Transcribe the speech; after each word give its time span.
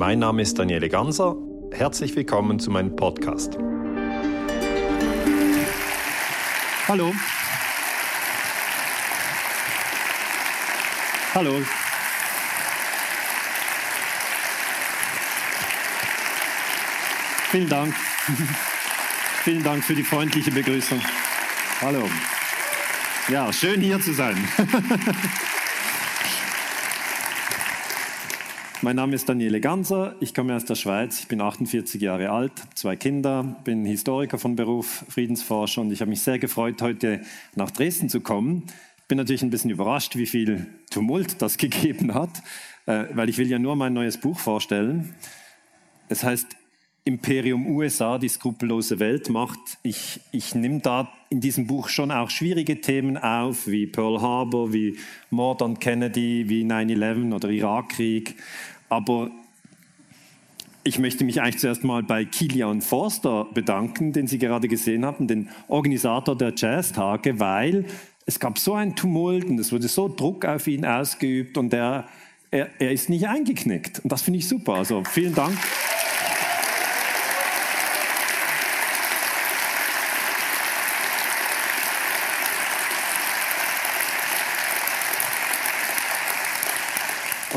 Mein 0.00 0.18
Name 0.18 0.40
ist 0.40 0.58
Daniele 0.58 0.88
Ganser. 0.88 1.36
Herzlich 1.72 2.16
willkommen 2.16 2.58
zu 2.58 2.70
meinem 2.70 2.96
Podcast. 2.96 3.58
Hallo. 6.88 7.12
Hallo. 11.34 11.60
Vielen 17.50 17.68
Dank. 17.68 17.94
Vielen 19.44 19.62
Dank 19.62 19.84
für 19.84 19.94
die 19.94 20.02
freundliche 20.02 20.50
Begrüßung. 20.50 21.02
Hallo. 21.82 22.08
Ja, 23.28 23.52
schön 23.52 23.82
hier 23.82 24.00
zu 24.00 24.14
sein. 24.14 24.48
mein 28.82 28.96
Name 28.96 29.14
ist 29.14 29.28
Daniele 29.28 29.60
Ganser, 29.60 30.14
ich 30.20 30.34
komme 30.34 30.56
aus 30.56 30.64
der 30.64 30.74
Schweiz, 30.74 31.20
ich 31.20 31.28
bin 31.28 31.40
48 31.40 32.00
Jahre 32.00 32.30
alt, 32.30 32.52
zwei 32.74 32.96
Kinder, 32.96 33.42
bin 33.64 33.84
Historiker 33.84 34.38
von 34.38 34.56
Beruf, 34.56 35.04
Friedensforscher 35.08 35.82
und 35.82 35.92
ich 35.92 36.00
habe 36.00 36.08
mich 36.08 36.22
sehr 36.22 36.38
gefreut, 36.38 36.80
heute 36.80 37.20
nach 37.54 37.70
Dresden 37.70 38.08
zu 38.08 38.20
kommen. 38.20 38.64
Ich 38.98 39.04
bin 39.08 39.18
natürlich 39.18 39.42
ein 39.42 39.50
bisschen 39.50 39.70
überrascht, 39.70 40.16
wie 40.16 40.26
viel 40.26 40.66
Tumult 40.90 41.42
das 41.42 41.56
gegeben 41.58 42.14
hat, 42.14 42.30
äh, 42.86 43.04
weil 43.12 43.28
ich 43.28 43.38
will 43.38 43.48
ja 43.48 43.58
nur 43.58 43.76
mein 43.76 43.92
neues 43.92 44.18
Buch 44.18 44.38
vorstellen. 44.38 45.14
Es 46.08 46.24
heißt 46.24 46.56
Imperium 47.04 47.66
USA, 47.66 48.18
die 48.18 48.28
skrupellose 48.28 48.98
Weltmacht. 48.98 49.58
Ich, 49.82 50.20
ich 50.32 50.54
nehme 50.54 50.80
da 50.80 51.10
in 51.30 51.40
diesem 51.40 51.66
Buch 51.66 51.88
schon 51.88 52.10
auch 52.10 52.30
schwierige 52.30 52.80
Themen 52.80 53.16
auf, 53.16 53.66
wie 53.66 53.86
Pearl 53.86 54.20
Harbor, 54.20 54.72
wie 54.72 54.96
Mord 55.30 55.62
an 55.62 55.78
Kennedy, 55.78 56.48
wie 56.48 56.64
9-11 56.64 57.34
oder 57.34 57.48
Irakkrieg. 57.48 58.36
Aber 58.88 59.30
ich 60.84 60.98
möchte 60.98 61.24
mich 61.24 61.40
eigentlich 61.40 61.58
zuerst 61.58 61.84
mal 61.84 62.02
bei 62.02 62.24
Kilian 62.24 62.80
Forster 62.80 63.46
bedanken, 63.52 64.12
den 64.12 64.26
Sie 64.26 64.38
gerade 64.38 64.68
gesehen 64.68 65.04
haben, 65.04 65.26
den 65.26 65.48
Organisator 65.68 66.36
der 66.36 66.52
Jazztage, 66.56 67.38
weil 67.38 67.84
es 68.26 68.38
gab 68.38 68.58
so 68.58 68.74
ein 68.74 68.94
Tumult 68.94 69.44
und 69.44 69.58
es 69.58 69.72
wurde 69.72 69.88
so 69.88 70.08
Druck 70.08 70.44
auf 70.44 70.66
ihn 70.66 70.84
ausgeübt 70.84 71.56
und 71.58 71.72
er, 71.72 72.06
er, 72.50 72.68
er 72.78 72.92
ist 72.92 73.08
nicht 73.08 73.26
eingeknickt. 73.26 74.00
Und 74.00 74.12
das 74.12 74.22
finde 74.22 74.38
ich 74.38 74.48
super. 74.48 74.74
Also 74.74 75.02
vielen 75.04 75.34
Dank. 75.34 75.56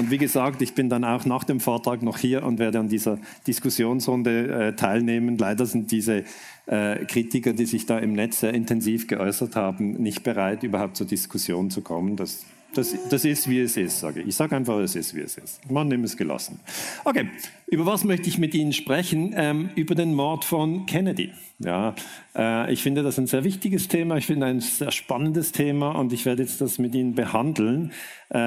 Und 0.03 0.11
wie 0.11 0.17
gesagt, 0.17 0.61
ich 0.61 0.73
bin 0.73 0.89
dann 0.89 1.05
auch 1.05 1.23
nach 1.23 1.45
dem 1.45 1.61
Vortrag 1.61 2.01
noch 2.01 2.17
hier 2.17 2.43
und 2.43 2.59
werde 2.59 2.77
an 2.77 2.89
dieser 2.89 3.19
Diskussionsrunde 3.47 4.47
äh, 4.47 4.75
teilnehmen. 4.75 5.37
Leider 5.37 5.65
sind 5.65 5.91
diese 5.91 6.25
äh, 6.65 7.05
Kritiker, 7.05 7.53
die 7.53 7.65
sich 7.65 7.85
da 7.85 7.99
im 7.99 8.11
Netz 8.11 8.41
sehr 8.41 8.53
intensiv 8.53 9.07
geäußert 9.07 9.55
haben, 9.55 9.93
nicht 9.93 10.21
bereit, 10.23 10.63
überhaupt 10.63 10.97
zur 10.97 11.07
Diskussion 11.07 11.69
zu 11.69 11.79
kommen. 11.79 12.17
Das 12.17 12.43
das, 12.73 12.95
das 13.09 13.25
ist, 13.25 13.49
wie 13.49 13.59
es 13.59 13.77
ist, 13.77 13.99
sage 13.99 14.21
ich. 14.21 14.27
Ich 14.29 14.35
sage 14.35 14.55
einfach, 14.55 14.77
es 14.79 14.95
ist, 14.95 15.15
wie 15.15 15.21
es 15.21 15.37
ist. 15.37 15.69
Man 15.69 15.87
nimmt 15.87 16.05
es 16.05 16.17
gelassen. 16.17 16.59
Okay, 17.03 17.29
über 17.67 17.85
was 17.85 18.03
möchte 18.03 18.27
ich 18.29 18.37
mit 18.37 18.53
Ihnen 18.53 18.73
sprechen? 18.73 19.33
Ähm, 19.35 19.69
über 19.75 19.95
den 19.95 20.13
Mord 20.13 20.45
von 20.45 20.85
Kennedy. 20.85 21.31
Ja, 21.59 21.95
äh, 22.35 22.71
ich 22.73 22.83
finde 22.83 23.03
das 23.03 23.17
ein 23.17 23.27
sehr 23.27 23.43
wichtiges 23.43 23.87
Thema. 23.87 24.17
Ich 24.17 24.25
finde 24.25 24.47
ein 24.47 24.59
sehr 24.59 24.91
spannendes 24.91 25.51
Thema 25.51 25.91
und 25.91 26.11
ich 26.13 26.25
werde 26.25 26.43
jetzt 26.43 26.61
das 26.61 26.77
mit 26.77 26.93
Ihnen 26.93 27.15
behandeln. 27.15 27.91
Äh, 28.29 28.37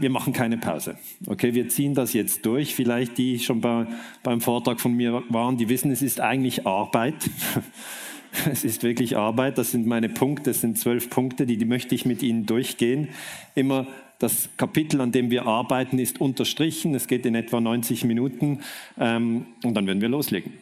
wir 0.00 0.10
machen 0.10 0.32
keine 0.32 0.58
Pause. 0.58 0.96
Okay, 1.26 1.54
wir 1.54 1.68
ziehen 1.68 1.94
das 1.94 2.12
jetzt 2.12 2.44
durch. 2.44 2.74
Vielleicht 2.74 3.18
die 3.18 3.38
schon 3.38 3.60
bei, 3.60 3.86
beim 4.22 4.40
Vortrag 4.40 4.80
von 4.80 4.92
mir 4.92 5.22
waren, 5.30 5.56
die 5.56 5.68
wissen, 5.68 5.90
es 5.90 6.02
ist 6.02 6.20
eigentlich 6.20 6.66
Arbeit. 6.66 7.14
Es 8.50 8.64
ist 8.64 8.82
wirklich 8.82 9.16
Arbeit. 9.16 9.58
Das 9.58 9.70
sind 9.70 9.86
meine 9.86 10.08
Punkte. 10.08 10.50
Das 10.50 10.60
sind 10.60 10.78
zwölf 10.78 11.10
Punkte, 11.10 11.46
die, 11.46 11.56
die 11.56 11.64
möchte 11.64 11.94
ich 11.94 12.04
mit 12.04 12.22
Ihnen 12.22 12.46
durchgehen. 12.46 13.08
Immer 13.54 13.86
das 14.18 14.48
Kapitel, 14.56 15.00
an 15.00 15.12
dem 15.12 15.30
wir 15.30 15.46
arbeiten, 15.46 15.98
ist 15.98 16.20
unterstrichen. 16.20 16.94
Es 16.94 17.06
geht 17.06 17.26
in 17.26 17.34
etwa 17.34 17.60
90 17.60 18.04
Minuten. 18.04 18.60
Ähm, 18.98 19.46
und 19.62 19.74
dann 19.74 19.86
werden 19.86 20.00
wir 20.00 20.08
loslegen. 20.08 20.52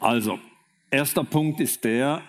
Also, 0.00 0.38
erster 0.90 1.24
Punkt 1.24 1.60
ist 1.60 1.84
der, 1.84 2.22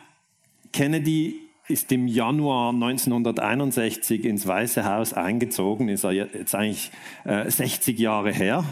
Kennedy 0.74 1.40
ist 1.68 1.92
im 1.92 2.08
Januar 2.08 2.74
1961 2.74 4.24
ins 4.24 4.46
Weiße 4.46 4.86
Haus 4.86 5.14
eingezogen, 5.14 5.90
ist 5.90 6.04
jetzt 6.04 6.54
eigentlich 6.54 6.92
äh, 7.24 7.50
60 7.50 7.98
Jahre 7.98 8.31
her. 8.31 8.64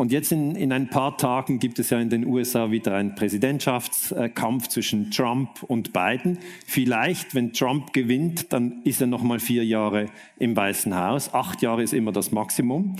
Und 0.00 0.12
jetzt 0.12 0.32
in, 0.32 0.56
in 0.56 0.72
ein 0.72 0.88
paar 0.88 1.18
Tagen 1.18 1.58
gibt 1.58 1.78
es 1.78 1.90
ja 1.90 2.00
in 2.00 2.08
den 2.08 2.24
USA 2.24 2.70
wieder 2.70 2.94
einen 2.94 3.14
Präsidentschaftskampf 3.14 4.68
zwischen 4.68 5.10
Trump 5.10 5.62
und 5.64 5.92
Biden. 5.92 6.38
Vielleicht, 6.64 7.34
wenn 7.34 7.52
Trump 7.52 7.92
gewinnt, 7.92 8.50
dann 8.50 8.80
ist 8.84 9.02
er 9.02 9.08
noch 9.08 9.22
mal 9.22 9.40
vier 9.40 9.62
Jahre 9.62 10.06
im 10.38 10.56
Weißen 10.56 10.96
Haus. 10.96 11.34
Acht 11.34 11.60
Jahre 11.60 11.82
ist 11.82 11.92
immer 11.92 12.12
das 12.12 12.32
Maximum. 12.32 12.96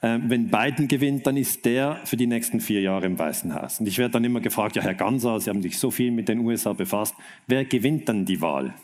Ähm, 0.00 0.30
wenn 0.30 0.48
Biden 0.48 0.86
gewinnt, 0.86 1.26
dann 1.26 1.36
ist 1.36 1.64
der 1.64 1.98
für 2.04 2.16
die 2.16 2.28
nächsten 2.28 2.60
vier 2.60 2.82
Jahre 2.82 3.06
im 3.06 3.18
Weißen 3.18 3.52
Haus. 3.52 3.80
Und 3.80 3.88
ich 3.88 3.98
werde 3.98 4.12
dann 4.12 4.22
immer 4.22 4.40
gefragt, 4.40 4.76
ja, 4.76 4.82
Herr 4.82 4.94
Ganser, 4.94 5.40
Sie 5.40 5.50
haben 5.50 5.60
sich 5.60 5.76
so 5.76 5.90
viel 5.90 6.12
mit 6.12 6.28
den 6.28 6.38
USA 6.38 6.72
befasst. 6.72 7.16
Wer 7.48 7.64
gewinnt 7.64 8.08
dann 8.08 8.26
die 8.26 8.40
Wahl? 8.40 8.74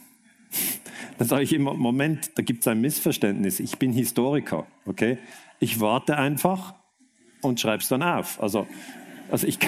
Dann 1.19 1.29
sage 1.29 1.45
ich 1.45 1.53
immer, 1.53 1.75
Moment, 1.75 2.31
da 2.35 2.43
gibt 2.43 2.63
es 2.63 2.67
ein 2.67 2.81
Missverständnis. 2.81 3.61
Ich 3.61 3.79
bin 3.79 3.93
Historiker, 3.93 4.67
okay? 4.87 5.19
Ich 5.61 5.79
warte 5.79 6.17
einfach 6.17 6.75
und 7.43 7.61
schreibe 7.61 7.83
es 7.83 7.89
dann 7.89 8.03
auf. 8.03 8.43
Also, 8.43 8.67
also 9.31 9.47
ich, 9.47 9.59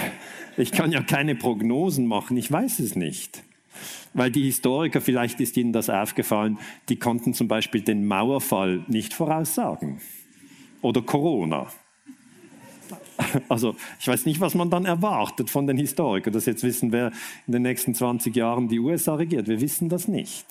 ich 0.57 0.73
kann 0.73 0.93
ja 0.93 1.03
keine 1.03 1.35
Prognosen 1.35 2.07
machen, 2.07 2.37
ich 2.37 2.51
weiß 2.51 2.79
es 2.81 2.97
nicht. 2.97 3.43
Weil 4.15 4.31
die 4.31 4.43
Historiker, 4.43 5.01
vielleicht 5.01 5.41
ist 5.41 5.57
Ihnen 5.57 5.73
das 5.73 5.89
aufgefallen, 5.89 6.59
die 6.89 6.97
konnten 6.97 7.33
zum 7.33 7.49
Beispiel 7.49 7.81
den 7.81 8.07
Mauerfall 8.07 8.85
nicht 8.87 9.15
voraussagen. 9.15 10.01
Oder 10.83 11.01
Corona. 11.01 11.69
Also 13.49 13.75
ich 14.01 14.09
weiß 14.09 14.27
nicht, 14.27 14.41
was 14.41 14.55
man 14.55 14.71
dann 14.71 14.85
erwartet 14.85 15.51
von 15.51 15.67
den 15.67 15.77
Historikern, 15.77 16.33
dass 16.33 16.47
jetzt 16.47 16.63
wissen, 16.63 16.93
wer 16.93 17.13
in 17.47 17.53
den 17.53 17.63
nächsten 17.63 17.95
20 17.95 18.35
Jahren 18.35 18.69
die 18.69 18.79
USA 18.79 19.15
regiert. 19.15 19.49
Wir 19.49 19.61
wissen 19.61 19.89
das 19.89 20.09
nicht. 20.09 20.47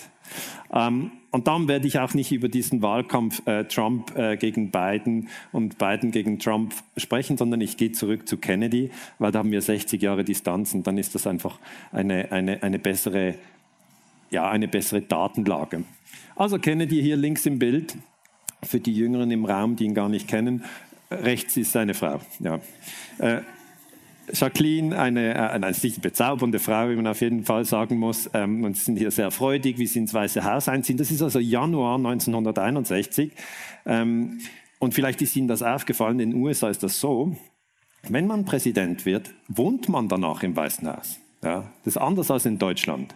Ähm, 0.73 1.11
und 1.31 1.47
darum 1.47 1.67
werde 1.67 1.87
ich 1.87 1.99
auch 1.99 2.13
nicht 2.13 2.31
über 2.31 2.49
diesen 2.49 2.81
Wahlkampf 2.81 3.45
äh, 3.47 3.65
Trump 3.65 4.17
äh, 4.17 4.37
gegen 4.37 4.71
Biden 4.71 5.29
und 5.51 5.77
Biden 5.77 6.11
gegen 6.11 6.39
Trump 6.39 6.73
sprechen, 6.97 7.37
sondern 7.37 7.61
ich 7.61 7.77
gehe 7.77 7.91
zurück 7.91 8.27
zu 8.27 8.37
Kennedy, 8.37 8.91
weil 9.19 9.31
da 9.31 9.39
haben 9.39 9.51
wir 9.51 9.61
60 9.61 10.01
Jahre 10.01 10.23
Distanz 10.23 10.73
und 10.73 10.87
dann 10.87 10.97
ist 10.97 11.15
das 11.15 11.27
einfach 11.27 11.59
eine, 11.91 12.31
eine, 12.31 12.63
eine, 12.63 12.79
bessere, 12.79 13.35
ja, 14.29 14.49
eine 14.49 14.67
bessere 14.67 15.01
Datenlage. 15.01 15.83
Also 16.35 16.59
Kennedy 16.59 17.01
hier 17.01 17.17
links 17.17 17.45
im 17.45 17.59
Bild, 17.59 17.97
für 18.63 18.79
die 18.79 18.93
Jüngeren 18.93 19.31
im 19.31 19.45
Raum, 19.45 19.75
die 19.75 19.85
ihn 19.85 19.93
gar 19.93 20.09
nicht 20.09 20.27
kennen, 20.27 20.63
rechts 21.11 21.57
ist 21.57 21.71
seine 21.71 21.93
Frau. 21.93 22.19
Ja. 22.39 22.59
Äh, 23.19 23.41
Jacqueline, 24.33 24.97
eine, 24.97 25.33
äh, 25.33 25.37
eine 25.37 25.71
nicht 25.71 26.01
bezaubernde 26.01 26.59
Frau, 26.59 26.89
wie 26.89 26.95
man 26.95 27.07
auf 27.07 27.21
jeden 27.21 27.43
Fall 27.43 27.65
sagen 27.65 27.97
muss, 27.97 28.29
ähm, 28.33 28.63
und 28.63 28.77
sind 28.77 28.97
hier 28.97 29.11
sehr 29.11 29.31
freudig, 29.31 29.77
wie 29.77 29.87
sie 29.87 29.99
ins 29.99 30.13
Weiße 30.13 30.43
Haus 30.43 30.69
einziehen. 30.69 30.97
Das 30.97 31.11
ist 31.11 31.21
also 31.21 31.39
Januar 31.39 31.95
1961. 31.97 33.31
Ähm, 33.85 34.39
und 34.79 34.93
vielleicht 34.93 35.21
ist 35.21 35.35
Ihnen 35.35 35.47
das 35.47 35.61
aufgefallen, 35.61 36.19
in 36.19 36.31
den 36.31 36.41
USA 36.41 36.69
ist 36.69 36.81
das 36.81 36.99
so, 36.99 37.35
wenn 38.09 38.25
man 38.25 38.45
Präsident 38.45 39.05
wird, 39.05 39.33
wohnt 39.47 39.89
man 39.89 40.07
danach 40.07 40.43
im 40.43 40.55
Weißen 40.55 40.87
Haus. 40.87 41.19
Ja, 41.43 41.71
das 41.83 41.95
ist 41.95 42.01
anders 42.01 42.31
als 42.31 42.45
in 42.45 42.57
Deutschland. 42.57 43.13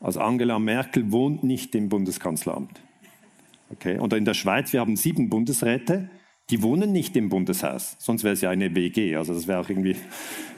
Also 0.00 0.20
Angela 0.20 0.58
Merkel 0.58 1.10
wohnt 1.10 1.42
nicht 1.42 1.74
im 1.74 1.88
Bundeskanzleramt. 1.88 2.80
Okay? 3.70 3.98
Und 3.98 4.12
in 4.12 4.24
der 4.24 4.34
Schweiz, 4.34 4.72
wir 4.72 4.80
haben 4.80 4.96
sieben 4.96 5.28
Bundesräte, 5.28 6.08
die 6.50 6.62
wohnen 6.62 6.92
nicht 6.92 7.16
im 7.16 7.28
Bundeshaus, 7.28 7.96
sonst 7.98 8.22
wäre 8.22 8.34
es 8.34 8.40
ja 8.40 8.50
eine 8.50 8.74
WG, 8.74 9.16
also 9.16 9.34
das 9.34 9.48
wäre 9.48 9.60
auch 9.60 9.68
irgendwie, 9.68 9.96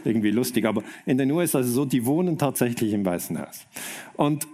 irgendwie 0.04 0.30
lustig. 0.30 0.66
Aber 0.66 0.82
in 1.06 1.16
den 1.16 1.30
USA 1.30 1.60
ist 1.60 1.66
es 1.66 1.72
so, 1.72 1.86
die 1.86 2.04
wohnen 2.04 2.36
tatsächlich 2.36 2.92
im 2.92 3.04
Weißen 3.04 3.40
Haus. 3.40 3.66
Und 4.16 4.46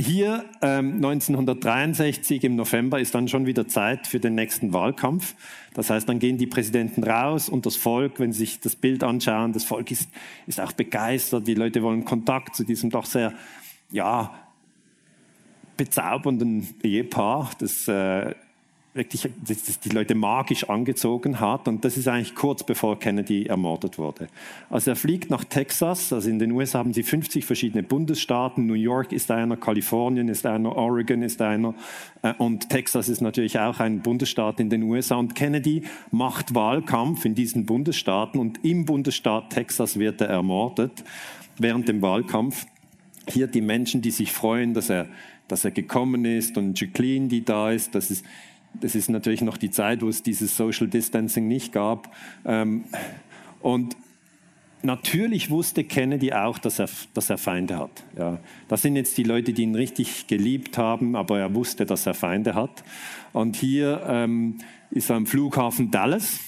hier 0.00 0.46
ähm, 0.62 0.94
1963 0.96 2.42
im 2.44 2.56
November 2.56 2.98
ist 2.98 3.14
dann 3.14 3.28
schon 3.28 3.44
wieder 3.44 3.68
Zeit 3.68 4.06
für 4.06 4.18
den 4.18 4.34
nächsten 4.34 4.72
Wahlkampf. 4.72 5.34
Das 5.74 5.90
heißt, 5.90 6.08
dann 6.08 6.18
gehen 6.18 6.38
die 6.38 6.46
Präsidenten 6.46 7.04
raus 7.04 7.48
und 7.50 7.66
das 7.66 7.76
Volk, 7.76 8.18
wenn 8.18 8.32
sie 8.32 8.40
sich 8.40 8.60
das 8.60 8.76
Bild 8.76 9.04
anschauen, 9.04 9.52
das 9.52 9.64
Volk 9.64 9.90
ist, 9.90 10.08
ist 10.46 10.60
auch 10.60 10.72
begeistert, 10.72 11.46
die 11.46 11.54
Leute 11.54 11.82
wollen 11.82 12.04
Kontakt 12.04 12.56
zu 12.56 12.64
diesem 12.64 12.90
doch 12.90 13.04
sehr, 13.04 13.34
ja, 13.92 14.34
bezaubernden 15.76 16.66
Ehepaar, 16.82 17.50
das 17.58 17.86
äh, 17.86 18.34
wirklich 18.92 19.28
die 19.84 19.88
Leute 19.90 20.16
magisch 20.16 20.68
angezogen 20.68 21.38
hat. 21.38 21.68
Und 21.68 21.84
das 21.84 21.96
ist 21.96 22.08
eigentlich 22.08 22.34
kurz 22.34 22.64
bevor 22.64 22.98
Kennedy 22.98 23.46
ermordet 23.46 23.98
wurde. 23.98 24.26
Also 24.68 24.90
er 24.90 24.96
fliegt 24.96 25.30
nach 25.30 25.44
Texas, 25.44 26.12
also 26.12 26.28
in 26.28 26.40
den 26.40 26.50
USA 26.52 26.80
haben 26.80 26.92
sie 26.92 27.04
50 27.04 27.44
verschiedene 27.44 27.84
Bundesstaaten. 27.84 28.66
New 28.66 28.74
York 28.74 29.12
ist 29.12 29.30
einer, 29.30 29.56
Kalifornien 29.56 30.28
ist 30.28 30.44
einer, 30.44 30.74
Oregon 30.74 31.22
ist 31.22 31.40
einer. 31.40 31.74
Äh, 32.22 32.34
und 32.38 32.68
Texas 32.68 33.08
ist 33.08 33.20
natürlich 33.20 33.58
auch 33.60 33.78
ein 33.78 34.00
Bundesstaat 34.00 34.58
in 34.58 34.70
den 34.70 34.82
USA. 34.82 35.16
Und 35.16 35.36
Kennedy 35.36 35.84
macht 36.10 36.54
Wahlkampf 36.54 37.24
in 37.24 37.36
diesen 37.36 37.66
Bundesstaaten 37.66 38.40
und 38.40 38.64
im 38.64 38.86
Bundesstaat 38.86 39.50
Texas 39.50 39.98
wird 39.98 40.20
er 40.20 40.28
ermordet 40.28 41.04
während 41.58 41.88
dem 41.88 42.02
Wahlkampf. 42.02 42.66
Hier 43.28 43.46
die 43.46 43.60
Menschen, 43.60 44.02
die 44.02 44.10
sich 44.10 44.32
freuen, 44.32 44.74
dass 44.74 44.90
er 44.90 45.06
dass 45.50 45.64
er 45.64 45.72
gekommen 45.72 46.24
ist 46.24 46.56
und 46.56 46.80
Jacqueline, 46.80 47.28
die 47.28 47.44
da 47.44 47.72
ist. 47.72 47.94
Das 47.94 48.10
ist 48.10 48.24
das 48.74 48.94
ist 48.94 49.10
natürlich 49.10 49.42
noch 49.42 49.56
die 49.56 49.70
Zeit, 49.70 50.02
wo 50.02 50.08
es 50.08 50.22
dieses 50.22 50.56
Social 50.56 50.88
Distancing 50.88 51.48
nicht 51.48 51.72
gab. 51.72 52.14
Ähm, 52.44 52.84
und 53.60 53.96
natürlich 54.82 55.50
wusste 55.50 55.84
Kennedy 55.84 56.32
auch, 56.32 56.58
dass 56.58 56.78
er, 56.78 56.88
dass 57.14 57.30
er 57.30 57.38
Feinde 57.38 57.78
hat. 57.78 58.04
Ja. 58.16 58.38
Das 58.68 58.82
sind 58.82 58.96
jetzt 58.96 59.18
die 59.18 59.24
Leute, 59.24 59.52
die 59.52 59.62
ihn 59.62 59.74
richtig 59.74 60.26
geliebt 60.26 60.78
haben, 60.78 61.16
aber 61.16 61.38
er 61.38 61.54
wusste, 61.54 61.86
dass 61.86 62.06
er 62.06 62.14
Feinde 62.14 62.54
hat. 62.54 62.84
Und 63.32 63.56
hier 63.56 64.02
ähm, 64.06 64.58
ist 64.90 65.10
er 65.10 65.16
am 65.16 65.26
Flughafen 65.26 65.90
Dallas. 65.90 66.40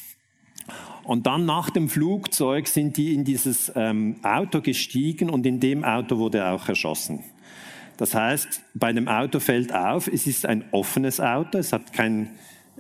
Und 1.05 1.27
dann 1.27 1.45
nach 1.45 1.71
dem 1.71 1.89
Flugzeug 1.89 2.69
sind 2.69 2.97
die 2.97 3.15
in 3.15 3.25
dieses 3.25 3.73
ähm, 3.75 4.17
Auto 4.23 4.61
gestiegen 4.61 5.31
und 5.31 5.45
in 5.47 5.59
dem 5.59 5.85
Auto 5.85 6.19
wurde 6.19 6.39
er 6.39 6.53
auch 6.53 6.69
erschossen. 6.69 7.25
Das 8.03 8.17
heißt, 8.17 8.63
bei 8.75 8.93
dem 8.93 9.07
Auto 9.07 9.39
fällt 9.39 9.73
auf, 9.73 10.09
es 10.09 10.27
ist 10.27 10.45
ein 10.45 10.65
offenes 10.73 11.21
Auto, 11.21 11.59
es 11.59 11.73
hat 11.73 11.93
kein, 11.93 12.31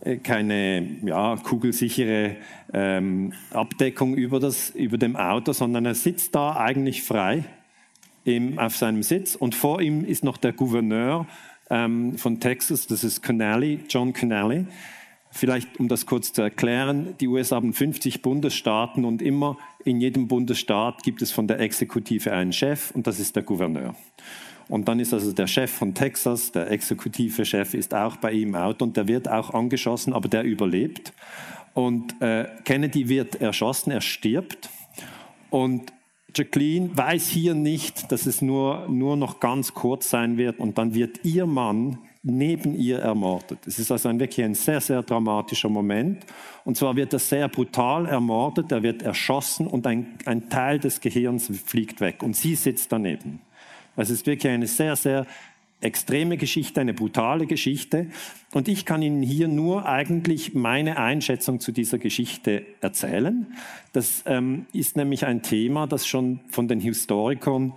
äh, 0.00 0.16
keine 0.16 0.96
ja, 1.04 1.36
kugelsichere 1.36 2.34
ähm, 2.72 3.32
Abdeckung 3.52 4.16
über, 4.16 4.40
das, 4.40 4.70
über 4.70 4.98
dem 4.98 5.14
Auto, 5.14 5.52
sondern 5.52 5.86
er 5.86 5.94
sitzt 5.94 6.34
da 6.34 6.56
eigentlich 6.56 7.04
frei 7.04 7.44
im, 8.24 8.58
auf 8.58 8.76
seinem 8.76 9.04
Sitz 9.04 9.36
und 9.36 9.54
vor 9.54 9.80
ihm 9.80 10.04
ist 10.04 10.24
noch 10.24 10.38
der 10.38 10.54
Gouverneur 10.54 11.28
ähm, 11.70 12.18
von 12.18 12.40
Texas, 12.40 12.88
das 12.88 13.04
ist 13.04 13.22
Connelly, 13.22 13.78
John 13.88 14.12
Connelly. 14.12 14.66
Vielleicht, 15.30 15.78
um 15.78 15.86
das 15.86 16.04
kurz 16.04 16.32
zu 16.32 16.42
erklären, 16.42 17.14
die 17.20 17.28
USA 17.28 17.54
haben 17.54 17.72
50 17.72 18.22
Bundesstaaten 18.22 19.04
und 19.04 19.22
immer 19.22 19.56
in 19.84 20.00
jedem 20.00 20.26
Bundesstaat 20.26 21.04
gibt 21.04 21.22
es 21.22 21.30
von 21.30 21.46
der 21.46 21.60
Exekutive 21.60 22.32
einen 22.32 22.52
Chef 22.52 22.90
und 22.90 23.06
das 23.06 23.20
ist 23.20 23.36
der 23.36 23.44
Gouverneur. 23.44 23.94
Und 24.72 24.88
dann 24.88 25.00
ist 25.00 25.12
also 25.12 25.34
der 25.34 25.48
Chef 25.48 25.70
von 25.70 25.92
Texas, 25.92 26.50
der 26.50 26.70
exekutive 26.70 27.44
Chef, 27.44 27.74
ist 27.74 27.92
auch 27.92 28.16
bei 28.16 28.32
ihm 28.32 28.54
Auto 28.54 28.86
und 28.86 28.96
der 28.96 29.06
wird 29.06 29.28
auch 29.28 29.52
angeschossen, 29.52 30.14
aber 30.14 30.30
der 30.30 30.44
überlebt. 30.44 31.12
Und 31.74 32.22
äh, 32.22 32.46
Kennedy 32.64 33.06
wird 33.10 33.34
erschossen, 33.34 33.90
er 33.90 34.00
stirbt. 34.00 34.70
Und 35.50 35.92
Jacqueline 36.34 36.88
weiß 36.96 37.28
hier 37.28 37.54
nicht, 37.54 38.10
dass 38.10 38.24
es 38.24 38.40
nur, 38.40 38.88
nur 38.88 39.18
noch 39.18 39.40
ganz 39.40 39.74
kurz 39.74 40.08
sein 40.08 40.38
wird 40.38 40.58
und 40.58 40.78
dann 40.78 40.94
wird 40.94 41.22
ihr 41.22 41.44
Mann 41.44 41.98
neben 42.22 42.74
ihr 42.74 42.98
ermordet. 42.98 43.58
Es 43.66 43.78
ist 43.78 43.92
also 43.92 44.08
ein, 44.08 44.20
wirklich 44.20 44.42
ein 44.42 44.54
sehr, 44.54 44.80
sehr 44.80 45.02
dramatischer 45.02 45.68
Moment. 45.68 46.24
Und 46.64 46.78
zwar 46.78 46.96
wird 46.96 47.12
er 47.12 47.18
sehr 47.18 47.48
brutal 47.48 48.06
ermordet, 48.06 48.72
er 48.72 48.82
wird 48.82 49.02
erschossen 49.02 49.66
und 49.66 49.86
ein, 49.86 50.14
ein 50.24 50.48
Teil 50.48 50.78
des 50.78 51.02
Gehirns 51.02 51.50
fliegt 51.66 52.00
weg 52.00 52.22
und 52.22 52.34
sie 52.34 52.54
sitzt 52.54 52.90
daneben. 52.90 53.40
Es 53.96 54.10
ist 54.10 54.26
wirklich 54.26 54.52
eine 54.52 54.66
sehr, 54.66 54.96
sehr 54.96 55.26
extreme 55.82 56.36
Geschichte, 56.36 56.80
eine 56.80 56.94
brutale 56.94 57.46
Geschichte. 57.46 58.06
Und 58.52 58.68
ich 58.68 58.86
kann 58.86 59.02
Ihnen 59.02 59.22
hier 59.22 59.48
nur 59.48 59.86
eigentlich 59.86 60.54
meine 60.54 60.96
Einschätzung 60.96 61.60
zu 61.60 61.72
dieser 61.72 61.98
Geschichte 61.98 62.64
erzählen. 62.80 63.46
Das 63.92 64.22
ähm, 64.26 64.66
ist 64.72 64.96
nämlich 64.96 65.26
ein 65.26 65.42
Thema, 65.42 65.86
das 65.86 66.06
schon 66.06 66.40
von 66.48 66.68
den 66.68 66.80
Historikern 66.80 67.74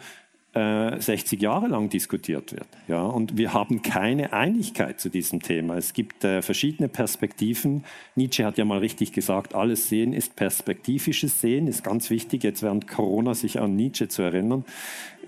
äh, 0.55 0.99
60 0.99 1.41
Jahre 1.41 1.67
lang 1.67 1.89
diskutiert 1.89 2.53
wird. 2.53 2.67
Ja, 2.87 3.03
und 3.03 3.37
wir 3.37 3.53
haben 3.53 3.81
keine 3.81 4.33
Einigkeit 4.33 4.99
zu 4.99 5.09
diesem 5.09 5.41
Thema. 5.41 5.77
Es 5.77 5.93
gibt 5.93 6.23
äh, 6.23 6.41
verschiedene 6.41 6.87
Perspektiven. 6.87 7.83
Nietzsche 8.15 8.45
hat 8.45 8.57
ja 8.57 8.65
mal 8.65 8.79
richtig 8.79 9.11
gesagt, 9.11 9.53
alles 9.53 9.89
Sehen 9.89 10.13
ist 10.13 10.35
perspektivisches 10.35 11.41
Sehen, 11.41 11.67
ist 11.67 11.83
ganz 11.83 12.09
wichtig, 12.09 12.43
jetzt 12.43 12.63
während 12.63 12.87
Corona 12.87 13.33
sich 13.33 13.59
an 13.59 13.75
Nietzsche 13.75 14.07
zu 14.07 14.21
erinnern. 14.21 14.63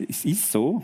Es 0.07 0.23
ist 0.25 0.51
so, 0.51 0.83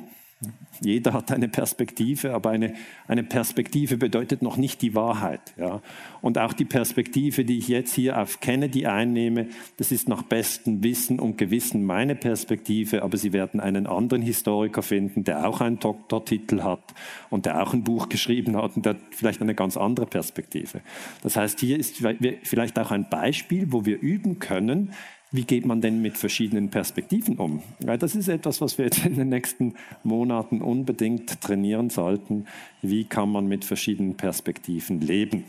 jeder 0.81 1.13
hat 1.13 1.31
eine 1.31 1.47
Perspektive, 1.47 2.33
aber 2.33 2.49
eine, 2.49 2.73
eine 3.07 3.23
Perspektive 3.23 3.97
bedeutet 3.97 4.41
noch 4.41 4.57
nicht 4.57 4.81
die 4.81 4.95
Wahrheit. 4.95 5.53
Ja. 5.57 5.81
Und 6.21 6.37
auch 6.37 6.53
die 6.53 6.65
Perspektive, 6.65 7.45
die 7.45 7.57
ich 7.57 7.67
jetzt 7.67 7.93
hier 7.93 8.19
auf 8.19 8.39
Kennedy 8.39 8.85
einnehme, 8.85 9.47
das 9.77 9.91
ist 9.91 10.09
nach 10.09 10.23
bestem 10.23 10.83
Wissen 10.83 11.19
und 11.19 11.37
Gewissen 11.37 11.85
meine 11.85 12.15
Perspektive, 12.15 13.03
aber 13.03 13.17
Sie 13.17 13.33
werden 13.33 13.59
einen 13.59 13.87
anderen 13.87 14.21
Historiker 14.21 14.81
finden, 14.81 15.23
der 15.23 15.47
auch 15.47 15.61
einen 15.61 15.79
Doktortitel 15.79 16.63
hat 16.63 16.93
und 17.29 17.45
der 17.45 17.61
auch 17.61 17.73
ein 17.73 17.83
Buch 17.83 18.09
geschrieben 18.09 18.57
hat 18.57 18.75
und 18.75 18.85
der 18.85 18.93
hat 18.93 19.01
vielleicht 19.11 19.41
eine 19.41 19.55
ganz 19.55 19.77
andere 19.77 20.05
Perspektive. 20.05 20.81
Das 21.21 21.35
heißt, 21.35 21.59
hier 21.59 21.79
ist 21.79 22.01
vielleicht 22.43 22.79
auch 22.79 22.91
ein 22.91 23.09
Beispiel, 23.09 23.71
wo 23.71 23.85
wir 23.85 23.99
üben 23.99 24.39
können, 24.39 24.93
wie 25.33 25.43
geht 25.43 25.65
man 25.65 25.81
denn 25.81 26.01
mit 26.01 26.15
verschiedenen 26.15 26.69
Perspektiven 26.69 27.37
um? 27.37 27.63
Weil 27.79 27.97
das 27.97 28.15
ist 28.15 28.27
etwas, 28.27 28.61
was 28.61 28.77
wir 28.77 28.85
jetzt 28.85 29.03
in 29.03 29.15
den 29.15 29.29
nächsten 29.29 29.73
Monaten 30.03 30.61
unbedingt 30.61 31.41
trainieren 31.41 31.89
sollten. 31.89 32.45
Wie 32.83 33.03
kann 33.03 33.31
man 33.31 33.47
mit 33.47 33.65
verschiedenen 33.65 34.15
Perspektiven 34.15 35.01
leben? 35.01 35.43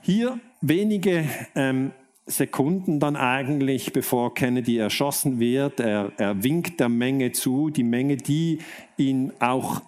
Hier 0.00 0.40
wenige 0.62 1.28
ähm, 1.54 1.90
Sekunden 2.24 2.98
dann 2.98 3.14
eigentlich, 3.14 3.92
bevor 3.92 4.32
Kennedy 4.32 4.78
erschossen 4.78 5.38
wird. 5.38 5.78
Er, 5.78 6.12
er 6.16 6.42
winkt 6.42 6.80
der 6.80 6.88
Menge 6.88 7.32
zu, 7.32 7.68
die 7.68 7.84
Menge, 7.84 8.16
die 8.16 8.60
ihn 8.96 9.32
auch 9.38 9.82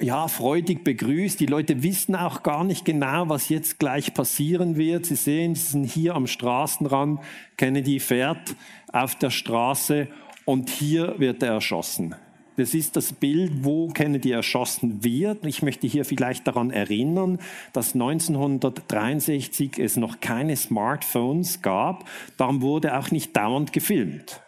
ja, 0.00 0.28
freudig 0.28 0.82
begrüßt. 0.84 1.38
Die 1.40 1.46
Leute 1.46 1.82
wissen 1.82 2.14
auch 2.14 2.42
gar 2.42 2.64
nicht 2.64 2.84
genau, 2.84 3.28
was 3.28 3.48
jetzt 3.48 3.78
gleich 3.78 4.14
passieren 4.14 4.76
wird. 4.76 5.06
Sie 5.06 5.16
sehen, 5.16 5.54
sie 5.54 5.72
sind 5.72 5.84
hier 5.84 6.14
am 6.14 6.26
Straßenrand. 6.26 7.20
Kennedy 7.56 8.00
fährt 8.00 8.56
auf 8.92 9.14
der 9.14 9.30
Straße 9.30 10.08
und 10.44 10.70
hier 10.70 11.14
wird 11.18 11.42
er 11.42 11.52
erschossen. 11.52 12.14
Das 12.56 12.74
ist 12.74 12.96
das 12.96 13.12
Bild, 13.12 13.64
wo 13.64 13.88
Kennedy 13.88 14.32
erschossen 14.32 15.02
wird. 15.02 15.46
Ich 15.46 15.62
möchte 15.62 15.86
hier 15.86 16.04
vielleicht 16.04 16.46
daran 16.46 16.70
erinnern, 16.70 17.38
dass 17.72 17.94
1963 17.94 19.78
es 19.78 19.96
noch 19.96 20.20
keine 20.20 20.56
Smartphones 20.56 21.62
gab. 21.62 22.06
Darum 22.36 22.60
wurde 22.60 22.98
auch 22.98 23.10
nicht 23.10 23.34
dauernd 23.36 23.72
gefilmt. 23.72 24.42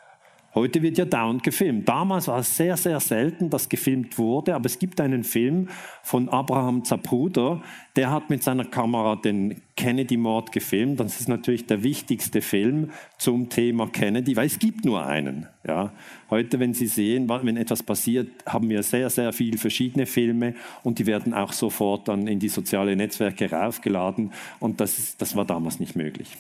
Heute 0.55 0.83
wird 0.83 0.99
ja 0.99 1.07
dauernd 1.07 1.43
gefilmt. 1.43 1.89
Damals 1.89 2.29
war 2.29 2.41
es 2.41 2.55
sehr, 2.55 2.77
sehr 2.77 3.01
selten, 3.01 3.49
dass 3.49 3.71
gefilmt 3.71 4.19
wurde, 4.19 4.55
aber 4.55 4.67
es 4.67 4.79
gibt 4.79 5.01
einen 5.01 5.25
Film 5.25 5.69
von 6.03 6.29
Abraham 6.29 6.85
Zapruder, 6.85 7.63
der 7.97 8.11
hat 8.11 8.29
mit 8.29 8.43
seiner 8.43 8.67
Kamera 8.67 9.17
den 9.17 9.63
Kennedy-Mord 9.77 10.53
gefilmt. 10.53 11.01
Das 11.01 11.21
ist 11.21 11.29
natürlich 11.29 11.67
der 11.67 11.82
wichtigste 11.82 12.43
Film 12.43 12.91
zum 13.17 13.49
Thema 13.49 13.89
Kennedy, 13.89 14.37
weil 14.37 14.47
es 14.47 14.59
gibt 14.59 14.85
nur 14.85 15.06
einen. 15.06 15.47
Ja. 15.67 15.93
Heute, 16.29 16.61
wenn 16.61 16.75
Sie 16.75 16.87
sehen, 16.87 17.31
wenn 17.31 17.56
etwas 17.56 17.82
passiert, 17.82 18.29
haben 18.44 18.69
wir 18.69 18.82
sehr, 18.82 19.09
sehr 19.09 19.32
viele 19.32 19.56
verschiedene 19.56 20.05
Filme 20.05 20.55
und 20.82 20.99
die 20.99 21.06
werden 21.06 21.32
auch 21.32 21.55
sofort 21.55 22.09
dann 22.09 22.27
in 22.27 22.39
die 22.39 22.49
sozialen 22.51 22.99
Netzwerke 22.99 23.51
raufgeladen 23.51 24.32
und 24.61 24.81
das, 24.81 25.17
das 25.17 25.35
war 25.35 25.47
damals 25.47 25.81
nicht 25.81 25.97
möglich. 25.97 26.37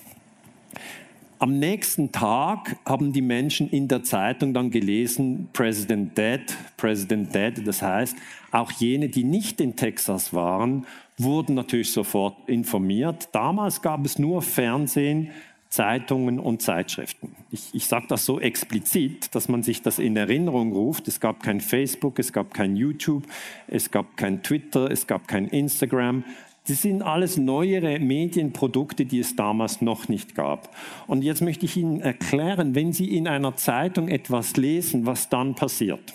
Am 1.42 1.58
nächsten 1.58 2.12
Tag 2.12 2.76
haben 2.86 3.12
die 3.12 3.20
Menschen 3.20 3.68
in 3.68 3.88
der 3.88 4.04
Zeitung 4.04 4.54
dann 4.54 4.70
gelesen, 4.70 5.48
President 5.52 6.16
dead, 6.16 6.56
President 6.76 7.34
dead. 7.34 7.66
Das 7.66 7.82
heißt, 7.82 8.16
auch 8.52 8.70
jene, 8.70 9.08
die 9.08 9.24
nicht 9.24 9.60
in 9.60 9.74
Texas 9.74 10.32
waren, 10.32 10.86
wurden 11.18 11.56
natürlich 11.56 11.90
sofort 11.90 12.36
informiert. 12.46 13.28
Damals 13.32 13.82
gab 13.82 14.06
es 14.06 14.20
nur 14.20 14.40
Fernsehen, 14.40 15.32
Zeitungen 15.68 16.38
und 16.38 16.62
Zeitschriften. 16.62 17.34
Ich, 17.50 17.70
ich 17.72 17.86
sage 17.86 18.06
das 18.08 18.24
so 18.24 18.38
explizit, 18.38 19.34
dass 19.34 19.48
man 19.48 19.64
sich 19.64 19.82
das 19.82 19.98
in 19.98 20.16
Erinnerung 20.16 20.72
ruft. 20.72 21.08
Es 21.08 21.18
gab 21.18 21.42
kein 21.42 21.60
Facebook, 21.60 22.20
es 22.20 22.32
gab 22.32 22.54
kein 22.54 22.76
YouTube, 22.76 23.24
es 23.66 23.90
gab 23.90 24.16
kein 24.16 24.44
Twitter, 24.44 24.92
es 24.92 25.08
gab 25.08 25.26
kein 25.26 25.48
Instagram. 25.48 26.22
Das 26.68 26.82
sind 26.82 27.02
alles 27.02 27.38
neuere 27.38 27.98
Medienprodukte, 27.98 29.04
die 29.04 29.18
es 29.18 29.34
damals 29.34 29.82
noch 29.82 30.08
nicht 30.08 30.36
gab. 30.36 30.74
Und 31.08 31.24
jetzt 31.24 31.42
möchte 31.42 31.66
ich 31.66 31.76
Ihnen 31.76 32.00
erklären, 32.00 32.76
wenn 32.76 32.92
Sie 32.92 33.16
in 33.16 33.26
einer 33.26 33.56
Zeitung 33.56 34.06
etwas 34.06 34.56
lesen, 34.56 35.04
was 35.04 35.28
dann 35.28 35.56
passiert. 35.56 36.14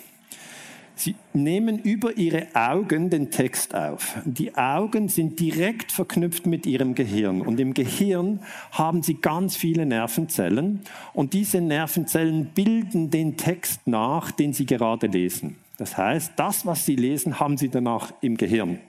Sie 0.98 1.14
nehmen 1.32 1.78
über 1.78 2.16
Ihre 2.16 2.48
Augen 2.54 3.10
den 3.10 3.30
Text 3.30 3.74
auf. 3.74 4.16
Die 4.24 4.56
Augen 4.56 5.08
sind 5.08 5.38
direkt 5.38 5.92
verknüpft 5.92 6.46
mit 6.46 6.66
Ihrem 6.66 6.94
Gehirn. 6.94 7.42
Und 7.42 7.60
im 7.60 7.74
Gehirn 7.74 8.40
haben 8.72 9.02
Sie 9.02 9.14
ganz 9.14 9.54
viele 9.54 9.86
Nervenzellen. 9.86 10.80
Und 11.12 11.34
diese 11.34 11.60
Nervenzellen 11.60 12.46
bilden 12.46 13.10
den 13.10 13.36
Text 13.36 13.86
nach, 13.86 14.32
den 14.32 14.54
Sie 14.54 14.66
gerade 14.66 15.06
lesen. 15.08 15.56
Das 15.76 15.96
heißt, 15.96 16.32
das, 16.36 16.66
was 16.66 16.84
Sie 16.84 16.96
lesen, 16.96 17.38
haben 17.38 17.58
Sie 17.58 17.68
danach 17.68 18.12
im 18.20 18.36
Gehirn. 18.36 18.80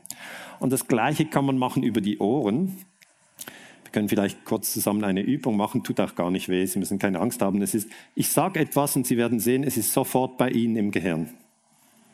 Und 0.60 0.72
das 0.72 0.88
Gleiche 0.88 1.26
kann 1.26 1.46
man 1.46 1.58
machen 1.58 1.84
über 1.84 2.02
die 2.02 2.20
Ohren. 2.20 2.78
Wir 3.84 3.92
können 3.92 4.10
vielleicht 4.10 4.46
kurz 4.46 4.72
zusammen 4.74 5.04
eine 5.04 5.22
Übung 5.22 5.58
machen, 5.58 5.84
tut 5.84 6.00
auch 6.00 6.14
gar 6.16 6.30
nicht 6.30 6.48
weh, 6.48 6.66
Sie 6.66 6.78
müssen 6.78 7.00
keine 7.00 7.20
Angst 7.20 7.42
haben. 7.42 7.62
Es 7.62 7.74
ist, 7.74 7.90
ich 8.14 8.30
sage 8.30 8.60
etwas 8.60 8.96
und 8.96 9.08
Sie 9.08 9.18
werden 9.18 9.40
sehen, 9.40 9.64
es 9.64 9.78
ist 9.78 9.94
sofort 9.94 10.38
bei 10.38 10.50
Ihnen 10.50 10.76
im 10.76 10.92
Gehirn. 10.92 11.30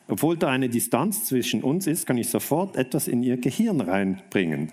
Obwohl 0.08 0.36
da 0.36 0.48
eine 0.48 0.68
Distanz 0.68 1.24
zwischen 1.24 1.62
uns 1.62 1.86
ist, 1.86 2.06
kann 2.06 2.16
ich 2.16 2.30
sofort 2.30 2.76
etwas 2.76 3.08
in 3.08 3.22
Ihr 3.22 3.36
Gehirn 3.36 3.80
reinbringen. 3.80 4.72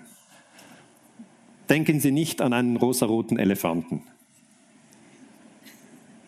Denken 1.68 2.00
Sie 2.00 2.12
nicht 2.12 2.40
an 2.40 2.52
einen 2.52 2.76
rosaroten 2.76 3.38
Elefanten. 3.38 4.02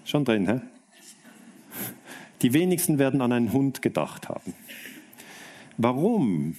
Schon 0.05 0.25
drin, 0.25 0.47
hä? 0.47 0.61
Die 2.43 2.53
wenigsten 2.53 2.99
werden 2.99 3.23
an 3.23 3.33
einen 3.33 3.53
Hund 3.53 3.81
gedacht 3.81 4.29
haben. 4.29 4.55
Warum? 5.79 6.57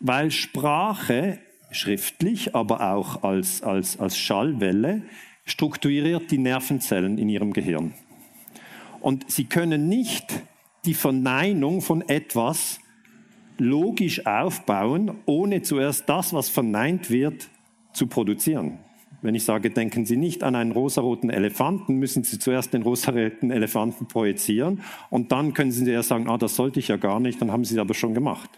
Weil 0.00 0.30
Sprache 0.30 1.38
schriftlich, 1.70 2.54
aber 2.54 2.92
auch 2.94 3.22
als, 3.22 3.62
als, 3.62 3.98
als 3.98 4.16
Schallwelle 4.18 5.02
strukturiert 5.44 6.30
die 6.30 6.38
Nervenzellen 6.38 7.18
in 7.18 7.28
ihrem 7.28 7.52
Gehirn. 7.52 7.94
Und 9.00 9.30
sie 9.30 9.44
können 9.44 9.88
nicht 9.88 10.42
die 10.84 10.94
Verneinung 10.94 11.80
von 11.80 12.06
etwas 12.08 12.80
logisch 13.58 14.26
aufbauen, 14.26 15.12
ohne 15.26 15.62
zuerst 15.62 16.08
das, 16.08 16.32
was 16.32 16.48
verneint 16.48 17.10
wird, 17.10 17.48
zu 17.92 18.06
produzieren. 18.06 18.78
Wenn 19.22 19.34
ich 19.34 19.44
sage, 19.44 19.70
denken 19.70 20.04
Sie 20.04 20.16
nicht 20.16 20.42
an 20.42 20.54
einen 20.54 20.72
rosaroten 20.72 21.30
Elefanten, 21.30 21.96
müssen 21.96 22.22
Sie 22.22 22.38
zuerst 22.38 22.74
den 22.74 22.82
rosaroten 22.82 23.50
Elefanten 23.50 24.06
projizieren 24.06 24.82
und 25.08 25.32
dann 25.32 25.54
können 25.54 25.72
Sie 25.72 25.90
ja 25.90 26.02
sagen, 26.02 26.28
ah, 26.28 26.36
das 26.36 26.54
sollte 26.54 26.80
ich 26.80 26.88
ja 26.88 26.96
gar 26.96 27.18
nicht, 27.18 27.40
dann 27.40 27.50
haben 27.50 27.64
Sie 27.64 27.74
es 27.74 27.80
aber 27.80 27.94
schon 27.94 28.12
gemacht. 28.12 28.50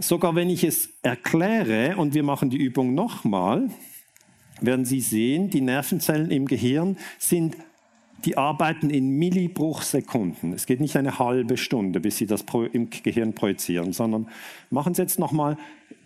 Sogar 0.00 0.34
wenn 0.34 0.48
ich 0.48 0.62
es 0.64 0.90
erkläre 1.02 1.96
und 1.96 2.14
wir 2.14 2.22
machen 2.22 2.50
die 2.50 2.56
Übung 2.56 2.94
nochmal, 2.94 3.68
werden 4.60 4.84
Sie 4.84 5.00
sehen, 5.00 5.50
die 5.50 5.60
Nervenzellen 5.60 6.30
im 6.30 6.46
Gehirn 6.46 6.96
sind 7.18 7.56
die 8.24 8.36
arbeiten 8.36 8.90
in 8.90 9.10
Millibruchsekunden. 9.10 10.52
Es 10.52 10.66
geht 10.66 10.80
nicht 10.80 10.96
eine 10.96 11.18
halbe 11.18 11.56
Stunde, 11.56 12.00
bis 12.00 12.16
Sie 12.16 12.26
das 12.26 12.44
im 12.72 12.90
Gehirn 12.90 13.32
projizieren, 13.32 13.92
sondern 13.92 14.28
machen 14.70 14.94
Sie 14.94 15.02
jetzt 15.02 15.18
nochmal, 15.18 15.56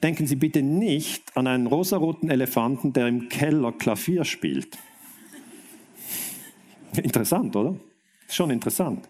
denken 0.03 0.27
Sie 0.27 0.37
bitte 0.37 0.63
nicht 0.63 1.37
an 1.37 1.47
einen 1.47 1.67
rosaroten 1.67 2.31
Elefanten, 2.31 2.93
der 2.93 3.09
im 3.09 3.29
Keller 3.29 3.73
Klavier 3.73 4.25
spielt. 4.25 4.77
Interessant, 7.03 7.57
oder? 7.57 7.77
Schon 8.33 8.51
interessant. 8.51 9.09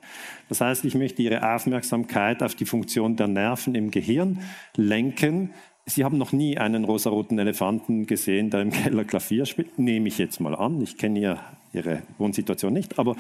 Das 0.49 0.61
heißt, 0.61 0.85
ich 0.85 0.95
möchte 0.95 1.23
Ihre 1.23 1.55
Aufmerksamkeit 1.55 2.43
auf 2.43 2.55
die 2.55 2.65
Funktion 2.65 3.17
der 3.17 3.29
Nerven 3.29 3.75
im 3.75 3.91
Gehirn 3.91 4.41
lenken. 4.77 5.55
Sie 5.87 6.05
haben 6.05 6.19
noch 6.19 6.33
nie 6.33 6.59
einen 6.59 6.85
rosaroten 6.85 7.39
Elefanten 7.39 8.07
gesehen, 8.07 8.51
der 8.51 8.63
im 8.63 8.71
Keller 8.71 9.05
Klavier 9.05 9.47
spielt. 9.47 9.79
Nehme 9.79 10.09
ich 10.09 10.19
jetzt 10.19 10.41
mal 10.41 10.55
an. 10.55 10.81
Ich 10.81 10.97
kenne 10.97 11.19
Ihr 11.19 11.41
ihre 11.73 12.03
Wohnsituation 12.19 12.73
nicht, 12.73 12.99
aber 12.99 13.17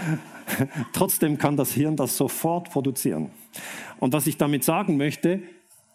trotzdem 0.92 1.38
kann 1.38 1.56
das 1.56 1.72
Hirn 1.72 1.96
das 1.96 2.16
sofort 2.16 2.70
produzieren. 2.70 3.30
Und 4.00 4.12
was 4.12 4.26
ich 4.26 4.36
damit 4.36 4.64
sagen 4.64 4.96
möchte, 4.96 5.40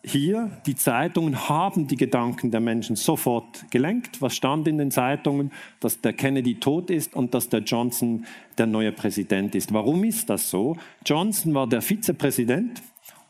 hier, 0.08 0.50
die 0.66 0.76
Zeitungen 0.76 1.50
haben 1.50 1.88
die 1.88 1.98
Gedanken 1.98 2.52
der 2.52 2.60
Menschen 2.60 2.96
sofort 2.96 3.70
gelenkt. 3.70 4.22
Was 4.22 4.36
stand 4.36 4.68
in 4.68 4.78
den 4.78 4.92
Zeitungen? 4.92 5.52
Dass 5.80 6.02
der 6.02 6.14
Kennedy 6.14 6.56
tot 6.56 6.90
ist 6.90 7.16
und 7.16 7.34
dass 7.34 7.50
der 7.50 7.60
Johnson 7.60 8.26
der 8.58 8.66
neue 8.66 8.92
Präsident 8.92 9.54
ist. 9.56 9.74
Warum 9.74 10.04
ist 10.04 10.30
das 10.30 10.50
so? 10.50 10.78
Johnson 11.06 11.54
war 11.54 11.68
der 11.68 11.82
Vizepräsident 11.82 12.82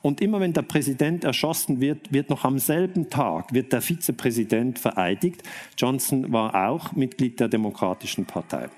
und 0.02 0.22
immer 0.22 0.40
wenn 0.40 0.54
der 0.54 0.62
Präsident 0.62 1.24
erschossen 1.24 1.82
wird, 1.82 2.14
wird 2.14 2.30
noch 2.30 2.46
am 2.46 2.60
selben 2.60 3.10
Tag 3.10 3.54
wird 3.54 3.74
der 3.74 3.82
Vizepräsident 3.82 4.80
vereidigt. 4.80 5.44
Johnson 5.78 6.32
war 6.32 6.70
auch 6.70 6.94
Mitglied 6.94 7.40
der 7.40 7.50
Demokratischen 7.50 8.26
Partei. 8.26 8.70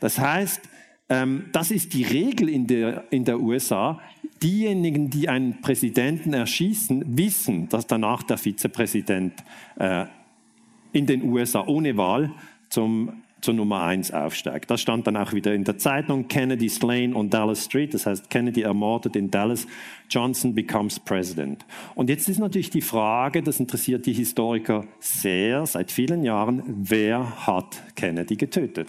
Das 0.00 0.18
heißt, 0.18 0.60
das 1.08 1.70
ist 1.70 1.94
die 1.94 2.04
Regel 2.04 2.48
in 2.50 2.66
der, 2.66 3.04
in 3.10 3.24
der 3.24 3.40
USA. 3.40 3.98
Diejenigen, 4.42 5.08
die 5.08 5.28
einen 5.28 5.60
Präsidenten 5.62 6.34
erschießen, 6.34 7.16
wissen, 7.16 7.68
dass 7.70 7.86
danach 7.86 8.22
der 8.22 8.36
Vizepräsident 8.36 9.32
äh, 9.78 10.04
in 10.92 11.06
den 11.06 11.22
USA 11.24 11.66
ohne 11.66 11.96
Wahl 11.96 12.32
zum 12.68 13.22
zur 13.40 13.54
Nummer 13.54 13.82
eins 13.82 14.10
aufsteigt. 14.10 14.70
Das 14.70 14.80
stand 14.80 15.06
dann 15.06 15.16
auch 15.16 15.32
wieder 15.32 15.54
in 15.54 15.64
der 15.64 15.78
Zeitung. 15.78 16.28
Kennedy 16.28 16.68
slain 16.68 17.14
on 17.14 17.30
Dallas 17.30 17.64
Street, 17.64 17.94
das 17.94 18.06
heißt 18.06 18.30
Kennedy 18.30 18.62
ermordet 18.62 19.14
in 19.16 19.30
Dallas. 19.30 19.66
Johnson 20.10 20.54
becomes 20.54 20.98
president. 20.98 21.64
Und 21.94 22.10
jetzt 22.10 22.28
ist 22.28 22.38
natürlich 22.38 22.70
die 22.70 22.80
Frage, 22.80 23.42
das 23.42 23.60
interessiert 23.60 24.06
die 24.06 24.12
Historiker 24.12 24.86
sehr 24.98 25.66
seit 25.66 25.92
vielen 25.92 26.24
Jahren, 26.24 26.62
wer 26.66 27.46
hat 27.46 27.80
Kennedy 27.94 28.36
getötet? 28.36 28.88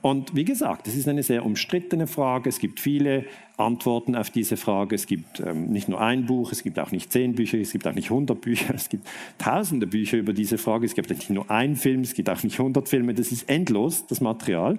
Und 0.00 0.36
wie 0.36 0.44
gesagt, 0.44 0.86
es 0.86 0.94
ist 0.94 1.08
eine 1.08 1.22
sehr 1.22 1.44
umstrittene 1.44 2.06
Frage. 2.06 2.48
Es 2.48 2.60
gibt 2.60 2.78
viele 2.78 3.24
Antworten 3.56 4.14
auf 4.14 4.30
diese 4.30 4.56
Frage. 4.56 4.94
Es 4.94 5.06
gibt 5.06 5.40
ähm, 5.40 5.70
nicht 5.70 5.88
nur 5.88 6.00
ein 6.00 6.26
Buch, 6.26 6.52
es 6.52 6.62
gibt 6.62 6.78
auch 6.78 6.92
nicht 6.92 7.10
zehn 7.10 7.34
Bücher, 7.34 7.58
es 7.58 7.72
gibt 7.72 7.86
auch 7.86 7.94
nicht 7.94 8.10
hundert 8.10 8.40
Bücher, 8.40 8.72
es 8.74 8.88
gibt 8.88 9.06
tausende 9.38 9.86
Bücher 9.86 10.18
über 10.18 10.32
diese 10.32 10.56
Frage. 10.56 10.86
Es 10.86 10.94
gibt 10.94 11.10
nicht 11.10 11.30
nur 11.30 11.50
einen 11.50 11.74
Film, 11.74 12.02
es 12.02 12.14
gibt 12.14 12.30
auch 12.30 12.42
nicht 12.42 12.58
hundert 12.58 12.88
Filme. 12.88 13.14
Das 13.14 13.32
ist 13.32 13.48
endlos, 13.48 14.06
das 14.06 14.20
Material. 14.20 14.78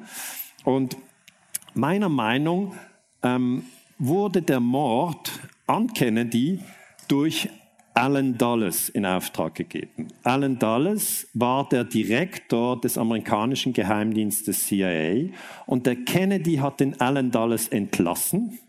Und 0.63 0.95
meiner 1.73 2.09
Meinung 2.09 2.73
ähm, 3.21 3.63
wurde 3.97 4.41
der 4.41 4.61
Mord 4.61 5.31
an 5.67 5.93
Kennedy 5.93 6.59
durch 7.09 7.49
Alan 7.93 8.37
Dulles 8.37 8.89
in 8.89 9.05
Auftrag 9.05 9.55
gegeben. 9.55 10.07
Alan 10.23 10.57
Dulles 10.57 11.27
war 11.33 11.67
der 11.67 11.83
Direktor 11.83 12.79
des 12.79 12.97
amerikanischen 12.97 13.73
Geheimdienstes 13.73 14.67
CIA 14.67 15.29
und 15.65 15.85
der 15.85 15.97
Kennedy 15.97 16.57
hat 16.57 16.79
den 16.79 16.99
Alan 17.01 17.31
Dulles 17.31 17.67
entlassen 17.67 18.59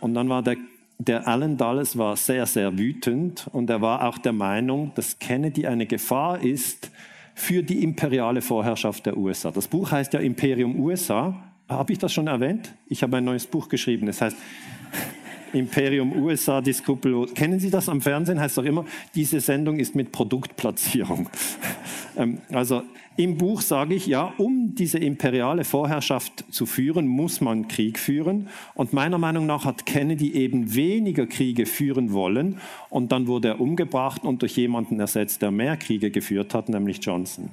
und 0.00 0.14
dann 0.14 0.28
war 0.28 0.42
der 0.42 0.56
der 0.98 1.26
Alan 1.26 1.56
Dulles 1.56 1.98
war 1.98 2.16
sehr, 2.16 2.46
sehr 2.46 2.78
wütend 2.78 3.48
und 3.52 3.68
er 3.68 3.80
war 3.80 4.06
auch 4.06 4.18
der 4.18 4.32
Meinung, 4.32 4.92
dass 4.94 5.18
Kennedy 5.18 5.66
eine 5.66 5.86
Gefahr 5.86 6.40
ist 6.40 6.90
für 7.34 7.62
die 7.62 7.82
imperiale 7.82 8.40
Vorherrschaft 8.40 9.06
der 9.06 9.16
USA. 9.16 9.50
Das 9.50 9.66
Buch 9.66 9.90
heißt 9.90 10.12
ja 10.12 10.20
Imperium 10.20 10.78
USA. 10.78 11.42
Habe 11.68 11.92
ich 11.92 11.98
das 11.98 12.12
schon 12.12 12.26
erwähnt? 12.26 12.72
Ich 12.88 13.02
habe 13.02 13.16
ein 13.16 13.24
neues 13.24 13.46
Buch 13.46 13.68
geschrieben. 13.68 14.06
Das 14.06 14.20
heißt 14.20 14.36
Imperium 15.54 16.12
USA, 16.22 16.60
die 16.60 16.72
Skrupellos. 16.72 17.34
Kennen 17.34 17.60
Sie 17.60 17.70
das 17.70 17.88
am 17.88 18.00
Fernsehen? 18.00 18.40
Heißt 18.40 18.58
doch 18.58 18.64
immer, 18.64 18.84
diese 19.14 19.40
Sendung 19.40 19.78
ist 19.78 19.94
mit 19.94 20.12
Produktplatzierung. 20.12 21.28
Ähm, 22.16 22.38
also 22.52 22.82
im 23.16 23.38
Buch 23.38 23.60
sage 23.60 23.94
ich, 23.94 24.06
ja, 24.06 24.32
um 24.38 24.74
diese 24.74 24.98
imperiale 24.98 25.64
Vorherrschaft 25.64 26.44
zu 26.50 26.66
führen, 26.66 27.06
muss 27.06 27.40
man 27.40 27.68
Krieg 27.68 27.98
führen. 27.98 28.48
Und 28.74 28.92
meiner 28.92 29.18
Meinung 29.18 29.46
nach 29.46 29.64
hat 29.64 29.86
Kennedy 29.86 30.32
eben 30.32 30.74
weniger 30.74 31.26
Kriege 31.26 31.66
führen 31.66 32.12
wollen. 32.12 32.58
Und 32.90 33.12
dann 33.12 33.26
wurde 33.26 33.48
er 33.48 33.60
umgebracht 33.60 34.24
und 34.24 34.42
durch 34.42 34.56
jemanden 34.56 34.98
ersetzt, 34.98 35.42
der 35.42 35.50
mehr 35.52 35.76
Kriege 35.76 36.10
geführt 36.10 36.54
hat, 36.54 36.68
nämlich 36.68 37.04
Johnson. 37.04 37.50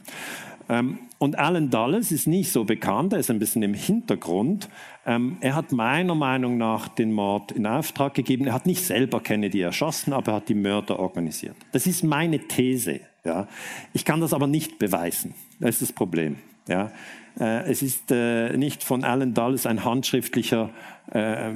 Ähm, 0.71 0.99
und 1.17 1.37
Alan 1.37 1.69
Dulles 1.69 2.13
ist 2.13 2.27
nicht 2.27 2.49
so 2.49 2.63
bekannt, 2.63 3.11
er 3.11 3.19
ist 3.19 3.29
ein 3.29 3.39
bisschen 3.39 3.61
im 3.61 3.73
Hintergrund. 3.73 4.69
Ähm, 5.05 5.35
er 5.41 5.53
hat 5.53 5.73
meiner 5.73 6.15
Meinung 6.15 6.57
nach 6.57 6.87
den 6.87 7.11
Mord 7.11 7.51
in 7.51 7.67
Auftrag 7.67 8.13
gegeben. 8.13 8.45
Er 8.45 8.53
hat 8.53 8.65
nicht 8.65 8.83
selber 8.83 9.19
Kennedy 9.19 9.59
erschossen, 9.59 10.13
aber 10.13 10.31
er 10.31 10.35
hat 10.37 10.47
die 10.47 10.55
Mörder 10.55 10.97
organisiert. 10.97 11.57
Das 11.73 11.87
ist 11.87 12.03
meine 12.03 12.39
These. 12.39 13.01
Ja. 13.25 13.49
Ich 13.93 14.05
kann 14.05 14.21
das 14.21 14.33
aber 14.33 14.47
nicht 14.47 14.79
beweisen. 14.79 15.35
Das 15.59 15.71
ist 15.71 15.81
das 15.81 15.91
Problem. 15.91 16.37
Ja. 16.69 16.91
Äh, 17.37 17.69
es 17.69 17.81
ist 17.81 18.09
äh, 18.09 18.55
nicht 18.55 18.81
von 18.81 19.03
Alan 19.03 19.33
Dulles 19.33 19.65
ein 19.65 19.83
handschriftlicher 19.83 20.69
äh, 21.11 21.51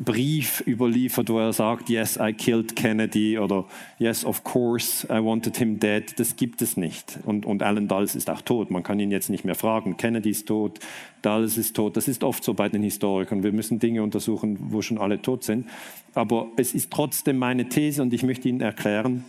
Brief 0.00 0.62
überliefert, 0.66 1.28
wo 1.28 1.38
er 1.38 1.52
sagt, 1.52 1.88
yes, 1.88 2.18
I 2.20 2.32
killed 2.32 2.76
Kennedy 2.76 3.38
oder 3.38 3.64
yes, 3.98 4.24
of 4.24 4.44
course, 4.44 5.06
I 5.06 5.22
wanted 5.24 5.56
him 5.56 5.80
dead. 5.80 6.18
Das 6.18 6.36
gibt 6.36 6.62
es 6.62 6.76
nicht. 6.76 7.18
Und, 7.24 7.44
und 7.44 7.62
Alan 7.62 7.88
Dulles 7.88 8.14
ist 8.14 8.30
auch 8.30 8.40
tot. 8.40 8.70
Man 8.70 8.82
kann 8.82 9.00
ihn 9.00 9.10
jetzt 9.10 9.28
nicht 9.28 9.44
mehr 9.44 9.56
fragen. 9.56 9.96
Kennedy 9.96 10.30
ist 10.30 10.46
tot, 10.46 10.78
Dulles 11.22 11.58
ist 11.58 11.74
tot. 11.74 11.96
Das 11.96 12.06
ist 12.06 12.22
oft 12.22 12.44
so 12.44 12.54
bei 12.54 12.68
den 12.68 12.82
Historikern. 12.82 13.42
Wir 13.42 13.52
müssen 13.52 13.80
Dinge 13.80 14.02
untersuchen, 14.02 14.56
wo 14.70 14.82
schon 14.82 14.98
alle 14.98 15.20
tot 15.20 15.42
sind. 15.42 15.66
Aber 16.14 16.48
es 16.56 16.74
ist 16.74 16.92
trotzdem 16.92 17.38
meine 17.38 17.68
These 17.68 18.00
und 18.00 18.12
ich 18.14 18.22
möchte 18.22 18.48
Ihnen 18.48 18.60
erklären, 18.60 19.24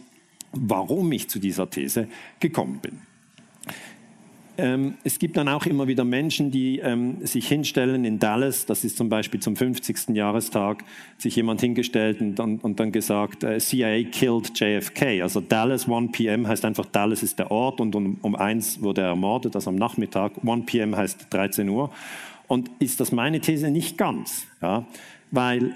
warum 0.51 1.11
ich 1.11 1.29
zu 1.29 1.39
dieser 1.39 1.69
These 1.69 2.07
gekommen 2.39 2.79
bin. 2.79 3.08
Ähm, 4.59 4.95
es 5.05 5.19
gibt 5.19 5.37
dann 5.37 5.47
auch 5.47 5.65
immer 5.65 5.87
wieder 5.87 6.03
Menschen, 6.03 6.51
die 6.51 6.79
ähm, 6.79 7.25
sich 7.25 7.47
hinstellen 7.47 8.03
in 8.03 8.19
Dallas, 8.19 8.65
das 8.65 8.83
ist 8.83 8.97
zum 8.97 9.07
Beispiel 9.07 9.39
zum 9.39 9.55
50. 9.55 10.09
Jahrestag, 10.09 10.83
sich 11.17 11.37
jemand 11.37 11.61
hingestellt 11.61 12.19
und 12.19 12.35
dann, 12.35 12.57
und 12.57 12.77
dann 12.77 12.91
gesagt, 12.91 13.45
äh, 13.45 13.59
CIA 13.59 14.03
killed 14.11 14.51
JFK. 14.59 15.21
Also 15.21 15.39
Dallas 15.39 15.89
1 15.89 16.11
p.m. 16.11 16.45
heißt 16.45 16.65
einfach, 16.65 16.85
Dallas 16.87 17.23
ist 17.23 17.39
der 17.39 17.51
Ort 17.51 17.79
und 17.79 17.95
um, 17.95 18.17
um 18.21 18.35
1 18.35 18.81
wurde 18.81 18.99
er 18.99 19.07
ermordet, 19.07 19.55
also 19.55 19.69
am 19.69 19.77
Nachmittag. 19.77 20.33
1 20.45 20.65
p.m. 20.65 20.93
heißt 20.93 21.27
13 21.29 21.69
Uhr. 21.69 21.89
Und 22.47 22.69
ist 22.79 22.99
das 22.99 23.13
meine 23.13 23.39
These? 23.39 23.71
Nicht 23.71 23.97
ganz, 23.97 24.45
ja? 24.61 24.85
weil 25.31 25.73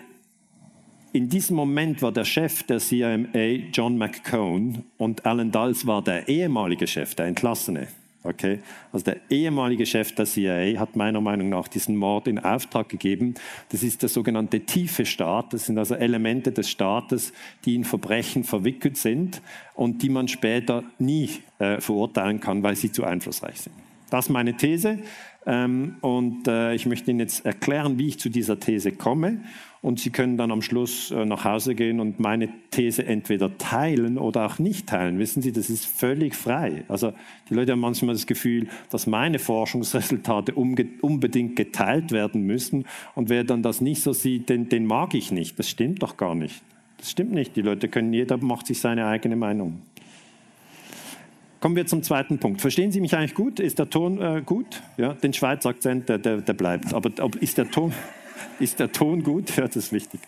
in 1.13 1.30
diesem 1.30 1.56
Moment 1.56 2.02
war 2.02 2.12
der 2.12 2.25
Chef 2.25 2.63
der 2.63 2.80
CIA 2.80 3.70
John 3.72 3.98
McCone 3.98 4.84
und 4.98 5.25
Alan 5.25 5.52
Dulles 5.52 5.88
war 5.88 6.04
der 6.04 6.28
ehemalige 6.28 6.86
Chef, 6.86 7.16
der 7.16 7.28
Entlassene. 7.28 7.88
Okay? 8.24 8.60
Also 8.92 9.06
der 9.06 9.18
ehemalige 9.30 9.86
Chef 9.86 10.13
der 10.15 10.25
CIA 10.25 10.80
hat 10.80 10.96
meiner 10.96 11.22
Meinung 11.22 11.50
nach 11.50 11.68
diesen 11.68 11.98
Mord 11.98 12.27
in 12.27 12.39
Auftrag 12.39 12.89
gegeben. 12.89 13.36
Das 13.70 13.84
ist 13.84 14.01
der 14.01 14.10
sogenannte 14.10 14.62
tiefe 14.62 15.06
Staat. 15.06 15.53
Das 15.53 15.65
sind 15.65 15.77
also 15.77 15.96
Elemente 15.96 16.51
des 16.51 16.70
Staates, 16.70 17.34
die 17.65 17.75
in 17.75 17.84
Verbrechen 17.84 18.44
verwickelt 18.44 18.98
sind 18.98 19.42
und 19.75 20.01
die 20.01 20.10
man 20.10 20.27
später 20.27 20.84
nie 21.00 21.30
äh, 21.60 21.82
verurteilen 21.82 22.39
kann, 22.39 22.63
weil 22.63 22.75
sie 22.75 22.92
zu 22.92 23.03
einflussreich 23.03 23.60
sind. 23.60 23.75
Das 24.10 24.25
ist 24.25 24.32
meine 24.32 24.56
These. 24.56 25.00
Ähm, 25.46 25.98
und 26.01 26.48
äh, 26.48 26.74
ich 26.74 26.86
möchte 26.86 27.12
Ihnen 27.12 27.20
jetzt 27.20 27.46
erklären, 27.46 27.98
wie 27.98 28.08
ich 28.08 28.20
zu 28.20 28.30
dieser 28.30 28.60
These 28.60 28.94
komme. 28.94 29.39
Und 29.84 30.00
Sie 30.00 30.12
können 30.12 30.38
dann 30.38 30.50
am 30.50 30.62
Schluss 30.62 31.12
äh, 31.12 31.25
nach 31.25 31.44
Hause 31.44 31.75
gehen 31.75 32.00
und 32.00 32.18
meine 32.18 32.48
These 32.72 33.06
entweder 33.06 33.58
teilen 33.58 34.18
oder 34.18 34.46
auch 34.46 34.58
nicht 34.58 34.88
teilen. 34.88 35.20
Wissen 35.20 35.42
Sie, 35.42 35.52
das 35.52 35.70
ist 35.70 35.86
völlig 35.86 36.36
frei. 36.36 36.86
Also 36.88 37.12
die 37.50 37.54
Leute 37.54 37.74
haben 37.74 37.82
manchmal 37.82 38.16
das 38.16 38.25
Gefühl, 38.25 38.70
dass 38.90 39.08
meine 39.08 39.40
Forschungsresultate 39.40 40.54
unbedingt 40.56 41.58
geteilt 41.58 42.13
werden 42.13 42.44
müssen. 42.44 42.86
Und 43.13 43.28
wer 43.28 43.44
dann 43.44 43.62
das 43.62 43.82
nicht 43.82 44.02
so 44.02 44.13
sieht, 44.13 44.48
den, 44.48 44.70
den 44.70 44.86
mag 44.86 45.13
ich 45.16 45.34
nicht. 45.34 45.60
Das 45.60 45.70
stimmt 45.70 46.02
doch 46.02 46.16
gar 46.16 46.34
nicht. 46.34 46.63
Das 46.98 47.12
stimmt 47.12 47.34
nicht. 47.34 47.58
Die 47.58 47.62
Leute 47.62 47.90
können, 47.90 48.13
jeder 48.13 48.38
macht 48.38 48.68
sich 48.68 48.80
seine 48.80 49.06
eigene 49.06 49.36
Meinung. 49.36 49.82
Kommen 51.60 51.75
wir 51.75 51.86
zum 51.86 52.04
zweiten 52.04 52.40
Punkt. 52.40 52.62
Verstehen 52.62 52.94
Sie 52.94 53.02
mich 53.02 53.18
eigentlich 53.18 53.36
gut? 53.36 53.60
Ist 53.60 53.80
der 53.80 53.90
Ton 53.90 54.22
äh, 54.22 54.42
gut? 54.46 54.82
Ja, 54.96 55.13
den 55.13 55.34
Schweizer 55.34 55.70
Akzent, 55.70 56.08
der, 56.08 56.20
der, 56.20 56.40
der 56.40 56.54
bleibt. 56.54 56.94
Aber 56.94 57.10
ob, 57.22 57.36
ist, 57.36 57.58
der 57.58 57.70
Ton, 57.70 57.92
ist 58.60 58.80
der 58.80 58.92
Ton 58.92 59.24
gut? 59.24 59.56
Ja, 59.56 59.66
das 59.66 59.76
ist 59.76 59.92
wichtig. 59.94 60.20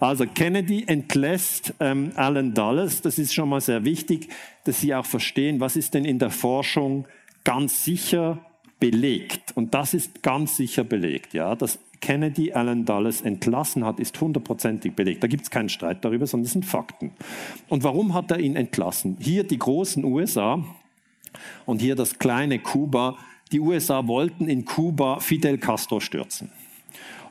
Also 0.00 0.24
Kennedy 0.26 0.84
entlässt 0.86 1.74
ähm, 1.78 2.12
Alan 2.16 2.54
Dulles. 2.54 3.02
Das 3.02 3.18
ist 3.18 3.34
schon 3.34 3.50
mal 3.50 3.60
sehr 3.60 3.84
wichtig, 3.84 4.28
dass 4.64 4.80
Sie 4.80 4.94
auch 4.94 5.04
verstehen, 5.04 5.60
was 5.60 5.76
ist 5.76 5.92
denn 5.92 6.06
in 6.06 6.18
der 6.18 6.30
Forschung 6.30 7.06
ganz 7.44 7.84
sicher 7.84 8.38
belegt. 8.80 9.52
Und 9.54 9.74
das 9.74 9.92
ist 9.92 10.22
ganz 10.22 10.56
sicher 10.56 10.84
belegt. 10.84 11.34
Ja, 11.34 11.54
dass 11.54 11.78
Kennedy 12.00 12.52
Alan 12.52 12.86
Dulles 12.86 13.20
entlassen 13.20 13.84
hat, 13.84 14.00
ist 14.00 14.18
hundertprozentig 14.18 14.94
belegt. 14.94 15.22
Da 15.22 15.26
gibt 15.26 15.42
es 15.42 15.50
keinen 15.50 15.68
Streit 15.68 16.02
darüber, 16.02 16.26
sondern 16.26 16.46
es 16.46 16.52
sind 16.52 16.64
Fakten. 16.64 17.12
Und 17.68 17.84
warum 17.84 18.14
hat 18.14 18.30
er 18.30 18.40
ihn 18.40 18.56
entlassen? 18.56 19.18
Hier 19.20 19.44
die 19.44 19.58
großen 19.58 20.02
USA 20.02 20.64
und 21.66 21.80
hier 21.80 21.94
das 21.94 22.18
kleine 22.18 22.58
Kuba. 22.58 23.18
Die 23.52 23.60
USA 23.60 24.06
wollten 24.06 24.48
in 24.48 24.64
Kuba 24.64 25.20
Fidel 25.20 25.58
Castro 25.58 26.00
stürzen. 26.00 26.50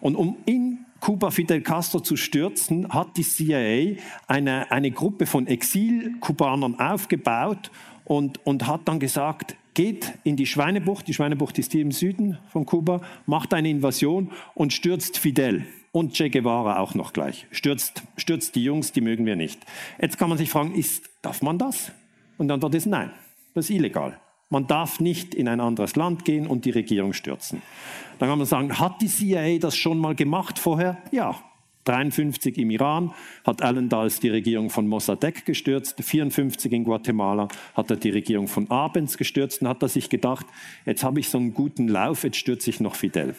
Und 0.01 0.15
um 0.15 0.37
in 0.45 0.85
Kuba 0.99 1.31
Fidel 1.31 1.61
Castro 1.61 1.99
zu 1.99 2.17
stürzen, 2.17 2.89
hat 2.89 3.17
die 3.17 3.23
CIA 3.23 4.01
eine, 4.27 4.71
eine 4.71 4.91
Gruppe 4.91 5.25
von 5.25 5.47
Exil-Kubanern 5.47 6.79
aufgebaut 6.79 7.71
und, 8.03 8.45
und 8.45 8.67
hat 8.67 8.81
dann 8.85 8.99
gesagt, 8.99 9.55
geht 9.73 10.13
in 10.23 10.35
die 10.35 10.45
Schweinebucht, 10.45 11.07
die 11.07 11.13
Schweinebucht 11.13 11.57
ist 11.57 11.71
hier 11.71 11.81
im 11.81 11.91
Süden 11.91 12.37
von 12.49 12.65
Kuba, 12.65 13.01
macht 13.25 13.53
eine 13.53 13.69
Invasion 13.69 14.31
und 14.55 14.73
stürzt 14.73 15.17
Fidel 15.17 15.65
und 15.91 16.13
Che 16.13 16.29
Guevara 16.29 16.79
auch 16.79 16.95
noch 16.95 17.13
gleich. 17.13 17.47
Stürzt, 17.51 18.03
stürzt 18.17 18.55
die 18.55 18.63
Jungs, 18.63 18.91
die 18.91 19.01
mögen 19.01 19.25
wir 19.25 19.35
nicht. 19.35 19.59
Jetzt 20.01 20.17
kann 20.17 20.29
man 20.29 20.37
sich 20.37 20.49
fragen, 20.49 20.75
ist, 20.75 21.09
darf 21.21 21.41
man 21.41 21.57
das? 21.57 21.91
Und 22.37 22.47
die 22.47 22.53
Antwort 22.53 22.75
ist 22.75 22.87
nein, 22.87 23.11
das 23.53 23.69
ist 23.69 23.75
illegal. 23.75 24.19
Man 24.49 24.65
darf 24.65 24.99
nicht 24.99 25.35
in 25.35 25.47
ein 25.47 25.59
anderes 25.59 25.95
Land 25.95 26.25
gehen 26.25 26.47
und 26.47 26.65
die 26.65 26.71
Regierung 26.71 27.13
stürzen. 27.13 27.61
Dann 28.19 28.29
kann 28.29 28.37
man 28.37 28.47
sagen, 28.47 28.77
hat 28.77 29.01
die 29.01 29.07
CIA 29.07 29.57
das 29.59 29.75
schon 29.75 29.97
mal 29.97 30.13
gemacht 30.13 30.59
vorher? 30.59 30.97
Ja, 31.11 31.35
1953 31.85 32.57
im 32.57 32.69
Iran 32.69 33.13
hat 33.45 33.61
Alan 33.61 33.89
Dulles 33.89 34.19
die 34.19 34.29
Regierung 34.29 34.69
von 34.69 34.87
Mossadegh 34.87 35.41
gestürzt, 35.45 35.93
1954 35.93 36.71
in 36.71 36.83
Guatemala 36.83 37.47
hat 37.73 37.89
er 37.89 37.95
die 37.95 38.11
Regierung 38.11 38.47
von 38.47 38.69
Abends 38.69 39.17
gestürzt 39.17 39.61
und 39.61 39.67
hat 39.67 39.81
er 39.81 39.87
sich 39.87 40.09
gedacht, 40.09 40.45
jetzt 40.85 41.03
habe 41.03 41.19
ich 41.19 41.29
so 41.29 41.37
einen 41.37 41.53
guten 41.53 41.87
Lauf, 41.87 42.23
jetzt 42.23 42.37
stürze 42.37 42.69
ich 42.69 42.79
noch 42.79 42.95
Fidel. 42.95 43.35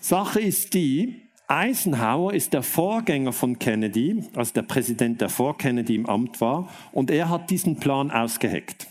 Sache 0.00 0.40
ist 0.40 0.74
die, 0.74 1.20
Eisenhower 1.46 2.32
ist 2.32 2.52
der 2.52 2.62
Vorgänger 2.62 3.32
von 3.32 3.58
Kennedy, 3.58 4.24
also 4.34 4.54
der 4.54 4.62
Präsident, 4.62 5.20
der 5.20 5.28
vor 5.28 5.58
Kennedy 5.58 5.96
im 5.96 6.06
Amt 6.06 6.40
war, 6.40 6.68
und 6.92 7.10
er 7.10 7.28
hat 7.28 7.50
diesen 7.50 7.76
Plan 7.76 8.10
ausgeheckt. 8.10 8.86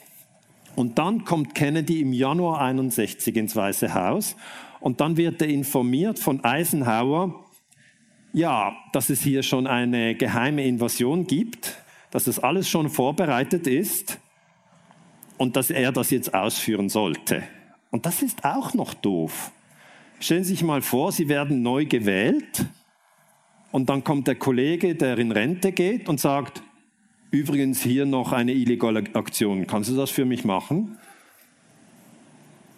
Und 0.75 0.97
dann 0.97 1.25
kommt 1.25 1.55
Kennedy 1.55 2.01
im 2.01 2.13
Januar 2.13 2.61
61 2.61 3.35
ins 3.35 3.55
Weiße 3.55 3.93
Haus 3.93 4.35
und 4.79 5.01
dann 5.01 5.17
wird 5.17 5.41
er 5.41 5.49
informiert 5.49 6.19
von 6.19 6.43
Eisenhower, 6.43 7.45
ja, 8.31 8.75
dass 8.93 9.09
es 9.09 9.21
hier 9.21 9.43
schon 9.43 9.67
eine 9.67 10.15
geheime 10.15 10.63
Invasion 10.65 11.25
gibt, 11.27 11.77
dass 12.11 12.25
das 12.25 12.39
alles 12.39 12.69
schon 12.69 12.89
vorbereitet 12.89 13.67
ist 13.67 14.19
und 15.37 15.55
dass 15.55 15.69
er 15.69 15.91
das 15.91 16.11
jetzt 16.11 16.33
ausführen 16.33 16.89
sollte. 16.89 17.43
Und 17.91 18.05
das 18.05 18.21
ist 18.21 18.45
auch 18.45 18.73
noch 18.73 18.93
doof. 18.93 19.51
Stellen 20.19 20.43
Sie 20.43 20.51
sich 20.51 20.63
mal 20.63 20.81
vor, 20.81 21.11
Sie 21.11 21.29
werden 21.29 21.61
neu 21.61 21.85
gewählt 21.85 22.65
und 23.71 23.89
dann 23.89 24.03
kommt 24.03 24.27
der 24.27 24.35
Kollege, 24.35 24.95
der 24.95 25.17
in 25.17 25.31
Rente 25.31 25.71
geht 25.71 26.09
und 26.09 26.19
sagt, 26.19 26.61
übrigens 27.31 27.81
hier 27.81 28.05
noch 28.05 28.31
eine 28.31 28.53
illegale 28.53 29.03
Aktion, 29.13 29.67
kannst 29.67 29.89
du 29.89 29.95
das 29.95 30.09
für 30.09 30.25
mich 30.25 30.45
machen? 30.45 30.97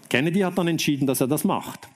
Kennedy 0.10 0.42
hat 0.42 0.58
dann 0.58 0.68
entschieden, 0.68 1.08
dass 1.08 1.22
er 1.22 1.28
das 1.28 1.44
macht. 1.44 1.88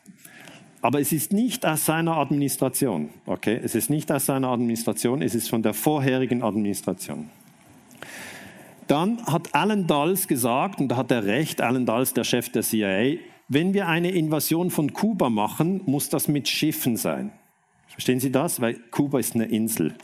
Aber 0.81 1.01
es 1.01 1.11
ist 1.11 1.33
nicht 1.33 1.65
aus 1.65 1.85
seiner 1.85 2.17
Administration. 2.17 3.09
Okay? 3.25 3.59
Es 3.61 3.75
ist 3.75 3.89
nicht 3.89 4.11
aus 4.11 4.27
seiner 4.27 4.49
Administration, 4.49 5.21
es 5.21 5.35
ist 5.35 5.49
von 5.49 5.63
der 5.63 5.73
vorherigen 5.73 6.43
Administration. 6.43 7.29
Dann 8.87 9.25
hat 9.25 9.53
Alan 9.55 9.87
Dulles 9.87 10.27
gesagt, 10.27 10.79
und 10.79 10.89
da 10.89 10.97
hat 10.97 11.11
er 11.11 11.25
recht, 11.25 11.59
Alan 11.59 11.85
Dulles, 11.85 12.13
der 12.13 12.23
Chef 12.23 12.49
der 12.49 12.61
CIA, 12.61 13.17
wenn 13.47 13.73
wir 13.73 13.87
eine 13.87 14.11
Invasion 14.11 14.69
von 14.69 14.93
Kuba 14.93 15.29
machen, 15.29 15.81
muss 15.85 16.09
das 16.09 16.27
mit 16.27 16.47
Schiffen 16.47 16.97
sein. 16.97 17.31
Verstehen 17.87 18.19
Sie 18.19 18.31
das? 18.31 18.61
Weil 18.61 18.75
Kuba 18.91 19.19
ist 19.19 19.35
eine 19.35 19.45
Insel. 19.45 19.95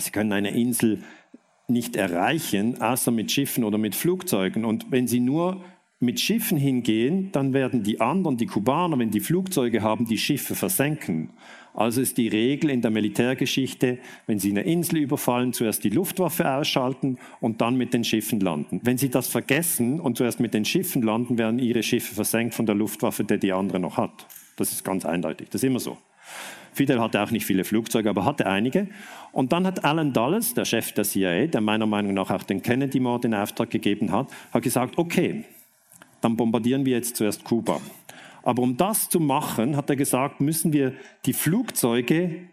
Sie 0.00 0.10
können 0.10 0.32
eine 0.32 0.50
Insel 0.50 1.02
nicht 1.68 1.96
erreichen, 1.96 2.80
außer 2.80 3.10
mit 3.10 3.30
Schiffen 3.30 3.64
oder 3.64 3.78
mit 3.78 3.94
Flugzeugen. 3.94 4.64
Und 4.64 4.90
wenn 4.90 5.06
Sie 5.06 5.20
nur 5.20 5.62
mit 6.00 6.20
Schiffen 6.20 6.56
hingehen, 6.56 7.30
dann 7.32 7.52
werden 7.52 7.82
die 7.82 8.00
anderen, 8.00 8.36
die 8.36 8.46
Kubaner, 8.46 8.98
wenn 8.98 9.10
die 9.10 9.20
Flugzeuge 9.20 9.82
haben, 9.82 10.06
die 10.06 10.18
Schiffe 10.18 10.54
versenken. 10.54 11.30
Also 11.74 12.00
ist 12.00 12.18
die 12.18 12.28
Regel 12.28 12.70
in 12.70 12.82
der 12.82 12.90
Militärgeschichte, 12.90 13.98
wenn 14.26 14.38
sie 14.38 14.50
eine 14.50 14.62
Insel 14.62 14.98
überfallen, 14.98 15.52
zuerst 15.52 15.84
die 15.84 15.90
Luftwaffe 15.90 16.50
ausschalten 16.50 17.18
und 17.40 17.60
dann 17.60 17.76
mit 17.76 17.94
den 17.94 18.04
Schiffen 18.04 18.40
landen. 18.40 18.80
Wenn 18.82 18.98
sie 18.98 19.10
das 19.10 19.28
vergessen 19.28 20.00
und 20.00 20.16
zuerst 20.16 20.40
mit 20.40 20.54
den 20.54 20.64
Schiffen 20.64 21.02
landen, 21.02 21.38
werden 21.38 21.58
ihre 21.58 21.82
Schiffe 21.82 22.14
versenkt 22.14 22.54
von 22.54 22.66
der 22.66 22.74
Luftwaffe, 22.74 23.24
der 23.24 23.38
die 23.38 23.52
andere 23.52 23.78
noch 23.80 23.96
hat. 23.96 24.26
Das 24.56 24.72
ist 24.72 24.84
ganz 24.84 25.04
eindeutig. 25.04 25.48
Das 25.50 25.62
ist 25.62 25.68
immer 25.68 25.80
so. 25.80 25.98
Fidel 26.78 27.00
hatte 27.00 27.20
auch 27.20 27.32
nicht 27.32 27.44
viele 27.44 27.64
Flugzeuge, 27.64 28.08
aber 28.08 28.24
hatte 28.24 28.46
einige. 28.46 28.86
Und 29.32 29.52
dann 29.52 29.66
hat 29.66 29.84
Alan 29.84 30.12
Dulles, 30.12 30.54
der 30.54 30.64
Chef 30.64 30.92
der 30.92 31.04
CIA, 31.04 31.48
der 31.48 31.60
meiner 31.60 31.86
Meinung 31.86 32.14
nach 32.14 32.30
auch 32.30 32.44
den 32.44 32.62
Kennedy-Mord 32.62 33.24
in 33.24 33.34
Auftrag 33.34 33.68
gegeben 33.70 34.12
hat, 34.12 34.28
hat 34.52 34.62
gesagt, 34.62 34.96
okay, 34.96 35.44
dann 36.20 36.36
bombardieren 36.36 36.86
wir 36.86 36.94
jetzt 36.96 37.16
zuerst 37.16 37.44
Kuba. 37.44 37.80
Aber 38.44 38.62
um 38.62 38.76
das 38.76 39.08
zu 39.08 39.18
machen, 39.18 39.76
hat 39.76 39.90
er 39.90 39.96
gesagt, 39.96 40.40
müssen 40.40 40.72
wir 40.72 40.94
die 41.26 41.32
Flugzeuge 41.32 42.48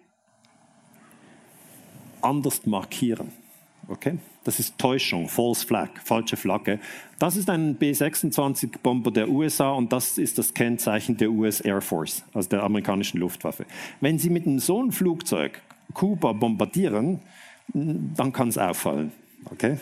anders 2.22 2.66
markieren. 2.66 3.32
Okay? 3.88 4.18
Das 4.46 4.60
ist 4.60 4.78
Täuschung, 4.78 5.28
False 5.28 5.66
Flag, 5.66 5.90
falsche 6.04 6.38
Flagge. 6.38 6.80
Das 7.18 7.36
ist 7.36 7.50
ein 7.50 7.76
B-26-Bomber 7.76 9.10
der 9.10 9.28
USA 9.28 9.72
und 9.72 9.92
das 9.92 10.20
ist 10.20 10.38
das 10.38 10.54
Kennzeichen 10.54 11.18
der 11.18 11.32
US 11.32 11.62
Air 11.62 11.82
Force, 11.82 12.24
also 12.32 12.50
der 12.50 12.64
amerikanischen 12.64 13.20
Luftwaffe. 13.20 13.66
Wenn 14.02 14.20
Sie 14.20 14.30
mit 14.30 14.46
so 14.62 14.80
einem 14.80 14.92
Flugzeug 14.92 15.62
Kuba 15.94 16.32
bombardieren, 16.34 17.22
dann 17.74 18.32
kann 18.32 18.50
es 18.50 18.58
auffallen. 18.60 19.12
Okay? 19.46 19.78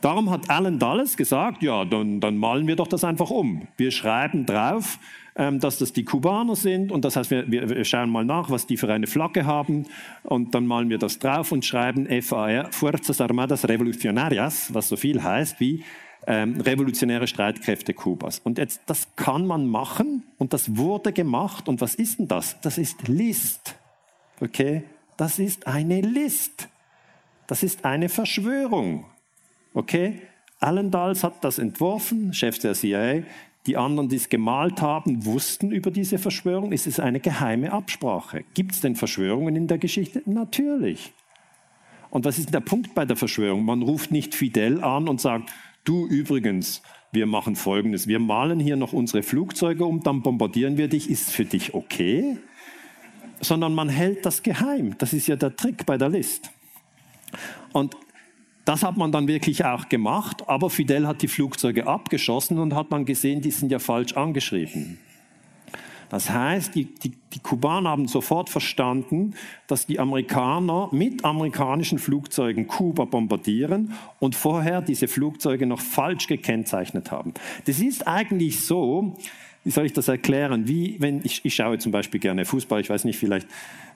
Darum 0.00 0.30
hat 0.30 0.48
Alan 0.48 0.78
Dulles 0.78 1.16
gesagt, 1.16 1.62
ja, 1.62 1.84
dann, 1.84 2.20
dann, 2.20 2.36
malen 2.36 2.66
wir 2.66 2.76
doch 2.76 2.86
das 2.86 3.04
einfach 3.04 3.30
um. 3.30 3.68
Wir 3.76 3.90
schreiben 3.90 4.46
drauf, 4.46 4.98
dass 5.38 5.78
das 5.78 5.92
die 5.92 6.04
Kubaner 6.04 6.56
sind 6.56 6.90
und 6.90 7.04
das 7.04 7.14
heißt, 7.14 7.30
wir, 7.30 7.48
wir, 7.48 7.84
schauen 7.84 8.10
mal 8.10 8.24
nach, 8.24 8.50
was 8.50 8.66
die 8.66 8.76
für 8.76 8.92
eine 8.92 9.06
Flagge 9.06 9.46
haben 9.46 9.86
und 10.24 10.52
dann 10.52 10.66
malen 10.66 10.90
wir 10.90 10.98
das 10.98 11.20
drauf 11.20 11.52
und 11.52 11.64
schreiben 11.64 12.08
FAR, 12.22 12.72
Fuerzas 12.72 13.20
Armadas 13.20 13.68
Revolucionarias, 13.68 14.74
was 14.74 14.88
so 14.88 14.96
viel 14.96 15.22
heißt 15.22 15.60
wie 15.60 15.84
ähm, 16.28 16.60
revolutionäre 16.60 17.26
Streitkräfte 17.26 17.94
Kubas. 17.94 18.40
Und 18.40 18.58
jetzt, 18.58 18.82
das 18.86 19.08
kann 19.16 19.46
man 19.46 19.66
machen 19.66 20.24
und 20.36 20.52
das 20.52 20.76
wurde 20.76 21.12
gemacht. 21.12 21.68
Und 21.68 21.80
was 21.80 21.94
ist 21.94 22.18
denn 22.18 22.28
das? 22.28 22.60
Das 22.60 22.76
ist 22.76 23.08
List. 23.08 23.76
Okay? 24.40 24.84
Das 25.16 25.38
ist 25.38 25.66
eine 25.66 26.02
List. 26.02 26.68
Das 27.46 27.62
ist 27.62 27.84
eine 27.84 28.10
Verschwörung. 28.10 29.06
Okay? 29.72 30.20
Allendals 30.60 31.24
hat 31.24 31.42
das 31.44 31.58
entworfen, 31.58 32.34
Chef 32.34 32.58
der 32.58 32.74
CIA. 32.74 33.22
Die 33.68 33.76
anderen, 33.76 34.08
die 34.08 34.16
es 34.16 34.30
gemalt 34.30 34.80
haben, 34.80 35.26
wussten 35.26 35.70
über 35.70 35.90
diese 35.90 36.16
Verschwörung. 36.18 36.72
Es 36.72 36.86
ist 36.86 37.00
eine 37.00 37.20
geheime 37.20 37.70
Absprache. 37.70 38.44
Gibt 38.54 38.72
es 38.72 38.80
denn 38.80 38.96
Verschwörungen 38.96 39.54
in 39.56 39.66
der 39.66 39.76
Geschichte? 39.76 40.22
Natürlich. 40.24 41.12
Und 42.08 42.24
was 42.24 42.38
ist 42.38 42.54
der 42.54 42.60
Punkt 42.60 42.94
bei 42.94 43.04
der 43.04 43.18
Verschwörung? 43.18 43.66
Man 43.66 43.82
ruft 43.82 44.10
nicht 44.10 44.34
Fidel 44.34 44.82
an 44.82 45.06
und 45.06 45.20
sagt, 45.20 45.50
du 45.84 46.06
übrigens, 46.06 46.80
wir 47.12 47.26
machen 47.26 47.56
Folgendes, 47.56 48.06
wir 48.06 48.20
malen 48.20 48.58
hier 48.58 48.76
noch 48.76 48.94
unsere 48.94 49.22
Flugzeuge 49.22 49.84
um, 49.84 50.02
dann 50.02 50.22
bombardieren 50.22 50.78
wir 50.78 50.88
dich, 50.88 51.10
ist 51.10 51.30
für 51.30 51.44
dich 51.44 51.74
okay? 51.74 52.38
Sondern 53.42 53.74
man 53.74 53.90
hält 53.90 54.24
das 54.24 54.42
geheim. 54.42 54.94
Das 54.96 55.12
ist 55.12 55.26
ja 55.26 55.36
der 55.36 55.54
Trick 55.54 55.84
bei 55.84 55.98
der 55.98 56.08
List. 56.08 56.50
Und 57.74 57.94
das 58.68 58.82
hat 58.82 58.98
man 58.98 59.10
dann 59.10 59.26
wirklich 59.28 59.64
auch 59.64 59.88
gemacht, 59.88 60.46
aber 60.46 60.68
Fidel 60.68 61.06
hat 61.06 61.22
die 61.22 61.28
Flugzeuge 61.28 61.86
abgeschossen 61.86 62.58
und 62.58 62.74
hat 62.74 62.90
man 62.90 63.06
gesehen, 63.06 63.40
die 63.40 63.50
sind 63.50 63.72
ja 63.72 63.78
falsch 63.78 64.12
angeschrieben. 64.12 64.98
Das 66.10 66.28
heißt, 66.28 66.74
die, 66.74 66.84
die, 66.84 67.12
die 67.32 67.38
Kubaner 67.38 67.88
haben 67.88 68.08
sofort 68.08 68.50
verstanden, 68.50 69.34
dass 69.68 69.86
die 69.86 69.98
Amerikaner 69.98 70.90
mit 70.92 71.24
amerikanischen 71.24 71.98
Flugzeugen 71.98 72.66
Kuba 72.66 73.06
bombardieren 73.06 73.94
und 74.18 74.34
vorher 74.34 74.82
diese 74.82 75.08
Flugzeuge 75.08 75.64
noch 75.64 75.80
falsch 75.80 76.26
gekennzeichnet 76.26 77.10
haben. 77.10 77.32
Das 77.64 77.80
ist 77.80 78.06
eigentlich 78.06 78.60
so, 78.60 79.16
wie 79.68 79.72
soll 79.72 79.84
ich 79.84 79.92
das 79.92 80.08
erklären? 80.08 80.66
Wie, 80.66 80.96
wenn 80.98 81.20
ich, 81.24 81.44
ich 81.44 81.54
schaue 81.54 81.76
zum 81.76 81.92
Beispiel 81.92 82.20
gerne 82.20 82.46
Fußball, 82.46 82.80
ich 82.80 82.88
weiß 82.88 83.04
nicht, 83.04 83.18
vielleicht 83.18 83.46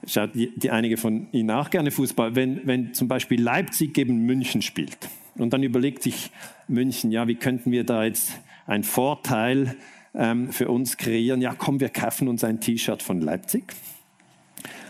schaut 0.06 0.34
die, 0.34 0.52
die 0.54 0.70
einige 0.70 0.98
von 0.98 1.28
Ihnen 1.32 1.50
auch 1.50 1.70
gerne 1.70 1.90
Fußball, 1.90 2.36
wenn, 2.36 2.60
wenn 2.66 2.92
zum 2.92 3.08
Beispiel 3.08 3.40
Leipzig 3.40 3.94
gegen 3.94 4.26
München 4.26 4.60
spielt 4.60 4.98
und 5.36 5.54
dann 5.54 5.62
überlegt 5.62 6.02
sich 6.02 6.30
München, 6.68 7.10
ja, 7.10 7.26
wie 7.26 7.36
könnten 7.36 7.72
wir 7.72 7.84
da 7.84 8.04
jetzt 8.04 8.38
einen 8.66 8.84
Vorteil 8.84 9.74
ähm, 10.14 10.52
für 10.52 10.68
uns 10.68 10.98
kreieren, 10.98 11.40
ja 11.40 11.54
komm, 11.56 11.80
wir 11.80 11.88
kaufen 11.88 12.28
uns 12.28 12.44
ein 12.44 12.60
T-Shirt 12.60 13.02
von 13.02 13.22
Leipzig. 13.22 13.72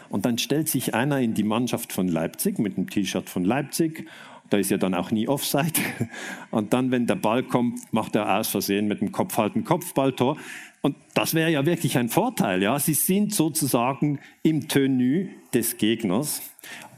Und 0.09 0.27
dann 0.27 0.37
stellt 0.37 0.69
sich 0.69 0.97
einer 0.97 1.21
in 1.21 1.35
die 1.35 1.45
Mannschaft 1.45 1.93
von 1.93 2.09
Leipzig 2.09 2.59
mit 2.59 2.77
einem 2.77 2.91
T-Shirt 2.91 3.31
von 3.31 3.45
Leipzig. 3.45 4.09
Da 4.53 4.59
ist 4.59 4.71
ja 4.71 4.77
dann 4.77 4.93
auch 4.93 5.11
nie 5.11 5.29
Offside. 5.29 5.81
Und 6.51 6.75
dann, 6.75 6.91
wenn 6.91 7.07
der 7.07 7.15
Ball 7.15 7.43
kommt, 7.43 7.91
macht 7.95 8.15
er 8.15 8.39
aus 8.39 8.49
Versehen 8.49 8.87
mit 8.87 9.01
dem 9.01 9.11
Kopf 9.11 9.39
halt 9.39 9.57
ein 9.57 9.65
Kopfballtor. 9.65 10.37
Und 10.83 10.97
das 11.15 11.35
wäre 11.35 11.51
ja 11.51 11.65
wirklich 11.65 11.97
ein 11.97 12.09
Vorteil. 12.09 12.63
Ja? 12.63 12.79
Sie 12.79 12.95
sind 12.95 13.35
sozusagen 13.35 14.21
im 14.43 14.69
Tenue 14.69 15.29
des 15.55 15.79
Gegners. 15.79 16.43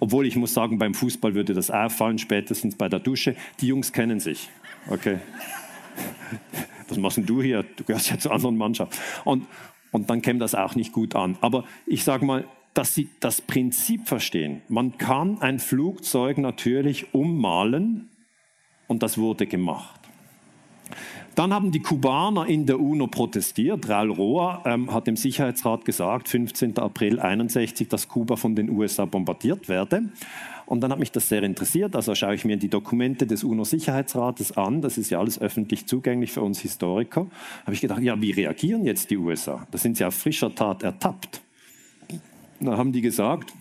Obwohl 0.01 0.27
ich 0.27 0.37
muss 0.37 0.55
sagen, 0.55 0.79
beim 0.79 0.94
Fußball 0.94 1.35
würde 1.35 1.55
das 1.55 1.70
auffallen, 1.70 2.18
spätestens 2.18 2.77
bei 2.77 2.88
der 2.88 3.01
Dusche. 3.01 3.37
Die 3.61 3.68
Jungs 3.68 3.92
kennen 3.92 4.20
sich. 4.20 4.49
Okay 4.88 5.18
was 6.88 6.99
machst 6.99 7.16
denn 7.16 7.27
du 7.27 7.42
hier? 7.42 7.64
Du 7.77 7.85
gehörst 7.85 8.11
ja 8.11 8.18
zur 8.18 8.33
anderen 8.33 8.57
Mannschaft. 8.57 8.99
Und, 9.25 9.47
und 9.92 10.11
dann 10.11 10.23
käme 10.23 10.38
das 10.38 10.55
auch 10.55 10.75
nicht 10.75 10.92
gut 10.92 11.14
an. 11.14 11.37
Aber 11.40 11.64
ich 11.87 12.05
sage 12.05 12.25
mal, 12.25 12.44
dass 12.75 12.94
sie 12.94 13.09
das 13.20 13.40
Prinzip 13.40 14.09
verstehen. 14.09 14.62
Man 14.68 14.99
kann 14.99 15.40
ein 15.40 15.59
Flugzeug 15.59 16.38
natürlich 16.38 17.14
ummalen 17.14 18.11
und 18.88 19.03
das 19.03 19.16
wurde 19.16 19.47
gemacht. 19.47 20.01
Dann 21.35 21.53
haben 21.53 21.73
die 21.73 21.81
Kubaner 21.81 22.47
in 22.47 22.66
der 22.66 22.79
UNO 22.81 23.09
protestiert. 23.09 23.88
Raul 23.88 24.12
Roa 24.12 24.62
ähm, 24.64 24.92
hat 24.92 25.07
dem 25.07 25.16
Sicherheitsrat 25.16 25.85
gesagt, 25.85 26.29
15. 26.29 26.79
April 26.79 27.18
61, 27.18 27.88
dass 27.88 28.09
Kuba 28.09 28.37
von 28.37 28.55
den 28.55 28.70
USA 28.70 29.05
bombardiert 29.05 29.68
werde. 29.68 30.05
Und 30.66 30.81
dann 30.81 30.92
hat 30.92 30.99
mich 30.99 31.12
das 31.12 31.29
sehr 31.29 31.42
interessiert. 31.42 31.94
Also 31.94 32.14
schaue 32.14 32.35
ich 32.35 32.44
mir 32.44 32.57
die 32.57 32.68
Dokumente 32.68 33.27
des 33.27 33.44
UNO-Sicherheitsrates 33.44 34.57
an. 34.57 34.81
Das 34.81 34.97
ist 34.97 35.11
ja 35.11 35.18
alles 35.18 35.40
öffentlich 35.40 35.87
zugänglich 35.87 36.33
für 36.33 36.42
uns 36.42 36.61
Historiker. 36.61 37.27
Habe 37.62 37.75
ich 37.75 37.81
gedacht, 37.81 38.01
ja, 38.01 38.20
wie 38.20 38.31
reagieren 38.31 38.85
jetzt 38.85 39.11
die 39.11 39.16
USA? 39.16 39.66
Da 39.70 39.79
sind 39.79 39.97
sie 39.97 40.05
auf 40.05 40.14
frischer 40.14 40.55
Tat 40.55 40.83
ertappt. 40.83 41.42
Da 42.61 42.77
haben 42.79 42.92
die 42.92 43.03
gesagt, 43.03 43.53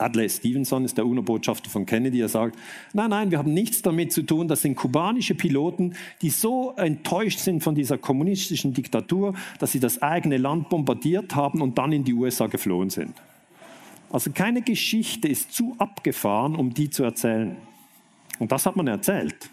Adlai 0.00 0.28
Stevenson 0.28 0.84
ist 0.84 0.96
der 0.96 1.06
UNO-Botschafter 1.06 1.70
von 1.70 1.86
Kennedy, 1.86 2.20
er 2.20 2.28
sagt, 2.28 2.56
nein, 2.92 3.10
nein, 3.10 3.30
wir 3.30 3.38
haben 3.38 3.54
nichts 3.54 3.82
damit 3.82 4.12
zu 4.12 4.22
tun, 4.22 4.48
das 4.48 4.62
sind 4.62 4.74
kubanische 4.74 5.34
Piloten, 5.34 5.94
die 6.22 6.30
so 6.30 6.72
enttäuscht 6.76 7.38
sind 7.38 7.62
von 7.62 7.74
dieser 7.74 7.98
kommunistischen 7.98 8.72
Diktatur, 8.72 9.34
dass 9.58 9.72
sie 9.72 9.80
das 9.80 10.02
eigene 10.02 10.36
Land 10.36 10.68
bombardiert 10.68 11.34
haben 11.34 11.62
und 11.62 11.78
dann 11.78 11.92
in 11.92 12.04
die 12.04 12.14
USA 12.14 12.46
geflohen 12.46 12.90
sind. 12.90 13.14
Also 14.10 14.30
keine 14.32 14.62
Geschichte 14.62 15.28
ist 15.28 15.52
zu 15.52 15.74
abgefahren, 15.78 16.56
um 16.56 16.72
die 16.72 16.88
zu 16.90 17.04
erzählen. 17.04 17.56
Und 18.38 18.52
das 18.52 18.66
hat 18.66 18.76
man 18.76 18.86
erzählt. 18.86 19.50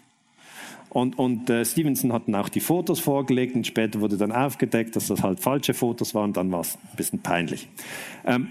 Und, 0.88 1.18
und 1.18 1.50
äh, 1.50 1.64
Stevenson 1.64 2.12
hat 2.12 2.26
dann 2.26 2.36
auch 2.36 2.48
die 2.48 2.60
Fotos 2.60 3.00
vorgelegt 3.00 3.54
und 3.54 3.66
später 3.66 4.00
wurde 4.00 4.16
dann 4.16 4.32
aufgedeckt, 4.32 4.96
dass 4.96 5.08
das 5.08 5.22
halt 5.22 5.40
falsche 5.40 5.74
Fotos 5.74 6.14
waren. 6.14 6.32
Dann 6.32 6.50
war 6.50 6.60
es 6.60 6.76
ein 6.76 6.96
bisschen 6.96 7.18
peinlich. 7.18 7.68
Ähm, 8.24 8.48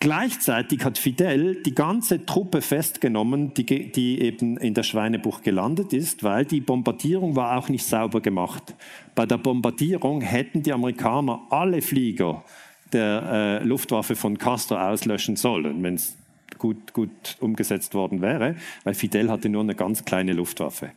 gleichzeitig 0.00 0.84
hat 0.84 0.98
Fidel 0.98 1.62
die 1.62 1.74
ganze 1.74 2.24
Truppe 2.24 2.62
festgenommen, 2.62 3.54
die, 3.54 3.90
die 3.90 4.20
eben 4.20 4.56
in 4.56 4.74
der 4.74 4.82
Schweinebucht 4.82 5.42
gelandet 5.42 5.92
ist, 5.92 6.22
weil 6.22 6.44
die 6.44 6.60
Bombardierung 6.60 7.36
war 7.36 7.58
auch 7.58 7.68
nicht 7.68 7.84
sauber 7.84 8.20
gemacht. 8.20 8.74
Bei 9.14 9.26
der 9.26 9.38
Bombardierung 9.38 10.20
hätten 10.20 10.62
die 10.62 10.72
Amerikaner 10.72 11.42
alle 11.50 11.82
Flieger 11.82 12.44
der 12.92 13.60
äh, 13.62 13.64
Luftwaffe 13.64 14.16
von 14.16 14.38
Castro 14.38 14.76
auslöschen 14.76 15.36
sollen, 15.36 15.82
wenn 15.82 15.94
es 15.94 16.16
gut, 16.56 16.92
gut 16.92 17.36
umgesetzt 17.40 17.94
worden 17.94 18.20
wäre, 18.20 18.56
weil 18.84 18.94
Fidel 18.94 19.30
hatte 19.30 19.48
nur 19.48 19.62
eine 19.62 19.74
ganz 19.74 20.04
kleine 20.04 20.32
Luftwaffe. 20.32 20.90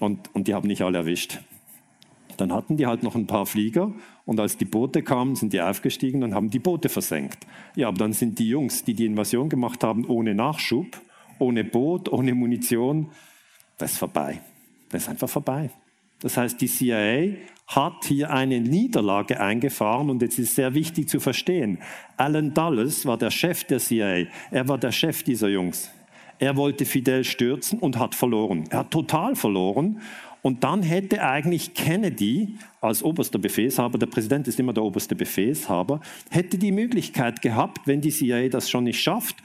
Und, 0.00 0.34
und 0.34 0.48
die 0.48 0.54
haben 0.54 0.66
nicht 0.66 0.82
alle 0.82 0.98
erwischt. 0.98 1.40
Dann 2.36 2.52
hatten 2.52 2.76
die 2.76 2.86
halt 2.86 3.02
noch 3.02 3.14
ein 3.14 3.26
paar 3.26 3.46
Flieger 3.46 3.92
und 4.24 4.38
als 4.40 4.56
die 4.56 4.64
Boote 4.64 5.02
kamen, 5.02 5.36
sind 5.36 5.52
die 5.52 5.60
aufgestiegen 5.60 6.22
und 6.22 6.34
haben 6.34 6.50
die 6.50 6.58
Boote 6.58 6.88
versenkt. 6.88 7.46
Ja, 7.76 7.88
aber 7.88 7.98
dann 7.98 8.12
sind 8.12 8.38
die 8.38 8.48
Jungs, 8.48 8.84
die 8.84 8.94
die 8.94 9.06
Invasion 9.06 9.48
gemacht 9.48 9.82
haben, 9.82 10.04
ohne 10.06 10.34
Nachschub, 10.34 11.00
ohne 11.38 11.64
Boot, 11.64 12.10
ohne 12.12 12.34
Munition, 12.34 13.08
das 13.78 13.92
ist 13.92 13.98
vorbei. 13.98 14.40
Das 14.90 15.02
ist 15.02 15.08
einfach 15.08 15.28
vorbei. 15.28 15.70
Das 16.20 16.36
heißt, 16.36 16.60
die 16.60 16.66
CIA 16.66 17.36
hat 17.66 18.04
hier 18.04 18.30
eine 18.30 18.60
Niederlage 18.60 19.40
eingefahren 19.40 20.10
und 20.10 20.20
jetzt 20.22 20.38
ist 20.38 20.54
sehr 20.54 20.74
wichtig 20.74 21.08
zu 21.08 21.18
verstehen. 21.18 21.78
Alan 22.16 22.52
Dulles 22.52 23.06
war 23.06 23.16
der 23.16 23.30
Chef 23.30 23.64
der 23.64 23.78
CIA. 23.78 24.26
Er 24.50 24.68
war 24.68 24.76
der 24.76 24.92
Chef 24.92 25.22
dieser 25.22 25.48
Jungs. 25.48 25.90
Er 26.38 26.56
wollte 26.56 26.84
Fidel 26.84 27.24
stürzen 27.24 27.78
und 27.78 27.98
hat 27.98 28.14
verloren. 28.14 28.64
Er 28.70 28.80
hat 28.80 28.90
total 28.90 29.36
verloren. 29.36 30.00
Und 30.42 30.64
dann 30.64 30.82
hätte 30.82 31.22
eigentlich 31.22 31.74
Kennedy 31.74 32.54
als 32.80 33.02
oberster 33.02 33.38
Befehlshaber, 33.38 33.98
der 33.98 34.06
Präsident 34.06 34.48
ist 34.48 34.58
immer 34.58 34.72
der 34.72 34.82
oberste 34.82 35.14
Befehlshaber, 35.14 36.00
hätte 36.30 36.56
die 36.56 36.72
Möglichkeit 36.72 37.42
gehabt, 37.42 37.86
wenn 37.86 38.00
die 38.00 38.10
CIA 38.10 38.48
das 38.48 38.70
schon 38.70 38.84
nicht 38.84 39.00
schafft, 39.00 39.36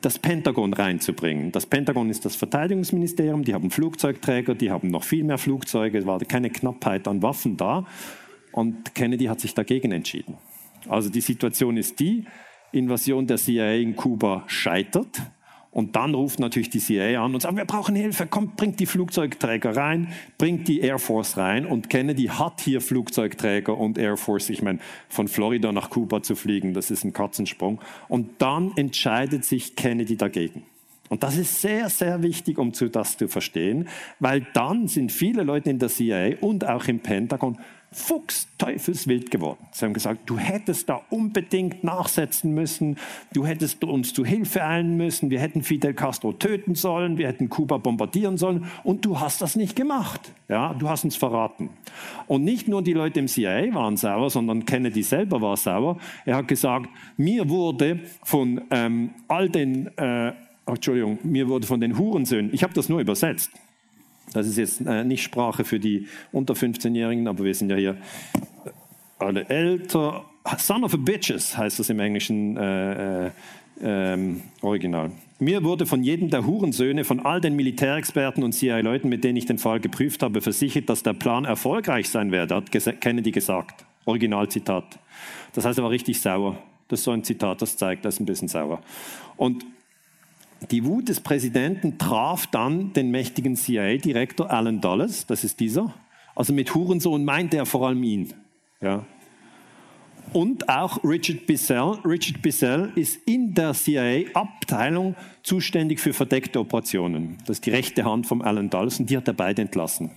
das 0.00 0.18
Pentagon 0.18 0.72
reinzubringen. 0.72 1.52
Das 1.52 1.66
Pentagon 1.66 2.08
ist 2.08 2.24
das 2.24 2.34
Verteidigungsministerium, 2.34 3.44
die 3.44 3.52
haben 3.52 3.70
Flugzeugträger, 3.70 4.54
die 4.54 4.70
haben 4.70 4.88
noch 4.88 5.04
viel 5.04 5.24
mehr 5.24 5.38
Flugzeuge, 5.38 5.98
es 5.98 6.06
war 6.06 6.18
keine 6.20 6.50
Knappheit 6.50 7.06
an 7.06 7.22
Waffen 7.22 7.56
da. 7.56 7.86
Und 8.52 8.94
Kennedy 8.94 9.26
hat 9.26 9.40
sich 9.40 9.54
dagegen 9.54 9.92
entschieden. 9.92 10.38
Also 10.88 11.10
die 11.10 11.20
Situation 11.20 11.76
ist 11.76 12.00
die, 12.00 12.24
Invasion 12.72 13.26
der 13.26 13.36
CIA 13.36 13.74
in 13.74 13.96
Kuba 13.96 14.44
scheitert. 14.46 15.20
Und 15.72 15.94
dann 15.94 16.14
ruft 16.14 16.40
natürlich 16.40 16.70
die 16.70 16.80
CIA 16.80 17.24
an 17.24 17.32
und 17.32 17.40
sagt, 17.40 17.56
wir 17.56 17.64
brauchen 17.64 17.94
Hilfe, 17.94 18.26
kommt, 18.26 18.56
bringt 18.56 18.80
die 18.80 18.86
Flugzeugträger 18.86 19.76
rein, 19.76 20.12
bringt 20.36 20.66
die 20.66 20.80
Air 20.80 20.98
Force 20.98 21.36
rein. 21.36 21.64
Und 21.64 21.88
Kennedy 21.88 22.24
hat 22.24 22.60
hier 22.60 22.80
Flugzeugträger 22.80 23.78
und 23.78 23.96
Air 23.96 24.16
Force. 24.16 24.50
Ich 24.50 24.62
meine, 24.62 24.80
von 25.08 25.28
Florida 25.28 25.70
nach 25.70 25.90
Kuba 25.90 26.22
zu 26.22 26.34
fliegen, 26.34 26.74
das 26.74 26.90
ist 26.90 27.04
ein 27.04 27.12
Katzensprung. 27.12 27.80
Und 28.08 28.42
dann 28.42 28.72
entscheidet 28.76 29.44
sich 29.44 29.76
Kennedy 29.76 30.16
dagegen. 30.16 30.64
Und 31.08 31.24
das 31.24 31.36
ist 31.36 31.60
sehr, 31.60 31.88
sehr 31.88 32.22
wichtig, 32.22 32.58
um 32.58 32.72
das 32.72 33.16
zu 33.16 33.28
verstehen, 33.28 33.88
weil 34.20 34.46
dann 34.54 34.86
sind 34.86 35.10
viele 35.10 35.42
Leute 35.42 35.68
in 35.68 35.80
der 35.80 35.88
CIA 35.88 36.36
und 36.40 36.66
auch 36.68 36.86
im 36.86 37.00
Pentagon 37.00 37.58
fuchsteufelswild 37.92 39.32
geworden. 39.32 39.66
Sie 39.72 39.84
haben 39.84 39.94
gesagt, 39.94 40.20
du 40.26 40.38
hättest 40.38 40.88
da 40.88 41.00
unbedingt 41.10 41.82
nachsetzen 41.82 42.54
müssen, 42.54 42.96
du 43.32 43.44
hättest 43.44 43.82
uns 43.82 44.14
zu 44.14 44.24
Hilfe 44.24 44.64
eilen 44.64 44.96
müssen, 44.96 45.30
wir 45.30 45.40
hätten 45.40 45.62
Fidel 45.62 45.92
Castro 45.94 46.32
töten 46.32 46.76
sollen, 46.76 47.18
wir 47.18 47.26
hätten 47.26 47.48
Kuba 47.48 47.78
bombardieren 47.78 48.36
sollen 48.36 48.66
und 48.84 49.04
du 49.04 49.18
hast 49.18 49.42
das 49.42 49.56
nicht 49.56 49.74
gemacht. 49.74 50.32
Ja, 50.48 50.72
du 50.74 50.88
hast 50.88 51.02
uns 51.02 51.16
verraten. 51.16 51.70
Und 52.28 52.44
nicht 52.44 52.68
nur 52.68 52.82
die 52.82 52.92
Leute 52.92 53.18
im 53.18 53.26
CIA 53.26 53.74
waren 53.74 53.96
sauer, 53.96 54.30
sondern 54.30 54.64
Kennedy 54.64 55.02
selber 55.02 55.40
war 55.40 55.56
sauer. 55.56 55.98
Er 56.24 56.36
hat 56.36 56.48
gesagt, 56.48 56.88
mir 57.16 57.48
wurde 57.48 58.00
von 58.22 58.60
ähm, 58.70 59.10
all 59.26 59.48
den, 59.48 59.96
äh, 59.98 60.32
Entschuldigung, 60.64 61.18
mir 61.24 61.48
wurde 61.48 61.66
von 61.66 61.80
den 61.80 61.98
Hurensöhnen, 61.98 62.54
ich 62.54 62.62
habe 62.62 62.72
das 62.72 62.88
nur 62.88 63.00
übersetzt, 63.00 63.50
das 64.32 64.46
ist 64.46 64.58
jetzt 64.58 64.80
äh, 64.86 65.04
nicht 65.04 65.22
Sprache 65.22 65.64
für 65.64 65.80
die 65.80 66.06
unter 66.32 66.54
15-Jährigen, 66.54 67.26
aber 67.28 67.44
wir 67.44 67.54
sind 67.54 67.70
ja 67.70 67.76
hier 67.76 67.96
alle 69.18 69.48
älter. 69.48 70.24
Son 70.58 70.84
of 70.84 70.94
a 70.94 70.96
Bitches 70.96 71.56
heißt 71.56 71.78
das 71.78 71.90
im 71.90 72.00
englischen 72.00 72.56
äh, 72.56 73.26
äh, 73.26 73.30
ähm, 73.82 74.42
Original. 74.62 75.10
Mir 75.38 75.64
wurde 75.64 75.86
von 75.86 76.02
jedem 76.02 76.28
der 76.28 76.46
Hurensöhne, 76.46 77.04
von 77.04 77.20
all 77.20 77.40
den 77.40 77.56
Militärexperten 77.56 78.42
und 78.42 78.52
CIA-Leuten, 78.52 79.08
mit 79.08 79.24
denen 79.24 79.36
ich 79.36 79.46
den 79.46 79.58
Fall 79.58 79.80
geprüft 79.80 80.22
habe, 80.22 80.40
versichert, 80.42 80.88
dass 80.88 81.02
der 81.02 81.14
Plan 81.14 81.44
erfolgreich 81.44 82.08
sein 82.08 82.30
werde, 82.30 82.56
hat 82.56 82.70
Kennedy 83.00 83.30
gesagt. 83.30 83.84
Originalzitat. 84.04 84.98
Das 85.54 85.64
heißt, 85.64 85.78
er 85.78 85.84
war 85.84 85.90
richtig 85.90 86.20
sauer. 86.20 86.58
Das 86.88 87.00
ist 87.00 87.04
so 87.04 87.12
ein 87.12 87.24
Zitat, 87.24 87.62
das 87.62 87.76
zeigt, 87.76 88.04
er 88.04 88.10
ist 88.10 88.20
ein 88.20 88.26
bisschen 88.26 88.48
sauer. 88.48 88.82
Und 89.36 89.64
die 90.70 90.84
Wut 90.84 91.08
des 91.08 91.20
Präsidenten 91.20 91.98
traf 91.98 92.46
dann 92.46 92.92
den 92.92 93.10
mächtigen 93.10 93.56
CIA-Direktor 93.56 94.50
Alan 94.50 94.80
Dulles, 94.80 95.26
das 95.26 95.44
ist 95.44 95.60
dieser. 95.60 95.94
Also 96.34 96.52
mit 96.52 96.74
Hurensohn 96.74 97.24
meint 97.24 97.54
er 97.54 97.66
vor 97.66 97.86
allem 97.86 98.02
ihn. 98.02 98.32
Ja. 98.80 99.04
Und 100.32 100.68
auch 100.68 101.02
Richard 101.02 101.46
Bissell. 101.46 101.98
Richard 102.04 102.40
Bissell 102.40 102.92
ist 102.94 103.16
in 103.26 103.52
der 103.52 103.74
CIA-Abteilung 103.74 105.16
zuständig 105.42 105.98
für 105.98 106.12
verdeckte 106.12 106.60
Operationen. 106.60 107.38
Das 107.46 107.56
ist 107.56 107.66
die 107.66 107.70
rechte 107.70 108.04
Hand 108.04 108.26
von 108.26 108.40
Alan 108.40 108.70
Dulles 108.70 109.00
und 109.00 109.10
die 109.10 109.16
hat 109.16 109.26
er 109.26 109.34
beide 109.34 109.62
entlassen. 109.62 110.12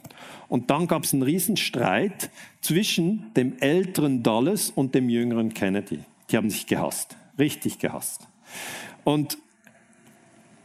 Und 0.50 0.70
dann 0.70 0.88
gab 0.88 1.04
es 1.04 1.14
einen 1.14 1.24
Riesenstreit 1.24 2.30
zwischen 2.62 3.32
dem 3.36 3.58
älteren 3.60 4.22
Dulles 4.22 4.70
und 4.70 4.94
dem 4.94 5.10
jüngeren 5.10 5.54
Kennedy. 5.54 6.00
Die 6.30 6.38
haben 6.38 6.52
sich 6.52 6.68
gehasst, 6.68 7.18
richtig 7.40 7.80
gehasst. 7.80 8.28
Und 9.04 9.40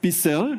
Bissell 0.00 0.58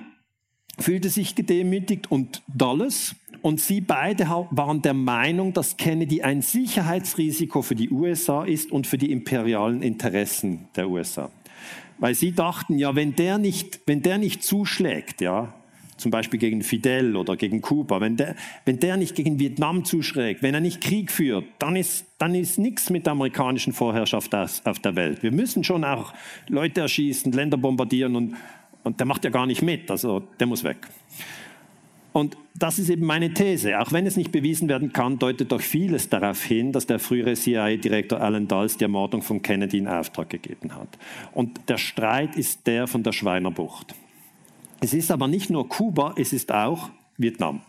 fühlte 0.77 1.09
sich 1.09 1.35
gedemütigt 1.35 2.11
und 2.11 2.41
Dulles 2.47 3.15
und 3.41 3.59
sie 3.59 3.81
beide 3.81 4.27
waren 4.51 4.81
der 4.81 4.93
Meinung, 4.93 5.53
dass 5.53 5.77
Kennedy 5.77 6.21
ein 6.21 6.41
Sicherheitsrisiko 6.41 7.61
für 7.61 7.75
die 7.75 7.89
USA 7.89 8.43
ist 8.43 8.71
und 8.71 8.87
für 8.87 8.97
die 8.97 9.11
imperialen 9.11 9.81
Interessen 9.81 10.67
der 10.75 10.89
USA. 10.89 11.29
Weil 11.99 12.15
sie 12.15 12.31
dachten, 12.33 12.77
ja, 12.77 12.95
wenn 12.95 13.15
der 13.15 13.37
nicht, 13.37 13.81
wenn 13.85 14.01
der 14.01 14.17
nicht 14.17 14.43
zuschlägt, 14.43 15.21
ja, 15.21 15.53
zum 15.97 16.11
Beispiel 16.11 16.39
gegen 16.39 16.61
Fidel 16.63 17.17
oder 17.17 17.35
gegen 17.35 17.61
Kuba, 17.61 17.99
wenn 17.99 18.15
der, 18.15 18.35
wenn 18.63 18.79
der 18.79 18.95
nicht 18.95 19.15
gegen 19.15 19.37
Vietnam 19.37 19.83
zuschlägt, 19.83 20.41
wenn 20.41 20.53
er 20.53 20.61
nicht 20.61 20.79
Krieg 20.81 21.11
führt, 21.11 21.45
dann 21.59 21.75
ist, 21.75 22.05
dann 22.17 22.35
ist 22.35 22.57
nichts 22.57 22.89
mit 22.89 23.05
der 23.05 23.11
amerikanischen 23.11 23.73
Vorherrschaft 23.73 24.33
auf 24.33 24.79
der 24.79 24.95
Welt. 24.95 25.23
Wir 25.23 25.31
müssen 25.31 25.65
schon 25.65 25.83
auch 25.83 26.13
Leute 26.47 26.81
erschießen, 26.81 27.33
Länder 27.33 27.57
bombardieren 27.57 28.15
und, 28.15 28.35
und 28.83 28.99
der 28.99 29.07
macht 29.07 29.23
ja 29.23 29.29
gar 29.29 29.45
nicht 29.45 29.61
mit, 29.61 29.89
also 29.91 30.23
der 30.39 30.47
muss 30.47 30.63
weg. 30.63 30.87
Und 32.11 32.37
das 32.55 32.79
ist 32.79 32.89
eben 32.89 33.05
meine 33.05 33.33
These. 33.33 33.79
Auch 33.79 33.91
wenn 33.91 34.05
es 34.05 34.17
nicht 34.17 34.31
bewiesen 34.31 34.67
werden 34.67 34.91
kann, 34.91 35.19
deutet 35.19 35.51
doch 35.51 35.61
vieles 35.61 36.09
darauf 36.09 36.43
hin, 36.43 36.71
dass 36.71 36.87
der 36.87 36.99
frühere 36.99 37.35
CIA-Direktor 37.35 38.19
Alan 38.19 38.47
Dulles 38.47 38.77
die 38.77 38.83
Ermordung 38.83 39.21
von 39.21 39.41
Kennedy 39.41 39.77
in 39.77 39.87
Auftrag 39.87 40.29
gegeben 40.29 40.75
hat. 40.75 40.97
Und 41.31 41.69
der 41.69 41.77
Streit 41.77 42.35
ist 42.35 42.65
der 42.65 42.87
von 42.87 43.03
der 43.03 43.11
Schweinerbucht. 43.11 43.93
Es 44.81 44.93
ist 44.93 45.11
aber 45.11 45.27
nicht 45.27 45.49
nur 45.49 45.69
Kuba, 45.69 46.15
es 46.17 46.33
ist 46.33 46.51
auch 46.51 46.89
Vietnam. 47.17 47.61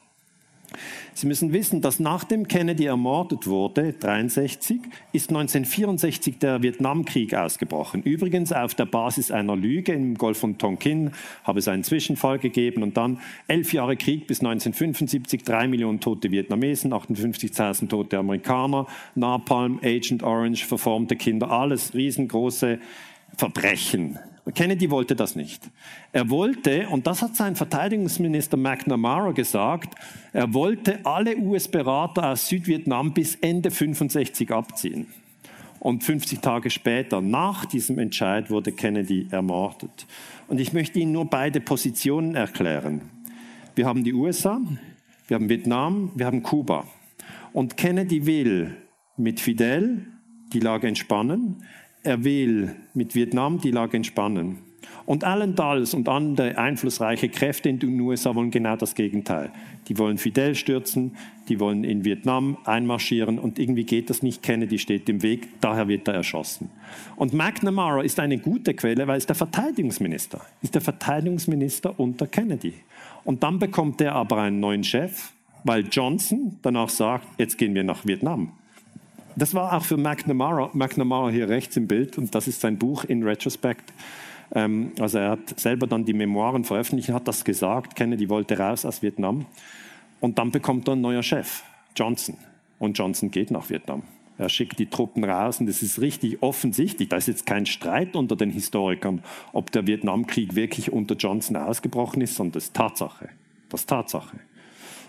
Sie 1.15 1.27
müssen 1.27 1.53
wissen, 1.53 1.81
dass 1.81 2.01
nachdem 2.01 2.49
Kennedy 2.49 2.87
ermordet 2.87 3.47
wurde, 3.47 3.93
63, 3.93 4.81
ist 5.13 5.31
1964 5.31 6.39
der 6.39 6.63
Vietnamkrieg 6.63 7.35
ausgebrochen. 7.35 8.03
Übrigens 8.03 8.53
auf 8.53 8.75
der 8.75 8.87
Basis 8.87 9.31
einer 9.31 9.57
Lüge 9.57 9.93
im 9.93 10.17
Golf 10.17 10.39
von 10.39 10.57
Tonkin 10.59 11.11
habe 11.45 11.59
es 11.59 11.69
einen 11.69 11.85
Zwischenfall 11.85 12.39
gegeben 12.39 12.83
und 12.83 12.97
dann 12.97 13.19
elf 13.49 13.73
Jahre 13.73 13.97
Krieg 13.97 14.27
bis 14.27 14.41
1975, 14.41 15.43
drei 15.43 15.69
Millionen 15.69 16.01
tote 16.01 16.31
Vietnamesen, 16.31 16.93
58.000 16.93 17.89
tote 17.89 18.19
Amerikaner, 18.19 18.87
Napalm, 19.15 19.81
Agent 19.83 20.23
Orange, 20.23 20.65
verformte 20.65 21.17
Kinder, 21.17 21.51
alles 21.51 21.95
riesengroße 21.95 22.79
Verbrechen. 23.37 24.19
Kennedy 24.55 24.91
wollte 24.91 25.15
das 25.15 25.37
nicht. 25.37 25.71
Er 26.13 26.31
wollte, 26.31 26.89
und 26.89 27.07
das 27.07 27.23
hat 27.23 27.37
sein 27.37 27.57
Verteidigungsminister 27.57 28.57
McNamara 28.57 29.33
gesagt, 29.33 29.95
er 30.33 30.53
wollte 30.55 31.05
alle 31.05 31.37
US-Berater 31.37 32.31
aus 32.31 32.49
Südvietnam 32.49 33.13
bis 33.13 33.37
Ende 33.37 33.71
65 33.71 34.51
abziehen. 34.51 35.07
Und 35.79 36.05
50 36.05 36.41
Tage 36.41 36.69
später, 36.71 37.21
nach 37.21 37.65
diesem 37.65 37.99
Entscheid, 37.99 38.51
wurde 38.51 38.73
Kennedy 38.73 39.29
ermordet. 39.31 40.07
Und 40.49 40.61
ich 40.61 40.73
möchte 40.73 40.99
Ihnen 40.99 41.13
nur 41.13 41.25
beide 41.25 41.61
Positionen 41.61 42.35
erklären. 42.35 43.03
Wir 43.75 43.87
haben 43.87 44.05
die 44.05 44.13
USA, 44.13 44.61
wir 45.29 45.37
haben 45.37 45.49
Vietnam, 45.49 46.11
wir 46.15 46.27
haben 46.27 46.43
Kuba. 46.43 46.87
Und 47.53 47.77
Kennedy 47.77 48.27
will 48.27 48.77
mit 49.17 49.41
Fidel 49.41 50.07
die 50.53 50.61
Lage 50.61 50.89
entspannen. 50.89 51.65
Er 52.03 52.25
will 52.25 52.75
mit 52.95 53.15
Vietnam 53.15 53.61
die 53.61 53.71
Lage 53.71 53.99
entspannen. 53.99 54.59
Und 55.05 55.25
Alan 55.25 55.55
Dulles 55.55 55.93
und 55.93 56.09
andere 56.09 56.57
einflussreiche 56.57 57.29
Kräfte 57.29 57.69
in 57.69 57.79
den 57.79 58.01
USA 58.01 58.35
wollen 58.35 58.51
genau 58.51 58.77
das 58.77 58.95
Gegenteil. 58.95 59.51
Die 59.89 59.99
wollen 59.99 60.17
Fidel 60.17 60.55
stürzen, 60.55 61.17
die 61.49 61.61
wollen 61.61 61.85
in 61.85 62.05
Vietnam 62.05 62.57
einmarschieren 62.65 63.39
und 63.39 63.59
irgendwie 63.59 63.85
geht 63.85 64.09
das 64.09 64.23
nicht. 64.23 64.43
Kennedy 64.43 64.79
steht 64.79 65.09
im 65.09 65.23
Weg, 65.23 65.49
daher 65.61 65.89
wird 65.89 66.09
er 66.09 66.15
erschossen. 66.15 66.71
Und 67.17 67.35
McNamara 67.35 68.03
ist 68.03 68.19
eine 68.19 68.39
gute 68.39 68.73
Quelle, 68.73 69.07
weil 69.07 69.17
er 69.17 69.19
ist 69.19 69.29
der 69.29 69.37
Verteidigungsminister, 69.37 70.41
ist 70.63 70.75
der 70.75 70.83
Verteidigungsminister 70.83 71.99
unter 71.99 72.27
Kennedy. 72.27 72.75
Und 73.25 73.43
dann 73.43 73.59
bekommt 73.59 74.01
er 74.01 74.15
aber 74.15 74.39
einen 74.39 74.61
neuen 74.61 74.85
Chef, 74.85 75.33
weil 75.65 75.85
Johnson 75.91 76.57
danach 76.63 76.89
sagt, 76.89 77.27
jetzt 77.39 77.59
gehen 77.59 77.75
wir 77.75 77.85
nach 77.85 78.07
Vietnam. 78.07 78.53
Das 79.37 79.55
war 79.55 79.73
auch 79.73 79.85
für 79.85 79.97
McNamara, 79.97 80.71
McNamara 80.73 81.31
hier 81.31 81.49
rechts 81.49 81.77
im 81.77 81.87
Bild 81.87 82.19
und 82.19 82.35
das 82.35 82.49
ist 82.49 82.61
sein 82.61 82.79
Buch 82.79 83.05
in 83.05 83.23
Retrospect. 83.23 83.93
Ähm, 84.55 84.93
also 84.99 85.19
er 85.19 85.31
hat 85.31 85.61
selber 85.61 85.87
dann 85.87 86.05
die 86.05 86.13
Memoiren 86.13 86.65
veröffentlicht, 86.65 87.11
hat 87.11 87.29
das 87.29 87.45
gesagt, 87.45 87.95
Kennedy 87.95 88.29
wollte 88.29 88.59
raus 88.59 88.85
aus 88.85 89.03
Vietnam 89.03 89.47
und 90.21 90.39
dann 90.39 90.51
bekommt 90.51 90.89
er 90.89 90.97
ein 90.97 91.01
neuer 91.01 91.23
Chef, 91.23 91.63
Johnson. 91.97 92.37
Und 92.79 92.99
Johnson 92.99 93.31
geht 93.31 93.51
nach 93.51 93.69
Vietnam. 93.69 94.03
Er 94.39 94.49
schickt 94.49 94.79
die 94.79 94.87
Truppen 94.87 95.23
raus 95.23 95.61
und 95.61 95.69
es 95.69 95.83
ist 95.83 96.01
richtig 96.01 96.43
offensichtlich, 96.43 97.11
da 97.11 97.17
ist 97.17 97.29
jetzt 97.29 97.45
kein 97.45 97.67
Streit 97.67 98.17
unter 98.17 98.37
den 98.37 98.51
Historikern, 98.51 99.23
ob 99.53 99.71
der 99.71 99.87
Vietnamkrieg 99.87 100.55
wirklich 100.55 100.91
unter 100.91 101.15
Johnson 101.15 101.57
ausgebrochen 101.57 102.23
ist, 102.23 102.37
sondern 102.37 102.53
das 102.53 102.65
ist 102.65 102.75
Tatsache. 102.75 103.29
Das 103.69 103.81
ist 103.81 103.87
Tatsache. 103.89 104.39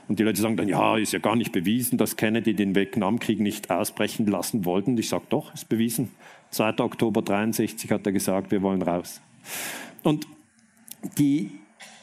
Und 0.08 0.20
die 0.20 0.24
Leute 0.24 0.42
sagen 0.42 0.58
dann, 0.58 0.68
ja, 0.68 0.98
ist 0.98 1.14
ja 1.14 1.20
gar 1.20 1.36
nicht 1.36 1.52
bewiesen, 1.52 1.98
dass 1.98 2.18
Kennedy 2.18 2.54
den 2.54 2.76
Vietnamkrieg 2.76 3.40
nicht 3.40 3.72
ausbrechen 3.72 4.28
lassen 4.28 4.66
wollte. 4.66 4.90
Und 4.90 5.00
ich 5.00 5.10
sage, 5.10 5.24
doch, 5.30 5.54
ist 5.54 5.70
bewiesen. 5.70 6.12
2. 6.52 6.80
Oktober 6.80 7.22
63 7.22 7.90
hat 7.92 8.06
er 8.06 8.12
gesagt, 8.12 8.52
wir 8.52 8.62
wollen 8.62 8.82
raus. 8.82 9.22
Und 10.04 10.28
die 11.18 11.52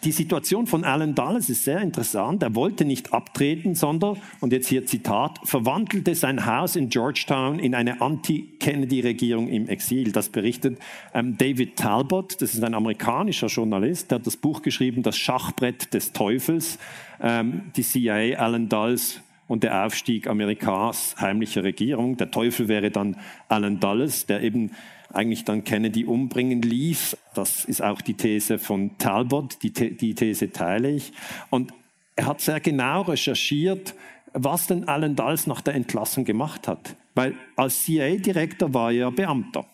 die 0.04 0.12
Situation 0.12 0.66
von 0.66 0.84
Alan 0.84 1.14
Dulles 1.14 1.50
ist 1.50 1.64
sehr 1.64 1.80
interessant. 1.80 2.42
Er 2.42 2.54
wollte 2.54 2.84
nicht 2.84 3.12
abtreten, 3.12 3.74
sondern, 3.74 4.18
und 4.40 4.52
jetzt 4.52 4.68
hier 4.68 4.86
Zitat, 4.86 5.38
verwandelte 5.44 6.14
sein 6.14 6.46
Haus 6.46 6.76
in 6.76 6.88
Georgetown 6.88 7.58
in 7.58 7.74
eine 7.74 8.00
Anti-Kennedy-Regierung 8.00 9.48
im 9.48 9.68
Exil. 9.68 10.12
Das 10.12 10.28
berichtet 10.28 10.78
ähm, 11.14 11.36
David 11.36 11.76
Talbot, 11.76 12.40
das 12.40 12.54
ist 12.54 12.62
ein 12.62 12.74
amerikanischer 12.74 13.48
Journalist, 13.48 14.10
der 14.10 14.18
hat 14.18 14.26
das 14.26 14.36
Buch 14.36 14.62
geschrieben, 14.62 15.02
Das 15.02 15.16
Schachbrett 15.16 15.92
des 15.94 16.12
Teufels, 16.12 16.78
ähm, 17.20 17.72
die 17.76 17.82
CIA, 17.82 18.38
Alan 18.38 18.68
Dulles 18.68 19.20
und 19.48 19.64
der 19.64 19.84
Aufstieg 19.84 20.28
Amerikas 20.28 21.16
heimlicher 21.18 21.64
Regierung. 21.64 22.16
Der 22.16 22.30
Teufel 22.30 22.68
wäre 22.68 22.90
dann 22.90 23.16
Alan 23.48 23.80
Dulles, 23.80 24.26
der 24.26 24.42
eben 24.42 24.70
eigentlich 25.12 25.44
dann 25.44 25.64
Kennedy 25.64 26.04
umbringen 26.04 26.62
ließ. 26.62 27.16
Das 27.34 27.64
ist 27.64 27.82
auch 27.82 28.00
die 28.02 28.14
These 28.14 28.58
von 28.58 28.96
Talbot, 28.98 29.62
die, 29.62 29.72
die 29.72 30.14
These 30.14 30.52
teile 30.52 30.90
ich. 30.90 31.12
Und 31.50 31.72
er 32.14 32.26
hat 32.26 32.40
sehr 32.40 32.60
genau 32.60 33.02
recherchiert, 33.02 33.94
was 34.34 34.66
denn 34.66 34.86
Alan 34.86 35.16
Dulles 35.16 35.46
nach 35.46 35.62
der 35.62 35.74
Entlassung 35.74 36.24
gemacht 36.24 36.68
hat. 36.68 36.94
Weil 37.14 37.34
als 37.56 37.84
CIA-Direktor 37.84 38.74
war 38.74 38.92
er 38.92 39.10
Beamter. 39.10 39.64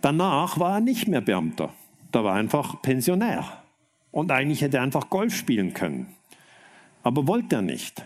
Danach 0.00 0.58
war 0.58 0.74
er 0.74 0.80
nicht 0.80 1.08
mehr 1.08 1.20
Beamter. 1.20 1.74
Da 2.12 2.22
war 2.22 2.34
einfach 2.34 2.80
Pensionär. 2.80 3.62
Und 4.12 4.30
eigentlich 4.30 4.60
hätte 4.60 4.76
er 4.76 4.82
einfach 4.82 5.10
Golf 5.10 5.34
spielen 5.34 5.74
können. 5.74 6.06
Aber 7.02 7.26
wollte 7.26 7.56
er 7.56 7.62
nicht. 7.62 8.04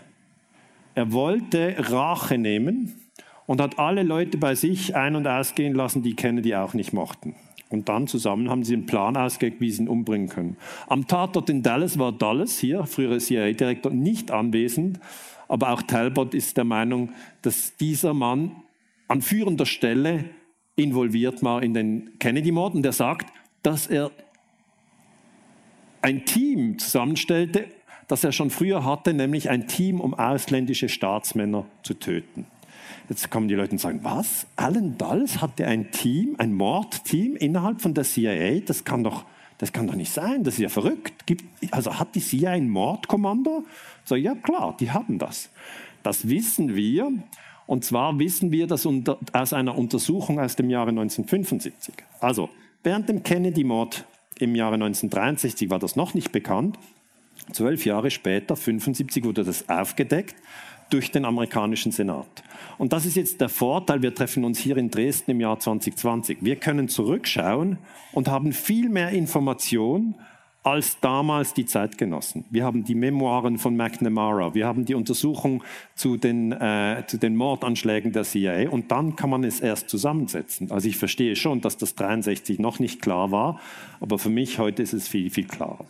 Er 0.97 1.11
wollte 1.11 1.75
Rache 1.77 2.39
nehmen 2.39 2.99
und 3.45 3.61
hat 3.61 3.77
alle 3.77 4.01
Leute 4.01 4.39
bei 4.39 4.55
sich 4.55 4.95
ein- 4.95 5.15
und 5.15 5.27
ausgehen 5.27 5.75
lassen, 5.75 6.01
die 6.01 6.15
Kennedy 6.15 6.55
auch 6.55 6.73
nicht 6.73 6.91
mochten. 6.91 7.35
Und 7.69 7.87
dann 7.87 8.07
zusammen 8.07 8.49
haben 8.49 8.63
sie 8.63 8.73
einen 8.73 8.87
Plan 8.87 9.15
ausgelegt, 9.15 9.61
wie 9.61 9.69
sie 9.69 9.83
ihn 9.83 9.89
umbringen 9.89 10.27
können. 10.27 10.57
Am 10.87 11.05
Tatort 11.05 11.51
in 11.51 11.61
Dallas 11.61 11.99
war 11.99 12.11
Dallas, 12.13 12.57
hier, 12.57 12.83
frühere 12.85 13.19
CIA-Direktor, 13.19 13.91
nicht 13.91 14.31
anwesend. 14.31 14.99
Aber 15.47 15.69
auch 15.69 15.83
Talbot 15.83 16.33
ist 16.33 16.57
der 16.57 16.63
Meinung, 16.63 17.11
dass 17.43 17.77
dieser 17.77 18.15
Mann 18.15 18.55
an 19.07 19.21
führender 19.21 19.67
Stelle 19.67 20.25
involviert 20.75 21.43
war 21.43 21.61
in 21.61 21.75
den 21.75 22.17
Kennedy-Mord. 22.17 22.73
Und 22.73 22.83
er 22.83 22.91
sagt, 22.91 23.31
dass 23.61 23.85
er 23.85 24.09
ein 26.01 26.25
Team 26.25 26.79
zusammenstellte, 26.79 27.67
das 28.07 28.23
er 28.23 28.31
schon 28.31 28.49
früher 28.49 28.85
hatte, 28.85 29.13
nämlich 29.13 29.49
ein 29.49 29.67
Team, 29.67 29.99
um 29.99 30.13
ausländische 30.13 30.89
Staatsmänner 30.89 31.65
zu 31.83 31.93
töten. 31.93 32.45
Jetzt 33.09 33.29
kommen 33.31 33.47
die 33.47 33.55
Leute 33.55 33.71
und 33.71 33.79
sagen, 33.79 33.99
was? 34.03 34.47
Alan 34.55 34.97
Dulles 34.97 35.41
hatte 35.41 35.65
ein 35.65 35.91
Team, 35.91 36.35
ein 36.37 36.53
Mordteam 36.53 37.35
innerhalb 37.35 37.81
von 37.81 37.93
der 37.93 38.03
CIA? 38.03 38.61
Das 38.65 38.83
kann 38.83 39.03
doch, 39.03 39.25
Das 39.59 39.73
kann 39.73 39.87
doch 39.87 39.95
nicht 39.95 40.11
sein, 40.11 40.43
das 40.43 40.55
ist 40.55 40.59
ja 40.59 40.69
verrückt. 40.69 41.25
Gibt, 41.25 41.43
also 41.71 41.97
hat 41.97 42.15
die 42.15 42.19
CIA 42.19 42.51
ein 42.51 42.69
Mordkommando? 42.69 43.65
So, 44.03 44.15
ja 44.15 44.35
klar, 44.35 44.75
die 44.79 44.91
haben 44.91 45.19
das. 45.19 45.49
Das 46.03 46.27
wissen 46.29 46.75
wir. 46.75 47.11
Und 47.65 47.83
zwar 47.83 48.17
wissen 48.19 48.51
wir 48.51 48.67
das 48.67 48.85
unter, 48.85 49.17
aus 49.33 49.53
einer 49.53 49.77
Untersuchung 49.77 50.39
aus 50.39 50.55
dem 50.55 50.69
Jahre 50.69 50.89
1975. 50.89 51.93
Also, 52.19 52.49
während 52.83 53.09
dem 53.09 53.23
Kennedy-Mord 53.23 54.05
im 54.39 54.55
Jahre 54.55 54.75
1963 54.75 55.69
war 55.69 55.79
das 55.79 55.95
noch 55.95 56.13
nicht 56.13 56.31
bekannt. 56.31 56.77
Zwölf 57.51 57.85
Jahre 57.85 58.11
später, 58.11 58.55
1975, 58.55 59.23
wurde 59.23 59.43
das 59.43 59.67
aufgedeckt 59.69 60.35
durch 60.89 61.11
den 61.11 61.25
amerikanischen 61.25 61.91
Senat. 61.91 62.27
Und 62.77 62.93
das 62.93 63.05
ist 63.05 63.15
jetzt 63.15 63.41
der 63.41 63.49
Vorteil, 63.49 64.01
wir 64.01 64.13
treffen 64.13 64.43
uns 64.45 64.59
hier 64.59 64.77
in 64.77 64.89
Dresden 64.89 65.31
im 65.31 65.41
Jahr 65.41 65.59
2020. 65.59 66.39
Wir 66.41 66.55
können 66.55 66.87
zurückschauen 66.87 67.77
und 68.13 68.27
haben 68.27 68.53
viel 68.53 68.89
mehr 68.89 69.09
Information 69.09 70.15
als 70.63 70.99
damals 70.99 71.53
die 71.53 71.65
Zeitgenossen. 71.65 72.43
Wir 72.49 72.65
haben 72.65 72.83
die 72.83 72.95
Memoiren 72.95 73.57
von 73.57 73.77
McNamara, 73.77 74.53
wir 74.53 74.67
haben 74.67 74.83
die 74.83 74.95
Untersuchung 74.95 75.63
zu 75.95 76.17
den, 76.17 76.51
äh, 76.51 77.03
zu 77.07 77.17
den 77.17 77.37
Mordanschlägen 77.37 78.11
der 78.11 78.23
CIA 78.23 78.69
und 78.69 78.91
dann 78.91 79.15
kann 79.15 79.29
man 79.29 79.45
es 79.45 79.61
erst 79.61 79.89
zusammensetzen. 79.89 80.69
Also 80.69 80.89
ich 80.89 80.97
verstehe 80.97 81.37
schon, 81.37 81.61
dass 81.61 81.77
das 81.77 81.95
63 81.95 82.59
noch 82.59 82.79
nicht 82.79 83.01
klar 83.01 83.31
war, 83.31 83.61
aber 84.01 84.19
für 84.19 84.29
mich 84.29 84.59
heute 84.59 84.83
ist 84.83 84.91
es 84.91 85.07
viel, 85.07 85.29
viel 85.29 85.47
klarer. 85.47 85.85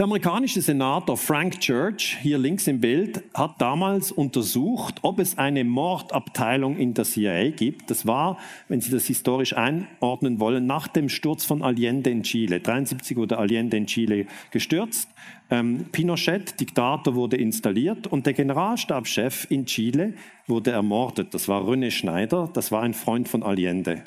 Der 0.00 0.06
amerikanische 0.06 0.62
Senator 0.62 1.18
Frank 1.18 1.60
Church, 1.60 2.16
hier 2.22 2.38
links 2.38 2.66
im 2.66 2.80
Bild, 2.80 3.22
hat 3.34 3.60
damals 3.60 4.10
untersucht, 4.10 4.94
ob 5.02 5.18
es 5.18 5.36
eine 5.36 5.62
Mordabteilung 5.62 6.78
in 6.78 6.94
der 6.94 7.04
CIA 7.04 7.50
gibt. 7.50 7.90
Das 7.90 8.06
war, 8.06 8.38
wenn 8.68 8.80
Sie 8.80 8.90
das 8.90 9.04
historisch 9.04 9.54
einordnen 9.54 10.40
wollen, 10.40 10.64
nach 10.64 10.88
dem 10.88 11.10
Sturz 11.10 11.44
von 11.44 11.60
Allende 11.62 12.08
in 12.08 12.22
Chile. 12.22 12.56
1973 12.56 13.18
wurde 13.18 13.36
Allende 13.36 13.76
in 13.76 13.84
Chile 13.84 14.24
gestürzt. 14.50 15.10
Ähm, 15.50 15.84
Pinochet, 15.92 16.58
Diktator, 16.58 17.14
wurde 17.14 17.36
installiert 17.36 18.06
und 18.06 18.24
der 18.24 18.32
Generalstabschef 18.32 19.48
in 19.50 19.66
Chile 19.66 20.14
wurde 20.46 20.70
ermordet. 20.70 21.34
Das 21.34 21.46
war 21.46 21.60
René 21.64 21.90
Schneider, 21.90 22.48
das 22.50 22.72
war 22.72 22.80
ein 22.80 22.94
Freund 22.94 23.28
von 23.28 23.42
Allende. 23.42 24.02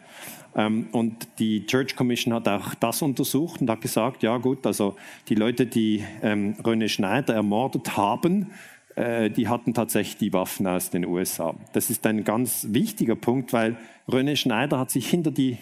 Ähm, 0.55 0.87
und 0.91 1.27
die 1.39 1.65
Church 1.65 1.95
Commission 1.95 2.33
hat 2.33 2.47
auch 2.47 2.75
das 2.75 3.01
untersucht 3.01 3.61
und 3.61 3.69
hat 3.69 3.81
gesagt, 3.81 4.23
ja 4.23 4.37
gut, 4.37 4.65
also 4.65 4.95
die 5.29 5.35
Leute, 5.35 5.65
die 5.65 6.03
ähm, 6.21 6.55
René 6.63 6.87
Schneider 6.87 7.33
ermordet 7.33 7.97
haben, 7.97 8.51
äh, 8.95 9.29
die 9.29 9.47
hatten 9.47 9.73
tatsächlich 9.73 10.17
die 10.17 10.33
Waffen 10.33 10.67
aus 10.67 10.89
den 10.89 11.05
USA. 11.05 11.55
Das 11.73 11.89
ist 11.89 12.05
ein 12.05 12.23
ganz 12.23 12.67
wichtiger 12.69 13.15
Punkt, 13.15 13.53
weil 13.53 13.77
René 14.07 14.35
Schneider 14.35 14.79
hat 14.79 14.91
sich 14.91 15.09
hinter 15.09 15.31
die 15.31 15.57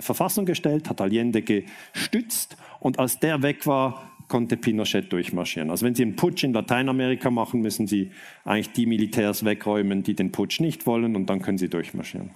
Verfassung 0.00 0.46
gestellt, 0.46 0.90
hat 0.90 1.00
Allende 1.00 1.42
gestützt 1.42 2.56
und 2.80 2.98
als 2.98 3.20
der 3.20 3.42
weg 3.42 3.66
war, 3.66 4.08
konnte 4.28 4.56
Pinochet 4.56 5.12
durchmarschieren. 5.12 5.70
Also 5.70 5.84
wenn 5.84 5.94
Sie 5.94 6.02
einen 6.02 6.16
Putsch 6.16 6.42
in 6.42 6.54
Lateinamerika 6.54 7.30
machen, 7.30 7.60
müssen 7.60 7.86
Sie 7.86 8.10
eigentlich 8.44 8.72
die 8.72 8.86
Militärs 8.86 9.44
wegräumen, 9.44 10.02
die 10.02 10.14
den 10.14 10.32
Putsch 10.32 10.58
nicht 10.58 10.86
wollen 10.86 11.14
und 11.16 11.26
dann 11.26 11.42
können 11.42 11.58
Sie 11.58 11.68
durchmarschieren. 11.68 12.30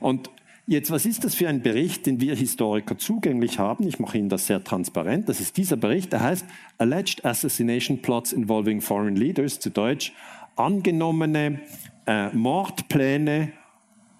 Und 0.00 0.30
Jetzt, 0.66 0.90
was 0.90 1.04
ist 1.04 1.24
das 1.24 1.34
für 1.34 1.46
ein 1.46 1.60
Bericht, 1.60 2.06
den 2.06 2.20
wir 2.20 2.34
Historiker 2.34 2.96
zugänglich 2.96 3.58
haben? 3.58 3.86
Ich 3.86 3.98
mache 3.98 4.16
Ihnen 4.16 4.30
das 4.30 4.46
sehr 4.46 4.64
transparent. 4.64 5.28
Das 5.28 5.38
ist 5.38 5.58
dieser 5.58 5.76
Bericht, 5.76 6.10
der 6.12 6.22
heißt 6.22 6.46
Alleged 6.78 7.22
Assassination 7.22 8.00
Plots 8.00 8.32
Involving 8.32 8.80
Foreign 8.80 9.14
Leaders, 9.14 9.60
zu 9.60 9.68
Deutsch 9.68 10.14
angenommene 10.56 11.60
äh, 12.06 12.30
Mordpläne 12.30 13.52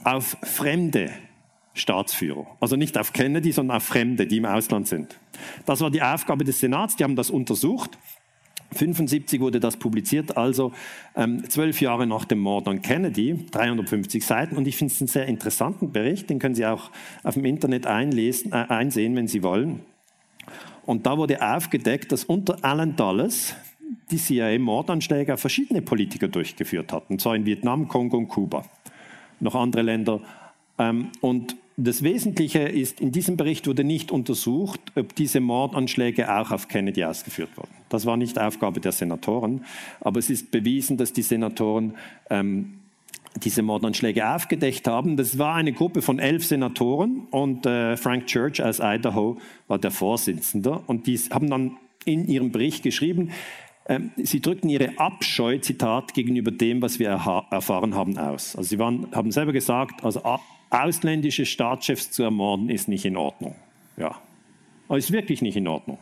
auf 0.03 0.37
fremde 0.43 1.13
Staatsführer. 1.73 2.47
Also 2.61 2.77
nicht 2.77 2.99
auf 2.99 3.15
Kennedy, 3.15 3.51
sondern 3.51 3.79
auf 3.79 3.85
Fremde, 3.85 4.27
die 4.27 4.37
im 4.37 4.45
Ausland 4.45 4.87
sind. 4.87 5.19
Das 5.65 5.81
war 5.81 5.91
die 5.91 6.03
Aufgabe 6.03 6.45
des 6.45 6.61
Senats, 6.61 6.97
die 6.97 7.05
haben 7.05 7.17
das 7.17 7.31
untersucht 7.31 7.99
1975 8.75 9.41
wurde 9.41 9.61
das 9.61 9.77
publiziert, 9.77 10.37
also 10.37 10.73
ähm, 11.15 11.49
zwölf 11.49 11.81
Jahre 11.81 12.07
nach 12.07 12.25
dem 12.25 12.41
Mord 12.41 12.67
an 12.67 12.83
Kennedy, 12.83 13.47
350 13.53 14.25
Seiten. 14.25 14.57
Und 14.57 14.67
ich 14.67 14.77
finde 14.77 14.93
es 14.93 15.01
einen 15.01 15.09
sehr 15.09 15.27
interessanten 15.27 15.93
Bericht, 15.93 16.29
den 16.29 16.41
können 16.41 16.57
Sie 16.57 16.67
auch 16.67 16.91
auf 17.23 17.35
dem 17.35 17.45
Internet 17.45 17.87
einlesen, 17.87 18.53
äh, 18.53 18.67
einsehen, 18.69 19.15
wenn 19.15 19.29
Sie 19.29 19.45
wollen. 19.45 19.81
Und 20.87 21.07
da 21.07 21.17
wurde 21.17 21.41
aufgedeckt, 21.41 22.11
dass 22.11 22.25
unter 22.25 22.65
Alan 22.65 22.97
Dulles 22.97 23.55
die 24.11 24.17
CIA 24.17 24.59
Mordanschläge 24.59 25.35
auf 25.35 25.41
verschiedene 25.41 25.81
Politiker 25.81 26.29
durchgeführt 26.29 26.93
hat, 26.93 27.05
und 27.09 27.21
zwar 27.21 27.37
in 27.37 27.47
Vietnam, 27.47 27.87
Kongo 27.87 28.17
und 28.17 28.29
Kuba. 28.29 28.65
Noch 29.41 29.55
andere 29.55 29.83
Länder. 29.83 30.21
Ähm, 30.79 31.11
und 31.21 31.57
das 31.77 32.03
Wesentliche 32.03 32.61
ist, 32.61 33.01
in 33.01 33.11
diesem 33.11 33.37
Bericht 33.37 33.67
wurde 33.67 33.83
nicht 33.83 34.13
untersucht, 34.13 34.81
ob 34.95 35.15
diese 35.15 35.41
Mordanschläge 35.41 36.33
auch 36.33 36.53
auf 36.53 36.69
Kennedy 36.69 37.05
ausgeführt 37.05 37.51
wurden. 37.57 37.75
Das 37.89 38.07
war 38.07 38.17
nicht 38.17 38.39
Aufgabe 38.39 38.81
der 38.81 38.93
Senatoren, 38.93 39.65
aber 40.01 40.21
es 40.21 40.31
ist 40.31 40.51
bewiesen, 40.51 40.97
dass 40.97 41.13
die 41.13 41.23
Senatoren 41.23 41.95
ähm, 42.31 42.75
diese 43.43 43.63
Mordanschläge 43.63 44.29
aufgedeckt 44.29 44.87
haben. 44.87 45.17
Das 45.17 45.39
war 45.39 45.57
eine 45.57 45.73
Gruppe 45.73 46.03
von 46.03 46.21
elf 46.21 46.45
Senatoren 46.45 47.27
und 47.31 47.67
äh, 47.67 47.97
Frank 47.97 48.27
Church 48.27 48.63
aus 48.63 48.79
Idaho 48.81 49.39
war 49.67 49.79
der 49.79 49.91
Vorsitzende. 49.91 50.81
Und 50.87 51.09
die 51.09 51.19
haben 51.31 51.51
dann 51.51 51.77
in 52.05 52.29
ihrem 52.29 52.53
Bericht 52.53 52.85
geschrieben, 52.85 53.31
äh, 53.87 53.99
sie 54.17 54.41
drückten 54.41 54.71
ihre 54.71 54.99
Abscheu, 54.99 55.59
Zitat, 55.59 56.15
gegenüber 56.15 56.53
dem, 56.53 56.81
was 56.83 57.01
wir 57.01 57.09
erfahren 57.51 57.97
haben, 57.97 58.17
aus. 58.17 58.55
Also 58.55 58.69
sie 58.69 58.79
waren, 58.79 59.09
haben 59.13 59.33
selber 59.33 59.53
gesagt, 59.53 60.05
also 60.05 60.23
ausländische 60.83 61.47
Staatschefs 61.47 62.11
zu 62.11 62.23
ermorden, 62.23 62.69
ist 62.69 62.89
nicht 62.89 63.05
in 63.05 63.17
Ordnung. 63.17 63.55
Ja, 63.97 64.21
aber 64.89 64.99
ist 64.99 65.13
wirklich 65.13 65.43
nicht 65.43 65.57
in 65.57 65.69
Ordnung. 65.69 65.99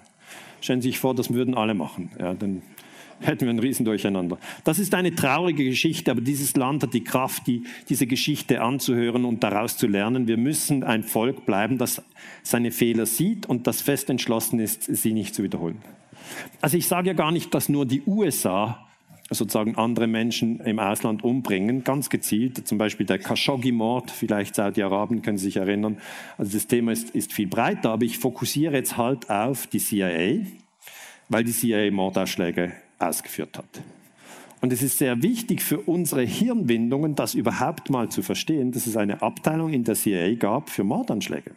Stellen 0.61 0.81
Sie 0.81 0.89
sich 0.89 0.99
vor, 0.99 1.15
das 1.15 1.33
würden 1.33 1.55
alle 1.55 1.75
machen. 1.75 2.11
Ja, 2.19 2.35
dann 2.35 2.63
hätten 3.21 3.43
wir 3.43 3.51
ein 3.51 3.59
Riesendurcheinander. 3.59 4.39
Das 4.65 4.79
ist 4.79 4.95
eine 4.95 5.15
traurige 5.15 5.65
Geschichte, 5.65 6.11
aber 6.11 6.21
dieses 6.21 6.57
Land 6.57 6.83
hat 6.83 6.95
die 6.95 7.05
Kraft, 7.05 7.47
die, 7.47 7.65
diese 7.89 8.07
Geschichte 8.07 8.63
anzuhören 8.63 9.25
und 9.25 9.43
daraus 9.43 9.77
zu 9.77 9.87
lernen. 9.87 10.27
Wir 10.27 10.37
müssen 10.37 10.85
ein 10.85 11.03
Volk 11.03 11.47
bleiben, 11.47 11.79
das 11.79 12.03
seine 12.43 12.71
Fehler 12.71 13.07
sieht 13.07 13.47
und 13.47 13.67
das 13.67 13.83
fest 13.83 14.11
entschlossen 14.11 14.59
ist, 14.59 14.85
sie 14.85 15.13
nicht 15.13 15.35
zu 15.35 15.43
wiederholen. 15.43 15.79
Also 16.61 16.77
ich 16.77 16.87
sage 16.87 17.09
ja 17.09 17.15
gar 17.15 17.33
nicht, 17.33 17.53
dass 17.55 17.69
nur 17.69 17.87
die 17.87 18.03
USA 18.07 18.87
sozusagen 19.35 19.77
andere 19.77 20.07
Menschen 20.07 20.61
im 20.61 20.79
Ausland 20.79 21.25
umbringen, 21.25 21.85
ganz 21.85 22.11
gezielt. 22.11 22.67
Zum 22.67 22.79
Beispiel 22.79 23.07
der 23.07 23.19
Khashoggi-Mord, 23.19 24.11
vielleicht 24.11 24.55
Saudi-Arabien, 24.55 25.23
können 25.23 25.39
Sie 25.39 25.47
sich 25.47 25.57
erinnern. 25.57 25.99
Also 26.39 26.53
das 26.53 26.67
Thema 26.67 26.93
ist, 26.93 27.11
ist 27.11 27.33
viel 27.33 27.47
breiter, 27.47 27.91
aber 27.91 28.05
ich 28.05 28.19
fokussiere 28.19 28.75
jetzt 28.75 28.97
halt 28.97 29.31
auf 29.31 29.67
die 29.67 29.79
CIA, 29.79 30.47
weil 31.29 31.45
die 31.45 31.53
CIA 31.53 31.91
Mordausschläge 31.91 32.73
ausgeführt 32.99 33.59
hat. 33.59 33.83
Und 34.61 34.73
es 34.73 34.81
ist 34.81 34.99
sehr 34.99 35.23
wichtig 35.23 35.61
für 35.61 35.81
unsere 35.81 36.23
Hirnwindungen, 36.23 37.17
das 37.17 37.35
überhaupt 37.35 37.91
mal 37.91 38.09
zu 38.09 38.23
verstehen, 38.23 38.71
dass 38.71 38.87
es 38.87 38.97
eine 38.97 39.21
Abteilung 39.21 39.73
in 39.73 39.83
der 39.83 39.97
CIA 39.97 40.35
gab 40.35 40.71
für 40.71 40.85
Mordanschläge. 40.85 41.51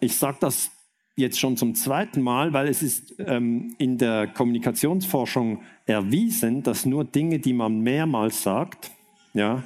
Ich 0.00 0.16
sage 0.16 0.38
das 0.40 0.72
jetzt 1.20 1.38
schon 1.38 1.56
zum 1.56 1.74
zweiten 1.74 2.20
Mal, 2.22 2.52
weil 2.52 2.68
es 2.68 2.82
ist 2.82 3.14
ähm, 3.20 3.74
in 3.78 3.98
der 3.98 4.26
Kommunikationsforschung 4.26 5.62
erwiesen, 5.86 6.62
dass 6.62 6.86
nur 6.86 7.04
Dinge, 7.04 7.38
die 7.38 7.52
man 7.52 7.80
mehrmals 7.80 8.42
sagt, 8.42 8.90
ja, 9.34 9.62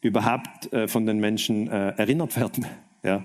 überhaupt 0.00 0.72
äh, 0.72 0.86
von 0.88 1.06
den 1.06 1.18
Menschen 1.18 1.68
äh, 1.68 1.90
erinnert 1.96 2.36
werden. 2.36 2.66
Ja. 3.04 3.22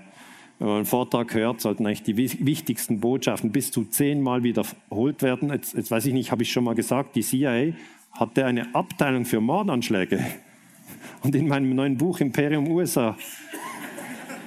Wenn 0.60 0.68
man 0.68 0.76
einen 0.76 0.86
Vortrag 0.86 1.34
hört, 1.34 1.60
sollten 1.60 1.84
eigentlich 1.84 2.04
die 2.04 2.16
wichtigsten 2.16 3.00
Botschaften 3.00 3.50
bis 3.50 3.72
zu 3.72 3.86
zehnmal 3.86 4.44
wiederholt 4.44 5.20
werden. 5.20 5.50
Jetzt, 5.50 5.74
jetzt 5.74 5.90
weiß 5.90 6.06
ich 6.06 6.14
nicht, 6.14 6.30
habe 6.30 6.44
ich 6.44 6.52
schon 6.52 6.62
mal 6.62 6.76
gesagt, 6.76 7.16
die 7.16 7.22
CIA 7.22 7.72
hatte 8.12 8.46
eine 8.46 8.72
Abteilung 8.72 9.24
für 9.24 9.40
Mordanschläge. 9.40 10.24
Und 11.22 11.34
in 11.34 11.48
meinem 11.48 11.74
neuen 11.74 11.98
Buch 11.98 12.20
Imperium 12.20 12.68
USA 12.70 13.16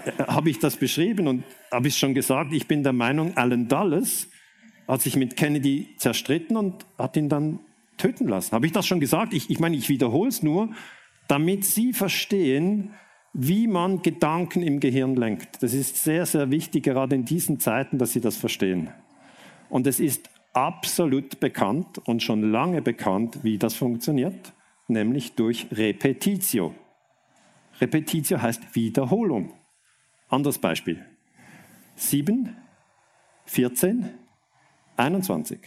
äh, 0.06 0.23
habe 0.23 0.50
ich 0.50 0.60
das 0.60 0.78
beschrieben 0.78 1.28
und 1.28 1.43
habe 1.71 1.88
ich 1.88 1.97
schon 1.97 2.13
gesagt, 2.13 2.53
ich 2.53 2.67
bin 2.67 2.84
der 2.84 2.93
Meinung, 2.93 3.36
Alan 3.36 3.67
Dulles 3.67 4.30
hat 4.88 5.01
sich 5.01 5.15
mit 5.15 5.36
Kennedy 5.36 5.95
zerstritten 5.97 6.56
und 6.56 6.86
hat 6.97 7.17
ihn 7.17 7.30
dann 7.30 7.60
töten 7.97 8.27
lassen. 8.27 8.53
Habe 8.53 8.65
ich 8.65 8.71
das 8.71 8.88
schon 8.88 8.99
gesagt? 8.99 9.34
Ich, 9.34 9.49
ich 9.49 9.60
meine, 9.60 9.75
ich 9.75 9.89
wiederhole 9.89 10.30
es 10.30 10.43
nur, 10.43 10.69
damit 11.27 11.65
Sie 11.65 11.93
verstehen, 11.93 12.93
wie 13.34 13.67
man 13.67 14.01
Gedanken 14.01 14.63
im 14.63 14.80
Gehirn 14.80 15.15
lenkt. 15.15 15.62
Das 15.62 15.73
ist 15.73 16.03
sehr, 16.03 16.25
sehr 16.25 16.49
wichtig, 16.49 16.84
gerade 16.84 17.15
in 17.15 17.25
diesen 17.25 17.60
Zeiten, 17.60 17.97
dass 17.97 18.13
Sie 18.13 18.21
das 18.21 18.38
verstehen. 18.38 18.89
Und 19.69 19.86
es 19.86 19.99
ist 19.99 20.30
absolut 20.53 21.39
bekannt 21.39 21.99
und 22.06 22.23
schon 22.23 22.51
lange 22.51 22.82
bekannt, 22.82 23.39
wie 23.43 23.58
das 23.58 23.75
funktioniert, 23.75 24.53
nämlich 24.88 25.34
durch 25.34 25.67
Repetitio. 25.71 26.74
Repetitio 27.80 28.41
heißt 28.41 28.76
Wiederholung. 28.76 29.53
Anderes 30.30 30.57
Beispiel. 30.57 31.05
7, 31.98 32.56
14, 33.45 34.10
21, 34.98 35.60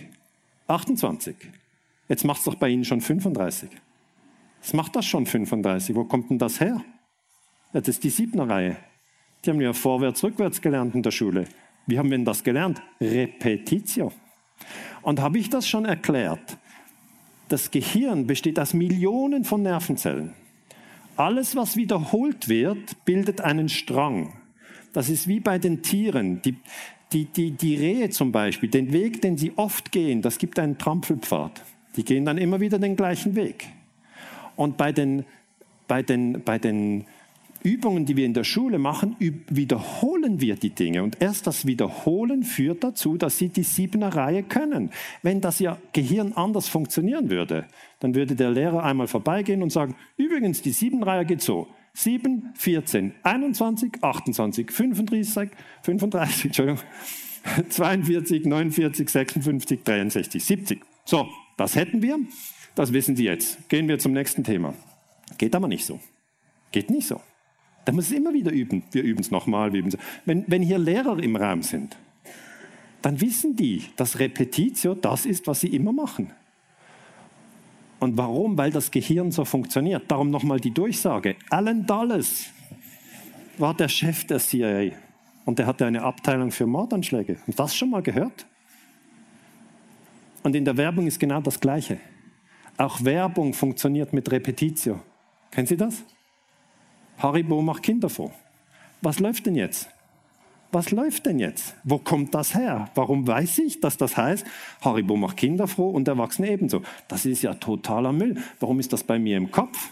28. 0.68 1.36
Jetzt 2.08 2.24
macht 2.24 2.38
es 2.38 2.44
doch 2.44 2.54
bei 2.54 2.68
Ihnen 2.68 2.84
schon 2.84 3.00
35. 3.00 3.68
Es 4.62 4.72
macht 4.72 4.94
das 4.94 5.06
schon 5.06 5.26
35. 5.26 5.96
Wo 5.96 6.04
kommt 6.04 6.30
denn 6.30 6.38
das 6.38 6.60
her? 6.60 6.82
Ja, 7.72 7.80
das 7.80 7.88
ist 7.88 8.04
die 8.04 8.10
Siebener 8.10 8.48
Reihe. 8.48 8.76
Die 9.44 9.50
haben 9.50 9.60
ja 9.60 9.72
vorwärts, 9.72 10.22
rückwärts 10.22 10.60
gelernt 10.60 10.94
in 10.94 11.02
der 11.02 11.10
Schule. 11.10 11.46
Wie 11.86 11.98
haben 11.98 12.10
wir 12.10 12.18
denn 12.18 12.24
das 12.24 12.44
gelernt? 12.44 12.80
Repetitio. 13.00 14.12
Und 15.02 15.20
habe 15.20 15.38
ich 15.38 15.50
das 15.50 15.68
schon 15.68 15.84
erklärt? 15.84 16.58
Das 17.48 17.72
Gehirn 17.72 18.28
besteht 18.28 18.60
aus 18.60 18.72
Millionen 18.72 19.44
von 19.44 19.62
Nervenzellen. 19.62 20.34
Alles, 21.16 21.56
was 21.56 21.76
wiederholt 21.76 22.48
wird, 22.48 23.04
bildet 23.04 23.40
einen 23.40 23.68
Strang. 23.68 24.39
Das 24.92 25.08
ist 25.08 25.28
wie 25.28 25.40
bei 25.40 25.58
den 25.58 25.82
Tieren. 25.82 26.42
Die, 26.42 26.56
die, 27.12 27.24
die, 27.26 27.50
die 27.52 27.76
Rehe 27.76 28.10
zum 28.10 28.32
Beispiel, 28.32 28.68
den 28.68 28.92
Weg, 28.92 29.20
den 29.22 29.36
sie 29.36 29.52
oft 29.56 29.92
gehen, 29.92 30.22
das 30.22 30.38
gibt 30.38 30.58
einen 30.58 30.78
Trampelpfad. 30.78 31.62
Die 31.96 32.04
gehen 32.04 32.24
dann 32.24 32.38
immer 32.38 32.60
wieder 32.60 32.78
den 32.78 32.96
gleichen 32.96 33.34
Weg. 33.34 33.66
Und 34.56 34.76
bei 34.76 34.92
den, 34.92 35.24
bei 35.88 36.02
den, 36.02 36.42
bei 36.44 36.58
den 36.58 37.04
Übungen, 37.62 38.06
die 38.06 38.16
wir 38.16 38.24
in 38.24 38.34
der 38.34 38.44
Schule 38.44 38.78
machen, 38.78 39.16
wiederholen 39.18 40.40
wir 40.40 40.56
die 40.56 40.70
Dinge. 40.70 41.02
Und 41.02 41.20
erst 41.20 41.46
das 41.46 41.66
Wiederholen 41.66 42.42
führt 42.42 42.82
dazu, 42.84 43.16
dass 43.16 43.38
Sie 43.38 43.48
die 43.48 43.64
siebener 43.64 44.14
Reihe 44.14 44.42
können. 44.42 44.90
Wenn 45.22 45.40
das 45.40 45.60
Ihr 45.60 45.76
Gehirn 45.92 46.32
anders 46.32 46.68
funktionieren 46.68 47.28
würde, 47.28 47.66
dann 47.98 48.14
würde 48.14 48.34
der 48.34 48.50
Lehrer 48.50 48.82
einmal 48.82 49.08
vorbeigehen 49.08 49.62
und 49.62 49.70
sagen, 49.70 49.94
übrigens, 50.16 50.62
die 50.62 50.72
siebener 50.72 51.06
Reihe 51.06 51.26
geht 51.26 51.42
so. 51.42 51.68
7, 51.94 52.50
14, 52.54 53.14
21, 53.22 54.02
28, 54.02 54.70
35, 54.70 55.50
35, 55.82 56.44
Entschuldigung, 56.46 56.80
42, 57.68 58.44
49, 58.46 59.08
56, 59.08 59.84
63, 59.84 60.44
70. 60.44 60.80
So, 61.04 61.28
das 61.56 61.74
hätten 61.74 62.02
wir, 62.02 62.18
das 62.74 62.92
wissen 62.92 63.16
Sie 63.16 63.24
jetzt. 63.24 63.68
Gehen 63.68 63.88
wir 63.88 63.98
zum 63.98 64.12
nächsten 64.12 64.44
Thema. 64.44 64.74
Geht 65.38 65.54
aber 65.54 65.68
nicht 65.68 65.84
so. 65.84 66.00
Geht 66.72 66.90
nicht 66.90 67.08
so. 67.08 67.20
Da 67.84 67.92
muss 67.92 68.06
es 68.06 68.12
immer 68.12 68.32
wieder 68.32 68.52
üben. 68.52 68.84
Wir 68.92 69.02
üben 69.02 69.20
es 69.20 69.30
nochmal. 69.30 69.72
Wenn, 69.72 70.44
wenn 70.46 70.62
hier 70.62 70.78
Lehrer 70.78 71.18
im 71.18 71.36
Raum 71.36 71.62
sind, 71.62 71.96
dann 73.02 73.20
wissen 73.20 73.56
die, 73.56 73.84
dass 73.96 74.18
Repetitio 74.18 74.94
das 74.94 75.26
ist, 75.26 75.46
was 75.46 75.60
sie 75.60 75.68
immer 75.68 75.92
machen. 75.92 76.32
Und 78.00 78.16
warum? 78.16 78.56
Weil 78.58 78.70
das 78.70 78.90
Gehirn 78.90 79.30
so 79.30 79.44
funktioniert. 79.44 80.10
Darum 80.10 80.30
nochmal 80.30 80.58
die 80.58 80.72
Durchsage. 80.72 81.36
Alan 81.50 81.86
Dulles 81.86 82.46
war 83.58 83.74
der 83.74 83.88
Chef 83.88 84.26
der 84.26 84.38
CIA 84.38 84.92
und 85.44 85.58
der 85.58 85.66
hatte 85.66 85.86
eine 85.86 86.02
Abteilung 86.02 86.50
für 86.50 86.66
Mordanschläge. 86.66 87.36
Sie 87.46 87.52
das 87.52 87.76
schon 87.76 87.90
mal 87.90 88.02
gehört? 88.02 88.46
Und 90.42 90.56
in 90.56 90.64
der 90.64 90.76
Werbung 90.78 91.06
ist 91.06 91.20
genau 91.20 91.42
das 91.42 91.60
Gleiche. 91.60 92.00
Auch 92.78 93.04
Werbung 93.04 93.52
funktioniert 93.52 94.14
mit 94.14 94.30
Repetitio. 94.32 95.00
Kennen 95.50 95.66
Sie 95.66 95.76
das? 95.76 96.02
Haribo 97.18 97.60
macht 97.60 97.82
Kinder 97.82 98.08
vor. 98.08 98.32
Was 99.02 99.20
läuft 99.20 99.44
denn 99.44 99.54
jetzt? 99.54 99.90
Was 100.72 100.92
läuft 100.92 101.26
denn 101.26 101.40
jetzt? 101.40 101.74
Wo 101.82 101.98
kommt 101.98 102.34
das 102.34 102.54
her? 102.54 102.90
Warum 102.94 103.26
weiß 103.26 103.58
ich, 103.58 103.80
dass 103.80 103.96
das 103.96 104.16
heißt, 104.16 104.46
Haribo 104.82 105.16
macht 105.16 105.36
Kinder 105.36 105.66
froh 105.66 105.90
und 105.90 106.06
Erwachsene 106.06 106.48
ebenso? 106.50 106.82
Das 107.08 107.26
ist 107.26 107.42
ja 107.42 107.54
totaler 107.54 108.12
Müll. 108.12 108.36
Warum 108.60 108.78
ist 108.78 108.92
das 108.92 109.02
bei 109.02 109.18
mir 109.18 109.36
im 109.36 109.50
Kopf? 109.50 109.90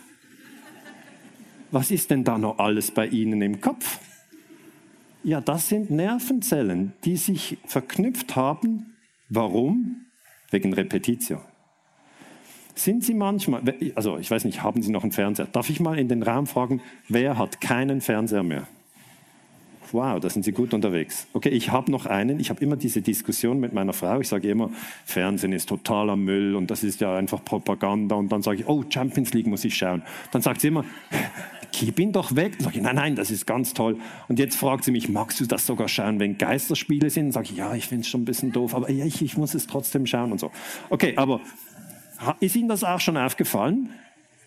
Was 1.73 1.91
ist 1.91 2.11
denn 2.11 2.23
da 2.23 2.39
noch 2.39 2.59
alles 2.59 2.93
bei 2.93 3.07
Ihnen 3.09 3.43
im 3.43 3.61
Kopf? 3.61 3.99
Ja, 5.25 5.41
das 5.41 5.69
sind 5.69 5.91
Nervenzellen, 5.91 6.93
die 7.05 7.17
sich 7.17 7.59
verknüpft 7.67 8.37
haben. 8.37 8.95
Warum? 9.29 10.07
Wegen 10.51 10.73
Repetitio. 10.73 11.41
Sind 12.75 13.03
Sie 13.03 13.15
manchmal, 13.15 13.63
also 13.97 14.19
ich 14.19 14.31
weiß 14.31 14.45
nicht, 14.45 14.63
haben 14.63 14.81
Sie 14.83 14.93
noch 14.93 15.03
einen 15.03 15.11
Fernseher? 15.11 15.47
Darf 15.47 15.69
ich 15.69 15.81
mal 15.81 15.99
in 15.99 16.09
den 16.09 16.23
Raum 16.23 16.47
fragen, 16.47 16.81
wer 17.09 17.37
hat 17.37 17.61
keinen 17.61 18.01
Fernseher 18.01 18.45
mehr? 18.45 18.69
Wow, 19.93 20.21
da 20.21 20.29
sind 20.29 20.45
Sie 20.45 20.53
gut 20.53 20.75
unterwegs. 20.75 21.27
Okay, 21.33 21.49
ich 21.49 21.71
habe 21.71 21.91
noch 21.91 22.07
einen. 22.07 22.41
Ich 22.41 22.51
habe 22.51 22.63
immer 22.63 22.77
diese 22.77 23.03
Diskussion 23.03 23.61
mit 23.61 23.73
meiner 23.73 23.93
Frau. 23.93 24.21
Ich 24.21 24.29
sage 24.29 24.49
immer, 24.49 24.71
Fernsehen 25.05 25.53
ist 25.53 25.69
totaler 25.69 26.17
Müll 26.17 26.57
und 26.57 26.71
das 26.71 26.85
ist 26.85 27.01
ja 27.01 27.17
einfach 27.17 27.45
Propaganda. 27.45 28.17
Und 28.17 28.31
dann 28.31 28.43
sage 28.43 28.61
ich, 28.61 28.69
oh, 28.69 28.85
Champions 28.89 29.33
League 29.33 29.47
muss 29.47 29.65
ich 29.65 29.75
schauen. 29.75 30.03
Dann 30.31 30.43
sagt 30.43 30.61
sie 30.61 30.69
immer, 30.69 30.85
gib 31.73 31.99
ihn 31.99 32.13
doch 32.13 32.37
weg. 32.37 32.53
Dann 32.59 32.65
sage 32.65 32.77
ich, 32.79 32.83
nein, 32.83 32.97
nein, 32.97 33.17
das 33.17 33.31
ist 33.31 33.47
ganz 33.47 33.75
toll. 33.75 33.97
Und 34.29 34.39
jetzt 34.39 34.57
fragt 34.57 34.85
sie 34.85 34.91
mich, 34.91 35.09
magst 35.09 35.41
du 35.41 35.47
das 35.47 35.67
sogar 35.67 35.89
schauen, 35.89 36.21
wenn 36.21 36.39
Geisterspiele 36.39 37.11
sind? 37.11 37.27
Dann 37.27 37.33
sage 37.33 37.49
ich, 37.51 37.57
ja, 37.57 37.75
ich 37.75 37.87
finde 37.87 38.03
es 38.03 38.09
schon 38.09 38.23
ein 38.23 38.27
bisschen 38.27 38.53
doof, 38.53 38.75
aber 38.75 38.89
ich, 38.91 39.23
ich 39.23 39.37
muss 39.37 39.55
es 39.55 39.67
trotzdem 39.67 40.07
schauen 40.07 40.33
und 40.33 40.41
so. 40.41 40.51
Okay, 40.91 41.15
aber 41.17 41.41
ist 42.41 42.57
Ihnen 42.57 42.69
das 42.69 42.85
auch 42.85 43.01
schon 43.01 43.17
aufgefallen? 43.17 43.91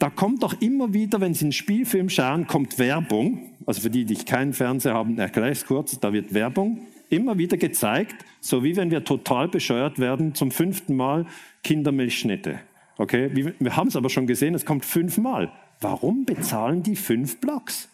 Da 0.01 0.09
kommt 0.09 0.41
doch 0.41 0.59
immer 0.61 0.95
wieder, 0.95 1.21
wenn 1.21 1.35
Sie 1.35 1.45
einen 1.45 1.51
Spielfilm 1.51 2.09
schauen, 2.09 2.47
kommt 2.47 2.79
Werbung. 2.79 3.51
Also 3.67 3.81
für 3.81 3.91
die, 3.91 4.03
die 4.03 4.15
keinen 4.15 4.51
Fernseher 4.51 4.95
haben, 4.95 5.19
erkläre 5.19 5.51
ich 5.51 5.59
es 5.59 5.65
kurz. 5.67 5.99
Da 5.99 6.11
wird 6.11 6.33
Werbung 6.33 6.87
immer 7.11 7.37
wieder 7.37 7.55
gezeigt, 7.55 8.25
so 8.39 8.63
wie 8.63 8.75
wenn 8.75 8.89
wir 8.89 9.03
total 9.03 9.47
bescheuert 9.47 9.99
werden, 9.99 10.33
zum 10.33 10.49
fünften 10.49 10.95
Mal 10.95 11.27
Kindermilchschnitte. 11.63 12.61
Okay, 12.97 13.53
wir 13.59 13.75
haben 13.75 13.89
es 13.89 13.95
aber 13.95 14.09
schon 14.09 14.25
gesehen, 14.25 14.55
es 14.55 14.65
kommt 14.65 14.85
fünfmal. 14.85 15.51
Warum 15.81 16.25
bezahlen 16.25 16.81
die 16.81 16.95
fünf 16.95 17.39
Blocks? 17.39 17.87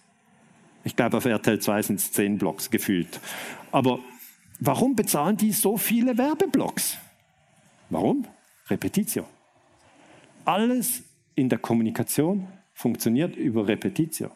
Ich 0.85 0.95
glaube, 0.95 1.17
auf 1.17 1.25
RTL 1.25 1.59
2 1.59 1.81
sind 1.81 1.99
es 1.99 2.13
zehn 2.13 2.37
Blocks 2.37 2.71
gefühlt. 2.71 3.19
Aber 3.73 3.99
warum 4.61 4.95
bezahlen 4.95 5.35
die 5.35 5.51
so 5.51 5.75
viele 5.75 6.17
Werbeblocks? 6.17 6.99
Warum? 7.89 8.23
Repetitio. 8.69 9.25
Alles 10.45 11.03
in 11.37 11.49
der 11.49 11.59
Kommunikation 11.59 12.47
funktioniert 12.73 13.35
über 13.35 13.67
Repetitio. 13.67 14.31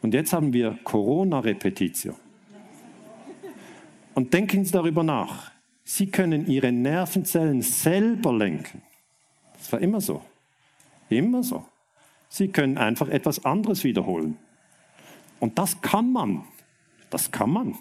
Und 0.00 0.14
jetzt 0.14 0.32
haben 0.32 0.52
wir 0.52 0.78
Corona-Repetitio. 0.84 2.14
Und 4.14 4.32
denken 4.32 4.64
Sie 4.64 4.72
darüber 4.72 5.02
nach. 5.02 5.50
Sie 5.84 6.06
können 6.06 6.46
Ihre 6.46 6.70
Nervenzellen 6.70 7.60
selber 7.60 8.32
lenken. 8.32 8.82
Das 9.58 9.72
war 9.72 9.80
immer 9.80 10.00
so. 10.00 10.22
Immer 11.08 11.42
so. 11.42 11.66
Sie 12.28 12.48
können 12.48 12.78
einfach 12.78 13.08
etwas 13.08 13.44
anderes 13.44 13.84
wiederholen. 13.84 14.38
Und 15.40 15.58
das 15.58 15.80
kann 15.80 16.12
man. 16.12 16.44
Das 17.10 17.30
kann 17.30 17.50
man. 17.50 17.78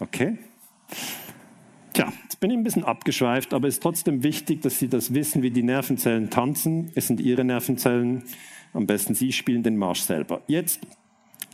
Okay? 0.00 0.38
Tja, 1.94 2.12
jetzt 2.24 2.40
bin 2.40 2.50
ich 2.50 2.56
ein 2.56 2.64
bisschen 2.64 2.82
abgeschweift, 2.82 3.54
aber 3.54 3.68
es 3.68 3.74
ist 3.74 3.82
trotzdem 3.84 4.24
wichtig, 4.24 4.62
dass 4.62 4.80
Sie 4.80 4.88
das 4.88 5.14
wissen, 5.14 5.42
wie 5.42 5.52
die 5.52 5.62
Nervenzellen 5.62 6.28
tanzen. 6.28 6.90
Es 6.96 7.06
sind 7.06 7.20
Ihre 7.20 7.44
Nervenzellen. 7.44 8.24
Am 8.72 8.84
besten 8.84 9.14
Sie 9.14 9.30
spielen 9.30 9.62
den 9.62 9.76
Marsch 9.76 10.00
selber. 10.00 10.42
Jetzt, 10.48 10.80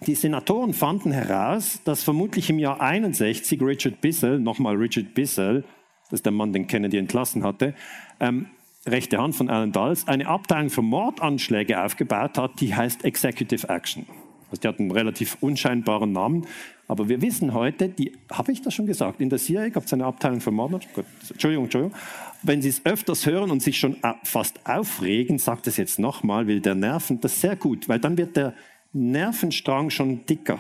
die 0.07 0.14
Senatoren 0.14 0.72
fanden 0.72 1.12
heraus, 1.12 1.82
dass 1.84 2.03
vermutlich 2.03 2.49
im 2.49 2.59
Jahr 2.59 2.80
61 2.80 3.61
Richard 3.61 4.01
Bissell, 4.01 4.41
nochmal 4.41 4.76
Richard 4.76 5.12
Bissell, 5.12 5.62
das 6.05 6.20
ist 6.20 6.24
der 6.24 6.32
Mann, 6.32 6.55
den 6.55 6.66
Kennedy 6.66 6.97
entlassen 6.97 7.45
hatte, 7.45 7.74
ähm, 8.18 8.47
rechte 8.86 9.18
Hand 9.18 9.36
von 9.36 9.51
Alan 9.51 9.72
Dulles, 9.72 10.09
eine 10.09 10.26
Abteilung 10.26 10.70
für 10.70 10.80
Mordanschläge 10.80 11.84
aufgebaut 11.84 12.38
hat, 12.38 12.62
die 12.62 12.74
heißt 12.74 13.05
Executive 13.05 13.68
Action. 13.68 14.07
Also 14.51 14.62
die 14.62 14.68
hat 14.68 14.80
einen 14.80 14.91
relativ 14.91 15.36
unscheinbaren 15.43 16.12
Namen, 16.12 16.47
aber 16.91 17.09
wir 17.09 17.22
wissen 17.22 17.55
heute, 17.55 17.88
die, 17.88 18.18
habe 18.32 18.51
ich 18.51 18.62
das 18.62 18.74
schon 18.74 18.84
gesagt, 18.84 19.20
in 19.20 19.30
der 19.30 19.38
CIA 19.38 19.68
gab 19.68 19.84
es 19.84 19.93
eine 19.93 20.07
Abteilung 20.07 20.41
für 20.41 20.51
Mordanschläge. 20.51 21.05
Entschuldigung, 21.30 21.66
Entschuldigung. 21.66 21.97
Wenn 22.43 22.62
Sie 22.62 22.68
es 22.68 22.84
öfters 22.84 23.26
hören 23.26 23.53
und 23.53 23.62
sich 23.62 23.78
schon 23.78 23.97
fast 24.24 24.66
aufregen, 24.66 25.38
sagt 25.38 25.68
es 25.68 25.76
jetzt 25.76 26.01
nochmal, 26.01 26.49
will 26.49 26.59
der 26.61 26.74
Nerven, 26.74 27.20
das 27.20 27.34
ist 27.34 27.43
sehr 27.43 27.55
gut, 27.55 27.88
weil 27.88 28.01
dann 28.01 28.18
wird 28.18 28.36
der 28.36 28.55
Nervenstrang 28.93 29.91
schon 29.91 30.26
dicker. 30.26 30.59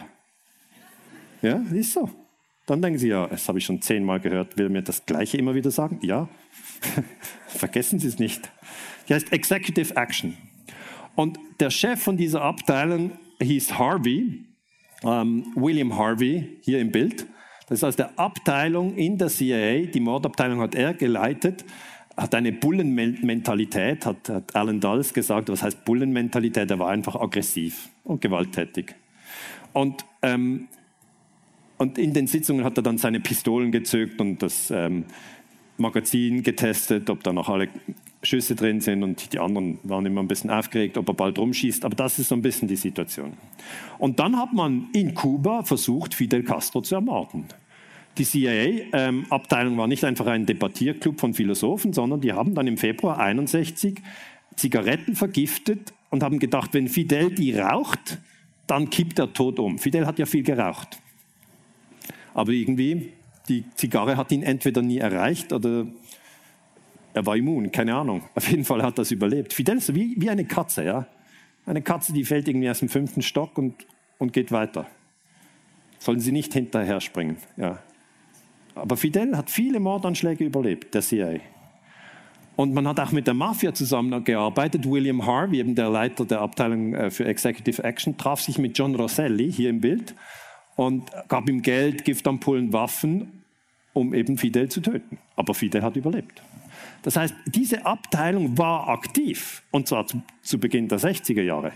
Ja, 1.42 1.60
ist 1.72 1.94
so. 1.94 2.08
Dann 2.66 2.80
denken 2.80 3.00
Sie, 3.00 3.08
ja, 3.08 3.26
das 3.26 3.48
habe 3.48 3.58
ich 3.58 3.64
schon 3.64 3.82
zehnmal 3.82 4.20
gehört, 4.20 4.56
will 4.56 4.68
mir 4.68 4.82
das 4.82 5.04
Gleiche 5.06 5.36
immer 5.36 5.56
wieder 5.56 5.72
sagen? 5.72 5.98
Ja, 6.00 6.28
vergessen 7.48 7.98
Sie 7.98 8.06
es 8.06 8.20
nicht. 8.20 8.48
Die 9.08 9.14
heißt 9.14 9.32
Executive 9.32 9.96
Action. 9.96 10.36
Und 11.16 11.40
der 11.58 11.70
Chef 11.70 12.00
von 12.00 12.16
dieser 12.16 12.42
Abteilung 12.42 13.10
hieß 13.40 13.76
Harvey, 13.76 14.44
ähm, 15.04 15.52
William 15.54 15.96
Harvey, 15.96 16.58
hier 16.62 16.80
im 16.80 16.90
Bild. 16.90 17.26
Das 17.68 17.78
ist 17.78 17.84
aus 17.84 17.96
der 17.96 18.18
Abteilung 18.18 18.96
in 18.96 19.16
der 19.16 19.28
CIA, 19.28 19.86
die 19.86 20.00
Mordabteilung 20.00 20.60
hat 20.60 20.74
er 20.74 20.92
geleitet, 20.92 21.64
hat 22.16 22.34
eine 22.34 22.52
Bullenmentalität, 22.52 24.04
hat, 24.04 24.28
hat 24.28 24.56
Alan 24.56 24.80
Dulles 24.80 25.14
gesagt. 25.14 25.48
Was 25.48 25.62
heißt 25.62 25.84
Bullenmentalität? 25.84 26.70
Er 26.70 26.78
war 26.78 26.90
einfach 26.90 27.14
aggressiv 27.14 27.88
und 28.04 28.20
gewalttätig. 28.20 28.94
Und, 29.72 30.04
ähm, 30.22 30.68
und 31.78 31.96
in 31.96 32.12
den 32.12 32.26
Sitzungen 32.26 32.64
hat 32.64 32.76
er 32.76 32.82
dann 32.82 32.98
seine 32.98 33.20
Pistolen 33.20 33.70
gezückt 33.70 34.20
und 34.20 34.42
das 34.42 34.70
ähm, 34.70 35.04
Magazin 35.78 36.42
getestet, 36.42 37.08
ob 37.08 37.22
da 37.22 37.32
noch 37.32 37.48
alle 37.48 37.68
Schüsse 38.22 38.54
drin 38.54 38.80
sind 38.80 39.02
und 39.02 39.32
die 39.32 39.38
anderen 39.38 39.78
waren 39.82 40.04
immer 40.04 40.22
ein 40.22 40.28
bisschen 40.28 40.50
aufgeregt, 40.50 40.98
ob 40.98 41.08
er 41.08 41.14
bald 41.14 41.38
rumschießt. 41.38 41.84
Aber 41.84 41.96
das 41.96 42.18
ist 42.18 42.28
so 42.28 42.34
ein 42.34 42.42
bisschen 42.42 42.68
die 42.68 42.76
Situation. 42.76 43.32
Und 43.98 44.20
dann 44.20 44.36
hat 44.36 44.52
man 44.52 44.88
in 44.92 45.14
Kuba 45.14 45.62
versucht, 45.62 46.14
Fidel 46.14 46.42
Castro 46.42 46.82
zu 46.82 46.96
ermorden. 46.96 47.46
Die 48.18 48.24
CIA-Abteilung 48.24 49.72
ähm, 49.72 49.78
war 49.78 49.86
nicht 49.86 50.04
einfach 50.04 50.26
ein 50.26 50.44
Debattierclub 50.44 51.18
von 51.18 51.32
Philosophen, 51.32 51.92
sondern 51.92 52.20
die 52.20 52.32
haben 52.32 52.54
dann 52.54 52.66
im 52.66 52.76
Februar 52.76 53.18
61 53.18 54.02
Zigaretten 54.56 55.16
vergiftet 55.16 55.94
und 56.10 56.22
haben 56.22 56.38
gedacht, 56.38 56.74
wenn 56.74 56.88
Fidel 56.88 57.30
die 57.30 57.54
raucht, 57.54 58.18
dann 58.66 58.90
kippt 58.90 59.18
er 59.18 59.32
tot 59.32 59.58
um. 59.58 59.78
Fidel 59.78 60.06
hat 60.06 60.18
ja 60.18 60.26
viel 60.26 60.42
geraucht. 60.42 60.98
Aber 62.34 62.52
irgendwie, 62.52 63.12
die 63.48 63.64
Zigarre 63.74 64.16
hat 64.16 64.30
ihn 64.32 64.42
entweder 64.42 64.82
nie 64.82 64.98
erreicht 64.98 65.52
oder 65.52 65.86
er 67.12 67.26
war 67.26 67.36
immun, 67.36 67.70
keine 67.72 67.94
Ahnung. 67.94 68.22
Auf 68.34 68.48
jeden 68.50 68.64
Fall 68.64 68.82
hat 68.82 68.98
er 68.98 69.02
es 69.02 69.10
überlebt. 69.10 69.52
Fidel 69.52 69.78
ist 69.78 69.94
wie, 69.94 70.14
wie 70.18 70.30
eine 70.30 70.44
Katze, 70.44 70.84
ja. 70.84 71.06
Eine 71.66 71.82
Katze, 71.82 72.12
die 72.12 72.24
fällt 72.24 72.48
irgendwie 72.48 72.70
aus 72.70 72.78
dem 72.80 72.88
fünften 72.88 73.22
Stock 73.22 73.58
und, 73.58 73.74
und 74.18 74.32
geht 74.32 74.52
weiter. 74.52 74.86
Sollen 75.98 76.20
sie 76.20 76.32
nicht 76.32 76.52
hinterher 76.52 77.00
springen, 77.00 77.36
ja. 77.56 77.78
Aber 78.74 78.96
Fidel 78.96 79.36
hat 79.36 79.50
viele 79.50 79.80
Mordanschläge 79.80 80.44
überlebt, 80.44 80.94
der 80.94 81.02
CIA. 81.02 81.40
Und 82.56 82.74
man 82.74 82.86
hat 82.86 83.00
auch 83.00 83.12
mit 83.12 83.26
der 83.26 83.34
Mafia 83.34 83.72
zusammengearbeitet. 83.72 84.88
William 84.88 85.24
Harvey, 85.26 85.60
eben 85.60 85.74
der 85.74 85.88
Leiter 85.88 86.24
der 86.24 86.40
Abteilung 86.40 86.94
äh, 86.94 87.10
für 87.10 87.24
Executive 87.24 87.82
Action, 87.82 88.16
traf 88.16 88.40
sich 88.40 88.58
mit 88.58 88.78
John 88.78 88.94
Rosselli 88.94 89.50
hier 89.50 89.70
im 89.70 89.80
Bild 89.80 90.14
und 90.76 91.10
gab 91.28 91.48
ihm 91.48 91.62
Geld, 91.62 92.04
Giftampullen, 92.04 92.72
Waffen, 92.72 93.44
um 93.92 94.14
eben 94.14 94.38
Fidel 94.38 94.68
zu 94.68 94.80
töten. 94.80 95.18
Aber 95.36 95.54
Fidel 95.54 95.82
hat 95.82 95.96
überlebt. 95.96 96.42
Das 97.02 97.16
heißt, 97.16 97.34
diese 97.46 97.86
Abteilung 97.86 98.58
war 98.58 98.88
aktiv, 98.88 99.62
und 99.70 99.88
zwar 99.88 100.06
zu, 100.06 100.22
zu 100.42 100.58
Beginn 100.58 100.88
der 100.88 100.98
60er 100.98 101.42
Jahre. 101.42 101.72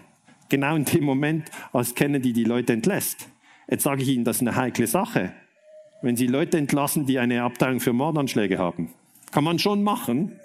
Genau 0.49 0.77
in 0.77 0.85
dem 0.85 1.05
Moment, 1.05 1.51
als 1.73 1.95
Kennedy 1.95 2.33
die 2.33 2.45
Leute 2.45 2.75
entlässt. 2.75 3.29
Jetzt 3.69 3.85
sage 3.85 4.03
ich 4.03 4.09
Ihnen, 4.09 4.25
das 4.25 4.37
ist 4.37 4.43
eine 4.43 4.55
heikle 4.55 4.87
Sache. 4.87 5.33
Wenn 6.03 6.17
Sie 6.17 6.27
Leute 6.27 6.59
entlassen, 6.59 7.07
die 7.07 7.19
eine 7.19 7.43
Abteilung 7.43 7.81
für 7.81 7.95
Mordanschläge 7.95 8.59
haben, 8.59 8.91
kann 9.33 9.45
man 9.45 9.59
schon 9.59 9.83
machen, 9.83 10.39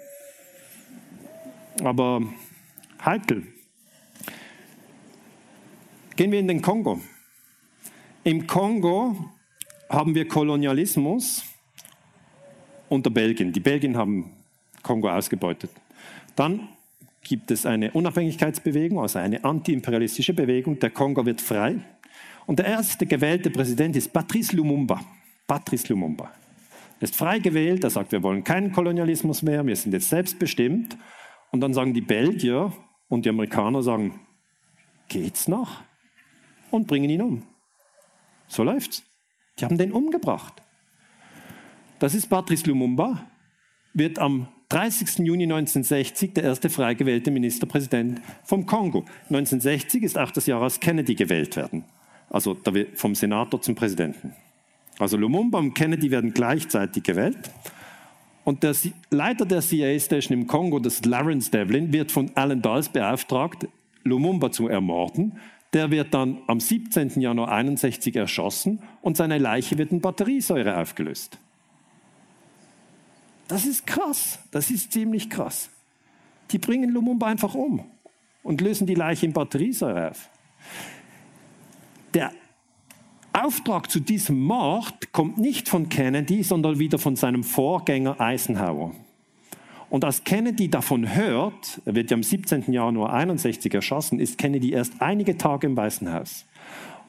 aber 1.84 2.22
heikel. 3.04 3.46
Gehen 6.16 6.32
wir 6.32 6.40
in 6.40 6.48
den 6.48 6.62
Kongo. 6.62 7.00
Im 8.24 8.46
Kongo 8.46 9.16
haben 9.88 10.14
wir 10.14 10.26
Kolonialismus 10.26 11.44
unter 12.88 13.10
Belgien. 13.10 13.52
Die 13.52 13.60
Belgien 13.60 13.96
haben 13.96 14.30
Kongo 14.82 15.08
ausgebeutet. 15.10 15.70
Dann 16.36 16.68
gibt 17.22 17.50
es 17.50 17.66
eine 17.66 17.90
Unabhängigkeitsbewegung, 17.92 18.98
also 19.00 19.18
eine 19.18 19.44
antiimperialistische 19.44 20.34
Bewegung. 20.34 20.78
Der 20.78 20.90
Kongo 20.90 21.24
wird 21.24 21.40
frei. 21.40 21.76
Und 22.46 22.58
der 22.58 22.66
erste 22.66 23.06
gewählte 23.06 23.50
Präsident 23.50 23.96
ist 23.96 24.12
Patrice 24.12 24.56
Lumumba. 24.56 25.00
Patrice 25.46 25.88
Lumumba. 25.88 26.32
Er 26.98 27.04
ist 27.04 27.16
frei 27.16 27.38
gewählt, 27.38 27.84
er 27.84 27.90
sagt, 27.90 28.12
wir 28.12 28.22
wollen 28.22 28.44
keinen 28.44 28.72
Kolonialismus 28.72 29.42
mehr, 29.42 29.66
wir 29.66 29.76
sind 29.76 29.92
jetzt 29.92 30.10
selbstbestimmt. 30.10 30.96
Und 31.50 31.60
dann 31.60 31.72
sagen 31.74 31.94
die 31.94 32.00
Belgier 32.00 32.72
und 33.08 33.24
die 33.24 33.30
Amerikaner 33.30 33.82
sagen, 33.82 34.20
geht's 35.08 35.48
noch? 35.48 35.82
Und 36.70 36.86
bringen 36.86 37.10
ihn 37.10 37.22
um. 37.22 37.42
So 38.48 38.62
läuft's. 38.62 39.02
Die 39.58 39.64
haben 39.64 39.78
den 39.78 39.92
umgebracht. 39.92 40.62
Das 41.98 42.14
ist 42.14 42.28
Patrice 42.28 42.66
Lumumba, 42.66 43.26
wird 43.92 44.18
am 44.18 44.48
30. 44.70 45.18
Juni 45.18 45.44
1960 45.44 46.32
der 46.32 46.44
erste 46.44 46.70
frei 46.70 46.94
gewählte 46.94 47.32
Ministerpräsident 47.32 48.20
vom 48.44 48.66
Kongo. 48.66 49.04
1960 49.24 50.04
ist 50.04 50.16
auch 50.16 50.30
das 50.30 50.46
Jahr, 50.46 50.62
als 50.62 50.78
Kennedy 50.78 51.16
gewählt 51.16 51.56
werden. 51.56 51.84
Also 52.30 52.56
vom 52.94 53.16
Senator 53.16 53.60
zum 53.60 53.74
Präsidenten. 53.74 54.32
Also 55.00 55.16
Lumumba 55.16 55.58
und 55.58 55.74
Kennedy 55.74 56.12
werden 56.12 56.32
gleichzeitig 56.32 57.02
gewählt. 57.02 57.50
Und 58.44 58.62
der 58.62 58.76
Leiter 59.10 59.44
der 59.44 59.60
CIA-Station 59.60 60.38
im 60.38 60.46
Kongo, 60.46 60.78
das 60.78 61.04
Lawrence 61.04 61.50
Devlin, 61.50 61.92
wird 61.92 62.12
von 62.12 62.30
Alan 62.36 62.62
Dulles 62.62 62.88
beauftragt, 62.88 63.66
Lumumba 64.04 64.52
zu 64.52 64.68
ermorden. 64.68 65.38
Der 65.72 65.90
wird 65.90 66.14
dann 66.14 66.38
am 66.46 66.60
17. 66.60 67.20
Januar 67.20 67.50
61 67.50 68.14
erschossen 68.14 68.78
und 69.02 69.16
seine 69.16 69.38
Leiche 69.38 69.78
wird 69.78 69.90
in 69.90 70.00
Batteriesäure 70.00 70.78
aufgelöst. 70.78 71.38
Das 73.50 73.66
ist 73.66 73.84
krass. 73.84 74.38
Das 74.52 74.70
ist 74.70 74.92
ziemlich 74.92 75.28
krass. 75.28 75.70
Die 76.52 76.58
bringen 76.58 76.90
Lumumba 76.90 77.26
einfach 77.26 77.56
um 77.56 77.84
und 78.44 78.60
lösen 78.60 78.86
die 78.86 78.94
Leiche 78.94 79.26
in 79.26 79.32
Batteriesäure 79.32 80.10
auf. 80.10 80.30
Der 82.14 82.30
Auftrag 83.32 83.90
zu 83.90 83.98
diesem 83.98 84.40
Mord 84.40 85.12
kommt 85.12 85.38
nicht 85.38 85.68
von 85.68 85.88
Kennedy, 85.88 86.44
sondern 86.44 86.78
wieder 86.78 87.00
von 87.00 87.16
seinem 87.16 87.42
Vorgänger 87.42 88.20
Eisenhower. 88.20 88.92
Und 89.88 90.04
als 90.04 90.22
Kennedy 90.22 90.68
davon 90.68 91.12
hört, 91.12 91.80
er 91.84 91.96
wird 91.96 92.12
ja 92.12 92.16
am 92.16 92.22
17. 92.22 92.72
Januar 92.72 93.12
61 93.12 93.74
erschossen, 93.74 94.20
ist 94.20 94.38
Kennedy 94.38 94.70
erst 94.70 95.02
einige 95.02 95.36
Tage 95.36 95.66
im 95.66 95.76
Weißen 95.76 96.12
Haus. 96.12 96.44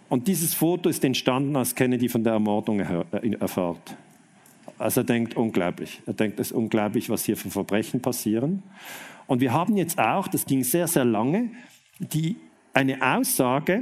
Und 0.10 0.28
dieses 0.28 0.56
Foto 0.56 0.90
ist 0.90 1.04
entstanden, 1.04 1.56
als 1.56 1.76
Kennedy 1.76 2.10
von 2.10 2.24
der 2.24 2.34
Ermordung 2.34 2.80
erfährt. 2.80 3.96
Also 4.82 5.02
er 5.02 5.04
denkt, 5.06 5.36
unglaublich. 5.36 6.02
Er 6.06 6.14
denkt, 6.14 6.40
es 6.40 6.48
ist 6.48 6.58
unglaublich, 6.58 7.10
was 7.10 7.24
hier 7.24 7.38
für 7.38 7.50
Verbrechen 7.50 8.02
passieren. 8.02 8.64
Und 9.28 9.40
wir 9.40 9.54
haben 9.54 9.78
jetzt 9.78 10.00
auch, 10.00 10.28
das 10.28 10.46
ging 10.46 10.64
sehr, 10.64 10.88
sehr 10.88 11.06
lange, 11.06 11.52
die, 12.00 12.36
eine 12.74 13.02
Aussage, 13.02 13.82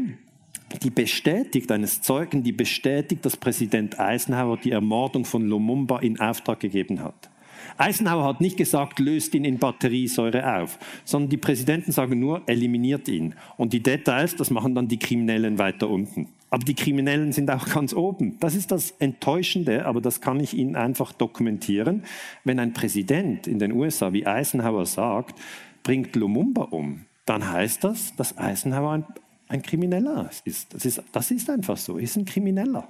die 0.83 0.89
bestätigt, 0.89 1.71
eines 1.71 2.01
Zeugen, 2.01 2.43
die 2.43 2.51
bestätigt, 2.51 3.25
dass 3.25 3.37
Präsident 3.37 3.99
Eisenhower 3.99 4.57
die 4.57 4.71
Ermordung 4.71 5.25
von 5.25 5.47
Lumumba 5.47 5.99
in 5.99 6.19
Auftrag 6.19 6.59
gegeben 6.59 7.01
hat. 7.01 7.29
Eisenhower 7.77 8.25
hat 8.25 8.41
nicht 8.41 8.57
gesagt, 8.57 8.99
löst 8.99 9.33
ihn 9.35 9.45
in 9.45 9.57
Batteriesäure 9.57 10.57
auf, 10.57 10.77
sondern 11.05 11.29
die 11.29 11.37
Präsidenten 11.37 11.91
sagen 11.91 12.19
nur, 12.19 12.41
eliminiert 12.45 13.07
ihn. 13.07 13.35
Und 13.57 13.73
die 13.73 13.81
Details, 13.81 14.35
das 14.35 14.49
machen 14.49 14.75
dann 14.75 14.87
die 14.87 14.99
Kriminellen 14.99 15.57
weiter 15.57 15.89
unten. 15.89 16.27
Aber 16.49 16.63
die 16.63 16.73
Kriminellen 16.73 17.31
sind 17.31 17.51
auch 17.51 17.67
ganz 17.69 17.93
oben. 17.93 18.39
Das 18.39 18.55
ist 18.55 18.71
das 18.71 18.91
Enttäuschende, 18.91 19.85
aber 19.85 20.01
das 20.01 20.19
kann 20.19 20.39
ich 20.39 20.55
Ihnen 20.55 20.75
einfach 20.75 21.13
dokumentieren. 21.13 22.03
Wenn 22.43 22.59
ein 22.59 22.73
Präsident 22.73 23.45
in 23.45 23.59
den 23.59 23.71
USA 23.71 24.13
wie 24.13 24.25
Eisenhower 24.25 24.85
sagt, 24.85 25.39
bringt 25.83 26.15
Lumumba 26.15 26.63
um, 26.63 27.05
dann 27.25 27.51
heißt 27.51 27.83
das, 27.83 28.15
dass 28.15 28.37
Eisenhower 28.37 28.91
ein, 28.91 29.05
ein 29.47 29.61
Krimineller 29.61 30.29
ist. 30.45 30.73
Das, 30.73 30.85
ist. 30.85 31.03
das 31.11 31.29
ist 31.29 31.49
einfach 31.49 31.77
so, 31.77 31.97
ist 31.97 32.17
ein 32.17 32.25
Krimineller. 32.25 32.87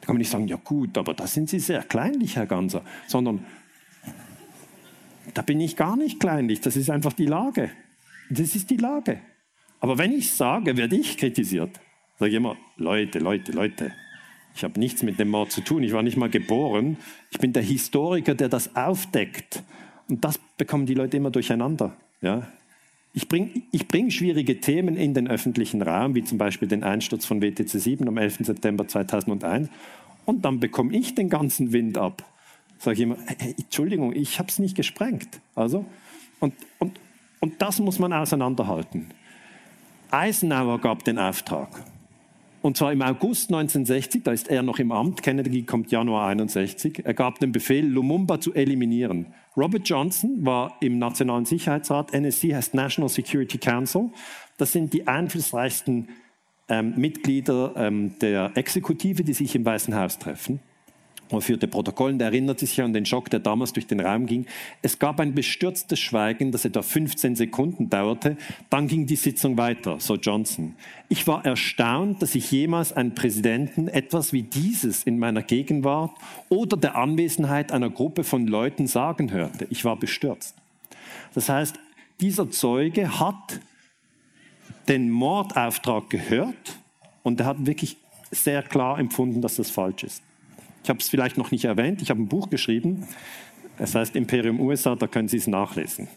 Da 0.00 0.06
kann 0.06 0.14
man 0.14 0.18
nicht 0.18 0.30
sagen, 0.30 0.46
ja 0.46 0.56
gut, 0.56 0.96
aber 0.96 1.14
da 1.14 1.26
sind 1.26 1.50
Sie 1.50 1.58
sehr 1.58 1.82
kleinlich, 1.82 2.36
Herr 2.36 2.46
Ganser, 2.46 2.82
sondern 3.08 3.44
da 5.34 5.42
bin 5.42 5.60
ich 5.60 5.76
gar 5.76 5.96
nicht 5.96 6.20
kleinlich, 6.20 6.60
das 6.60 6.76
ist 6.76 6.88
einfach 6.88 7.12
die 7.12 7.26
Lage. 7.26 7.70
Das 8.30 8.54
ist 8.54 8.70
die 8.70 8.76
Lage. 8.76 9.20
Aber 9.80 9.98
wenn 9.98 10.12
ich 10.12 10.32
sage, 10.32 10.76
werde 10.76 10.96
ich 10.96 11.18
kritisiert 11.18 11.80
sage 12.20 12.30
ich 12.30 12.36
immer, 12.36 12.56
Leute, 12.76 13.18
Leute, 13.18 13.50
Leute, 13.50 13.92
ich 14.54 14.62
habe 14.62 14.78
nichts 14.78 15.02
mit 15.02 15.18
dem 15.18 15.30
Mord 15.30 15.50
zu 15.50 15.62
tun, 15.62 15.82
ich 15.82 15.92
war 15.92 16.02
nicht 16.02 16.18
mal 16.18 16.28
geboren, 16.28 16.98
ich 17.30 17.38
bin 17.38 17.54
der 17.54 17.62
Historiker, 17.62 18.34
der 18.34 18.50
das 18.50 18.76
aufdeckt. 18.76 19.62
Und 20.08 20.24
das 20.24 20.38
bekommen 20.58 20.84
die 20.84 20.94
Leute 20.94 21.16
immer 21.16 21.30
durcheinander. 21.30 21.96
Ja? 22.20 22.46
Ich 23.14 23.26
bringe 23.26 23.62
ich 23.72 23.88
bring 23.88 24.10
schwierige 24.10 24.60
Themen 24.60 24.96
in 24.96 25.14
den 25.14 25.28
öffentlichen 25.28 25.80
Raum, 25.80 26.14
wie 26.14 26.22
zum 26.22 26.36
Beispiel 26.36 26.68
den 26.68 26.84
Einsturz 26.84 27.24
von 27.24 27.40
WTC 27.40 27.68
7 27.68 28.06
am 28.06 28.18
11. 28.18 28.40
September 28.40 28.86
2001, 28.86 29.70
und 30.26 30.44
dann 30.44 30.60
bekomme 30.60 30.94
ich 30.94 31.14
den 31.14 31.30
ganzen 31.30 31.72
Wind 31.72 31.96
ab. 31.96 32.22
Sage 32.78 32.96
ich 32.96 33.00
immer, 33.00 33.16
hey, 33.38 33.54
Entschuldigung, 33.58 34.14
ich 34.14 34.38
habe 34.38 34.48
es 34.50 34.58
nicht 34.58 34.76
gesprengt. 34.76 35.40
Also, 35.54 35.86
und, 36.38 36.52
und, 36.78 37.00
und 37.40 37.62
das 37.62 37.78
muss 37.78 37.98
man 37.98 38.12
auseinanderhalten. 38.12 39.06
Eisenhower 40.10 40.78
gab 40.78 41.02
den 41.04 41.18
Auftrag. 41.18 41.68
Und 42.62 42.76
zwar 42.76 42.92
im 42.92 43.00
August 43.00 43.50
1960, 43.50 44.22
da 44.22 44.32
ist 44.32 44.48
er 44.48 44.62
noch 44.62 44.78
im 44.78 44.92
Amt, 44.92 45.22
Kennedy 45.22 45.62
kommt 45.62 45.90
Januar 45.90 46.28
61. 46.28 47.02
Er 47.04 47.14
gab 47.14 47.38
den 47.38 47.52
Befehl, 47.52 47.86
Lumumba 47.86 48.38
zu 48.38 48.52
eliminieren. 48.52 49.32
Robert 49.56 49.88
Johnson 49.88 50.44
war 50.44 50.76
im 50.80 50.98
Nationalen 50.98 51.46
Sicherheitsrat, 51.46 52.12
NSC 52.12 52.54
heißt 52.54 52.74
National 52.74 53.08
Security 53.08 53.56
Council. 53.56 54.10
Das 54.58 54.72
sind 54.72 54.92
die 54.92 55.08
einflussreichsten 55.08 56.08
ähm, 56.68 56.94
Mitglieder 56.96 57.72
ähm, 57.76 58.18
der 58.20 58.52
Exekutive, 58.54 59.24
die 59.24 59.32
sich 59.32 59.54
im 59.54 59.64
Weißen 59.64 59.94
Haus 59.94 60.18
treffen. 60.18 60.60
Er 61.30 61.40
führte 61.40 61.68
Protokollen, 61.68 62.18
der 62.18 62.28
erinnert 62.28 62.58
sich 62.58 62.80
an 62.82 62.92
den 62.92 63.06
Schock, 63.06 63.30
der 63.30 63.40
damals 63.40 63.72
durch 63.72 63.86
den 63.86 64.00
Raum 64.00 64.26
ging. 64.26 64.46
Es 64.82 64.98
gab 64.98 65.20
ein 65.20 65.34
bestürztes 65.34 65.98
Schweigen, 65.98 66.52
das 66.52 66.64
etwa 66.64 66.82
15 66.82 67.36
Sekunden 67.36 67.88
dauerte. 67.88 68.36
Dann 68.68 68.88
ging 68.88 69.06
die 69.06 69.16
Sitzung 69.16 69.56
weiter, 69.56 70.00
so 70.00 70.16
Johnson. 70.16 70.74
Ich 71.08 71.26
war 71.26 71.44
erstaunt, 71.44 72.22
dass 72.22 72.34
ich 72.34 72.50
jemals 72.50 72.92
einen 72.92 73.14
Präsidenten 73.14 73.88
etwas 73.88 74.32
wie 74.32 74.42
dieses 74.42 75.04
in 75.04 75.18
meiner 75.18 75.42
Gegenwart 75.42 76.12
oder 76.48 76.76
der 76.76 76.96
Anwesenheit 76.96 77.72
einer 77.72 77.90
Gruppe 77.90 78.24
von 78.24 78.46
Leuten 78.46 78.86
sagen 78.86 79.30
hörte. 79.30 79.66
Ich 79.70 79.84
war 79.84 79.96
bestürzt. 79.96 80.56
Das 81.34 81.48
heißt, 81.48 81.76
dieser 82.20 82.50
Zeuge 82.50 83.20
hat 83.20 83.60
den 84.88 85.10
Mordauftrag 85.10 86.10
gehört 86.10 86.78
und 87.22 87.40
er 87.40 87.46
hat 87.46 87.66
wirklich 87.66 87.96
sehr 88.30 88.62
klar 88.62 88.98
empfunden, 88.98 89.40
dass 89.40 89.56
das 89.56 89.70
falsch 89.70 90.04
ist. 90.04 90.22
Ich 90.82 90.88
habe 90.88 90.98
es 90.98 91.08
vielleicht 91.08 91.36
noch 91.36 91.50
nicht 91.50 91.64
erwähnt, 91.64 92.02
ich 92.02 92.10
habe 92.10 92.20
ein 92.20 92.28
Buch 92.28 92.50
geschrieben, 92.50 93.06
es 93.78 93.94
heißt 93.94 94.16
Imperium 94.16 94.60
USA, 94.60 94.94
da 94.94 95.06
können 95.06 95.28
Sie 95.28 95.38
es 95.38 95.46
nachlesen. 95.46 96.08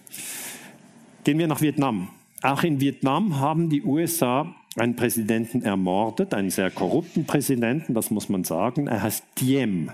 Gehen 1.23 1.37
wir 1.37 1.47
nach 1.47 1.61
Vietnam. 1.61 2.09
Auch 2.41 2.63
in 2.63 2.81
Vietnam 2.81 3.39
haben 3.39 3.69
die 3.69 3.83
USA 3.83 4.53
einen 4.75 4.95
Präsidenten 4.95 5.61
ermordet, 5.61 6.33
einen 6.33 6.49
sehr 6.49 6.69
korrupten 6.71 7.25
Präsidenten, 7.25 7.93
das 7.93 8.11
muss 8.11 8.27
man 8.27 8.43
sagen. 8.43 8.87
Er 8.87 9.01
heißt 9.01 9.23
Diem. 9.39 9.91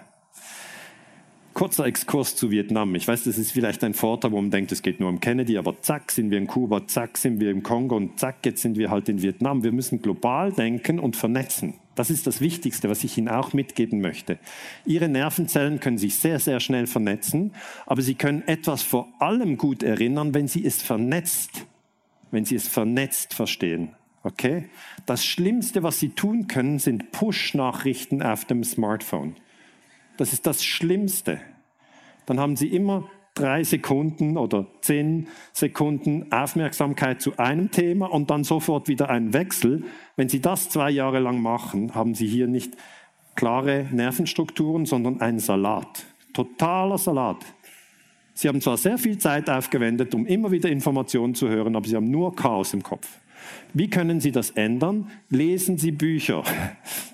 Kurzer 1.53 1.85
Exkurs 1.85 2.35
zu 2.35 2.51
Vietnam. 2.51 2.95
Ich 2.95 3.07
weiß, 3.07 3.25
das 3.25 3.37
ist 3.37 3.51
vielleicht 3.51 3.83
ein 3.83 3.93
Vorteil, 3.93 4.31
wo 4.31 4.39
man 4.39 4.49
denkt, 4.49 4.71
es 4.71 4.81
geht 4.81 4.99
nur 4.99 5.09
um 5.09 5.19
Kennedy, 5.19 5.57
aber 5.57 5.81
zack 5.81 6.11
sind 6.11 6.31
wir 6.31 6.37
in 6.37 6.47
Kuba, 6.47 6.87
zack 6.87 7.17
sind 7.17 7.39
wir 7.39 7.51
im 7.51 7.63
Kongo 7.63 7.97
und 7.97 8.17
zack, 8.19 8.37
jetzt 8.45 8.61
sind 8.61 8.77
wir 8.77 8.89
halt 8.89 9.09
in 9.09 9.21
Vietnam. 9.21 9.63
Wir 9.63 9.71
müssen 9.71 10.01
global 10.01 10.53
denken 10.53 10.99
und 10.99 11.15
vernetzen. 11.15 11.73
Das 11.99 12.09
ist 12.09 12.27
das 12.27 12.39
Wichtigste, 12.39 12.87
was 12.87 13.03
ich 13.03 13.17
Ihnen 13.17 13.27
auch 13.27 13.51
mitgeben 13.51 13.99
möchte. 13.99 14.39
Ihre 14.85 15.09
Nervenzellen 15.09 15.81
können 15.81 15.97
sich 15.97 16.15
sehr, 16.15 16.39
sehr 16.39 16.61
schnell 16.61 16.87
vernetzen, 16.87 17.51
aber 17.85 18.01
Sie 18.01 18.15
können 18.15 18.41
etwas 18.47 18.81
vor 18.81 19.09
allem 19.19 19.57
gut 19.57 19.83
erinnern, 19.83 20.33
wenn 20.33 20.47
Sie 20.47 20.65
es 20.65 20.81
vernetzt, 20.81 21.65
wenn 22.31 22.45
Sie 22.45 22.55
es 22.55 22.69
vernetzt 22.69 23.33
verstehen. 23.33 23.97
Okay? 24.23 24.69
Das 25.05 25.25
Schlimmste, 25.25 25.83
was 25.83 25.99
Sie 25.99 26.11
tun 26.11 26.47
können, 26.47 26.79
sind 26.79 27.11
Push-Nachrichten 27.11 28.23
auf 28.23 28.45
dem 28.45 28.63
Smartphone. 28.63 29.35
Das 30.15 30.31
ist 30.31 30.47
das 30.47 30.63
Schlimmste. 30.63 31.41
Dann 32.25 32.39
haben 32.39 32.55
Sie 32.55 32.69
immer 32.69 33.09
drei 33.39 33.63
Sekunden 33.63 34.37
oder 34.37 34.67
zehn 34.81 35.27
Sekunden 35.53 36.31
Aufmerksamkeit 36.31 37.21
zu 37.21 37.37
einem 37.37 37.71
Thema 37.71 38.11
und 38.11 38.29
dann 38.29 38.43
sofort 38.43 38.87
wieder 38.87 39.09
einen 39.09 39.33
Wechsel. 39.33 39.83
Wenn 40.15 40.29
Sie 40.29 40.41
das 40.41 40.69
zwei 40.69 40.91
Jahre 40.91 41.19
lang 41.19 41.41
machen, 41.41 41.95
haben 41.95 42.15
Sie 42.15 42.27
hier 42.27 42.47
nicht 42.47 42.73
klare 43.35 43.85
Nervenstrukturen, 43.91 44.85
sondern 44.85 45.21
einen 45.21 45.39
Salat. 45.39 46.05
Totaler 46.33 46.97
Salat. 46.97 47.45
Sie 48.33 48.47
haben 48.47 48.61
zwar 48.61 48.77
sehr 48.77 48.97
viel 48.97 49.17
Zeit 49.17 49.49
aufgewendet, 49.49 50.13
um 50.13 50.25
immer 50.25 50.51
wieder 50.51 50.69
Informationen 50.69 51.35
zu 51.35 51.47
hören, 51.49 51.75
aber 51.75 51.87
Sie 51.87 51.95
haben 51.95 52.11
nur 52.11 52.35
Chaos 52.35 52.73
im 52.73 52.83
Kopf. 52.83 53.07
Wie 53.73 53.89
können 53.89 54.19
Sie 54.19 54.31
das 54.31 54.51
ändern? 54.51 55.09
Lesen 55.29 55.77
Sie 55.77 55.91
Bücher. 55.91 56.43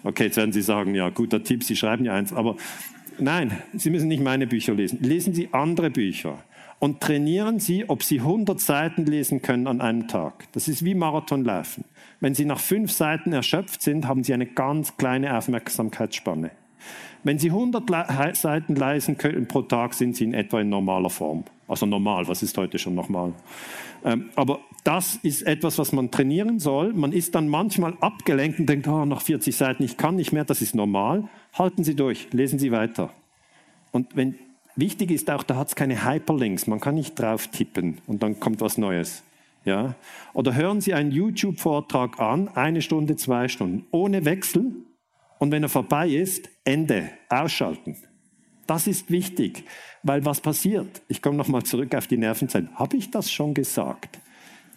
Okay, 0.04 0.26
jetzt 0.26 0.38
werden 0.38 0.52
Sie 0.52 0.62
sagen, 0.62 0.94
ja, 0.94 1.10
guter 1.10 1.42
Tipp, 1.42 1.64
Sie 1.64 1.76
schreiben 1.76 2.06
ja 2.06 2.14
eins, 2.14 2.32
aber 2.32 2.58
nein, 3.20 3.62
Sie 3.74 3.90
müssen 3.90 4.08
nicht 4.08 4.24
meine 4.24 4.48
Bücher 4.48 4.74
lesen. 4.74 5.00
Lesen 5.02 5.34
Sie 5.34 5.50
andere 5.52 5.90
Bücher 5.90 6.44
und 6.80 7.02
trainieren 7.02 7.60
Sie, 7.60 7.90
ob 7.90 8.04
Sie 8.04 8.20
100 8.20 8.60
Seiten 8.60 9.06
lesen 9.06 9.42
können 9.42 9.68
an 9.68 9.82
einem 9.82 10.08
Tag. 10.08 10.48
Das 10.52 10.68
ist 10.68 10.84
wie 10.86 10.96
Marathonlaufen. 10.96 11.86
Wenn 12.20 12.36
Sie 12.36 12.46
nach 12.46 12.60
fünf 12.60 12.92
Seiten 12.92 13.34
erschöpft 13.34 13.82
sind, 13.82 14.08
haben 14.08 14.24
Sie 14.24 14.34
eine 14.34 14.46
ganz 14.46 14.98
kleine 14.98 15.38
Aufmerksamkeitsspanne. 15.38 16.52
Wenn 17.24 17.40
Sie 17.40 17.50
100 17.50 18.36
Seiten 18.36 18.76
lesen 18.76 19.18
können 19.18 19.48
pro 19.48 19.64
Tag, 19.64 19.94
sind 19.94 20.16
Sie 20.16 20.26
in 20.26 20.34
etwa 20.34 20.62
in 20.62 20.70
normaler 20.70 21.10
Form. 21.10 21.44
Also 21.68 21.86
normal, 21.86 22.28
was 22.28 22.44
ist 22.44 22.58
heute 22.58 22.78
schon 22.78 22.96
normal? 22.96 23.34
Ähm, 24.06 24.30
aber 24.36 24.60
das 24.84 25.16
ist 25.24 25.42
etwas, 25.42 25.80
was 25.80 25.92
man 25.92 26.12
trainieren 26.12 26.60
soll. 26.60 26.94
Man 26.94 27.12
ist 27.12 27.34
dann 27.34 27.50
manchmal 27.50 27.98
abgelenkt 28.00 28.60
und 28.60 28.70
denkt, 28.70 28.88
oh, 28.88 29.04
nach 29.04 29.22
40 29.22 29.56
Seiten, 29.56 29.84
ich 29.84 29.98
kann 29.98 30.16
nicht 30.16 30.32
mehr, 30.32 30.46
das 30.46 30.62
ist 30.62 30.76
normal. 30.76 31.28
Halten 31.54 31.84
Sie 31.84 31.96
durch, 31.96 32.32
lesen 32.32 32.60
Sie 32.60 32.72
weiter. 32.72 33.12
Und 33.92 34.16
wenn, 34.16 34.36
wichtig 34.76 35.10
ist 35.10 35.30
auch, 35.32 35.42
da 35.42 35.56
hat 35.56 35.70
es 35.70 35.76
keine 35.76 36.06
Hyperlinks, 36.06 36.68
man 36.68 36.80
kann 36.80 36.96
nicht 36.96 37.20
drauf 37.20 37.48
tippen 37.48 37.98
und 38.06 38.22
dann 38.22 38.40
kommt 38.40 38.62
was 38.62 38.78
Neues. 38.78 39.24
Ja? 39.64 39.96
Oder 40.34 40.54
hören 40.54 40.82
Sie 40.82 40.94
einen 40.94 41.12
YouTube-Vortrag 41.12 42.20
an, 42.20 42.48
eine 42.50 42.84
Stunde, 42.84 43.16
zwei 43.16 43.48
Stunden, 43.48 43.88
ohne 43.90 44.24
Wechsel, 44.24 44.72
und 45.40 45.52
wenn 45.52 45.64
er 45.64 45.70
vorbei 45.70 46.10
ist, 46.10 46.50
Ende, 46.64 47.10
ausschalten. 47.30 47.98
Das 48.68 48.88
ist 48.88 49.12
wichtig, 49.12 49.66
weil 50.06 50.24
was 50.24 50.40
passiert? 50.40 51.02
Ich 51.08 51.22
komme 51.22 51.36
nochmal 51.36 51.64
zurück 51.64 51.96
auf 51.96 52.06
die 52.06 52.18
Nervenzellen. 52.18 52.70
Habe 52.76 52.96
ich 52.96 53.10
das 53.10 53.32
schon 53.32 53.56
gesagt? 53.56 54.20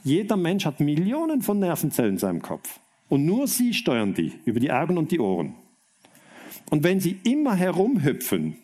Jeder 0.03 0.39
Mensch 0.39 0.65
hat 0.65 0.81
Millionen 0.81 1.43
von 1.43 1.59
Nervenzellen 1.59 2.13
in 2.13 2.19
seinem 2.19 2.41
Kopf. 2.41 2.81
Und 3.11 3.27
nur 3.27 3.47
sie 3.47 3.75
steuern 3.75 4.15
die 4.15 4.33
über 4.47 4.59
die 4.59 4.73
Augen 4.73 4.97
und 4.97 5.11
die 5.13 5.21
Ohren. 5.21 5.55
Und 6.71 6.83
wenn 6.83 6.99
sie 6.99 7.19
immer 7.25 7.55
herumhüpfen, 7.55 8.57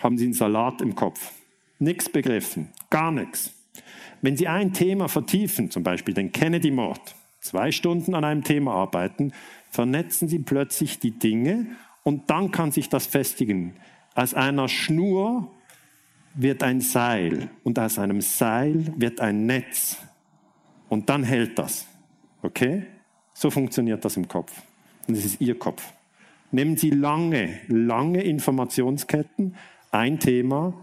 haben 0.00 0.18
sie 0.18 0.24
einen 0.24 0.34
Salat 0.34 0.82
im 0.82 0.94
Kopf. 0.94 1.32
Nichts 1.78 2.10
begriffen, 2.10 2.68
gar 2.90 3.10
nichts. 3.10 3.54
Wenn 4.20 4.36
sie 4.36 4.48
ein 4.48 4.74
Thema 4.74 5.08
vertiefen, 5.08 5.70
zum 5.70 5.82
Beispiel 5.82 6.12
den 6.12 6.30
Kennedy-Mord, 6.30 7.14
zwei 7.40 7.72
Stunden 7.72 8.14
an 8.14 8.24
einem 8.24 8.44
Thema 8.44 8.74
arbeiten, 8.74 9.32
vernetzen 9.70 10.28
sie 10.28 10.40
plötzlich 10.40 10.98
die 10.98 11.12
Dinge 11.12 11.68
und 12.02 12.28
dann 12.28 12.50
kann 12.50 12.70
sich 12.70 12.90
das 12.90 13.06
festigen. 13.06 13.76
Aus 14.14 14.34
einer 14.34 14.68
Schnur 14.68 15.50
wird 16.34 16.62
ein 16.62 16.80
Seil 16.80 17.50
und 17.64 17.78
aus 17.78 17.98
einem 17.98 18.20
Seil 18.20 18.92
wird 18.96 19.20
ein 19.20 19.46
Netz 19.46 19.98
und 20.88 21.08
dann 21.08 21.24
hält 21.24 21.58
das. 21.58 21.86
Okay? 22.42 22.84
So 23.32 23.50
funktioniert 23.50 24.04
das 24.04 24.16
im 24.16 24.28
Kopf. 24.28 24.52
Und 25.06 25.16
das 25.16 25.24
ist 25.24 25.40
Ihr 25.40 25.58
Kopf. 25.58 25.92
Nehmen 26.52 26.76
Sie 26.76 26.90
lange, 26.90 27.60
lange 27.68 28.22
Informationsketten, 28.22 29.54
ein 29.92 30.18
Thema, 30.18 30.74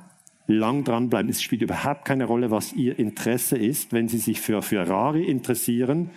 lang 0.47 0.83
dranbleiben. 0.83 1.29
Es 1.29 1.41
spielt 1.41 1.61
überhaupt 1.61 2.05
keine 2.05 2.25
Rolle, 2.25 2.51
was 2.51 2.73
Ihr 2.73 2.97
Interesse 2.97 3.57
ist. 3.57 3.91
Wenn 3.93 4.07
Sie 4.07 4.17
sich 4.17 4.41
für 4.41 4.61
Ferrari 4.61 5.25
interessieren, 5.25 6.09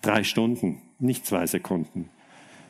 drei 0.00 0.24
Stunden, 0.24 0.80
nicht 0.98 1.26
zwei 1.26 1.46
Sekunden. 1.46 2.08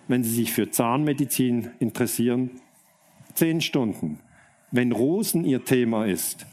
Wenn 0.08 0.24
Sie 0.24 0.34
sich 0.34 0.52
für 0.52 0.70
Zahnmedizin 0.70 1.70
interessieren, 1.78 2.50
zehn 3.34 3.60
Stunden. 3.60 4.18
Wenn 4.70 4.92
Rosen 4.92 5.44
Ihr 5.44 5.64
Thema 5.64 6.06
ist, 6.06 6.46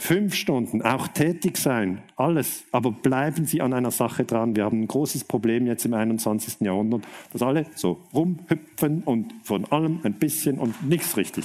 fünf 0.00 0.34
Stunden, 0.34 0.82
auch 0.82 1.08
tätig 1.08 1.58
sein, 1.58 2.00
alles. 2.16 2.64
Aber 2.72 2.90
bleiben 2.90 3.44
Sie 3.44 3.60
an 3.60 3.74
einer 3.74 3.90
Sache 3.90 4.24
dran. 4.24 4.56
Wir 4.56 4.64
haben 4.64 4.80
ein 4.80 4.88
großes 4.88 5.24
Problem 5.24 5.66
jetzt 5.66 5.84
im 5.84 5.94
21. 5.94 6.60
Jahrhundert, 6.60 7.02
dass 7.32 7.42
alle 7.42 7.66
so 7.74 8.00
rumhüpfen 8.14 9.02
und 9.02 9.34
von 9.44 9.66
allem 9.66 10.00
ein 10.02 10.14
bisschen 10.14 10.58
und 10.58 10.82
nichts 10.88 11.16
richtig. 11.16 11.44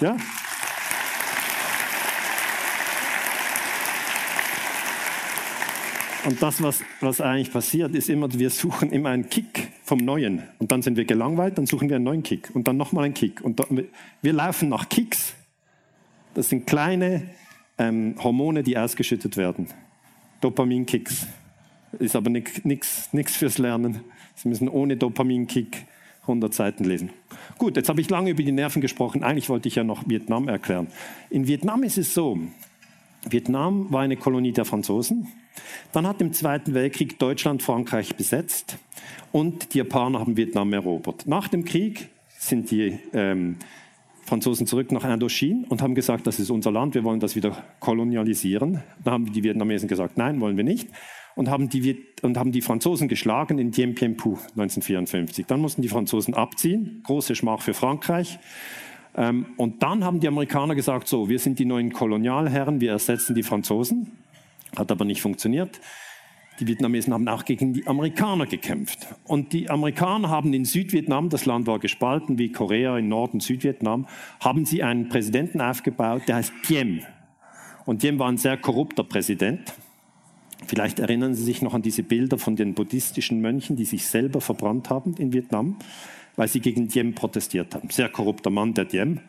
Ja? 0.00 0.16
Und 6.26 6.42
das, 6.42 6.60
was, 6.60 6.82
was 7.00 7.20
eigentlich 7.20 7.52
passiert, 7.52 7.94
ist 7.94 8.10
immer, 8.10 8.32
wir 8.32 8.50
suchen 8.50 8.90
immer 8.90 9.10
einen 9.10 9.30
Kick 9.30 9.68
vom 9.84 9.98
Neuen. 9.98 10.42
Und 10.58 10.72
dann 10.72 10.82
sind 10.82 10.96
wir 10.96 11.04
gelangweilt, 11.04 11.56
dann 11.56 11.66
suchen 11.66 11.88
wir 11.88 11.96
einen 11.96 12.04
neuen 12.04 12.24
Kick. 12.24 12.50
Und 12.52 12.66
dann 12.66 12.76
nochmal 12.76 13.04
einen 13.04 13.14
Kick. 13.14 13.42
Und 13.42 13.60
dann, 13.60 13.84
wir 14.22 14.32
laufen 14.32 14.68
nach 14.68 14.88
Kicks. 14.88 15.34
Das 16.34 16.48
sind 16.48 16.66
kleine 16.66 17.30
ähm, 17.78 18.16
Hormone, 18.18 18.64
die 18.64 18.76
ausgeschüttet 18.76 19.36
werden. 19.36 19.68
Dopaminkicks. 20.40 21.28
Ist 22.00 22.16
aber 22.16 22.28
nichts 22.28 23.36
fürs 23.36 23.58
Lernen. 23.58 24.00
Sie 24.34 24.48
müssen 24.48 24.68
ohne 24.68 24.96
Dopaminkick 24.96 25.86
100 26.22 26.52
Seiten 26.52 26.82
lesen. 26.82 27.10
Gut, 27.56 27.76
jetzt 27.76 27.88
habe 27.88 28.00
ich 28.00 28.10
lange 28.10 28.30
über 28.30 28.42
die 28.42 28.50
Nerven 28.50 28.82
gesprochen. 28.82 29.22
Eigentlich 29.22 29.48
wollte 29.48 29.68
ich 29.68 29.76
ja 29.76 29.84
noch 29.84 30.08
Vietnam 30.08 30.48
erklären. 30.48 30.88
In 31.30 31.46
Vietnam 31.46 31.84
ist 31.84 31.98
es 31.98 32.12
so, 32.12 32.36
Vietnam 33.30 33.92
war 33.92 34.02
eine 34.02 34.16
Kolonie 34.16 34.52
der 34.52 34.64
Franzosen. 34.64 35.28
Dann 35.92 36.06
hat 36.06 36.20
im 36.20 36.32
Zweiten 36.32 36.74
Weltkrieg 36.74 37.18
Deutschland 37.18 37.62
Frankreich 37.62 38.16
besetzt 38.16 38.78
und 39.32 39.74
die 39.74 39.78
Japaner 39.78 40.20
haben 40.20 40.36
Vietnam 40.36 40.72
erobert. 40.72 41.26
Nach 41.26 41.48
dem 41.48 41.64
Krieg 41.64 42.08
sind 42.38 42.70
die 42.70 42.98
ähm, 43.12 43.56
Franzosen 44.26 44.66
zurück 44.66 44.90
nach 44.92 45.04
Indochine 45.04 45.64
und 45.68 45.82
haben 45.82 45.94
gesagt, 45.94 46.26
das 46.26 46.40
ist 46.40 46.50
unser 46.50 46.72
Land, 46.72 46.94
wir 46.94 47.04
wollen 47.04 47.20
das 47.20 47.36
wieder 47.36 47.62
kolonialisieren. 47.78 48.82
Da 49.04 49.12
haben 49.12 49.32
die 49.32 49.42
Vietnamesen 49.44 49.88
gesagt, 49.88 50.18
nein, 50.18 50.40
wollen 50.40 50.56
wir 50.56 50.64
nicht. 50.64 50.88
Und 51.36 51.50
haben 51.50 51.68
die, 51.68 52.04
und 52.22 52.38
haben 52.38 52.50
die 52.50 52.62
Franzosen 52.62 53.08
geschlagen 53.08 53.58
in 53.58 53.70
Dien 53.70 53.94
Bien 53.94 54.16
Phu 54.16 54.38
1954. 54.56 55.46
Dann 55.46 55.60
mussten 55.60 55.82
die 55.82 55.88
Franzosen 55.88 56.34
abziehen, 56.34 57.02
große 57.04 57.34
Schmach 57.34 57.60
für 57.60 57.74
Frankreich. 57.74 58.38
Ähm, 59.16 59.46
und 59.56 59.82
dann 59.82 60.02
haben 60.02 60.20
die 60.20 60.28
Amerikaner 60.28 60.74
gesagt, 60.74 61.08
so, 61.08 61.28
wir 61.28 61.38
sind 61.38 61.58
die 61.58 61.64
neuen 61.64 61.92
Kolonialherren, 61.92 62.80
wir 62.80 62.92
ersetzen 62.92 63.34
die 63.34 63.42
Franzosen. 63.42 64.12
Hat 64.74 64.90
aber 64.90 65.04
nicht 65.04 65.20
funktioniert. 65.20 65.80
Die 66.58 66.66
Vietnamesen 66.66 67.12
haben 67.12 67.28
auch 67.28 67.44
gegen 67.44 67.74
die 67.74 67.86
Amerikaner 67.86 68.46
gekämpft. 68.46 69.06
Und 69.24 69.52
die 69.52 69.68
Amerikaner 69.68 70.30
haben 70.30 70.54
in 70.54 70.64
Südvietnam, 70.64 71.28
das 71.28 71.44
Land 71.44 71.66
war 71.66 71.78
gespalten 71.78 72.38
wie 72.38 72.50
Korea 72.50 72.96
in 72.96 73.08
Nord- 73.08 73.34
und 73.34 73.42
Südvietnam, 73.42 74.06
haben 74.40 74.64
sie 74.64 74.82
einen 74.82 75.08
Präsidenten 75.08 75.60
aufgebaut, 75.60 76.22
der 76.28 76.36
heißt 76.36 76.52
Diem. 76.68 77.02
Und 77.84 78.02
Diem 78.02 78.18
war 78.18 78.28
ein 78.28 78.38
sehr 78.38 78.56
korrupter 78.56 79.04
Präsident. 79.04 79.74
Vielleicht 80.66 80.98
erinnern 80.98 81.34
Sie 81.34 81.44
sich 81.44 81.60
noch 81.60 81.74
an 81.74 81.82
diese 81.82 82.02
Bilder 82.02 82.38
von 82.38 82.56
den 82.56 82.74
buddhistischen 82.74 83.40
Mönchen, 83.40 83.76
die 83.76 83.84
sich 83.84 84.06
selber 84.06 84.40
verbrannt 84.40 84.88
haben 84.88 85.14
in 85.18 85.32
Vietnam 85.32 85.76
weil 86.36 86.48
sie 86.48 86.60
gegen 86.60 86.88
Diem 86.88 87.14
protestiert 87.14 87.74
haben. 87.74 87.90
Sehr 87.90 88.08
korrupter 88.08 88.50
Mann, 88.50 88.74
der 88.74 88.84
Diem. 88.84 89.20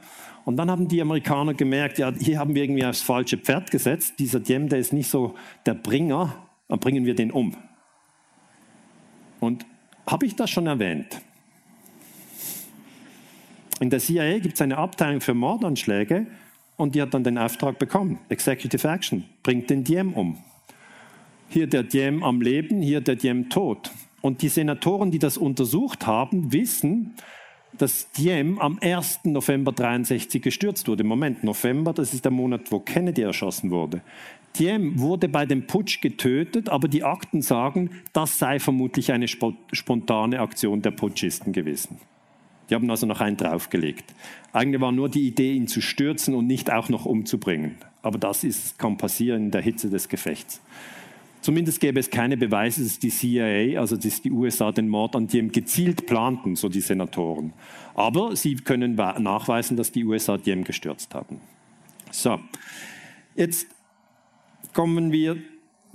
Und 0.48 0.56
dann 0.56 0.72
haben 0.72 0.88
die 0.88 1.02
Amerikaner 1.02 1.54
gemerkt, 1.54 1.98
ja, 1.98 2.10
hier 2.18 2.40
haben 2.40 2.56
wir 2.56 2.64
irgendwie 2.64 2.86
aufs 2.86 3.02
falsche 3.02 3.38
Pferd 3.38 3.70
gesetzt. 3.70 4.14
Dieser 4.18 4.40
Diem, 4.40 4.70
der 4.70 4.80
ist 4.80 4.94
nicht 4.94 5.10
so 5.10 5.36
der 5.66 5.74
Bringer, 5.74 6.36
dann 6.70 6.80
bringen 6.80 7.06
wir 7.06 7.16
den 7.16 7.32
um. 7.34 7.54
Und 9.42 9.66
habe 10.10 10.26
ich 10.26 10.38
das 10.38 10.50
schon 10.50 10.66
erwähnt? 10.68 11.20
In 13.82 13.90
der 13.90 14.00
CIA 14.00 14.40
gibt 14.40 14.54
es 14.54 14.62
eine 14.62 14.78
Abteilung 14.78 15.20
für 15.20 15.34
Mordanschläge 15.34 16.28
und 16.78 16.96
die 16.96 17.02
hat 17.02 17.14
dann 17.14 17.26
den 17.26 17.38
Auftrag 17.38 17.78
bekommen, 17.78 18.18
Executive 18.30 18.88
Action, 18.88 19.26
bringt 19.44 19.70
den 19.70 19.84
Diem 19.84 20.14
um. 20.14 20.38
Hier 21.50 21.68
der 21.68 21.84
Diem 21.84 22.24
am 22.24 22.40
Leben, 22.40 22.82
hier 22.82 23.02
der 23.02 23.18
Diem 23.18 23.50
tot. 23.50 23.92
Und 24.22 24.42
die 24.42 24.48
Senatoren, 24.48 25.12
die 25.12 25.20
das 25.20 25.36
untersucht 25.36 26.08
haben, 26.08 26.54
wissen, 26.54 27.16
dass 27.78 28.12
Diem 28.12 28.60
am 28.60 28.80
1. 28.82 29.22
November 29.26 29.72
63 29.72 30.42
gestürzt 30.42 30.88
wurde. 30.88 31.04
Moment, 31.04 31.44
November, 31.44 31.94
das 31.94 32.14
ist 32.14 32.26
der 32.26 32.32
Monat, 32.32 32.72
wo 32.72 32.80
Kennedy 32.80 33.22
erschossen 33.22 33.72
wurde. 33.72 34.02
Diem 34.58 35.00
wurde 35.00 35.30
bei 35.30 35.46
dem 35.46 35.68
Putsch 35.68 36.02
getötet, 36.02 36.70
aber 36.70 36.88
die 36.88 37.04
Akten 37.04 37.42
sagen, 37.42 37.92
das 38.14 38.40
sei 38.40 38.60
vermutlich 38.60 39.12
eine 39.12 39.28
spontane 39.28 40.40
Aktion 40.40 40.82
der 40.82 40.92
Putschisten 40.92 41.54
gewesen. 41.54 42.00
Die 42.70 42.76
haben 42.76 42.90
also 42.90 43.06
noch 43.06 43.22
einen 43.22 43.38
draufgelegt. 43.38 44.14
Eigentlich 44.52 44.82
war 44.82 44.92
nur 44.92 45.10
die 45.10 45.28
Idee, 45.28 45.54
ihn 45.54 45.68
zu 45.68 45.82
stürzen 45.82 46.34
und 46.34 46.48
nicht 46.48 46.72
auch 46.72 46.90
noch 46.90 47.06
umzubringen. 47.06 47.76
Aber 48.02 48.18
das 48.18 48.44
ist, 48.44 48.78
kann 48.78 48.98
passieren 48.98 49.46
in 49.46 49.52
der 49.52 49.62
Hitze 49.62 49.90
des 49.90 50.10
Gefechts. 50.10 50.62
Zumindest 51.48 51.80
gäbe 51.80 51.98
es 51.98 52.10
keine 52.10 52.36
Beweise, 52.36 52.84
dass 52.84 53.00
die 53.00 53.08
CIA, 53.10 53.80
also 53.80 53.96
dass 53.96 54.22
die 54.22 54.32
USA 54.32 54.74
den 54.74 54.90
Mord 54.90 55.16
an 55.16 55.28
Diem 55.28 55.50
gezielt 55.50 56.06
planten, 56.06 56.58
so 56.58 56.68
die 56.68 56.82
Senatoren. 56.82 57.54
Aber 57.96 58.36
sie 58.36 58.56
können 58.56 58.96
nachweisen, 58.96 59.78
dass 59.78 59.94
die 59.94 60.04
USA 60.04 60.38
Diem 60.38 60.66
gestürzt 60.66 61.16
haben. 61.16 61.40
So, 62.12 62.38
jetzt 63.38 63.68
kommen 64.74 65.14
wir 65.14 65.38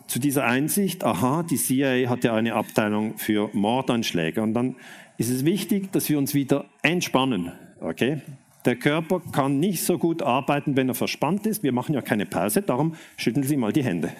zu 0.07 0.19
dieser 0.19 0.47
Einsicht, 0.47 1.05
aha, 1.05 1.43
die 1.43 1.59
CIA 1.59 2.09
hat 2.09 2.25
ja 2.25 2.35
eine 2.35 2.55
Abteilung 2.55 3.19
für 3.19 3.51
Mordanschläge. 3.53 4.41
Und 4.41 4.55
dann 4.55 4.77
ist 5.19 5.29
es 5.29 5.45
wichtig, 5.45 5.93
dass 5.93 6.09
wir 6.09 6.17
uns 6.17 6.33
wieder 6.33 6.65
entspannen. 6.81 7.53
Okay? 7.79 8.23
Der 8.65 8.77
Körper 8.77 9.21
kann 9.33 9.61
nicht 9.61 9.85
so 9.85 9.99
gut 9.99 10.23
arbeiten, 10.23 10.77
wenn 10.77 10.89
er 10.89 10.95
verspannt 10.95 11.47
ist. 11.47 11.63
Wir 11.63 11.73
machen 11.73 11.95
ja 11.95 12.01
keine 12.01 12.25
Pause, 12.25 12.63
darum 12.63 12.95
schütteln 13.19 13.45
Sie 13.45 13.59
mal 13.59 13.75
die 13.75 13.85
Hände. 13.85 14.13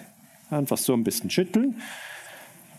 Einfach 0.53 0.77
so 0.77 0.93
ein 0.93 1.03
bisschen 1.03 1.29
schütteln. 1.29 1.81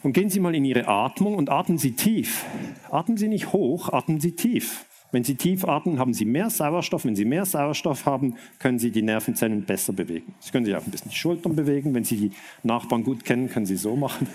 Und 0.02 0.12
gehen 0.12 0.28
Sie 0.30 0.40
mal 0.40 0.54
in 0.54 0.64
Ihre 0.64 0.86
Atmung 0.86 1.34
und 1.36 1.50
atmen 1.50 1.78
Sie 1.78 1.92
tief. 1.92 2.44
Atmen 2.90 3.16
Sie 3.16 3.28
nicht 3.28 3.52
hoch, 3.52 3.92
atmen 3.92 4.20
Sie 4.20 4.32
tief. 4.32 4.84
Wenn 5.12 5.22
Sie 5.22 5.36
tief 5.36 5.64
atmen, 5.64 5.98
haben 5.98 6.12
Sie 6.12 6.24
mehr 6.24 6.50
Sauerstoff. 6.50 7.04
Wenn 7.04 7.14
Sie 7.14 7.24
mehr 7.24 7.44
Sauerstoff 7.44 8.04
haben, 8.04 8.34
können 8.58 8.80
Sie 8.80 8.90
die 8.90 9.00
Nervenzellen 9.00 9.62
besser 9.62 9.92
bewegen. 9.92 10.34
Sie 10.40 10.50
können 10.50 10.64
sich 10.64 10.74
auch 10.74 10.84
ein 10.84 10.90
bisschen 10.90 11.10
die 11.10 11.16
Schultern 11.16 11.54
bewegen. 11.54 11.94
Wenn 11.94 12.02
Sie 12.04 12.16
die 12.16 12.32
Nachbarn 12.64 13.04
gut 13.04 13.24
kennen, 13.24 13.48
können 13.48 13.64
Sie 13.64 13.76
so 13.76 13.94
machen. 13.94 14.26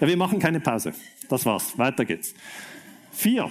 Ja, 0.00 0.08
wir 0.08 0.16
machen 0.16 0.40
keine 0.40 0.58
Pause. 0.58 0.92
Das 1.28 1.46
war's. 1.46 1.78
Weiter 1.78 2.04
geht's. 2.04 2.34
Vier. 3.12 3.48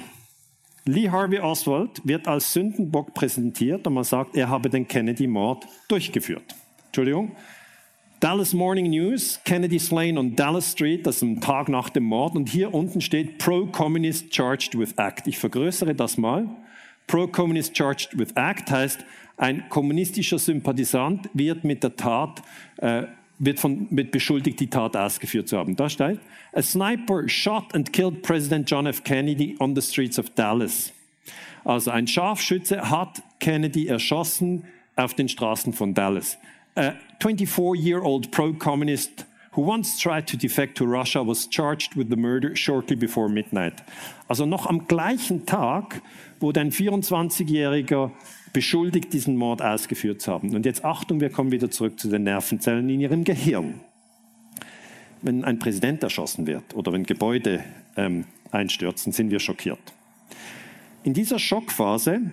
Lee 0.86 1.10
Harvey 1.10 1.40
Oswald 1.40 2.02
wird 2.06 2.28
als 2.28 2.52
Sündenbock 2.52 3.14
präsentiert 3.14 3.88
und 3.88 3.94
man 3.94 4.04
sagt, 4.04 4.36
er 4.36 4.50
habe 4.50 4.70
den 4.70 4.86
Kennedy-Mord 4.86 5.66
durchgeführt. 5.88 6.54
Entschuldigung. 6.88 7.32
Dallas 8.24 8.54
Morning 8.54 8.90
News, 8.90 9.42
Kennedy 9.44 9.78
slain 9.78 10.18
on 10.18 10.34
Dallas 10.34 10.72
Street, 10.72 11.06
das 11.06 11.18
ist 11.18 11.24
ein 11.24 11.42
Tag 11.42 11.68
nach 11.68 11.90
dem 11.90 12.06
Mord. 12.06 12.38
Und 12.38 12.48
hier 12.48 12.74
unten 12.74 13.02
steht 13.02 13.38
Pro-Communist 13.38 14.34
Charged 14.34 14.80
with 14.80 14.94
Act. 14.96 15.28
Ich 15.28 15.38
vergrößere 15.38 15.94
das 15.94 16.18
mal. 16.18 16.48
Pro-Communist 17.08 17.76
Charged 17.76 18.18
with 18.18 18.32
Act 18.36 18.72
heißt, 18.72 19.04
ein 19.36 19.68
kommunistischer 19.68 20.40
Sympathisant 20.40 21.30
wird 21.34 21.66
mit 21.66 21.84
der 21.84 21.98
Tat, 21.98 22.42
äh, 22.78 23.04
wird, 23.40 23.60
von, 23.60 23.88
wird 23.90 24.12
beschuldigt, 24.12 24.58
die 24.62 24.70
Tat 24.70 24.96
ausgeführt 24.96 25.50
zu 25.50 25.58
haben. 25.58 25.76
Da 25.76 25.90
steht, 25.90 26.20
a 26.54 26.62
sniper 26.62 27.28
shot 27.28 27.76
and 27.76 27.92
killed 27.92 28.22
President 28.22 28.72
John 28.72 28.88
F. 28.88 29.04
Kennedy 29.04 29.58
on 29.60 29.76
the 29.76 29.82
streets 29.82 30.18
of 30.18 30.30
Dallas. 30.30 30.94
Also 31.66 31.92
ein 31.92 32.08
Scharfschütze 32.08 32.90
hat 32.90 33.22
Kennedy 33.42 33.88
erschossen 33.88 34.64
auf 34.96 35.14
den 35.14 35.28
Straßen 35.28 35.74
von 35.74 35.94
Dallas. 35.94 36.38
A 36.76 36.94
24-year-old 37.20 38.32
pro-communist 38.32 39.26
who 39.52 39.62
once 39.62 40.00
tried 40.00 40.28
to 40.28 40.38
defect 40.38 40.78
to 40.78 40.86
Russia 40.86 41.24
was 41.24 41.48
charged 41.48 41.96
with 41.96 42.10
the 42.10 42.16
murder 42.16 42.56
shortly 42.56 42.96
before 42.96 43.30
midnight. 43.30 43.84
Also 44.28 44.46
noch 44.46 44.66
am 44.66 44.88
gleichen 44.88 45.46
Tag 45.46 46.02
wurde 46.40 46.60
ein 46.60 46.72
24-jähriger 46.72 48.12
beschuldigt, 48.52 49.14
diesen 49.14 49.36
Mord 49.38 49.62
ausgeführt 49.62 50.22
zu 50.22 50.32
haben. 50.32 50.56
Und 50.56 50.66
jetzt 50.66 50.84
Achtung, 50.84 51.22
wir 51.22 51.30
kommen 51.30 51.52
wieder 51.52 51.70
zurück 51.70 52.00
zu 52.00 52.10
den 52.10 52.24
Nervenzellen 52.24 52.90
in 52.90 53.02
ihrem 53.02 53.24
Gehirn. 53.24 53.82
Wenn 55.22 55.46
ein 55.46 55.60
Präsident 55.60 56.04
erschossen 56.04 56.48
wird 56.48 56.76
oder 56.76 56.92
wenn 56.92 57.04
Gebäude 57.04 57.64
ähm, 57.96 58.26
einstürzen, 58.52 59.14
sind 59.14 59.30
wir 59.30 59.40
schockiert. 59.40 59.94
In 61.04 61.14
dieser 61.14 61.40
Schockphase, 61.40 62.32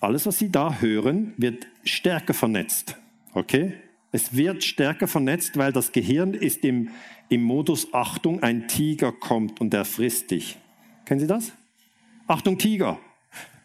alles, 0.00 0.26
was 0.26 0.38
Sie 0.38 0.50
da 0.50 0.80
hören, 0.80 1.34
wird 1.36 1.66
stärker 1.84 2.34
vernetzt. 2.34 2.96
Okay? 3.34 3.74
Es 4.12 4.36
wird 4.36 4.62
stärker 4.62 5.08
vernetzt, 5.08 5.56
weil 5.56 5.72
das 5.72 5.92
Gehirn 5.92 6.34
ist 6.34 6.64
im, 6.64 6.90
im 7.30 7.42
Modus 7.42 7.94
Achtung, 7.94 8.42
ein 8.42 8.68
Tiger 8.68 9.10
kommt 9.10 9.60
und 9.60 9.72
er 9.72 9.86
frisst 9.86 10.30
dich. 10.30 10.58
Kennen 11.06 11.20
Sie 11.20 11.26
das? 11.26 11.52
Achtung, 12.26 12.58
Tiger. 12.58 12.98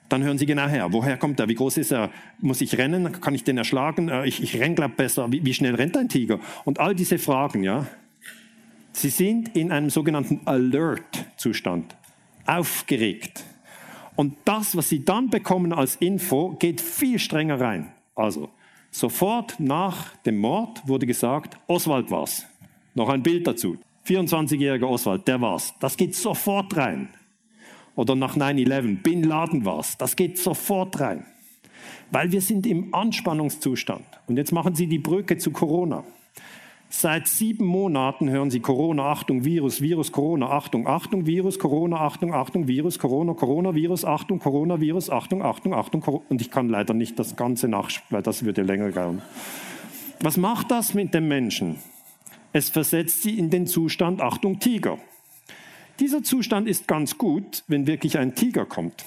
Dann 0.08 0.24
hören 0.24 0.38
Sie 0.38 0.46
genau 0.46 0.68
her. 0.68 0.88
Woher 0.94 1.18
kommt 1.18 1.42
er? 1.42 1.50
Wie 1.50 1.56
groß 1.56 1.78
ist 1.78 1.92
er? 1.92 2.12
Muss 2.40 2.62
ich 2.62 2.78
rennen? 2.78 3.20
Kann 3.20 3.36
ich 3.36 3.44
den 3.44 3.58
erschlagen? 3.58 4.08
Äh, 4.08 4.26
ich, 4.26 4.42
ich 4.42 4.58
renne, 4.58 4.76
glaube 4.76 4.96
besser. 4.96 5.30
Wie, 5.32 5.44
wie 5.46 5.54
schnell 5.54 5.76
rennt 5.76 5.98
ein 5.98 6.08
Tiger? 6.08 6.40
Und 6.64 6.80
all 6.80 6.96
diese 6.96 7.20
Fragen, 7.20 7.64
ja. 7.64 7.86
Sie 8.94 9.10
sind 9.10 9.56
in 9.56 9.72
einem 9.72 9.90
sogenannten 9.90 10.42
Alert-Zustand. 10.46 11.96
Aufgeregt. 12.46 13.44
Und 14.16 14.36
das, 14.46 14.78
was 14.78 14.88
Sie 14.88 15.04
dann 15.04 15.30
bekommen 15.30 15.74
als 15.74 15.98
Info, 15.98 16.56
geht 16.58 16.80
viel 16.80 17.20
strenger 17.20 17.60
rein. 17.60 17.92
Also, 18.16 18.50
Sofort 18.98 19.60
nach 19.60 20.16
dem 20.26 20.40
Mord 20.40 20.82
wurde 20.88 21.06
gesagt, 21.06 21.56
Oswald 21.68 22.10
war's. 22.10 22.48
Noch 22.96 23.10
ein 23.10 23.22
Bild 23.22 23.46
dazu. 23.46 23.78
24-jähriger 24.08 24.88
Oswald, 24.88 25.28
der 25.28 25.40
war's. 25.40 25.76
Das 25.80 25.98
geht 25.98 26.16
sofort 26.16 26.76
rein. 26.76 27.10
Oder 27.96 28.16
nach 28.16 28.36
9-11, 28.36 29.04
Bin 29.04 29.22
Laden 29.22 29.66
war's. 29.66 30.00
Das 30.00 30.16
geht 30.16 30.40
sofort 30.40 31.00
rein. 31.00 31.28
Weil 32.10 32.32
wir 32.32 32.42
sind 32.42 32.66
im 32.66 32.92
Anspannungszustand. 32.92 34.04
Und 34.26 34.38
jetzt 34.38 34.52
machen 34.52 34.74
Sie 34.74 34.88
die 34.88 34.98
Brücke 34.98 35.38
zu 35.38 35.52
Corona. 35.52 36.04
Seit 36.90 37.28
sieben 37.28 37.66
Monaten 37.66 38.30
hören 38.30 38.50
Sie 38.50 38.62
Corona, 38.62 39.12
Achtung, 39.12 39.44
Virus, 39.44 39.82
Virus, 39.82 40.14
Corona, 40.14 40.50
Achtung, 40.50 40.88
Achtung, 40.88 41.26
Virus, 41.26 41.60
Corona, 41.60 41.98
Achtung, 41.98 42.34
Achtung, 42.34 42.68
Virus, 42.68 42.98
Corona, 42.98 43.34
Coronavirus, 43.34 44.06
Achtung, 44.06 44.40
Coronavirus, 44.40 45.10
Achtung, 45.10 45.44
Achtung, 45.44 45.74
Achtung. 45.74 46.02
Und 46.30 46.40
ich 46.40 46.50
kann 46.50 46.70
leider 46.70 46.94
nicht 46.94 47.20
das 47.20 47.36
Ganze 47.36 47.68
nachspielen, 47.68 48.08
weil 48.12 48.24
das 48.24 48.46
würde 48.46 48.62
länger 48.62 48.92
dauern. 48.92 49.22
Was 50.22 50.38
macht 50.38 50.72
das 50.72 50.94
mit 50.94 51.14
dem 51.14 51.28
Menschen? 51.28 51.76
Es 52.54 52.70
versetzt 52.70 53.22
sie 53.22 53.38
in 53.38 53.50
den 53.50 53.68
Zustand, 53.68 54.22
Achtung, 54.22 54.60
Tiger. 54.60 54.98
Dieser 56.00 56.24
Zustand 56.24 56.70
ist 56.70 56.88
ganz 56.88 57.18
gut, 57.18 57.64
wenn 57.68 57.86
wirklich 57.86 58.18
ein 58.18 58.34
Tiger 58.34 58.66
kommt. 58.66 59.06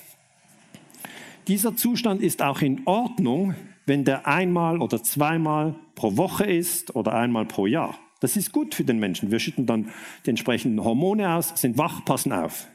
Dieser 1.49 1.75
Zustand 1.75 2.21
ist 2.21 2.43
auch 2.43 2.61
in 2.61 2.83
Ordnung, 2.85 3.55
wenn 3.87 4.05
der 4.05 4.27
einmal 4.27 4.81
oder 4.81 5.03
zweimal 5.03 5.75
pro 6.01 6.17
Woche 6.17 6.45
ist 6.45 6.97
oder 6.97 7.15
einmal 7.15 7.45
pro 7.45 7.67
Jahr. 7.67 7.99
Das 8.21 8.35
ist 8.35 8.53
gut 8.53 8.75
für 8.75 8.85
den 8.85 8.99
Menschen. 8.99 9.31
Wir 9.31 9.39
schütten 9.39 9.67
dann 9.67 9.91
die 10.25 10.31
entsprechenden 10.31 10.83
Hormone 10.83 11.35
aus, 11.35 11.53
sind 11.57 11.77
wach, 11.77 12.07
passen 12.07 12.33
auf. 12.33 12.69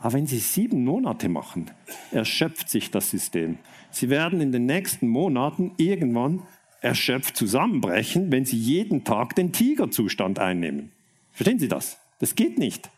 Aber 0.00 0.14
wenn 0.14 0.26
Sie 0.26 0.38
sieben 0.38 0.84
Monate 0.84 1.28
machen, 1.28 1.70
erschöpft 2.10 2.68
sich 2.68 2.90
das 2.90 3.10
System. 3.10 3.58
Sie 3.92 4.10
werden 4.10 4.40
in 4.40 4.50
den 4.50 4.66
nächsten 4.66 5.06
Monaten 5.06 5.70
irgendwann 5.76 6.42
erschöpft 6.80 7.36
zusammenbrechen, 7.36 8.32
wenn 8.32 8.44
Sie 8.44 8.58
jeden 8.58 9.04
Tag 9.04 9.36
den 9.36 9.52
Tigerzustand 9.52 10.40
einnehmen. 10.40 10.90
Verstehen 11.30 11.60
Sie 11.60 11.68
das? 11.68 11.98
Das 12.18 12.34
geht 12.34 12.58
nicht. 12.58 12.90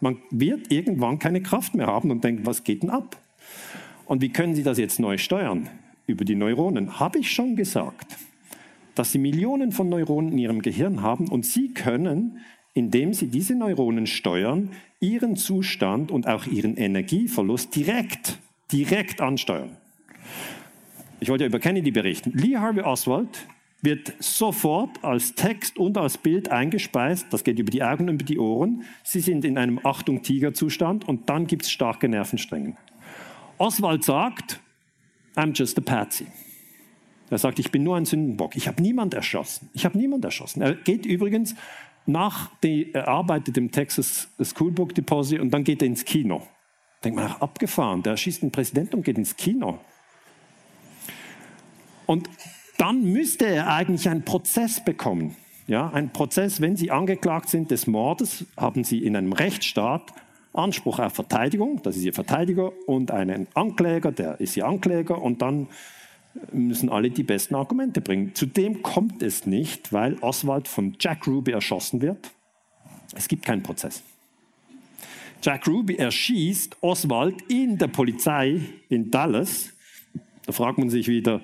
Man 0.00 0.18
wird 0.32 0.72
irgendwann 0.72 1.20
keine 1.20 1.40
Kraft 1.40 1.76
mehr 1.76 1.86
haben 1.86 2.10
und 2.10 2.24
denkt, 2.24 2.46
was 2.46 2.64
geht 2.64 2.82
denn 2.82 2.90
ab? 2.90 3.16
Und 4.06 4.22
wie 4.22 4.30
können 4.30 4.56
Sie 4.56 4.64
das 4.64 4.76
jetzt 4.76 4.98
neu 4.98 5.18
steuern? 5.18 5.68
über 6.10 6.24
die 6.24 6.34
Neuronen, 6.34 7.00
habe 7.00 7.18
ich 7.18 7.32
schon 7.32 7.56
gesagt, 7.56 8.16
dass 9.00 9.12
Sie 9.12 9.18
Millionen 9.18 9.72
von 9.72 9.88
Neuronen 9.88 10.32
in 10.32 10.36
Ihrem 10.36 10.60
Gehirn 10.60 11.00
haben 11.00 11.28
und 11.28 11.46
Sie 11.46 11.72
können, 11.72 12.42
indem 12.74 13.14
Sie 13.14 13.28
diese 13.28 13.54
Neuronen 13.54 14.06
steuern, 14.06 14.72
Ihren 15.00 15.36
Zustand 15.36 16.10
und 16.10 16.28
auch 16.28 16.44
Ihren 16.44 16.76
Energieverlust 16.76 17.74
direkt, 17.74 18.36
direkt 18.70 19.22
ansteuern. 19.22 19.74
Ich 21.18 21.30
wollte 21.30 21.44
ja 21.44 21.48
über 21.48 21.60
Kennedy 21.60 21.90
berichten. 21.90 22.32
Lee 22.34 22.58
Harvey 22.58 22.82
Oswald 22.82 23.46
wird 23.80 24.12
sofort 24.18 25.02
als 25.02 25.34
Text 25.34 25.78
und 25.78 25.96
als 25.96 26.18
Bild 26.18 26.50
eingespeist. 26.50 27.28
Das 27.30 27.42
geht 27.42 27.58
über 27.58 27.70
die 27.70 27.82
Augen 27.82 28.10
und 28.10 28.16
über 28.16 28.24
die 28.24 28.38
Ohren. 28.38 28.84
Sie 29.02 29.20
sind 29.20 29.46
in 29.46 29.56
einem 29.56 29.80
Achtung-Tiger-Zustand 29.82 31.08
und 31.08 31.30
dann 31.30 31.46
gibt 31.46 31.62
es 31.62 31.70
starke 31.70 32.06
Nervenstränge. 32.06 32.76
Oswald 33.56 34.04
sagt, 34.04 34.60
I'm 35.36 35.56
just 35.56 35.78
a 35.78 35.80
patsy. 35.80 36.26
Er 37.30 37.38
sagt, 37.38 37.58
ich 37.58 37.70
bin 37.70 37.84
nur 37.84 37.96
ein 37.96 38.04
Sündenbock. 38.04 38.56
Ich 38.56 38.66
habe 38.66 38.82
niemand 38.82 39.14
erschossen. 39.14 39.70
Ich 39.72 39.84
habe 39.84 39.96
niemand 39.96 40.24
erschossen. 40.24 40.62
Er 40.62 40.74
geht 40.74 41.06
übrigens 41.06 41.54
nach, 42.06 42.50
die, 42.62 42.92
er 42.92 43.08
arbeitet 43.08 43.56
im 43.56 43.70
Texas 43.70 44.28
Schoolbook 44.42 44.94
Deposit 44.94 45.40
und 45.40 45.50
dann 45.50 45.64
geht 45.64 45.82
er 45.82 45.86
ins 45.86 46.04
Kino. 46.04 46.42
Denkt 47.04 47.16
man, 47.16 47.32
abgefahren, 47.32 48.02
der 48.02 48.12
erschießt 48.12 48.42
den 48.42 48.50
Präsidenten 48.50 48.96
und 48.96 49.04
geht 49.04 49.16
ins 49.16 49.36
Kino. 49.36 49.78
Und 52.06 52.28
dann 52.78 53.04
müsste 53.04 53.46
er 53.46 53.72
eigentlich 53.72 54.08
einen 54.08 54.24
Prozess 54.24 54.84
bekommen. 54.84 55.36
Ja, 55.66 55.90
ein 55.90 56.12
Prozess, 56.12 56.60
wenn 56.60 56.76
Sie 56.76 56.90
angeklagt 56.90 57.48
sind 57.48 57.70
des 57.70 57.86
Mordes, 57.86 58.46
haben 58.56 58.82
Sie 58.82 59.04
in 59.04 59.14
einem 59.14 59.32
Rechtsstaat 59.32 60.12
Anspruch 60.52 60.98
auf 60.98 61.12
Verteidigung, 61.12 61.80
das 61.82 61.96
ist 61.96 62.02
ihr 62.02 62.12
Verteidiger, 62.12 62.72
und 62.88 63.12
einen 63.12 63.46
Ankläger, 63.54 64.10
der 64.10 64.40
ist 64.40 64.56
ihr 64.56 64.66
Ankläger, 64.66 65.22
und 65.22 65.42
dann 65.42 65.68
müssen 66.52 66.88
alle 66.88 67.10
die 67.10 67.22
besten 67.22 67.54
Argumente 67.54 68.00
bringen. 68.00 68.34
Zudem 68.34 68.82
kommt 68.82 69.22
es 69.22 69.46
nicht, 69.46 69.92
weil 69.92 70.16
Oswald 70.20 70.68
von 70.68 70.96
Jack 70.98 71.26
Ruby 71.26 71.52
erschossen 71.52 72.00
wird. 72.00 72.30
Es 73.14 73.28
gibt 73.28 73.44
keinen 73.44 73.62
Prozess. 73.62 74.02
Jack 75.42 75.66
Ruby 75.66 75.96
erschießt 75.96 76.76
Oswald 76.82 77.42
in 77.48 77.78
der 77.78 77.88
Polizei 77.88 78.60
in 78.88 79.10
Dallas. 79.10 79.70
Da 80.46 80.52
fragt 80.52 80.78
man 80.78 80.90
sich 80.90 81.08
wieder, 81.08 81.40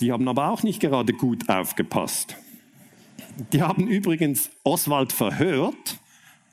die 0.00 0.12
haben 0.12 0.28
aber 0.28 0.50
auch 0.50 0.62
nicht 0.62 0.80
gerade 0.80 1.12
gut 1.12 1.48
aufgepasst. 1.48 2.36
Die 3.52 3.62
haben 3.62 3.88
übrigens 3.88 4.50
Oswald 4.62 5.12
verhört 5.12 5.98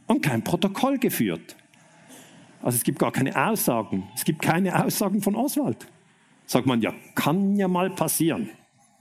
und 0.07 0.21
kein 0.21 0.43
Protokoll 0.43 0.97
geführt. 0.97 1.55
Also 2.61 2.75
es 2.77 2.83
gibt 2.83 2.99
gar 2.99 3.11
keine 3.11 3.35
Aussagen. 3.35 4.07
Es 4.15 4.23
gibt 4.23 4.41
keine 4.41 4.83
Aussagen 4.83 5.21
von 5.21 5.35
Oswald. 5.35 5.87
Sagt 6.49 6.65
man, 6.65 6.81
ja, 6.81 6.95
kann 7.13 7.57
ja 7.57 7.67
mal 7.67 7.91
passieren. 7.91 8.49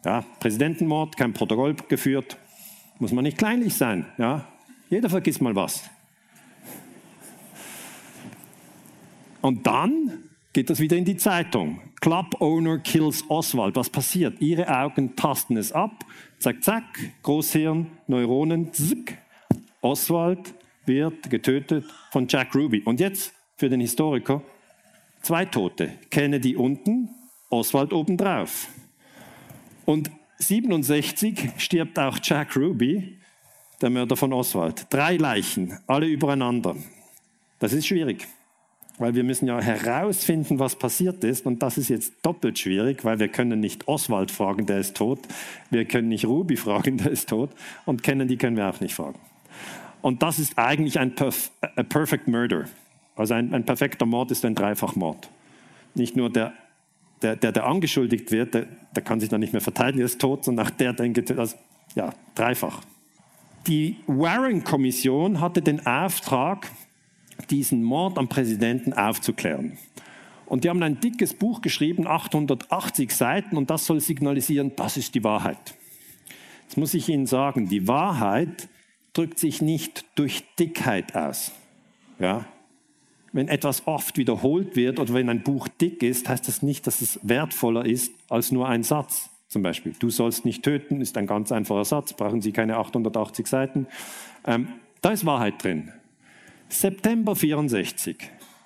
Ja, 0.04 0.22
Präsidentenmord, 0.38 1.16
kein 1.16 1.32
Protokoll 1.32 1.74
geführt. 1.88 2.36
Muss 2.98 3.10
man 3.10 3.24
nicht 3.24 3.38
kleinlich 3.38 3.74
sein. 3.74 4.04
Ja, 4.18 4.46
jeder 4.90 5.08
vergisst 5.08 5.40
mal 5.40 5.56
was. 5.56 5.88
Und 9.40 9.66
dann 9.66 10.24
geht 10.52 10.68
das 10.68 10.78
wieder 10.78 10.98
in 10.98 11.06
die 11.06 11.16
Zeitung. 11.16 11.80
Club 12.02 12.38
Owner 12.42 12.80
kills 12.80 13.24
Oswald. 13.30 13.76
Was 13.76 13.88
passiert? 13.88 14.42
Ihre 14.42 14.68
Augen 14.68 15.16
tasten 15.16 15.56
es 15.56 15.72
ab. 15.72 16.04
Zack, 16.38 16.62
zack, 16.62 16.84
Großhirn, 17.22 17.86
Neuronen, 18.08 18.74
zick. 18.74 19.16
Oswald 19.80 20.52
wird 20.84 21.30
getötet 21.30 21.86
von 22.10 22.28
Jack 22.28 22.54
Ruby. 22.54 22.82
Und 22.82 23.00
jetzt 23.00 23.32
für 23.56 23.70
den 23.70 23.80
Historiker 23.80 24.42
zwei 25.22 25.46
Tote. 25.46 25.92
Kennedy 26.10 26.54
unten, 26.54 27.14
Oswald 27.50 27.92
obendrauf. 27.92 28.68
Und 29.84 30.10
67 30.38 31.50
stirbt 31.56 31.98
auch 31.98 32.18
Jack 32.22 32.56
Ruby, 32.56 33.16
der 33.80 33.90
Mörder 33.90 34.16
von 34.16 34.32
Oswald. 34.32 34.86
Drei 34.90 35.16
Leichen, 35.16 35.78
alle 35.86 36.06
übereinander. 36.06 36.76
Das 37.58 37.72
ist 37.72 37.86
schwierig 37.86 38.26
weil 38.98 39.14
wir 39.14 39.24
müssen 39.24 39.46
ja 39.46 39.60
herausfinden, 39.60 40.58
was 40.58 40.76
passiert 40.76 41.24
ist. 41.24 41.46
Und 41.46 41.62
das 41.62 41.78
ist 41.78 41.88
jetzt 41.88 42.14
doppelt 42.22 42.58
schwierig, 42.58 43.04
weil 43.04 43.18
wir 43.18 43.28
können 43.28 43.60
nicht 43.60 43.88
Oswald 43.88 44.30
fragen, 44.30 44.66
der 44.66 44.78
ist 44.78 44.96
tot. 44.96 45.20
Wir 45.70 45.84
können 45.84 46.08
nicht 46.08 46.24
Ruby 46.24 46.56
fragen, 46.56 46.98
der 46.98 47.12
ist 47.12 47.28
tot. 47.28 47.50
Und 47.86 48.02
Kennedy 48.02 48.36
können 48.36 48.56
wir 48.56 48.68
auch 48.68 48.80
nicht 48.80 48.94
fragen. 48.94 49.18
Und 50.02 50.22
das 50.22 50.38
ist 50.38 50.58
eigentlich 50.58 50.98
ein 50.98 51.14
Perf 51.14 51.50
Perfect 51.88 52.28
Murder. 52.28 52.64
Also 53.16 53.34
ein, 53.34 53.52
ein, 53.52 53.64
perfekter 53.64 54.06
Mord 54.06 54.30
ist 54.30 54.44
ein 54.44 54.54
Dreifachmord. 54.54 55.28
Nicht 55.94 56.16
nur 56.16 56.30
der, 56.30 56.52
der, 57.22 57.36
der, 57.36 57.52
der 57.52 57.66
angeschuldigt 57.66 58.30
wird, 58.30 58.54
der, 58.54 58.66
der 58.94 59.02
kann 59.02 59.20
sich 59.20 59.28
dann 59.28 59.40
nicht 59.40 59.52
mehr 59.52 59.62
verteidigen, 59.62 59.98
der 59.98 60.06
ist 60.06 60.20
tot, 60.20 60.44
sondern 60.44 60.66
auch 60.66 60.70
der 60.70 60.92
denkt, 60.92 61.30
also, 61.30 61.56
ja, 61.94 62.12
dreifach. 62.34 62.82
Die 63.66 63.96
Warren-Kommission 64.06 65.40
hatte 65.40 65.60
den 65.60 65.86
Auftrag, 65.86 66.70
diesen 67.50 67.82
Mord 67.82 68.18
am 68.18 68.28
Präsidenten 68.28 68.92
aufzuklären. 68.92 69.76
Und 70.46 70.64
die 70.64 70.70
haben 70.70 70.82
ein 70.82 71.00
dickes 71.00 71.34
Buch 71.34 71.60
geschrieben, 71.60 72.06
880 72.06 73.14
Seiten, 73.14 73.56
und 73.56 73.68
das 73.68 73.84
soll 73.84 74.00
signalisieren, 74.00 74.72
das 74.76 74.96
ist 74.96 75.14
die 75.14 75.22
Wahrheit. 75.22 75.74
Jetzt 76.62 76.78
muss 76.78 76.94
ich 76.94 77.08
Ihnen 77.08 77.26
sagen, 77.26 77.68
die 77.68 77.86
Wahrheit 77.86 78.68
drückt 79.12 79.38
sich 79.38 79.60
nicht 79.60 80.04
durch 80.14 80.44
Dickheit 80.58 81.14
aus. 81.14 81.52
Ja? 82.18 82.46
Wenn 83.32 83.48
etwas 83.48 83.86
oft 83.86 84.16
wiederholt 84.16 84.74
wird 84.76 84.98
oder 84.98 85.12
wenn 85.14 85.28
ein 85.28 85.42
Buch 85.42 85.68
dick 85.68 86.02
ist, 86.02 86.28
heißt 86.28 86.48
das 86.48 86.62
nicht, 86.62 86.86
dass 86.86 87.02
es 87.02 87.20
wertvoller 87.22 87.84
ist 87.84 88.12
als 88.28 88.52
nur 88.52 88.68
ein 88.68 88.82
Satz. 88.82 89.30
Zum 89.48 89.62
Beispiel, 89.62 89.94
du 89.98 90.10
sollst 90.10 90.44
nicht 90.44 90.62
töten, 90.62 91.00
ist 91.00 91.16
ein 91.16 91.26
ganz 91.26 91.52
einfacher 91.52 91.84
Satz, 91.84 92.12
brauchen 92.12 92.42
Sie 92.42 92.52
keine 92.52 92.76
880 92.76 93.46
Seiten. 93.46 93.86
Ähm, 94.46 94.68
da 95.00 95.10
ist 95.10 95.24
Wahrheit 95.24 95.62
drin. 95.62 95.92
September 96.68 97.34
64, 97.34 98.16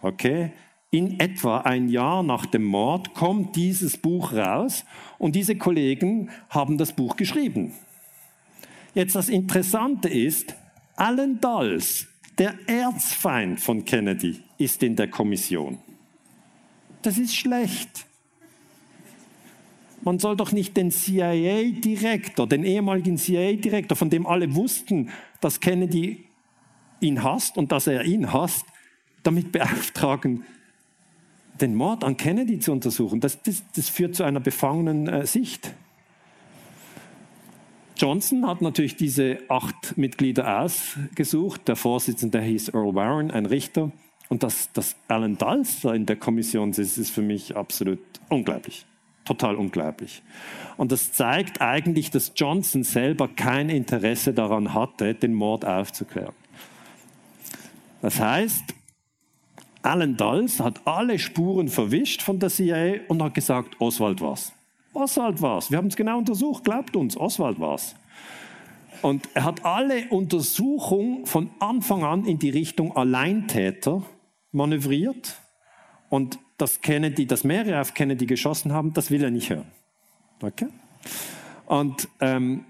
okay, 0.00 0.52
in 0.90 1.20
etwa 1.20 1.58
ein 1.58 1.88
Jahr 1.88 2.22
nach 2.22 2.46
dem 2.46 2.64
Mord 2.64 3.14
kommt 3.14 3.56
dieses 3.56 3.96
Buch 3.96 4.32
raus 4.32 4.84
und 5.18 5.36
diese 5.36 5.56
Kollegen 5.56 6.30
haben 6.50 6.78
das 6.78 6.92
Buch 6.92 7.16
geschrieben. 7.16 7.72
Jetzt 8.94 9.14
das 9.14 9.28
Interessante 9.28 10.08
ist, 10.08 10.54
Alan 10.96 11.40
Dulles, 11.40 12.08
der 12.39 12.55
Erzfeind 12.66 13.61
von 13.61 13.85
Kennedy, 13.85 14.41
ist 14.59 14.83
in 14.83 14.97
der 14.97 15.09
Kommission. 15.09 15.78
Das 17.03 17.18
ist 17.18 17.35
schlecht. 17.35 18.07
Man 20.03 20.18
soll 20.18 20.37
doch 20.37 20.53
nicht 20.53 20.76
den 20.76 20.91
CIA-Direktor, 20.91 22.49
den 22.49 22.64
ehemaligen 22.64 23.16
CIA-Direktor, 23.16 23.97
von 23.97 24.11
dem 24.11 24.26
alle 24.26 24.55
wussten, 24.55 25.11
dass 25.41 25.61
Kennedy 25.61 26.24
ihn 27.01 27.22
hasst 27.22 27.57
und 27.57 27.70
dass 27.70 27.87
er 27.87 28.05
ihn 28.05 28.33
hasst, 28.33 28.64
damit 29.22 29.53
beauftragen, 29.53 30.45
den 31.61 31.74
Mord 31.74 32.03
an 32.03 32.16
Kennedy 32.16 32.59
zu 32.59 32.72
untersuchen. 32.72 33.20
Das, 33.20 33.41
das, 33.43 33.62
das 33.76 33.89
führt 33.89 34.16
zu 34.16 34.24
einer 34.24 34.41
befangenen 34.41 35.07
äh, 35.07 35.26
Sicht. 35.26 35.72
Johnson 37.97 38.47
hat 38.47 38.62
natürlich 38.62 38.97
diese 38.97 39.38
acht 39.49 39.97
Mitglieder 39.97 40.61
ausgesucht. 40.61 41.68
Der 41.68 41.76
Vorsitzende 41.76 42.40
hieß 42.40 42.70
Earl 42.70 42.95
Warren, 42.95 43.30
ein 43.30 43.47
Richter. 43.47 43.93
Und 44.28 44.43
dass, 44.43 44.72
dass 44.72 44.97
Alan 45.09 45.36
Dulles 45.36 45.84
in 45.84 46.07
der 46.07 46.16
Kommission 46.16 46.72
sitzt, 46.72 46.99
ist 46.99 47.11
für 47.11 47.22
mich 47.22 47.55
absolut 47.55 48.01
unglaublich. 48.28 48.86
Total 49.24 49.55
unglaublich. 49.55 50.22
Und 50.76 50.90
das 50.90 51.12
zeigt 51.12 51.61
eigentlich, 51.61 52.11
dass 52.11 52.32
Johnson 52.34 52.82
selber 52.82 53.28
kein 53.28 53.68
Interesse 53.68 54.32
daran 54.32 54.74
hatte, 54.74 55.14
den 55.14 55.34
Mord 55.34 55.64
aufzuklären. 55.64 56.34
Das 58.01 58.18
heißt, 58.18 58.64
Alan 59.82 60.16
Dulles 60.16 60.61
hat 60.61 60.80
alle 60.86 61.18
Spuren 61.18 61.68
verwischt 61.68 62.22
von 62.22 62.38
der 62.38 62.51
CIA 62.51 63.03
und 63.09 63.22
hat 63.22 63.34
gesagt, 63.34 63.80
Oswald 63.80 64.20
war's. 64.20 64.53
Oswald 64.95 65.40
war's. 65.40 65.70
Wir 65.70 65.78
haben 65.78 65.88
es 65.88 65.97
genau 65.97 66.18
untersucht, 66.18 66.64
glaubt 66.64 66.97
uns, 66.97 67.16
Oswald 67.16 67.59
war's. 67.61 67.95
Und 69.01 69.28
er 69.34 69.45
hat 69.45 69.64
alle 69.64 70.09
Untersuchungen 70.11 71.26
von 71.26 71.51
Anfang 71.59 72.05
an 72.05 72.24
in 72.24 72.38
die 72.38 72.51
Richtung 72.51 72.97
Alleintäter 72.97 74.03
manövriert. 74.53 75.40
Und 76.09 76.38
dass 76.59 76.80
Kennedy, 76.80 77.26
dass 77.26 77.43
mehrere 77.43 77.80
auf 77.80 77.95
Kennedy 77.95 78.26
geschossen 78.26 78.72
haben, 78.72 78.93
das 78.93 79.11
will 79.11 79.24
er 79.24 79.30
nicht 79.30 79.51
hören. 79.51 79.66
Okay? 80.40 80.68
Und 81.66 82.09
ähm, 82.20 82.66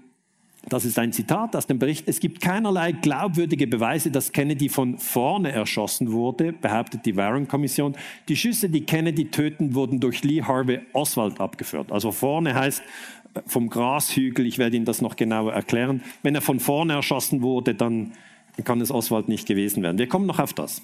das 0.69 0.85
ist 0.85 0.97
ein 0.97 1.11
Zitat 1.11 1.55
aus 1.55 1.67
dem 1.67 1.77
Bericht. 1.77 2.07
Es 2.07 2.19
gibt 2.19 2.39
keinerlei 2.39 2.93
glaubwürdige 2.93 3.67
Beweise, 3.67 4.11
dass 4.11 4.31
Kennedy 4.31 4.69
von 4.69 4.97
vorne 4.97 5.51
erschossen 5.51 6.11
wurde, 6.11 6.53
behauptet 6.53 7.05
die 7.05 7.17
Warren-Kommission. 7.17 7.95
Die 8.29 8.35
Schüsse, 8.37 8.69
die 8.69 8.85
Kennedy 8.85 9.25
töten, 9.25 9.75
wurden 9.75 9.99
durch 9.99 10.23
Lee 10.23 10.41
Harvey 10.41 10.79
Oswald 10.93 11.41
abgeführt. 11.41 11.91
Also 11.91 12.11
vorne 12.11 12.55
heißt 12.55 12.81
äh, 13.33 13.41
vom 13.45 13.69
Grashügel, 13.69 14.45
ich 14.45 14.57
werde 14.57 14.77
Ihnen 14.77 14.85
das 14.85 15.01
noch 15.01 15.17
genauer 15.17 15.53
erklären. 15.53 16.01
Wenn 16.21 16.35
er 16.35 16.41
von 16.41 16.61
vorne 16.61 16.93
erschossen 16.93 17.41
wurde, 17.41 17.75
dann 17.75 18.13
kann 18.63 18.79
es 18.79 18.89
Oswald 18.89 19.27
nicht 19.27 19.47
gewesen 19.47 19.83
werden. 19.83 19.97
Wir 19.97 20.07
kommen 20.07 20.25
noch 20.25 20.39
auf 20.39 20.53
das. 20.53 20.81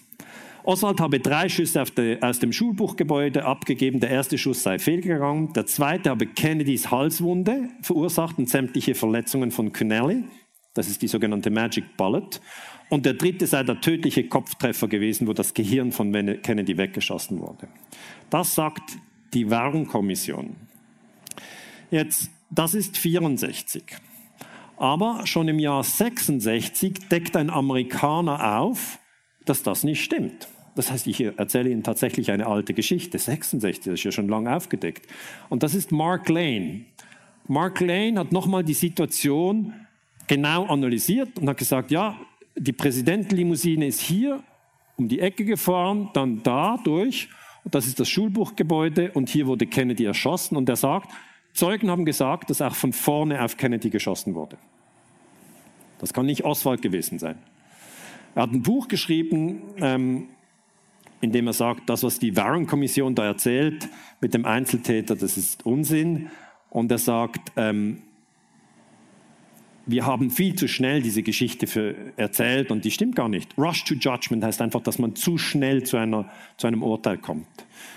Oswald 0.70 1.02
habe 1.02 1.20
drei 1.20 1.50
Schüsse 1.50 1.84
de, 1.98 2.22
aus 2.22 2.38
dem 2.38 2.54
Schulbuchgebäude 2.54 3.44
abgegeben. 3.44 4.00
Der 4.00 4.12
erste 4.12 4.38
Schuss 4.38 4.62
sei 4.62 4.78
fehlgegangen. 4.78 5.52
Der 5.54 5.66
zweite 5.66 6.12
habe 6.12 6.28
Kennedys 6.28 6.92
Halswunde 6.92 7.70
verursacht 7.82 8.38
und 8.38 8.48
sämtliche 8.48 8.94
Verletzungen 8.94 9.50
von 9.50 9.74
Connelly. 9.74 10.26
Das 10.76 10.88
ist 10.88 11.02
die 11.02 11.08
sogenannte 11.08 11.50
Magic 11.50 11.98
Bullet. 11.98 12.40
Und 12.90 13.08
der 13.08 13.16
dritte 13.16 13.48
sei 13.48 13.64
der 13.64 13.82
tödliche 13.82 14.28
Kopftreffer 14.28 14.88
gewesen, 14.88 15.26
wo 15.26 15.34
das 15.34 15.56
Gehirn 15.56 15.92
von 15.92 16.14
Kennedy 16.44 16.78
weggeschossen 16.78 17.40
wurde. 17.40 17.68
Das 18.30 18.54
sagt 18.54 19.00
die 19.34 19.50
Warnkommission. 19.50 20.56
Jetzt, 21.90 22.30
das 22.52 22.76
ist 22.76 22.96
64. 22.96 23.86
Aber 24.78 25.26
schon 25.26 25.48
im 25.48 25.58
Jahr 25.58 25.84
66 25.84 27.10
deckt 27.10 27.36
ein 27.36 27.50
Amerikaner 27.50 28.60
auf, 28.60 29.00
dass 29.46 29.64
das 29.64 29.84
nicht 29.84 30.04
stimmt. 30.04 30.48
Das 30.80 30.92
heißt, 30.92 31.08
ich 31.08 31.20
erzähle 31.20 31.72
Ihnen 31.72 31.84
tatsächlich 31.84 32.32
eine 32.32 32.48
alte 32.48 32.74
Geschichte. 32.74 33.20
66, 33.20 33.84
das 33.84 33.96
ist 33.96 34.04
ja 34.06 34.14
schon 34.14 34.30
lange 34.30 34.56
aufgedeckt. 34.56 35.08
Und 35.50 35.62
das 35.62 35.76
ist 35.76 35.92
Mark 35.92 36.30
Lane. 36.30 36.86
Mark 37.50 37.82
Lane 37.82 38.18
hat 38.18 38.32
nochmal 38.32 38.64
die 38.64 38.74
Situation 38.74 39.74
genau 40.28 40.68
analysiert 40.68 41.38
und 41.38 41.50
hat 41.50 41.58
gesagt, 41.58 41.92
ja, 41.92 42.16
die 42.56 42.72
Präsidentenlimousine 42.72 43.88
ist 43.88 44.00
hier 44.00 44.42
um 44.96 45.10
die 45.10 45.20
Ecke 45.20 45.44
gefahren, 45.44 46.12
dann 46.14 46.44
da 46.44 46.78
durch. 46.82 47.28
Das 47.66 47.86
ist 47.86 48.00
das 48.00 48.08
Schulbuchgebäude 48.08 49.12
und 49.12 49.28
hier 49.28 49.48
wurde 49.48 49.68
Kennedy 49.68 50.06
erschossen. 50.06 50.56
Und 50.56 50.70
er 50.70 50.78
sagt, 50.78 51.12
Zeugen 51.52 51.92
haben 51.92 52.06
gesagt, 52.06 52.50
dass 52.50 52.62
auch 52.62 52.76
von 52.76 52.94
vorne 52.94 53.44
auf 53.44 53.58
Kennedy 53.58 53.90
geschossen 53.90 54.34
wurde. 54.34 54.58
Das 55.98 56.14
kann 56.14 56.26
nicht 56.26 56.46
Oswald 56.46 56.82
gewesen 56.82 57.20
sein. 57.20 57.38
Er 58.34 58.44
hat 58.44 58.54
ein 58.54 58.62
Buch 58.62 58.88
geschrieben, 58.88 59.62
ähm, 59.82 60.30
indem 61.22 61.48
er 61.48 61.54
sagt, 61.54 61.90
das, 61.90 62.04
was 62.04 62.20
die 62.20 62.36
Warren-Kommission 62.36 63.16
da 63.16 63.26
erzählt 63.26 63.90
mit 64.22 64.34
dem 64.34 64.46
Einzeltäter, 64.46 65.16
das 65.16 65.38
ist 65.38 65.66
Unsinn. 65.66 66.30
Und 66.70 66.92
er 66.92 66.98
sagt, 66.98 67.52
ähm, 67.58 68.02
wir 69.86 70.06
haben 70.06 70.30
viel 70.30 70.54
zu 70.54 70.68
schnell 70.68 71.02
diese 71.02 71.24
Geschichte 71.24 71.66
für 71.66 71.96
erzählt 72.16 72.70
und 72.70 72.86
die 72.86 72.92
stimmt 72.92 73.16
gar 73.16 73.28
nicht. 73.28 73.58
Rush 73.58 73.84
to 73.86 73.96
Judgment 73.96 74.44
heißt 74.44 74.62
einfach, 74.62 74.82
dass 74.82 75.00
man 75.00 75.16
zu 75.16 75.38
schnell 75.38 75.84
zu, 75.84 75.98
einer, 75.98 76.30
zu 76.58 76.68
einem 76.68 76.84
Urteil 76.84 77.18
kommt. 77.18 77.48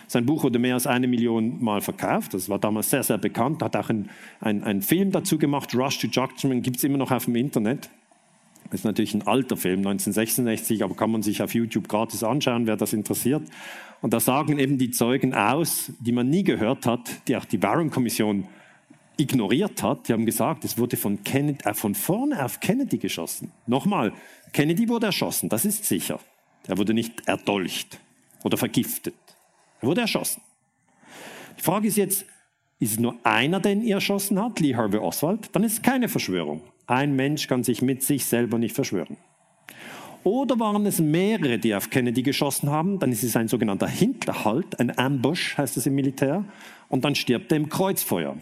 Sein 0.07 0.25
Buch 0.25 0.43
wurde 0.43 0.59
mehr 0.59 0.75
als 0.75 0.87
eine 0.87 1.07
Million 1.07 1.62
Mal 1.62 1.83
verkauft. 1.83 2.35
Das 2.35 2.49
war 2.49 2.59
damals 2.59 2.91
sehr, 2.91 3.03
sehr 3.03 3.18
bekannt. 3.18 3.62
Hat 3.62 3.77
auch 3.77 3.91
einen 4.41 4.83
Film 4.83 5.11
dazu 5.11 5.39
gemacht. 5.39 5.75
Rush 5.75 5.99
to 5.99 6.07
Judgment 6.07 6.62
gibt 6.62 6.79
es 6.79 6.85
immer 6.85 6.99
noch 6.99 7.11
auf 7.11 7.27
dem 7.27 7.37
Internet. 7.37 7.91
Das 8.73 8.81
ist 8.81 8.85
natürlich 8.85 9.12
ein 9.12 9.27
alter 9.27 9.59
Film, 9.59 9.81
1966, 9.81 10.83
aber 10.83 10.95
kann 10.95 11.11
man 11.11 11.23
sich 11.23 11.43
auf 11.43 11.53
YouTube 11.53 11.89
gratis 11.89 12.25
anschauen, 12.25 12.66
wer 12.66 12.79
das 12.79 12.95
interessiert. 12.95 13.43
Und 14.01 14.14
da 14.14 14.18
sagen 14.18 14.59
eben 14.59 14.79
die 14.79 14.91
Zeugen 14.91 15.35
aus, 15.35 15.93
die 16.01 16.11
man 16.11 16.31
nie 16.31 16.43
gehört 16.43 16.87
hat, 16.87 17.29
die 17.29 17.37
auch 17.37 17.45
die 17.45 17.62
Warren-Kommission 17.62 18.49
ignoriert 19.18 19.83
hat. 19.83 20.09
Die 20.09 20.14
haben 20.14 20.25
gesagt, 20.25 20.64
es 20.64 20.79
wurde 20.79 20.97
von, 20.97 21.23
Kennedy, 21.23 21.62
äh, 21.66 21.75
von 21.75 21.95
vorne 21.95 22.43
auf 22.43 22.61
Kennedy 22.61 22.97
geschossen. 22.97 23.53
Nochmal, 23.66 24.14
Kennedy 24.55 24.89
wurde 24.89 25.05
erschossen, 25.05 25.51
das 25.51 25.66
ist 25.66 25.85
sicher. 25.85 26.18
Er 26.66 26.79
wurde 26.79 26.95
nicht 26.95 27.29
erdolcht 27.29 28.01
oder 28.43 28.57
vergiftet. 28.57 29.14
Er 29.83 29.89
wurde 29.89 30.01
erschossen. 30.01 30.41
Die 31.59 31.62
Frage 31.62 31.89
ist 31.89 31.99
jetzt, 31.99 32.25
ist 32.83 32.95
es 32.95 32.99
nur 32.99 33.14
einer, 33.22 33.61
den 33.61 33.87
er 33.87 33.97
erschossen 33.97 34.43
hat, 34.43 34.59
Lee 34.59 34.74
Harvey 34.74 34.99
Oswald? 34.99 35.51
Dann 35.53 35.62
ist 35.62 35.74
es 35.74 35.83
keine 35.83 36.09
Verschwörung. 36.09 36.62
Ein 36.89 37.14
Mensch 37.14 37.47
kann 37.47 37.62
sich 37.62 37.80
mit 37.80 38.03
sich 38.03 38.24
selber 38.24 38.59
nicht 38.59 38.74
verschwören. 38.74 39.16
Oder 40.24 40.59
waren 40.59 40.85
es 40.85 40.99
mehrere, 40.99 41.61
die 41.61 41.76
auf 41.76 41.91
Kennedy 41.91 42.22
geschossen 42.22 42.70
haben? 42.70 42.99
Dann 42.99 43.12
ist 43.12 43.22
es 43.22 43.37
ein 43.37 43.47
sogenannter 43.47 43.87
Hinterhalt, 43.87 44.80
ein 44.80 44.99
Ambush 44.99 45.57
heißt 45.57 45.76
es 45.76 45.87
im 45.87 45.95
Militär. 45.95 46.45
Und 46.89 47.05
dann 47.05 47.14
stirbt 47.14 47.53
er 47.53 47.59
im 47.59 47.68
Kreuzfeuer. 47.68 48.37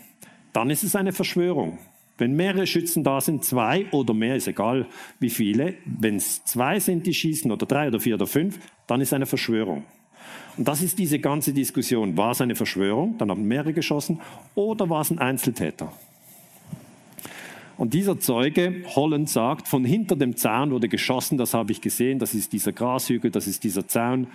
Dann 0.55 0.71
ist 0.71 0.85
es 0.85 0.97
eine 0.97 1.13
Verschwörung. 1.13 1.79
Wenn 2.17 2.35
mehrere 2.35 2.67
Schützen 2.67 3.05
da 3.05 3.21
sind, 3.21 3.45
zwei 3.45 3.87
oder 3.93 4.15
mehr, 4.15 4.37
ist 4.37 4.49
egal 4.49 4.87
wie 5.19 5.31
viele, 5.31 5.75
wenn 5.85 6.17
es 6.17 6.45
zwei 6.45 6.81
sind, 6.81 7.07
die 7.07 7.15
schießen, 7.15 7.53
oder 7.53 7.67
drei 7.67 7.89
oder 7.89 8.01
vier 8.01 8.15
oder 8.15 8.27
fünf, 8.27 8.59
dann 8.87 9.03
ist 9.03 9.09
es 9.09 9.13
eine 9.13 9.27
Verschwörung. 9.27 9.85
Und 10.57 10.69
das 10.69 10.83
ist 10.83 10.99
diese 10.99 11.19
ganze 11.19 11.53
Diskussion. 11.53 12.17
War 12.17 12.33
es 12.33 12.41
eine 12.41 12.55
Verschwörung? 12.55 13.17
Dann 13.19 13.31
haben 13.31 13.47
mehrere 13.47 13.73
geschossen. 13.73 14.21
Oder 14.55 14.89
war 14.91 15.01
es 15.01 15.11
ein 15.11 15.19
Einzeltäter? 15.19 15.93
Und 17.81 17.95
dieser 17.95 18.21
Zeuge, 18.21 18.85
Holland, 18.95 19.31
sagt, 19.31 19.67
von 19.67 19.87
hinter 19.87 20.15
dem 20.15 20.37
Zaun 20.37 20.71
wurde 20.71 20.87
geschossen, 20.87 21.39
das 21.39 21.55
habe 21.55 21.73
ich 21.73 21.81
gesehen, 21.81 22.19
das 22.19 22.35
ist 22.35 22.53
dieser 22.53 22.73
Grashügel, 22.73 23.31
das 23.31 23.47
ist 23.47 23.65
dieser 23.65 23.89
Zaun. 23.89 24.27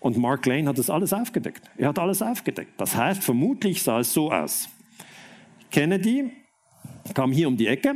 Und 0.00 0.16
Mark 0.16 0.46
Lane 0.46 0.68
hat 0.68 0.78
das 0.78 0.88
alles 0.88 1.12
aufgedeckt. 1.12 1.70
Er 1.76 1.88
hat 1.88 1.98
alles 1.98 2.22
aufgedeckt. 2.22 2.72
Das 2.78 2.96
heißt, 2.96 3.22
vermutlich 3.22 3.82
sah 3.82 4.00
es 4.00 4.14
so 4.14 4.32
aus. 4.32 4.70
Kennedy 5.70 6.30
kam 7.12 7.30
hier 7.30 7.48
um 7.48 7.58
die 7.58 7.66
Ecke 7.66 7.94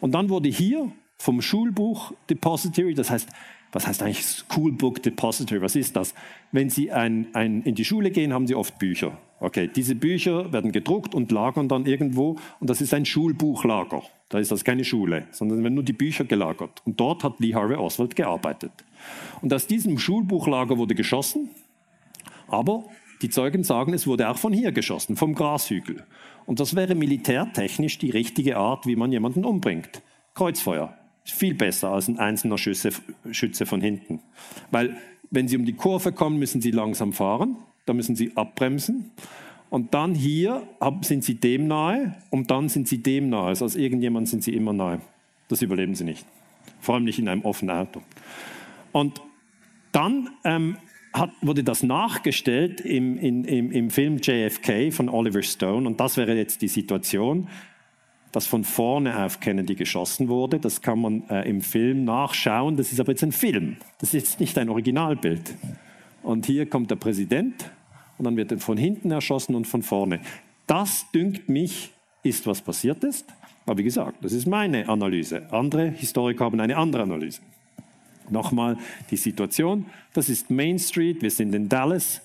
und 0.00 0.12
dann 0.12 0.30
wurde 0.30 0.48
hier 0.48 0.90
vom 1.18 1.42
Schulbuch 1.42 2.12
Depository, 2.30 2.94
das 2.94 3.10
heißt 3.10 3.28
was 3.72 3.86
heißt 3.86 4.02
eigentlich 4.02 4.24
School 4.24 4.72
Book 4.72 5.02
Depository? 5.02 5.62
Was 5.62 5.74
ist 5.76 5.96
das? 5.96 6.14
Wenn 6.52 6.68
Sie 6.68 6.92
ein, 6.92 7.28
ein, 7.32 7.62
in 7.62 7.74
die 7.74 7.84
Schule 7.84 8.10
gehen, 8.10 8.32
haben 8.32 8.46
Sie 8.46 8.54
oft 8.54 8.78
Bücher. 8.78 9.18
Okay, 9.40 9.68
diese 9.74 9.94
Bücher 9.94 10.52
werden 10.52 10.70
gedruckt 10.70 11.14
und 11.14 11.32
lagern 11.32 11.68
dann 11.68 11.86
irgendwo 11.86 12.36
und 12.60 12.70
das 12.70 12.80
ist 12.80 12.94
ein 12.94 13.04
Schulbuchlager. 13.04 14.02
Da 14.28 14.38
ist 14.38 14.52
das 14.52 14.62
keine 14.62 14.84
Schule, 14.84 15.26
sondern 15.32 15.62
werden 15.62 15.74
nur 15.74 15.82
die 15.82 15.92
Bücher 15.92 16.24
gelagert. 16.24 16.80
Und 16.84 17.00
dort 17.00 17.24
hat 17.24 17.40
Lee 17.40 17.54
Harvey 17.54 17.76
Oswald 17.76 18.14
gearbeitet. 18.14 18.72
Und 19.40 19.52
aus 19.52 19.66
diesem 19.66 19.98
Schulbuchlager 19.98 20.78
wurde 20.78 20.94
geschossen, 20.94 21.50
aber 22.46 22.84
die 23.22 23.30
Zeugen 23.30 23.64
sagen, 23.64 23.94
es 23.94 24.06
wurde 24.06 24.28
auch 24.28 24.38
von 24.38 24.52
hier 24.52 24.72
geschossen, 24.72 25.16
vom 25.16 25.34
Grashügel. 25.34 26.04
Und 26.46 26.60
das 26.60 26.76
wäre 26.76 26.94
militärtechnisch 26.94 27.98
die 27.98 28.10
richtige 28.10 28.56
Art, 28.56 28.86
wie 28.86 28.96
man 28.96 29.12
jemanden 29.12 29.44
umbringt. 29.44 30.02
Kreuzfeuer. 30.34 30.96
Viel 31.24 31.54
besser 31.54 31.90
als 31.90 32.08
ein 32.08 32.18
einzelner 32.18 32.58
Schütze, 32.58 32.90
Schütze 33.30 33.66
von 33.66 33.80
hinten. 33.80 34.20
Weil 34.70 34.96
wenn 35.30 35.48
Sie 35.48 35.56
um 35.56 35.64
die 35.64 35.72
Kurve 35.74 36.12
kommen, 36.12 36.38
müssen 36.38 36.60
Sie 36.60 36.70
langsam 36.70 37.12
fahren, 37.12 37.56
da 37.86 37.92
müssen 37.92 38.16
Sie 38.16 38.36
abbremsen. 38.36 39.10
Und 39.70 39.94
dann 39.94 40.14
hier 40.14 40.62
sind 41.00 41.24
Sie 41.24 41.36
dem 41.36 41.66
nahe 41.66 42.14
und 42.30 42.50
dann 42.50 42.68
sind 42.68 42.88
Sie 42.88 43.02
dem 43.02 43.30
nahe. 43.30 43.46
Also 43.46 43.64
als 43.64 43.76
irgendjemand 43.76 44.28
sind 44.28 44.44
Sie 44.44 44.52
immer 44.52 44.74
nahe. 44.74 45.00
Das 45.48 45.62
überleben 45.62 45.94
Sie 45.94 46.04
nicht. 46.04 46.26
Vor 46.80 46.96
allem 46.96 47.04
nicht 47.04 47.18
in 47.18 47.28
einem 47.28 47.42
offenen 47.42 47.74
Auto. 47.74 48.02
Und 48.92 49.22
dann 49.92 50.28
ähm, 50.44 50.76
hat, 51.12 51.30
wurde 51.40 51.64
das 51.64 51.82
nachgestellt 51.82 52.80
im, 52.80 53.16
in, 53.18 53.44
im, 53.44 53.70
im 53.70 53.90
Film 53.90 54.18
JFK 54.18 54.92
von 54.92 55.08
Oliver 55.08 55.42
Stone. 55.42 55.86
Und 55.86 56.00
das 56.00 56.16
wäre 56.16 56.34
jetzt 56.34 56.62
die 56.62 56.68
Situation 56.68 57.48
das 58.32 58.46
von 58.46 58.64
vorne 58.64 59.24
auf 59.24 59.40
Kennedy 59.40 59.74
geschossen 59.74 60.28
wurde. 60.28 60.58
Das 60.58 60.80
kann 60.80 61.00
man 61.00 61.28
äh, 61.28 61.48
im 61.48 61.60
Film 61.60 62.04
nachschauen. 62.04 62.76
Das 62.76 62.90
ist 62.90 62.98
aber 62.98 63.12
jetzt 63.12 63.22
ein 63.22 63.32
Film. 63.32 63.76
Das 63.98 64.14
ist 64.14 64.40
nicht 64.40 64.56
ein 64.58 64.70
Originalbild. 64.70 65.54
Und 66.22 66.46
hier 66.46 66.68
kommt 66.68 66.90
der 66.90 66.96
Präsident 66.96 67.70
und 68.18 68.24
dann 68.24 68.36
wird 68.36 68.52
er 68.52 68.58
von 68.58 68.78
hinten 68.78 69.10
erschossen 69.10 69.54
und 69.54 69.66
von 69.66 69.82
vorne. 69.82 70.20
Das 70.66 71.06
dünkt 71.12 71.48
mich, 71.48 71.92
ist 72.22 72.46
was 72.46 72.62
passiert 72.62 73.04
ist. 73.04 73.26
Aber 73.66 73.78
wie 73.78 73.84
gesagt, 73.84 74.24
das 74.24 74.32
ist 74.32 74.46
meine 74.46 74.88
Analyse. 74.88 75.52
Andere 75.52 75.90
Historiker 75.90 76.46
haben 76.46 76.58
eine 76.60 76.76
andere 76.76 77.02
Analyse. 77.02 77.42
Nochmal 78.30 78.78
die 79.10 79.16
Situation. 79.16 79.86
Das 80.14 80.28
ist 80.28 80.50
Main 80.50 80.78
Street. 80.78 81.20
Wir 81.22 81.30
sind 81.30 81.54
in 81.54 81.68
Dallas. 81.68 82.22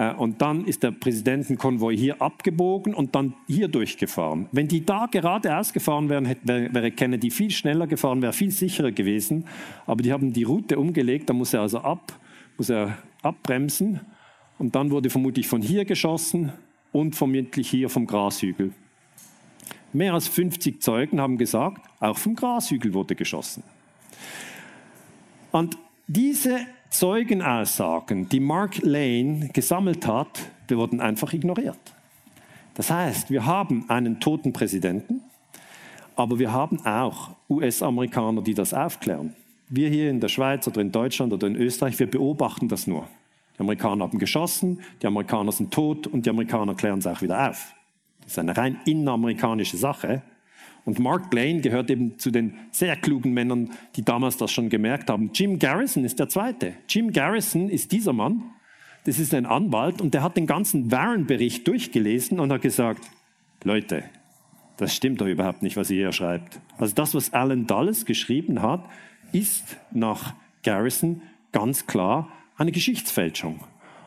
Äh, 0.00 0.14
und 0.14 0.40
dann 0.40 0.64
ist 0.64 0.82
der 0.82 0.92
Präsidentenkonvoi 0.92 1.94
hier 1.94 2.22
abgebogen 2.22 2.94
und 2.94 3.14
dann 3.14 3.34
hier 3.46 3.68
durchgefahren. 3.68 4.48
Wenn 4.50 4.66
die 4.66 4.84
da 4.84 5.06
geradeaus 5.06 5.74
gefahren 5.74 6.08
wären, 6.08 6.36
wäre 6.42 6.90
Kennedy 6.90 7.30
viel 7.30 7.50
schneller 7.50 7.86
gefahren, 7.86 8.22
wäre 8.22 8.32
viel 8.32 8.50
sicherer 8.50 8.92
gewesen. 8.92 9.44
Aber 9.86 10.02
die 10.02 10.12
haben 10.12 10.32
die 10.32 10.44
Route 10.44 10.78
umgelegt, 10.78 11.28
da 11.28 11.34
muss 11.34 11.52
er 11.52 11.60
also 11.60 11.80
ab, 11.80 12.18
muss 12.56 12.70
er 12.70 12.96
abbremsen. 13.22 14.00
Und 14.58 14.74
dann 14.74 14.90
wurde 14.90 15.10
vermutlich 15.10 15.46
von 15.46 15.60
hier 15.60 15.84
geschossen 15.84 16.52
und 16.92 17.14
vermutlich 17.14 17.68
hier 17.68 17.90
vom 17.90 18.06
Grashügel. 18.06 18.72
Mehr 19.92 20.14
als 20.14 20.28
50 20.28 20.80
Zeugen 20.80 21.20
haben 21.20 21.36
gesagt, 21.36 21.82
auch 21.98 22.16
vom 22.16 22.36
Grashügel 22.36 22.94
wurde 22.94 23.14
geschossen. 23.14 23.62
Und 25.50 25.76
diese 26.06 26.60
Zeugenaussagen, 26.90 28.28
die 28.28 28.40
Mark 28.40 28.78
Lane 28.82 29.48
gesammelt 29.52 30.06
hat, 30.08 30.40
die 30.68 30.76
wurden 30.76 31.00
einfach 31.00 31.32
ignoriert. 31.32 31.78
Das 32.74 32.90
heißt, 32.90 33.30
wir 33.30 33.46
haben 33.46 33.88
einen 33.88 34.18
toten 34.18 34.52
Präsidenten, 34.52 35.20
aber 36.16 36.40
wir 36.40 36.52
haben 36.52 36.84
auch 36.84 37.30
US-Amerikaner, 37.48 38.42
die 38.42 38.54
das 38.54 38.74
aufklären. 38.74 39.36
Wir 39.68 39.88
hier 39.88 40.10
in 40.10 40.18
der 40.18 40.28
Schweiz 40.28 40.66
oder 40.66 40.80
in 40.80 40.90
Deutschland 40.90 41.32
oder 41.32 41.46
in 41.46 41.54
Österreich, 41.54 41.98
wir 42.00 42.10
beobachten 42.10 42.66
das 42.68 42.88
nur. 42.88 43.06
Die 43.56 43.60
Amerikaner 43.60 44.04
haben 44.04 44.18
geschossen, 44.18 44.80
die 45.00 45.06
Amerikaner 45.06 45.52
sind 45.52 45.72
tot 45.72 46.08
und 46.08 46.26
die 46.26 46.30
Amerikaner 46.30 46.74
klären 46.74 46.98
es 46.98 47.06
auch 47.06 47.22
wieder 47.22 47.50
auf. 47.50 47.72
Das 48.22 48.32
ist 48.32 48.38
eine 48.38 48.56
rein 48.56 48.80
inneramerikanische 48.84 49.76
Sache. 49.76 50.22
Und 50.84 50.98
Mark 50.98 51.30
Blaine 51.30 51.60
gehört 51.60 51.90
eben 51.90 52.18
zu 52.18 52.30
den 52.30 52.54
sehr 52.70 52.96
klugen 52.96 53.32
Männern, 53.32 53.70
die 53.96 54.02
damals 54.02 54.36
das 54.36 54.50
schon 54.50 54.68
gemerkt 54.68 55.10
haben. 55.10 55.30
Jim 55.34 55.58
Garrison 55.58 56.04
ist 56.04 56.18
der 56.18 56.28
Zweite. 56.28 56.74
Jim 56.88 57.12
Garrison 57.12 57.68
ist 57.68 57.92
dieser 57.92 58.12
Mann. 58.12 58.42
Das 59.04 59.18
ist 59.18 59.34
ein 59.34 59.46
Anwalt 59.46 60.00
und 60.00 60.14
der 60.14 60.22
hat 60.22 60.36
den 60.36 60.46
ganzen 60.46 60.90
Warren-Bericht 60.90 61.66
durchgelesen 61.66 62.38
und 62.38 62.52
hat 62.52 62.62
gesagt, 62.62 63.02
Leute, 63.64 64.04
das 64.76 64.94
stimmt 64.94 65.20
doch 65.20 65.26
überhaupt 65.26 65.62
nicht, 65.62 65.76
was 65.76 65.90
ihr 65.90 65.98
hier 65.98 66.12
schreibt. 66.12 66.60
Also 66.78 66.94
das, 66.94 67.14
was 67.14 67.32
Alan 67.32 67.66
Dulles 67.66 68.04
geschrieben 68.04 68.62
hat, 68.62 68.84
ist 69.32 69.76
nach 69.90 70.34
Garrison 70.62 71.22
ganz 71.52 71.86
klar 71.86 72.28
eine 72.56 72.72
Geschichtsfälschung. 72.72 73.60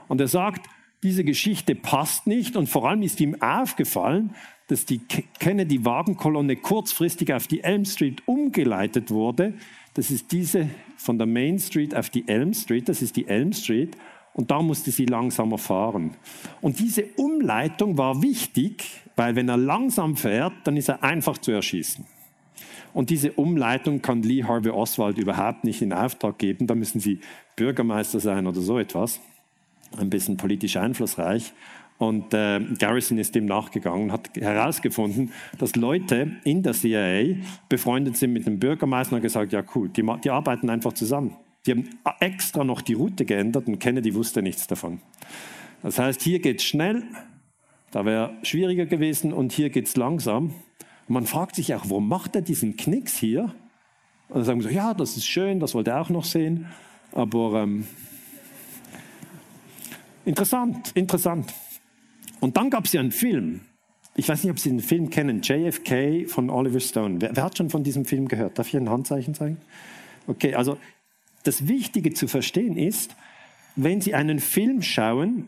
Und 0.08 0.22
er 0.22 0.28
sagt, 0.28 0.68
diese 1.04 1.24
Geschichte 1.24 1.76
passt 1.76 2.28
nicht 2.28 2.56
und 2.56 2.68
vor 2.68 2.88
allem 2.88 3.02
ist 3.02 3.20
ihm 3.20 3.42
aufgefallen, 3.42 4.36
dass 4.68 4.86
die 4.86 5.00
Kennedy-Wagenkolonne 5.40 6.56
kurzfristig 6.56 7.34
auf 7.34 7.48
die 7.48 7.62
Elm 7.62 7.86
Street 7.86 8.24
umgeleitet 8.26 9.12
wurde. 9.12 9.54
Das 9.94 10.10
ist 10.10 10.32
diese 10.32 10.70
von 10.98 11.18
der 11.18 11.28
Main 11.28 11.60
Street 11.60 11.96
auf 11.96 12.10
die 12.10 12.28
Elm 12.28 12.54
Street, 12.54 12.90
das 12.90 13.02
ist 13.02 13.16
die 13.16 13.28
Elm 13.28 13.54
Street. 13.54 13.96
Und 14.34 14.50
da 14.50 14.62
musste 14.62 14.90
sie 14.90 15.06
langsamer 15.06 15.60
fahren. 15.60 16.16
Und 16.60 16.80
diese 16.80 17.06
Umleitung 17.18 17.98
war 18.00 18.24
wichtig, 18.24 18.84
weil 19.16 19.36
wenn 19.36 19.48
er 19.48 19.58
langsam 19.58 20.16
fährt, 20.18 20.54
dann 20.64 20.76
ist 20.76 20.90
er 20.90 21.04
einfach 21.04 21.38
zu 21.38 21.52
erschießen. 21.52 22.04
Und 22.94 23.10
diese 23.10 23.32
Umleitung 23.34 24.02
kann 24.02 24.24
Lee 24.24 24.44
Harvey 24.44 24.72
Oswald 24.72 25.18
überhaupt 25.18 25.64
nicht 25.64 25.82
in 25.82 25.94
Auftrag 25.94 26.38
geben. 26.38 26.68
Da 26.68 26.76
müssen 26.76 27.00
sie 27.00 27.20
Bürgermeister 27.56 28.20
sein 28.20 28.48
oder 28.48 28.62
so 28.62 28.80
etwas. 28.80 29.20
Ein 29.98 30.10
bisschen 30.10 30.38
politisch 30.38 30.78
einflussreich. 30.78 31.54
Und 31.98 32.34
äh, 32.34 32.60
Garrison 32.80 33.18
ist 33.18 33.36
dem 33.36 33.46
nachgegangen, 33.46 34.12
hat 34.12 34.30
herausgefunden, 34.36 35.32
dass 35.58 35.76
Leute 35.76 36.38
in 36.44 36.64
der 36.64 36.74
CIA 36.74 37.36
befreundet 37.70 38.18
sind 38.18 38.34
mit 38.34 38.46
dem 38.46 38.60
Bürgermeister 38.60 39.16
und 39.16 39.22
gesagt, 39.22 39.54
ja 39.54 39.64
cool, 39.76 39.90
die, 39.90 40.06
die 40.24 40.30
arbeiten 40.30 40.70
einfach 40.70 40.94
zusammen. 40.94 41.36
Die 41.66 41.72
haben 41.72 41.90
extra 42.20 42.64
noch 42.64 42.82
die 42.82 42.94
Route 42.94 43.26
geändert 43.26 43.68
und 43.68 43.80
Kennedy 43.80 44.14
wusste 44.16 44.42
nichts 44.42 44.68
davon. 44.68 45.00
Das 45.82 46.00
heißt, 46.00 46.22
hier 46.22 46.40
geht 46.40 46.60
es 46.60 46.66
schnell, 46.66 47.04
da 47.92 48.06
wäre 48.06 48.34
schwieriger 48.44 48.86
gewesen 48.86 49.32
und 49.32 49.52
hier 49.52 49.70
geht 49.70 49.88
es 49.88 49.96
langsam. 49.96 50.54
Und 51.08 51.14
man 51.14 51.26
fragt 51.26 51.56
sich 51.56 51.74
auch, 51.76 51.84
warum 51.86 52.08
macht 52.08 52.36
er 52.36 52.42
diesen 52.42 52.76
Knicks 52.76 53.18
hier? 53.18 53.54
Und 54.30 54.38
dann 54.38 54.46
sagen 54.46 54.62
so, 54.62 54.70
ja, 54.70 54.94
das 54.94 55.16
ist 55.16 55.28
schön, 55.28 55.60
das 55.60 55.76
wollte 55.76 55.92
er 55.92 56.02
auch 56.02 56.10
noch 56.10 56.24
sehen. 56.24 56.68
Aber 57.12 57.62
ähm, 57.62 57.86
interessant, 60.26 60.92
interessant. 60.96 61.54
Und 62.44 62.58
dann 62.58 62.70
gab 62.70 62.84
es 62.84 62.92
ja 62.92 63.00
einen 63.00 63.14
Film. 63.14 63.62
Ich 64.16 64.28
weiß 64.28 64.44
nicht, 64.44 64.52
ob 64.52 64.60
Sie 64.60 64.68
den 64.68 64.82
Film 64.82 65.10
kennen, 65.10 65.42
JFK 65.42 66.28
von 66.28 66.50
Oliver 66.50 66.82
Stone. 66.82 67.22
Wer, 67.22 67.34
wer 67.38 67.44
hat 67.46 67.58
schon 67.58 67.70
von 67.70 67.86
diesem 67.86 68.04
Film 68.04 68.28
gehört? 68.28 68.60
Darf 68.60 68.68
ich 68.68 68.76
ein 68.76 68.90
Handzeichen 68.90 69.34
zeigen? 69.34 69.60
Okay, 70.28 70.54
also 70.54 70.78
das 71.44 71.70
Wichtige 71.70 72.12
zu 72.12 72.28
verstehen 72.28 72.76
ist, 72.76 73.16
wenn 73.78 74.02
Sie 74.02 74.14
einen 74.14 74.40
Film 74.40 74.82
schauen, 74.82 75.48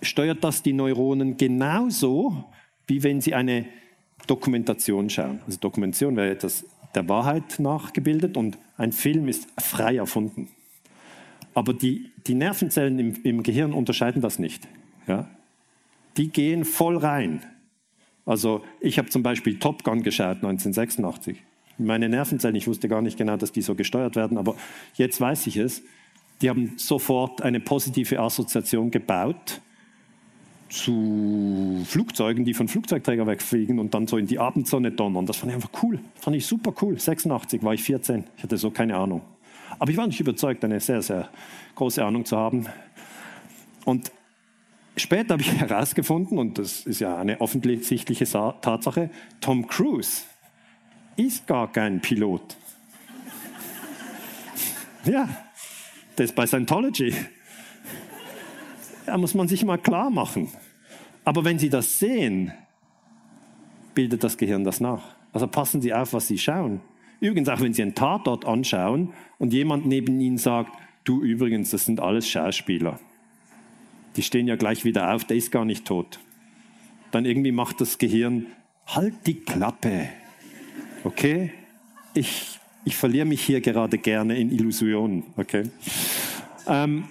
steuert 0.00 0.44
das 0.44 0.62
die 0.62 0.74
Neuronen 0.74 1.36
genauso, 1.36 2.44
wie 2.86 3.02
wenn 3.02 3.20
Sie 3.20 3.34
eine 3.34 3.66
Dokumentation 4.28 5.10
schauen. 5.10 5.40
Also 5.44 5.58
Dokumentation 5.58 6.14
wäre 6.14 6.30
etwas 6.30 6.66
der 6.94 7.08
Wahrheit 7.08 7.58
nachgebildet 7.58 8.36
und 8.36 8.58
ein 8.76 8.92
Film 8.92 9.26
ist 9.26 9.48
frei 9.60 9.96
erfunden. 9.96 10.50
Aber 11.52 11.74
die, 11.74 12.12
die 12.28 12.36
Nervenzellen 12.36 12.96
im, 13.00 13.22
im 13.24 13.42
Gehirn 13.42 13.72
unterscheiden 13.72 14.22
das 14.22 14.38
nicht. 14.38 14.68
Ja? 15.08 15.28
Die 16.16 16.28
gehen 16.28 16.64
voll 16.64 16.96
rein. 16.96 17.44
Also 18.26 18.62
ich 18.80 18.98
habe 18.98 19.08
zum 19.08 19.22
Beispiel 19.22 19.58
Top 19.58 19.82
Gun 19.84 20.02
geschaut 20.02 20.36
1986. 20.36 21.42
Meine 21.78 22.08
Nervenzellen, 22.08 22.56
ich 22.56 22.66
wusste 22.66 22.88
gar 22.88 23.02
nicht 23.02 23.16
genau, 23.16 23.36
dass 23.36 23.52
die 23.52 23.62
so 23.62 23.74
gesteuert 23.74 24.16
werden, 24.16 24.36
aber 24.36 24.54
jetzt 24.94 25.20
weiß 25.20 25.46
ich 25.46 25.56
es. 25.56 25.82
Die 26.42 26.50
haben 26.50 26.74
sofort 26.76 27.42
eine 27.42 27.60
positive 27.60 28.20
Assoziation 28.20 28.90
gebaut 28.90 29.60
zu 30.68 31.82
Flugzeugen, 31.84 32.44
die 32.44 32.54
von 32.54 32.68
Flugzeugträgern 32.68 33.26
wegfliegen 33.26 33.78
und 33.78 33.92
dann 33.92 34.06
so 34.06 34.16
in 34.16 34.26
die 34.26 34.38
Abendsonne 34.38 34.92
donnern. 34.92 35.26
Das 35.26 35.38
fand 35.38 35.50
ich 35.50 35.56
einfach 35.56 35.82
cool. 35.82 35.98
Fand 36.14 36.36
ich 36.36 36.46
super 36.46 36.72
cool. 36.80 36.98
86 36.98 37.62
war 37.62 37.74
ich 37.74 37.82
14. 37.82 38.24
Ich 38.36 38.42
hatte 38.42 38.56
so 38.56 38.70
keine 38.70 38.96
Ahnung. 38.96 39.22
Aber 39.78 39.90
ich 39.90 39.96
war 39.96 40.06
nicht 40.06 40.20
überzeugt, 40.20 40.64
eine 40.64 40.80
sehr, 40.80 41.02
sehr 41.02 41.28
große 41.74 42.04
Ahnung 42.04 42.24
zu 42.24 42.36
haben. 42.36 42.66
Und 43.84 44.12
später 44.96 45.34
habe 45.34 45.42
ich 45.42 45.52
herausgefunden, 45.60 46.38
und 46.38 46.58
das 46.58 46.86
ist 46.86 47.00
ja 47.00 47.16
eine 47.16 47.40
offensichtliche 47.40 48.24
Tatsache, 48.24 49.10
Tom 49.40 49.66
Cruise 49.66 50.22
ist 51.16 51.46
gar 51.46 51.70
kein 51.70 52.00
Pilot. 52.00 52.56
ja, 55.04 55.28
das 56.16 56.26
ist 56.30 56.34
bei 56.34 56.46
Scientology. 56.46 57.14
Da 59.06 59.18
muss 59.18 59.34
man 59.34 59.48
sich 59.48 59.64
mal 59.64 59.78
klar 59.78 60.10
machen. 60.10 60.48
Aber 61.24 61.44
wenn 61.44 61.58
Sie 61.58 61.68
das 61.68 61.98
sehen, 61.98 62.52
bildet 63.94 64.24
das 64.24 64.36
Gehirn 64.36 64.64
das 64.64 64.80
nach. 64.80 65.02
Also 65.32 65.46
passen 65.46 65.82
Sie 65.82 65.92
auf, 65.92 66.12
was 66.12 66.26
Sie 66.26 66.38
schauen. 66.38 66.80
Übrigens, 67.20 67.48
auch 67.48 67.60
wenn 67.60 67.74
Sie 67.74 67.82
einen 67.82 67.94
Tatort 67.94 68.46
anschauen 68.46 69.12
und 69.38 69.52
jemand 69.52 69.86
neben 69.86 70.20
Ihnen 70.20 70.38
sagt, 70.38 70.72
du 71.04 71.22
übrigens, 71.22 71.70
das 71.70 71.84
sind 71.84 72.00
alles 72.00 72.28
Schauspieler. 72.28 72.98
Die 74.16 74.22
stehen 74.22 74.48
ja 74.48 74.56
gleich 74.56 74.84
wieder 74.84 75.14
auf, 75.14 75.24
der 75.24 75.36
ist 75.36 75.52
gar 75.52 75.64
nicht 75.64 75.84
tot. 75.84 76.18
Dann 77.10 77.24
irgendwie 77.24 77.52
macht 77.52 77.80
das 77.80 77.98
Gehirn, 77.98 78.46
halt 78.86 79.14
die 79.26 79.40
Klappe. 79.40 80.08
Okay? 81.04 81.52
Ich, 82.14 82.58
ich 82.84 82.96
verliere 82.96 83.26
mich 83.26 83.42
hier 83.42 83.60
gerade 83.60 83.98
gerne 83.98 84.36
in 84.36 84.50
Illusionen. 84.50 85.24
Okay? 85.36 85.70
Ähm, 86.66 87.04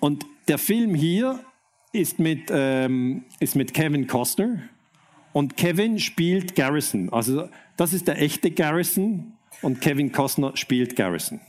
und 0.00 0.26
der 0.48 0.58
Film 0.58 0.94
hier 0.94 1.40
ist 1.92 2.18
mit, 2.18 2.50
ähm, 2.50 3.24
ist 3.40 3.56
mit 3.56 3.74
Kevin 3.74 4.06
Costner 4.06 4.62
und 5.32 5.56
Kevin 5.56 5.98
spielt 5.98 6.54
Garrison. 6.54 7.12
Also 7.12 7.48
das 7.76 7.92
ist 7.92 8.08
der 8.08 8.20
echte 8.20 8.50
Garrison 8.50 9.32
und 9.62 9.80
Kevin 9.80 10.12
Costner 10.12 10.56
spielt 10.56 10.96
Garrison. 10.96 11.40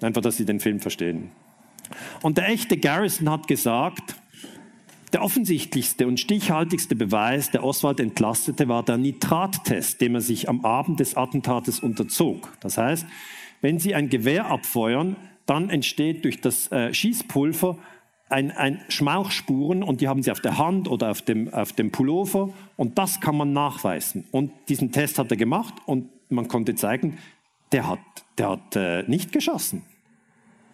Einfach, 0.00 0.22
dass 0.22 0.36
Sie 0.36 0.44
den 0.44 0.60
Film 0.60 0.80
verstehen. 0.80 1.30
Und 2.22 2.38
der 2.38 2.48
echte 2.48 2.76
Garrison 2.76 3.30
hat 3.30 3.46
gesagt, 3.48 4.16
der 5.12 5.22
offensichtlichste 5.22 6.06
und 6.06 6.20
stichhaltigste 6.20 6.94
Beweis, 6.96 7.50
der 7.50 7.64
Oswald 7.64 8.00
entlastete, 8.00 8.68
war 8.68 8.82
der 8.82 8.96
Nitrattest, 8.96 10.00
dem 10.00 10.14
er 10.14 10.20
sich 10.20 10.48
am 10.48 10.64
Abend 10.64 11.00
des 11.00 11.16
Attentates 11.16 11.80
unterzog. 11.80 12.52
Das 12.60 12.78
heißt, 12.78 13.06
wenn 13.60 13.78
Sie 13.78 13.94
ein 13.94 14.08
Gewehr 14.08 14.46
abfeuern, 14.46 15.16
dann 15.46 15.68
entsteht 15.68 16.24
durch 16.24 16.40
das 16.40 16.70
äh, 16.70 16.94
Schießpulver 16.94 17.76
ein, 18.30 18.52
ein 18.52 18.80
Schmauchspuren 18.88 19.82
und 19.82 20.00
die 20.00 20.08
haben 20.08 20.22
sie 20.22 20.30
auf 20.30 20.40
der 20.40 20.56
Hand 20.56 20.88
oder 20.88 21.10
auf 21.10 21.22
dem, 21.22 21.52
auf 21.52 21.72
dem 21.72 21.90
Pullover 21.90 22.50
und 22.76 22.96
das 22.96 23.20
kann 23.20 23.36
man 23.36 23.52
nachweisen. 23.52 24.24
Und 24.30 24.52
diesen 24.68 24.92
Test 24.92 25.18
hat 25.18 25.30
er 25.30 25.36
gemacht 25.36 25.74
und 25.86 26.08
man 26.28 26.46
konnte 26.46 26.76
zeigen, 26.76 27.18
der 27.72 27.88
hat, 27.88 27.98
der 28.38 28.50
hat 28.50 28.76
äh, 28.76 29.02
nicht 29.08 29.32
geschossen. 29.32 29.82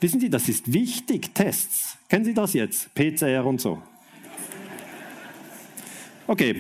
Wissen 0.01 0.21
Sie, 0.21 0.29
das 0.29 0.49
ist 0.49 0.73
wichtig, 0.75 1.35
Tests. 1.35 1.97
Kennen 2.11 2.27
Sie 2.27 2.35
das 2.35 2.53
jetzt? 2.53 2.95
PCR 2.95 3.47
und 3.47 3.61
so. 3.61 3.81
Okay, 6.29 6.55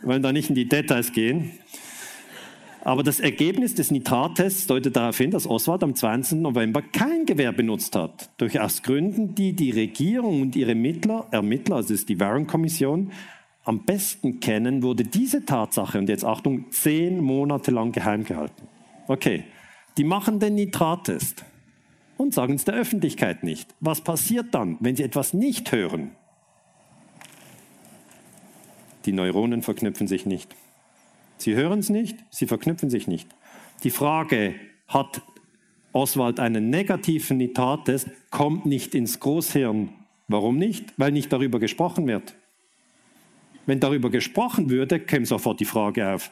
wir 0.00 0.08
wollen 0.08 0.22
da 0.22 0.32
nicht 0.32 0.48
in 0.48 0.56
die 0.56 0.68
Details 0.68 1.12
gehen. 1.12 1.52
Aber 2.82 3.02
das 3.02 3.20
Ergebnis 3.20 3.74
des 3.74 3.90
Nitrattests 3.90 4.66
deutet 4.66 4.96
darauf 4.96 5.16
hin, 5.18 5.30
dass 5.30 5.46
Oswald 5.46 5.84
am 5.84 5.94
20. 5.94 6.38
November 6.38 6.82
kein 6.82 7.24
Gewehr 7.24 7.52
benutzt 7.52 7.94
hat. 7.94 8.30
Durchaus 8.36 8.82
Gründen, 8.82 9.34
die 9.34 9.54
die 9.54 9.70
Regierung 9.70 10.42
und 10.42 10.56
ihre 10.56 10.74
Mittler, 10.74 11.26
Ermittler, 11.30 11.76
also 11.76 11.94
ist 11.94 12.08
die 12.08 12.18
Warren-Kommission, 12.18 13.12
am 13.64 13.84
besten 13.84 14.40
kennen, 14.40 14.82
wurde 14.82 15.04
diese 15.04 15.44
Tatsache, 15.44 15.98
und 15.98 16.08
jetzt 16.08 16.24
Achtung, 16.24 16.70
zehn 16.70 17.20
Monate 17.20 17.70
lang 17.70 17.92
geheim 17.92 18.24
gehalten. 18.24 18.68
Okay, 19.08 19.44
die 19.98 20.04
machen 20.04 20.38
den 20.40 20.54
Nitrattest 20.56 21.44
und 22.16 22.34
sagen 22.34 22.54
es 22.54 22.64
der 22.64 22.74
Öffentlichkeit 22.74 23.42
nicht. 23.42 23.72
Was 23.80 24.00
passiert 24.00 24.54
dann, 24.54 24.78
wenn 24.80 24.96
sie 24.96 25.02
etwas 25.02 25.32
nicht 25.32 25.70
hören? 25.72 26.12
Die 29.06 29.12
Neuronen 29.12 29.62
verknüpfen 29.62 30.06
sich 30.06 30.26
nicht. 30.26 30.54
Sie 31.38 31.54
hören 31.54 31.78
es 31.78 31.90
nicht, 31.90 32.18
sie 32.30 32.46
verknüpfen 32.46 32.90
sich 32.90 33.06
nicht. 33.06 33.28
Die 33.84 33.90
Frage, 33.90 34.54
hat 34.88 35.22
Oswald 35.92 36.40
einen 36.40 36.70
negativen 36.70 37.38
Nitrattest, 37.38 38.08
kommt 38.30 38.66
nicht 38.66 38.94
ins 38.94 39.20
Großhirn. 39.20 39.90
Warum 40.28 40.58
nicht? 40.58 40.92
Weil 40.96 41.12
nicht 41.12 41.32
darüber 41.32 41.58
gesprochen 41.58 42.06
wird. 42.06 42.34
Wenn 43.64 43.80
darüber 43.80 44.10
gesprochen 44.10 44.70
würde, 44.70 45.00
käme 45.00 45.26
sofort 45.26 45.60
die 45.60 45.64
Frage 45.64 46.14
auf, 46.14 46.30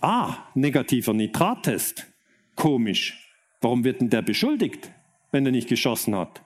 ah, 0.00 0.36
negativer 0.54 1.14
Nitrattest, 1.14 2.06
komisch. 2.54 3.30
Warum 3.60 3.84
wird 3.84 4.00
denn 4.00 4.10
der 4.10 4.22
beschuldigt, 4.22 4.90
wenn 5.32 5.46
er 5.46 5.52
nicht 5.52 5.68
geschossen 5.68 6.14
hat? 6.16 6.42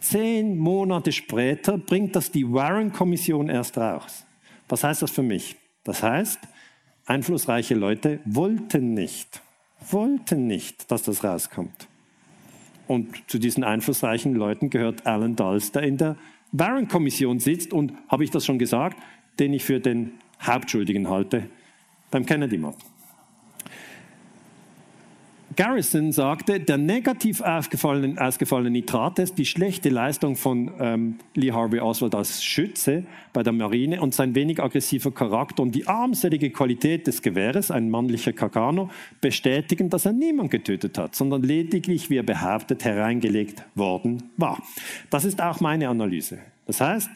Zehn 0.00 0.56
Monate 0.58 1.10
später 1.12 1.76
bringt 1.76 2.14
das 2.14 2.30
die 2.30 2.50
Warren-Kommission 2.52 3.48
erst 3.48 3.78
raus. 3.78 4.27
Was 4.68 4.84
heißt 4.84 5.02
das 5.02 5.10
für 5.10 5.22
mich? 5.22 5.56
Das 5.84 6.02
heißt, 6.02 6.38
einflussreiche 7.06 7.74
Leute 7.74 8.20
wollten 8.24 8.94
nicht, 8.94 9.40
wollten 9.90 10.46
nicht, 10.46 10.90
dass 10.90 11.02
das 11.02 11.24
rauskommt. 11.24 11.88
Und 12.86 13.30
zu 13.30 13.38
diesen 13.38 13.64
einflussreichen 13.64 14.34
Leuten 14.34 14.70
gehört 14.70 15.06
Alan 15.06 15.36
Dulles, 15.36 15.72
der 15.72 15.82
in 15.82 15.96
der 15.96 16.16
Warren-Kommission 16.52 17.38
sitzt 17.38 17.72
und, 17.72 17.92
habe 18.08 18.24
ich 18.24 18.30
das 18.30 18.44
schon 18.44 18.58
gesagt, 18.58 18.96
den 19.38 19.52
ich 19.52 19.64
für 19.64 19.80
den 19.80 20.12
Hauptschuldigen 20.40 21.08
halte 21.08 21.48
beim 22.10 22.24
Kennedy-Mord. 22.24 22.76
Garrison 25.58 26.12
sagte, 26.12 26.60
der 26.60 26.78
negativ 26.78 27.40
ausgefallene, 27.40 28.20
ausgefallene 28.20 28.70
Nitrattest, 28.70 29.36
die 29.36 29.44
schlechte 29.44 29.88
Leistung 29.88 30.36
von 30.36 30.70
ähm, 30.78 31.18
Lee 31.34 31.50
Harvey 31.50 31.80
Oswald 31.80 32.14
als 32.14 32.44
Schütze 32.44 33.02
bei 33.32 33.42
der 33.42 33.52
Marine 33.52 34.00
und 34.00 34.14
sein 34.14 34.36
wenig 34.36 34.62
aggressiver 34.62 35.10
Charakter 35.10 35.64
und 35.64 35.74
die 35.74 35.88
armselige 35.88 36.50
Qualität 36.50 37.08
des 37.08 37.22
Gewehres, 37.22 37.72
ein 37.72 37.90
männlicher 37.90 38.32
Kakano, 38.32 38.88
bestätigen, 39.20 39.90
dass 39.90 40.06
er 40.06 40.12
niemand 40.12 40.52
getötet 40.52 40.96
hat, 40.96 41.16
sondern 41.16 41.42
lediglich, 41.42 42.08
wie 42.08 42.18
er 42.18 42.22
behauptet, 42.22 42.84
hereingelegt 42.84 43.64
worden 43.74 44.30
war. 44.36 44.62
Das 45.10 45.24
ist 45.24 45.42
auch 45.42 45.58
meine 45.58 45.88
Analyse. 45.88 46.38
Das 46.66 46.80
heißt, 46.80 47.10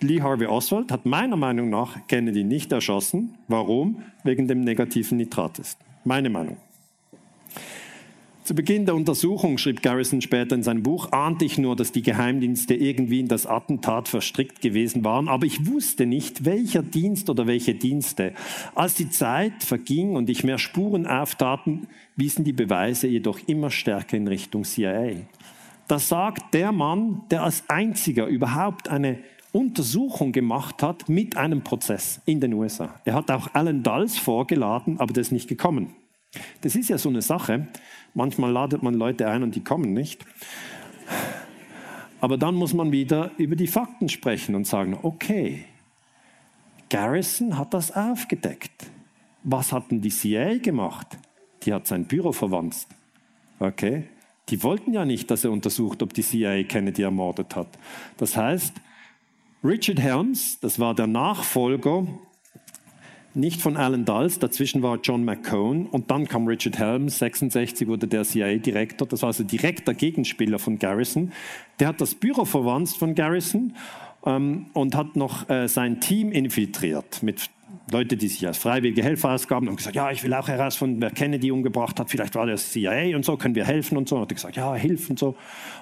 Lee 0.00 0.20
Harvey 0.20 0.48
Oswald 0.48 0.90
hat 0.90 1.06
meiner 1.06 1.36
Meinung 1.36 1.70
nach 1.70 2.08
Kennedy 2.08 2.42
nicht 2.42 2.72
erschossen. 2.72 3.36
Warum? 3.46 4.02
Wegen 4.24 4.48
dem 4.48 4.62
negativen 4.62 5.18
Nitrattest. 5.18 5.78
Meine 6.02 6.28
Meinung. 6.28 6.56
Zu 8.46 8.54
Beginn 8.54 8.86
der 8.86 8.94
Untersuchung, 8.94 9.58
schrieb 9.58 9.82
Garrison 9.82 10.20
später 10.20 10.54
in 10.54 10.62
seinem 10.62 10.84
Buch, 10.84 11.10
ahnte 11.10 11.44
ich 11.44 11.58
nur, 11.58 11.74
dass 11.74 11.90
die 11.90 12.02
Geheimdienste 12.02 12.74
irgendwie 12.74 13.18
in 13.18 13.26
das 13.26 13.44
Attentat 13.44 14.06
verstrickt 14.06 14.60
gewesen 14.60 15.04
waren, 15.04 15.26
aber 15.26 15.46
ich 15.46 15.66
wusste 15.66 16.06
nicht, 16.06 16.44
welcher 16.44 16.84
Dienst 16.84 17.28
oder 17.28 17.48
welche 17.48 17.74
Dienste. 17.74 18.34
Als 18.76 18.94
die 18.94 19.10
Zeit 19.10 19.64
verging 19.64 20.14
und 20.14 20.30
ich 20.30 20.44
mehr 20.44 20.58
Spuren 20.58 21.08
auftaten, 21.08 21.88
wiesen 22.14 22.44
die 22.44 22.52
Beweise 22.52 23.08
jedoch 23.08 23.40
immer 23.48 23.72
stärker 23.72 24.16
in 24.16 24.28
Richtung 24.28 24.62
CIA. 24.62 25.22
Das 25.88 26.08
sagt 26.08 26.54
der 26.54 26.70
Mann, 26.70 27.22
der 27.32 27.42
als 27.42 27.64
einziger 27.66 28.26
überhaupt 28.26 28.88
eine 28.88 29.18
Untersuchung 29.50 30.30
gemacht 30.30 30.84
hat 30.84 31.08
mit 31.08 31.36
einem 31.36 31.64
Prozess 31.64 32.20
in 32.26 32.40
den 32.40 32.52
USA. 32.52 32.94
Er 33.04 33.14
hat 33.14 33.28
auch 33.28 33.48
Alan 33.54 33.82
Dulles 33.82 34.16
vorgeladen, 34.16 35.00
aber 35.00 35.12
der 35.12 35.22
ist 35.22 35.32
nicht 35.32 35.48
gekommen. 35.48 35.96
Das 36.60 36.76
ist 36.76 36.88
ja 36.88 36.98
so 36.98 37.08
eine 37.08 37.22
Sache. 37.22 37.68
Manchmal 38.16 38.50
ladet 38.50 38.82
man 38.82 38.94
Leute 38.94 39.28
ein 39.28 39.42
und 39.42 39.54
die 39.54 39.62
kommen 39.62 39.92
nicht. 39.92 40.24
Aber 42.18 42.38
dann 42.38 42.54
muss 42.54 42.72
man 42.72 42.90
wieder 42.90 43.30
über 43.36 43.56
die 43.56 43.66
Fakten 43.66 44.08
sprechen 44.08 44.54
und 44.54 44.66
sagen, 44.66 44.98
okay, 45.02 45.66
Garrison 46.88 47.58
hat 47.58 47.74
das 47.74 47.94
aufgedeckt. 47.94 48.86
Was 49.42 49.70
hat 49.70 49.90
denn 49.90 50.00
die 50.00 50.08
CIA 50.08 50.56
gemacht? 50.56 51.18
Die 51.64 51.74
hat 51.74 51.86
sein 51.86 52.06
Büro 52.06 52.32
verwandt. 52.32 52.86
Okay, 53.58 54.04
die 54.48 54.62
wollten 54.62 54.94
ja 54.94 55.04
nicht, 55.04 55.30
dass 55.30 55.44
er 55.44 55.52
untersucht, 55.52 56.02
ob 56.02 56.14
die 56.14 56.22
CIA 56.22 56.62
Kennedy 56.62 57.02
ermordet 57.02 57.54
hat. 57.54 57.68
Das 58.16 58.34
heißt, 58.34 58.72
Richard 59.62 60.00
Helms, 60.00 60.58
das 60.60 60.78
war 60.78 60.94
der 60.94 61.06
Nachfolger 61.06 62.06
nicht 63.36 63.60
von 63.60 63.76
Alan 63.76 64.04
Dulles, 64.04 64.38
dazwischen 64.38 64.82
war 64.82 64.98
John 65.02 65.24
McCone 65.24 65.88
und 65.90 66.10
dann 66.10 66.26
kam 66.26 66.46
Richard 66.46 66.78
Helms, 66.78 67.18
66 67.18 67.86
wurde 67.86 68.08
der 68.08 68.24
CIA-Direktor, 68.24 69.06
das 69.06 69.22
war 69.22 69.28
also 69.28 69.44
direkter 69.44 69.94
Gegenspieler 69.94 70.58
von 70.58 70.78
Garrison. 70.78 71.32
Der 71.78 71.88
hat 71.88 72.00
das 72.00 72.14
Büro 72.14 72.44
verwandt 72.44 72.88
von 72.90 73.14
Garrison 73.14 73.74
ähm, 74.24 74.66
und 74.72 74.94
hat 74.94 75.16
noch 75.16 75.48
äh, 75.48 75.68
sein 75.68 76.00
Team 76.00 76.32
infiltriert 76.32 77.22
mit 77.22 77.50
Leute, 77.90 78.16
die 78.16 78.28
sich 78.28 78.44
als 78.46 78.58
freiwillige 78.58 79.02
Helfer 79.02 79.32
ausgaben 79.32 79.68
und 79.68 79.76
gesagt, 79.76 79.94
ja, 79.94 80.10
ich 80.10 80.24
will 80.24 80.34
auch 80.34 80.48
herausfinden, 80.48 81.00
wer 81.00 81.10
Kennedy 81.10 81.52
umgebracht 81.52 82.00
hat, 82.00 82.10
vielleicht 82.10 82.34
war 82.34 82.46
das 82.46 82.72
CIA 82.72 83.14
und 83.14 83.24
so, 83.24 83.36
können 83.36 83.54
wir 83.54 83.64
helfen 83.64 83.96
und 83.96 84.08
so. 84.08 84.16
Und 84.16 84.22
hat 84.22 84.28
gesagt, 84.30 84.56
ja, 84.56 84.74
hilf 84.74 85.08
und 85.10 85.18
so. 85.18 85.36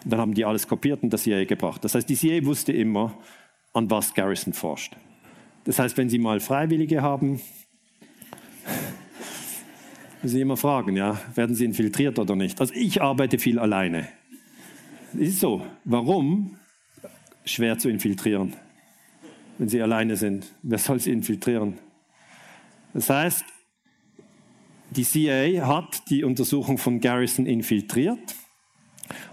Und 0.05 0.13
dann 0.13 0.21
haben 0.21 0.35
die 0.35 0.45
alles 0.45 0.69
kopiert 0.69 1.03
und 1.03 1.11
das 1.11 1.23
CIA 1.23 1.45
gebracht. 1.45 1.85
Das 1.85 1.95
heißt, 1.95 2.09
die 2.09 2.17
CIA 2.17 2.45
wusste 2.45 2.73
immer, 2.73 3.15
an 3.73 3.91
was 3.91 4.15
Garrison 4.15 4.53
forscht. 4.53 4.97
Das 5.65 5.79
heißt, 5.79 5.97
wenn 5.97 6.09
Sie 6.09 6.19
mal 6.19 6.41
Freiwillige 6.41 7.03
haben, 7.03 7.41
müssen 10.23 10.35
Sie 10.35 10.41
immer 10.41 10.57
fragen, 10.57 10.97
ja, 10.97 11.19
werden 11.35 11.55
Sie 11.57 11.65
infiltriert 11.65 12.19
oder 12.19 12.37
nicht? 12.37 12.61
Also 12.61 12.75
ich 12.75 13.01
arbeite 13.03 13.39
viel 13.39 13.59
alleine. 13.59 14.09
ist 15.15 15.41
so. 15.41 15.65
Warum? 15.85 16.59
Schwer 17.47 17.79
zu 17.79 17.89
infiltrieren, 17.89 18.55
wenn 19.59 19.69
Sie 19.69 19.81
alleine 19.83 20.17
sind. 20.17 20.47
Wer 20.63 20.79
soll 20.79 21.01
Sie 21.01 21.13
infiltrieren? 21.13 21.79
Das 22.93 23.11
heißt, 23.11 23.45
die 24.91 25.05
CIA 25.05 25.67
hat 25.67 26.09
die 26.11 26.25
Untersuchung 26.25 26.79
von 26.79 27.01
Garrison 27.01 27.47
infiltriert 27.47 28.35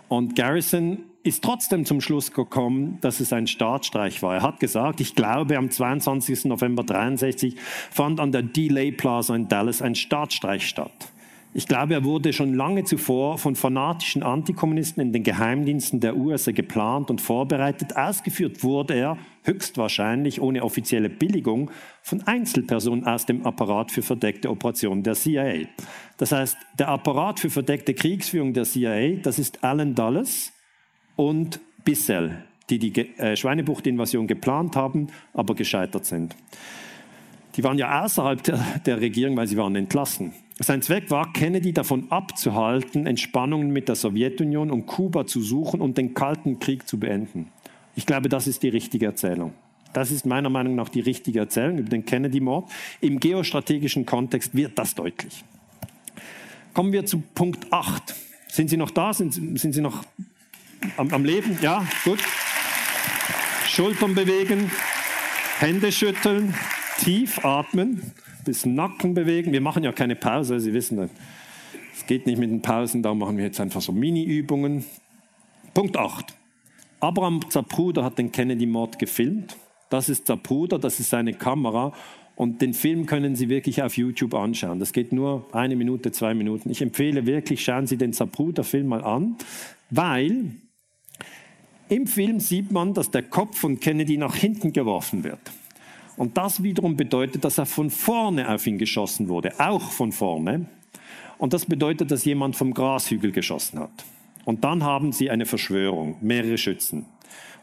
und 0.08 0.36
Garrison 0.36 1.11
ist 1.24 1.44
trotzdem 1.44 1.86
zum 1.86 2.02
Schluss 2.02 2.32
gekommen, 2.32 2.98
dass 3.02 3.20
es 3.20 3.32
ein 3.32 3.48
Staatsstreich 3.48 4.24
war. 4.24 4.36
Er 4.36 4.42
hat 4.42 4.60
gesagt, 4.60 5.02
ich 5.02 5.16
glaube, 5.16 5.58
am 5.58 5.70
22. 5.70 6.46
November 6.46 6.84
63 6.84 7.56
fand 7.92 8.20
an 8.20 8.32
der 8.32 8.42
Delay 8.42 8.92
Plaza 8.92 9.36
in 9.36 9.48
Dallas 9.48 9.82
ein 9.82 9.96
Staatsstreich 9.96 10.68
statt. 10.68 11.12
Ich 11.54 11.68
glaube, 11.68 11.94
er 11.94 12.06
wurde 12.06 12.32
schon 12.32 12.54
lange 12.54 12.86
zuvor 12.86 13.38
von 13.38 13.58
fanatischen 13.58 14.24
Antikommunisten 14.24 15.04
in 15.04 15.12
den 15.12 15.24
Geheimdiensten 15.24 16.00
der 16.00 16.16
USA 16.16 16.52
geplant 16.52 17.10
und 17.10 17.20
vorbereitet. 17.20 17.98
Ausgeführt 17.98 18.64
wurde 18.64 18.94
er 18.94 19.18
höchstwahrscheinlich 19.44 20.42
ohne 20.42 20.64
offizielle 20.64 21.10
Billigung 21.10 21.70
von 22.02 22.26
Einzelpersonen 22.26 23.06
aus 23.06 23.26
dem 23.26 23.46
Apparat 23.46 23.92
für 23.92 24.02
verdeckte 24.02 24.50
Operationen 24.50 25.04
der 25.04 25.16
CIA. 25.16 25.68
Das 26.16 26.32
heißt, 26.32 26.56
der 26.80 26.88
Apparat 26.88 27.42
für 27.42 27.50
verdeckte 27.50 27.94
Kriegsführung 27.94 28.54
der 28.54 28.64
CIA, 28.64 29.18
das 29.22 29.38
ist 29.38 29.62
Alan 29.62 29.94
Dulles, 29.94 30.51
und 31.22 31.60
Bissell, 31.86 32.44
die 32.72 32.80
die 32.80 33.00
äh, 33.20 33.36
Schweinebucht-Invasion 33.36 34.26
geplant 34.26 34.76
haben, 34.76 35.08
aber 35.34 35.54
gescheitert 35.54 36.06
sind. 36.06 36.36
Die 37.56 37.64
waren 37.64 37.78
ja 37.78 38.04
außerhalb 38.04 38.42
der, 38.42 38.60
der 38.86 39.02
Regierung, 39.02 39.38
weil 39.38 39.46
sie 39.46 39.58
waren 39.58 39.76
entlassen. 39.76 40.34
Sein 40.58 40.82
Zweck 40.82 41.12
war, 41.12 41.32
Kennedy 41.32 41.74
davon 41.74 42.12
abzuhalten, 42.12 43.06
Entspannungen 43.06 43.70
mit 43.72 43.88
der 43.88 43.96
Sowjetunion 43.96 44.72
und 44.72 44.88
Kuba 44.88 45.28
zu 45.28 45.42
suchen 45.42 45.80
und 45.80 45.98
den 45.98 46.16
Kalten 46.16 46.58
Krieg 46.58 46.88
zu 46.88 47.00
beenden. 47.00 47.50
Ich 47.96 48.08
glaube, 48.08 48.28
das 48.28 48.48
ist 48.48 48.64
die 48.64 48.70
richtige 48.70 49.06
Erzählung. 49.06 49.54
Das 49.94 50.10
ist 50.10 50.26
meiner 50.26 50.50
Meinung 50.50 50.74
nach 50.76 50.90
die 50.90 51.02
richtige 51.02 51.40
Erzählung 51.40 51.78
über 51.78 51.90
den 51.90 52.06
Kennedy-Mord. 52.06 52.72
Im 53.00 53.20
geostrategischen 53.20 54.08
Kontext 54.08 54.56
wird 54.56 54.80
das 54.80 54.96
deutlich. 54.96 55.44
Kommen 56.74 56.94
wir 56.94 57.06
zu 57.06 57.22
Punkt 57.36 57.72
8. 57.72 58.16
Sind 58.48 58.70
Sie 58.70 58.78
noch 58.78 58.90
da? 58.90 59.14
Sind, 59.14 59.60
sind 59.60 59.74
Sie 59.74 59.82
noch 59.82 60.04
am, 60.98 61.12
am 61.14 61.26
Leben? 61.26 61.58
Ja, 61.62 61.86
gut. 62.04 62.20
Schultern 63.68 64.16
bewegen, 64.16 64.70
Hände 65.60 65.92
schütteln, 65.92 66.54
tief 67.00 67.44
atmen, 67.46 68.12
bis 68.44 68.66
Nacken 68.66 69.14
bewegen. 69.14 69.54
Wir 69.54 69.62
machen 69.62 69.84
ja 69.84 69.92
keine 69.92 70.16
Pause, 70.16 70.60
Sie 70.60 70.74
wissen 70.74 70.98
das. 70.98 71.10
Es 71.96 72.06
geht 72.06 72.26
nicht 72.26 72.38
mit 72.38 72.50
den 72.50 72.62
Pausen, 72.62 73.02
da 73.02 73.14
machen 73.14 73.38
wir 73.38 73.46
jetzt 73.46 73.60
einfach 73.62 73.82
so 73.82 73.92
Mini-Übungen. 73.92 74.84
Punkt 75.74 75.96
8. 75.98 76.34
Abraham 77.00 77.40
Zapruder 77.50 78.04
hat 78.04 78.18
den 78.18 78.32
Kennedy-Mord 78.32 79.00
gefilmt. 79.00 79.56
Das 79.90 80.10
ist 80.10 80.28
Zapruder, 80.28 80.80
das 80.80 81.00
ist 81.00 81.10
seine 81.10 81.34
Kamera. 81.34 81.94
Und 82.36 82.62
den 82.62 82.74
Film 82.74 83.06
können 83.06 83.36
Sie 83.36 83.50
wirklich 83.50 83.84
auf 83.84 83.98
YouTube 83.98 84.34
anschauen. 84.34 84.80
Das 84.80 84.94
geht 84.94 85.12
nur 85.14 85.46
eine 85.52 85.76
Minute, 85.76 86.12
zwei 86.12 86.34
Minuten. 86.34 86.70
Ich 86.70 86.82
empfehle 86.82 87.26
wirklich, 87.26 87.64
schauen 87.64 87.88
Sie 87.88 87.98
den 87.98 88.14
Zapruder-Film 88.14 88.88
mal 88.88 89.04
an, 89.04 89.36
weil 89.90 90.56
im 91.92 92.08
Film 92.08 92.40
sieht 92.40 92.72
man, 92.72 92.94
dass 92.94 93.12
der 93.12 93.24
Kopf 93.24 93.58
von 93.58 93.80
Kennedy 93.80 94.18
nach 94.18 94.36
hinten 94.36 94.72
geworfen 94.72 95.26
wird. 95.26 95.40
Und 96.16 96.38
das 96.38 96.64
wiederum 96.64 96.96
bedeutet, 96.96 97.44
dass 97.44 97.58
er 97.58 97.66
von 97.66 97.90
vorne 97.90 98.50
auf 98.50 98.66
ihn 98.66 98.78
geschossen 98.78 99.28
wurde, 99.28 99.60
auch 99.60 99.92
von 99.92 100.14
vorne. 100.14 100.68
Und 101.38 101.52
das 101.52 101.66
bedeutet, 101.66 102.10
dass 102.10 102.24
jemand 102.24 102.56
vom 102.56 102.74
Grashügel 102.74 103.34
geschossen 103.34 103.80
hat. 103.80 103.92
Und 104.46 104.64
dann 104.64 104.84
haben 104.84 105.12
sie 105.12 105.30
eine 105.30 105.46
Verschwörung, 105.46 106.16
mehrere 106.22 106.58
Schützen. 106.58 107.06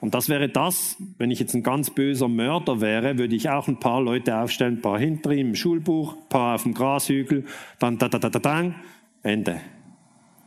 Und 0.00 0.14
das 0.14 0.28
wäre 0.28 0.50
das, 0.50 0.96
wenn 1.16 1.30
ich 1.30 1.40
jetzt 1.40 1.54
ein 1.54 1.62
ganz 1.62 1.88
böser 1.88 2.28
Mörder 2.28 2.82
wäre, 2.82 3.16
würde 3.16 3.34
ich 3.34 3.48
auch 3.48 3.66
ein 3.66 3.80
paar 3.80 4.02
Leute 4.02 4.36
aufstellen, 4.36 4.74
ein 4.74 4.82
paar 4.82 4.98
hinter 4.98 5.32
ihm 5.32 5.48
im 5.48 5.54
Schulbuch, 5.54 6.14
ein 6.14 6.28
paar 6.28 6.54
auf 6.56 6.64
dem 6.64 6.74
Grashügel, 6.74 7.46
dann 7.78 7.96
da 7.96 8.08
da 8.08 8.18
da 8.18 8.28
da 8.28 8.38
da, 8.38 8.74
Ende. 9.22 9.60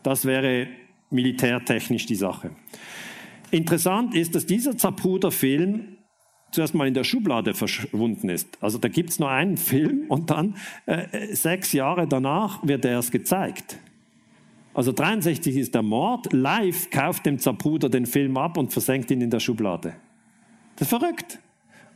Das 0.04 0.26
wäre 0.26 0.68
militärtechnisch 1.10 2.06
die 2.06 2.16
Sache. 2.16 2.52
Interessant 3.52 4.16
ist, 4.16 4.34
dass 4.34 4.46
dieser 4.46 4.78
Zapruder-Film 4.78 5.98
zuerst 6.52 6.74
mal 6.74 6.88
in 6.88 6.94
der 6.94 7.04
Schublade 7.04 7.54
verschwunden 7.54 8.30
ist. 8.30 8.58
Also 8.62 8.78
da 8.78 8.88
gibt 8.88 9.10
es 9.10 9.20
nur 9.20 9.30
einen 9.30 9.58
Film 9.58 10.06
und 10.10 10.30
dann 10.30 10.56
äh, 10.86 11.34
sechs 11.34 11.74
Jahre 11.74 12.08
danach 12.08 12.66
wird 12.66 12.86
er 12.86 12.92
erst 12.92 13.12
gezeigt. 13.12 13.78
Also 14.74 14.92
63 14.92 15.58
ist 15.58 15.76
der 15.76 15.82
Mord, 15.82 16.32
live 16.32 16.90
kauft 16.90 17.26
dem 17.26 17.40
Zapruder 17.40 17.90
den 17.90 18.06
Film 18.06 18.38
ab 18.38 18.58
und 18.58 18.72
versenkt 18.72 19.12
ihn 19.12 19.22
in 19.22 19.30
der 19.30 19.40
Schublade. 19.40 19.96
Das 20.76 20.84
ist 20.84 20.98
verrückt. 20.98 21.40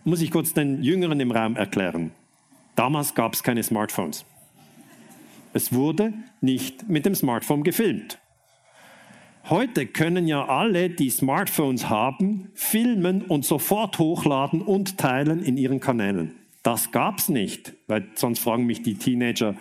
Muss 0.04 0.22
ich 0.22 0.30
kurz 0.30 0.54
den 0.54 0.84
Jüngeren 0.84 1.20
im 1.20 1.32
Raum 1.32 1.56
erklären. 1.56 2.12
Damals 2.76 3.16
gab 3.16 3.34
es 3.34 3.44
keine 3.44 3.64
Smartphones. 3.64 4.26
Es 5.54 5.74
wurde 5.74 6.14
nicht 6.42 6.90
mit 6.90 7.06
dem 7.06 7.16
Smartphone 7.16 7.64
gefilmt. 7.64 8.20
Heute 9.48 9.86
können 9.86 10.26
ja 10.26 10.48
alle, 10.48 10.90
die 10.90 11.12
Smartphones 11.12 11.88
haben, 11.88 12.50
filmen 12.56 13.22
und 13.22 13.46
sofort 13.46 14.00
hochladen 14.00 14.64
und 14.64 14.98
teilen 14.98 15.44
in 15.44 15.56
ihren 15.56 15.80
Kanälen. 15.80 16.32
Das 16.64 16.92
gab's 16.92 17.30
nicht, 17.30 17.74
weil 17.86 18.08
sonst 18.16 18.40
fragen 18.40 18.66
mich 18.66 18.82
die 18.82 18.96
Teenager, 18.96 19.54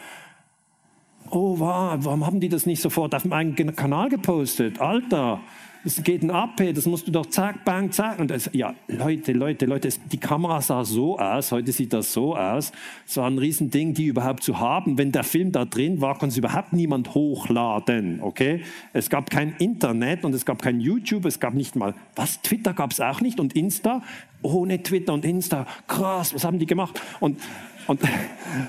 oh, 1.29 1.59
warum 1.59 2.25
haben 2.25 2.41
die 2.41 2.49
das 2.49 2.65
nicht 2.65 2.81
sofort 2.81 3.15
auf 3.15 3.23
dem 3.23 3.35
eigenen 3.35 3.77
Kanal 3.77 4.09
gepostet? 4.09 4.81
Alter, 4.81 5.41
es 5.85 6.03
geht 6.03 6.23
ein 6.23 6.31
ab, 6.31 6.57
das 6.57 6.87
musst 6.87 7.07
du 7.07 7.13
doch 7.13 7.27
zack, 7.27 7.65
bang, 7.65 7.93
zack. 7.93 8.19
Und 8.19 8.31
das, 8.31 8.49
ja, 8.53 8.75
Leute, 8.89 9.33
Leute, 9.33 9.67
Leute, 9.67 9.91
die 10.11 10.17
Kamera 10.17 10.61
sah 10.63 10.85
so 10.85 11.19
aus, 11.19 11.53
heute 11.53 11.73
sieht 11.73 11.93
das 11.93 12.13
so 12.13 12.35
aus. 12.35 12.73
Es 13.07 13.17
war 13.19 13.31
ein 13.31 13.39
Riesending, 13.39 13.93
die 13.93 14.07
überhaupt 14.07 14.43
zu 14.43 14.59
haben. 14.59 14.97
Wenn 14.97 15.13
der 15.13 15.25
Film 15.25 15.53
da 15.53 15.67
drin 15.67 16.01
war, 16.01 16.15
konnte 16.15 16.33
es 16.33 16.39
überhaupt 16.39 16.73
niemand 16.73 17.15
hochladen, 17.15 18.21
okay? 18.23 18.63
Es 18.95 19.11
gab 19.11 19.29
kein 19.29 19.55
Internet 19.59 20.25
und 20.25 20.35
es 20.35 20.47
gab 20.47 20.63
kein 20.63 20.81
YouTube, 20.81 21.27
es 21.27 21.39
gab 21.39 21.53
nicht 21.53 21.77
mal, 21.77 21.95
was, 22.17 22.41
Twitter 22.41 22.73
gab 22.73 22.93
es 22.93 23.01
auch 23.01 23.21
nicht 23.21 23.39
und 23.39 23.55
Insta? 23.55 24.03
Ohne 24.41 24.83
Twitter 24.83 25.13
und 25.13 25.25
Insta, 25.25 25.67
krass, 25.87 26.35
was 26.35 26.45
haben 26.45 26.59
die 26.59 26.67
gemacht? 26.67 27.01
Und 27.21 27.39
Und, 27.87 28.01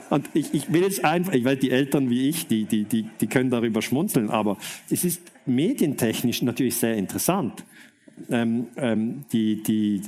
und 0.10 0.30
ich, 0.34 0.54
ich, 0.54 0.72
will 0.72 0.84
jetzt 0.84 1.04
einfach, 1.06 1.34
ich 1.34 1.46
weiß, 1.46 1.60
die 1.60 1.72
Eltern 1.72 2.10
wie 2.10 2.30
ich, 2.30 2.48
die, 2.48 2.66
die, 2.66 2.84
die, 2.84 3.08
die 3.20 3.28
können 3.28 3.50
darüber 3.50 3.82
schmunzeln, 3.82 4.30
aber 4.30 4.58
es 4.90 5.04
ist 5.04 5.22
medientechnisch 5.46 6.42
natürlich 6.42 6.76
sehr 6.76 6.96
interessant. 6.96 7.64
Ähm, 8.30 8.68
ähm, 8.78 9.26
die, 9.32 9.62
die, 9.64 10.02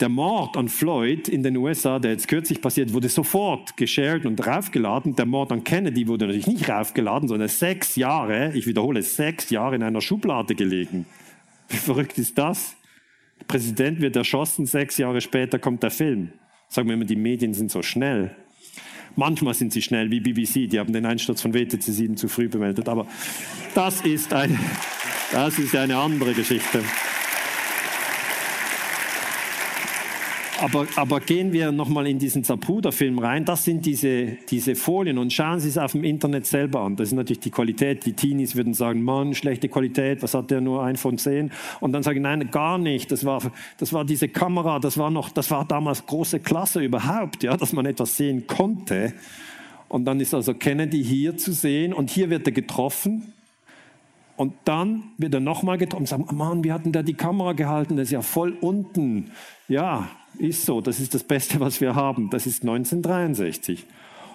der 0.00 0.08
Mord 0.08 0.56
an 0.56 0.68
Floyd 0.68 1.28
in 1.28 1.42
den 1.42 1.56
USA, 1.56 1.98
der 1.98 2.12
jetzt 2.12 2.26
kürzlich 2.26 2.60
passiert, 2.60 2.92
wurde 2.92 3.08
sofort 3.08 3.76
geshared 3.76 4.26
und 4.26 4.44
raufgeladen. 4.44 5.14
Der 5.14 5.26
Mord 5.26 5.52
an 5.52 5.62
Kennedy 5.62 6.08
wurde 6.08 6.26
natürlich 6.26 6.48
nicht 6.48 6.68
raufgeladen, 6.68 7.28
sondern 7.28 7.48
sechs 7.48 7.94
Jahre, 7.96 8.52
ich 8.54 8.66
wiederhole, 8.66 9.02
sechs 9.02 9.50
Jahre 9.50 9.76
in 9.76 9.82
einer 9.82 10.00
Schublade 10.00 10.54
gelegen. 10.54 11.06
Wie 11.68 11.76
verrückt 11.76 12.18
ist 12.18 12.36
das? 12.36 12.74
Der 13.38 13.44
Präsident 13.44 14.00
wird 14.00 14.16
erschossen, 14.16 14.66
sechs 14.66 14.98
Jahre 14.98 15.20
später 15.20 15.58
kommt 15.58 15.82
der 15.82 15.90
Film. 15.90 16.32
Sagen 16.72 16.88
wir 16.88 16.94
immer, 16.94 17.04
die 17.04 17.16
Medien 17.16 17.52
sind 17.52 17.70
so 17.70 17.82
schnell. 17.82 18.34
Manchmal 19.14 19.52
sind 19.52 19.74
sie 19.74 19.82
schnell 19.82 20.10
wie 20.10 20.20
BBC, 20.20 20.70
die 20.70 20.80
haben 20.80 20.94
den 20.94 21.04
Einsturz 21.04 21.42
von 21.42 21.52
WTC 21.52 21.82
7 21.82 22.16
zu 22.16 22.28
früh 22.28 22.48
bemeldet, 22.48 22.88
aber 22.88 23.06
das 23.74 24.00
ist 24.00 24.32
eine, 24.32 24.58
das 25.32 25.58
ist 25.58 25.76
eine 25.76 25.98
andere 25.98 26.32
Geschichte. 26.32 26.82
Aber, 30.62 30.86
aber 30.96 31.20
gehen 31.20 31.52
wir 31.52 31.72
nochmal 31.72 32.06
in 32.06 32.18
diesen 32.18 32.44
Zapruder-Film 32.44 33.18
rein. 33.18 33.44
Das 33.44 33.64
sind 33.64 33.84
diese, 33.84 34.38
diese 34.48 34.74
Folien 34.76 35.18
und 35.18 35.32
schauen 35.32 35.58
Sie 35.60 35.68
es 35.68 35.76
auf 35.76 35.92
dem 35.92 36.04
Internet 36.04 36.46
selber 36.46 36.80
an. 36.80 36.96
Das 36.96 37.08
ist 37.08 37.14
natürlich 37.14 37.40
die 37.40 37.50
Qualität. 37.50 38.06
Die 38.06 38.12
Teenies 38.12 38.54
würden 38.54 38.72
sagen, 38.72 39.02
Mann, 39.02 39.34
schlechte 39.34 39.68
Qualität, 39.68 40.22
was 40.22 40.34
hat 40.34 40.50
der 40.50 40.60
nur 40.60 40.84
ein 40.84 40.96
von 40.96 41.18
zehn? 41.18 41.50
Und 41.80 41.92
dann 41.92 42.02
sagen, 42.02 42.22
nein, 42.22 42.50
gar 42.50 42.78
nicht. 42.78 43.10
Das 43.10 43.24
war, 43.24 43.40
das 43.78 43.92
war 43.92 44.04
diese 44.04 44.28
Kamera, 44.28 44.78
das 44.78 44.96
war 44.98 45.10
noch, 45.10 45.30
das 45.30 45.50
war 45.50 45.64
damals 45.64 46.06
große 46.06 46.40
Klasse 46.40 46.80
überhaupt, 46.82 47.42
ja, 47.42 47.56
dass 47.56 47.72
man 47.72 47.84
etwas 47.84 48.16
sehen 48.16 48.46
konnte. 48.46 49.14
Und 49.88 50.04
dann 50.04 50.20
ist 50.20 50.32
also 50.32 50.54
Kennedy 50.54 51.04
hier 51.04 51.36
zu 51.36 51.52
sehen 51.52 51.92
und 51.92 52.08
hier 52.08 52.30
wird 52.30 52.46
er 52.46 52.52
getroffen. 52.52 53.32
Und 54.36 54.54
dann 54.64 55.04
wird 55.18 55.34
er 55.34 55.40
nochmal 55.40 55.78
getroffen 55.78 56.02
und 56.02 56.08
sagt, 56.08 56.32
Mann, 56.32 56.64
wie 56.64 56.72
hatten 56.72 56.92
der 56.92 57.02
die 57.02 57.14
Kamera 57.14 57.52
gehalten? 57.52 57.96
Das 57.96 58.08
ist 58.08 58.12
ja 58.12 58.22
voll 58.22 58.56
unten. 58.60 59.30
Ja, 59.68 60.08
ist 60.38 60.64
so, 60.64 60.80
das 60.80 61.00
ist 61.00 61.14
das 61.14 61.22
Beste, 61.22 61.60
was 61.60 61.80
wir 61.80 61.94
haben. 61.94 62.30
Das 62.30 62.46
ist 62.46 62.62
1963. 62.62 63.86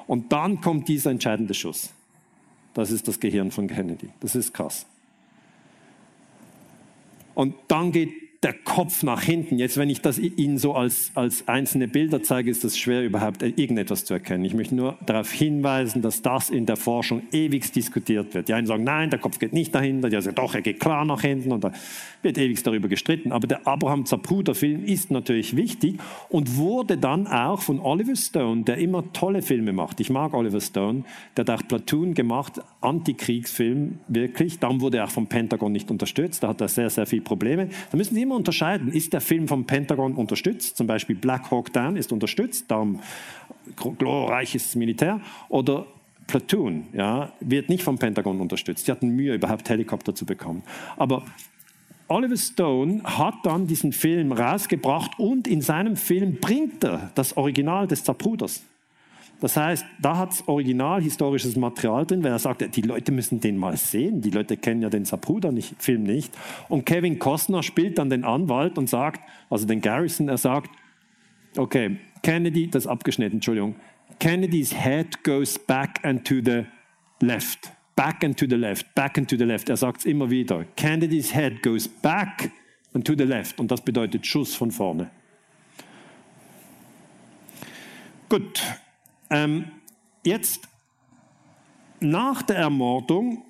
Und 0.05 0.31
dann 0.31 0.61
kommt 0.61 0.87
dieser 0.87 1.11
entscheidende 1.11 1.53
Schuss. 1.53 1.91
Das 2.73 2.91
ist 2.91 3.07
das 3.07 3.19
Gehirn 3.19 3.51
von 3.51 3.67
Kennedy. 3.67 4.09
Das 4.19 4.35
ist 4.35 4.53
krass. 4.53 4.85
Und 7.33 7.55
dann 7.67 7.91
geht 7.91 8.11
der 8.43 8.53
Kopf 8.53 9.01
nach 9.01 9.23
hinten. 9.23 9.57
Jetzt, 9.57 9.77
wenn 9.77 9.89
ich 9.89 10.01
das 10.01 10.19
Ihnen 10.19 10.59
so 10.59 10.75
als, 10.75 11.11
als 11.15 11.47
einzelne 11.47 11.87
Bilder 11.87 12.21
zeige, 12.21 12.51
ist 12.51 12.63
das 12.63 12.77
schwer, 12.77 13.03
überhaupt 13.03 13.41
irgendetwas 13.41 14.05
zu 14.05 14.13
erkennen. 14.13 14.45
Ich 14.45 14.53
möchte 14.53 14.75
nur 14.75 14.95
darauf 15.05 15.31
hinweisen, 15.31 16.03
dass 16.03 16.21
das 16.21 16.51
in 16.51 16.67
der 16.67 16.75
Forschung 16.75 17.23
ewig 17.31 17.71
diskutiert 17.71 18.35
wird. 18.35 18.47
Die 18.47 18.53
einen 18.53 18.67
sagen, 18.67 18.83
nein, 18.83 19.09
der 19.09 19.17
Kopf 19.17 19.39
geht 19.39 19.53
nicht 19.53 19.73
dahinter. 19.73 20.09
Die 20.09 20.15
anderen 20.15 20.35
sagen, 20.35 20.35
doch, 20.35 20.53
er 20.53 20.61
geht 20.61 20.79
klar 20.79 21.03
nach 21.03 21.21
hinten. 21.21 21.51
Und 21.51 21.63
da 21.63 21.71
wird 22.21 22.37
ewig 22.37 22.61
darüber 22.61 22.87
gestritten. 22.87 23.31
Aber 23.31 23.47
der 23.47 23.65
Abraham 23.65 24.05
Zapruder-Film 24.05 24.85
ist 24.85 25.09
natürlich 25.09 25.55
wichtig 25.55 25.99
und 26.29 26.57
wurde 26.57 26.97
dann 26.97 27.25
auch 27.25 27.61
von 27.61 27.79
Oliver 27.79 28.15
Stone, 28.15 28.63
der 28.63 28.77
immer 28.77 29.11
tolle 29.13 29.41
Filme 29.41 29.73
macht. 29.73 29.99
Ich 29.99 30.11
mag 30.11 30.35
Oliver 30.35 30.61
Stone. 30.61 31.05
Der 31.35 31.45
hat 31.45 31.49
auch 31.49 31.67
Platoon 31.67 32.13
gemacht, 32.13 32.61
Antikriegsfilm, 32.81 33.99
wirklich. 34.07 34.59
Darum 34.59 34.81
wurde 34.81 34.97
er 34.97 35.05
auch 35.05 35.11
vom 35.11 35.25
Pentagon 35.25 35.71
nicht 35.71 35.89
unterstützt. 35.89 36.43
Da 36.43 36.49
hat 36.49 36.61
er 36.61 36.67
sehr, 36.67 36.91
sehr 36.91 37.07
viele 37.07 37.23
Probleme. 37.23 37.69
Da 37.91 37.97
müssen 37.97 38.13
Sie 38.13 38.26
immer 38.27 38.35
unterscheiden, 38.35 38.91
ist 38.91 39.13
der 39.13 39.21
Film 39.21 39.47
vom 39.47 39.65
Pentagon 39.65 40.15
unterstützt, 40.15 40.77
zum 40.77 40.85
Beispiel 40.85 41.15
Black 41.15 41.49
Hawk 41.49 41.71
Down 41.73 41.95
ist 41.95 42.11
unterstützt, 42.11 42.69
darum 42.69 42.99
glorreiches 43.97 44.75
Militär, 44.75 45.21
oder 45.49 45.87
Platoon 46.27 46.87
ja, 46.93 47.31
wird 47.39 47.69
nicht 47.69 47.83
vom 47.83 47.97
Pentagon 47.97 48.41
unterstützt. 48.41 48.85
Sie 48.85 48.91
hatten 48.91 49.09
Mühe, 49.09 49.35
überhaupt 49.35 49.69
Helikopter 49.69 50.13
zu 50.13 50.25
bekommen. 50.25 50.61
Aber 50.97 51.23
Oliver 52.09 52.37
Stone 52.37 53.01
hat 53.03 53.35
dann 53.43 53.65
diesen 53.65 53.93
Film 53.93 54.33
rausgebracht 54.33 55.17
und 55.19 55.47
in 55.47 55.61
seinem 55.61 55.95
Film 55.95 56.37
bringt 56.39 56.83
er 56.83 57.11
das 57.15 57.35
Original 57.37 57.87
des 57.87 58.03
Zapruders. 58.03 58.63
Das 59.39 59.55
heißt, 59.55 59.85
da 60.01 60.17
hat 60.17 60.31
es 60.33 60.47
original 60.47 61.01
historisches 61.01 61.55
Material 61.55 62.05
drin, 62.05 62.23
weil 62.23 62.31
er 62.31 62.39
sagt, 62.39 62.75
die 62.75 62.81
Leute 62.81 63.11
müssen 63.11 63.39
den 63.39 63.57
mal 63.57 63.77
sehen. 63.77 64.21
Die 64.21 64.31
Leute 64.31 64.57
kennen 64.57 64.81
ja 64.81 64.89
den 64.89 65.05
Zapruder 65.05 65.51
nicht, 65.51 65.75
Film 65.81 66.03
nicht. 66.03 66.35
Und 66.69 66.85
Kevin 66.85 67.19
Costner 67.19 67.61
spielt 67.61 67.99
dann 67.99 68.09
den 68.09 68.23
Anwalt 68.23 68.77
und 68.77 68.89
sagt, 68.89 69.21
also 69.49 69.67
den 69.67 69.81
Garrison, 69.81 70.27
er 70.27 70.37
sagt, 70.37 70.71
okay, 71.55 71.97
Kennedy, 72.23 72.67
das 72.69 72.85
ist 72.85 72.89
abgeschnitten, 72.89 73.37
Entschuldigung. 73.37 73.75
Kennedy's 74.19 74.73
head 74.73 75.23
goes 75.23 75.59
back 75.59 76.03
and 76.03 76.25
to 76.25 76.35
the 76.43 76.65
left. 77.21 77.71
Back 77.95 78.23
and 78.23 78.37
to 78.37 78.45
the 78.49 78.55
left, 78.55 78.93
back 78.95 79.17
and 79.17 79.29
to 79.29 79.37
the 79.37 79.43
left. 79.43 79.69
Er 79.69 79.77
sagt 79.77 79.99
es 79.99 80.05
immer 80.05 80.29
wieder. 80.29 80.65
Kennedy's 80.75 81.33
head 81.33 81.61
goes 81.61 81.87
back 81.87 82.51
and 82.93 83.05
to 83.05 83.13
the 83.15 83.23
left. 83.23 83.59
Und 83.59 83.69
das 83.69 83.81
bedeutet 83.81 84.25
Schuss 84.25 84.55
von 84.55 84.71
vorne. 84.71 85.09
Gut, 88.29 88.61
ähm, 89.29 89.65
jetzt, 90.23 90.67
nach 91.99 92.41
der 92.41 92.57
Ermordung, 92.57 93.43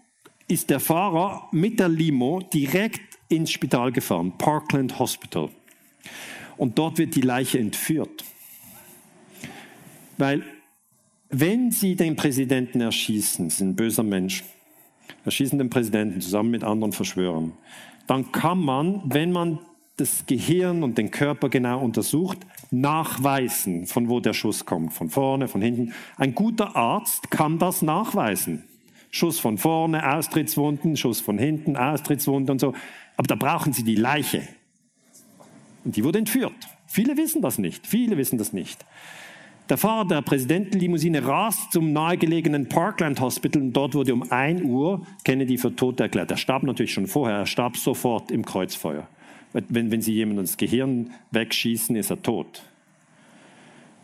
ist 0.48 0.70
der 0.70 0.80
Fahrer 0.80 1.48
mit 1.52 1.80
der 1.80 1.90
Limo 1.90 2.42
direkt 2.42 3.18
ins 3.30 3.52
Spital 3.52 3.92
gefahren, 3.92 4.38
Parkland 4.38 4.98
Hospital. 5.00 5.50
Und 6.56 6.78
dort 6.78 6.98
wird 6.98 7.16
die 7.16 7.22
Leiche 7.22 7.60
entführt. 7.60 8.24
Weil, 10.18 10.44
wenn 11.30 11.72
Sie 11.72 11.96
den 11.96 12.16
Präsidenten 12.16 12.82
erschießen, 12.82 13.50
sind 13.50 13.70
ein 13.70 13.76
böser 13.76 14.04
Mensch, 14.04 14.44
erschießen 15.26 15.60
den 15.60 15.70
Präsidenten 15.70 16.22
zusammen 16.22 16.52
mit 16.52 16.64
anderen 16.64 16.94
Verschwörern, 16.94 17.54
dann 18.08 18.32
kann 18.32 18.60
man, 18.60 19.02
wenn 19.06 19.32
man 19.32 19.60
das 19.98 20.26
Gehirn 20.28 20.84
und 20.84 20.98
den 20.98 21.10
Körper 21.10 21.50
genau 21.50 21.84
untersucht, 21.84 22.38
nachweisen, 22.70 23.88
von 23.88 24.10
wo 24.10 24.20
der 24.20 24.34
Schuss 24.34 24.66
kommt, 24.66 24.94
von 24.94 25.10
vorne, 25.10 25.48
von 25.48 25.62
hinten. 25.62 25.94
Ein 26.18 26.36
guter 26.36 26.76
Arzt 26.76 27.32
kann 27.32 27.58
das 27.58 27.82
nachweisen. 27.82 28.64
Schuss 29.10 29.40
von 29.40 29.58
vorne, 29.58 30.14
Austrittswunden, 30.14 30.96
Schuss 30.98 31.20
von 31.20 31.40
hinten, 31.40 31.76
Austrittswunden 31.76 32.52
und 32.52 32.62
so. 32.62 32.74
Aber 33.16 33.28
da 33.28 33.36
brauchen 33.36 33.74
Sie 33.74 33.84
die 33.84 33.96
Leiche. 33.96 34.48
Und 35.84 35.96
die 35.96 36.04
wurde 36.04 36.20
entführt. 36.20 36.54
Viele 36.86 37.18
wissen 37.18 37.42
das 37.42 37.58
nicht. 37.58 37.88
Viele 37.88 38.18
wissen 38.18 38.38
das 38.38 38.54
nicht. 38.54 38.86
Der 39.70 39.78
Fahrer 39.78 40.08
der 40.08 40.22
Präsidentenlimousine 40.22 41.26
rast 41.26 41.72
zum 41.72 41.92
nahegelegenen 41.92 42.70
Parkland 42.70 43.20
Hospital 43.20 43.62
und 43.64 43.74
dort 43.74 43.96
wurde 43.96 44.14
um 44.14 44.32
1 44.32 44.62
Uhr 44.62 45.06
Kennedy 45.26 45.58
für 45.58 45.76
tot 45.76 46.00
erklärt. 46.00 46.32
Er 46.32 46.38
starb 46.38 46.64
natürlich 46.64 46.94
schon 46.94 47.08
vorher, 47.08 47.40
er 47.40 47.46
starb 47.46 47.76
sofort 47.76 48.32
im 48.32 48.46
Kreuzfeuer. 48.46 49.08
Wenn, 49.54 49.92
wenn 49.92 50.02
Sie 50.02 50.14
jemandem 50.14 50.46
das 50.46 50.58
Gehirn 50.58 51.12
wegschießen, 51.32 51.96
ist 51.96 52.10
er 52.10 52.22
tot. 52.22 52.64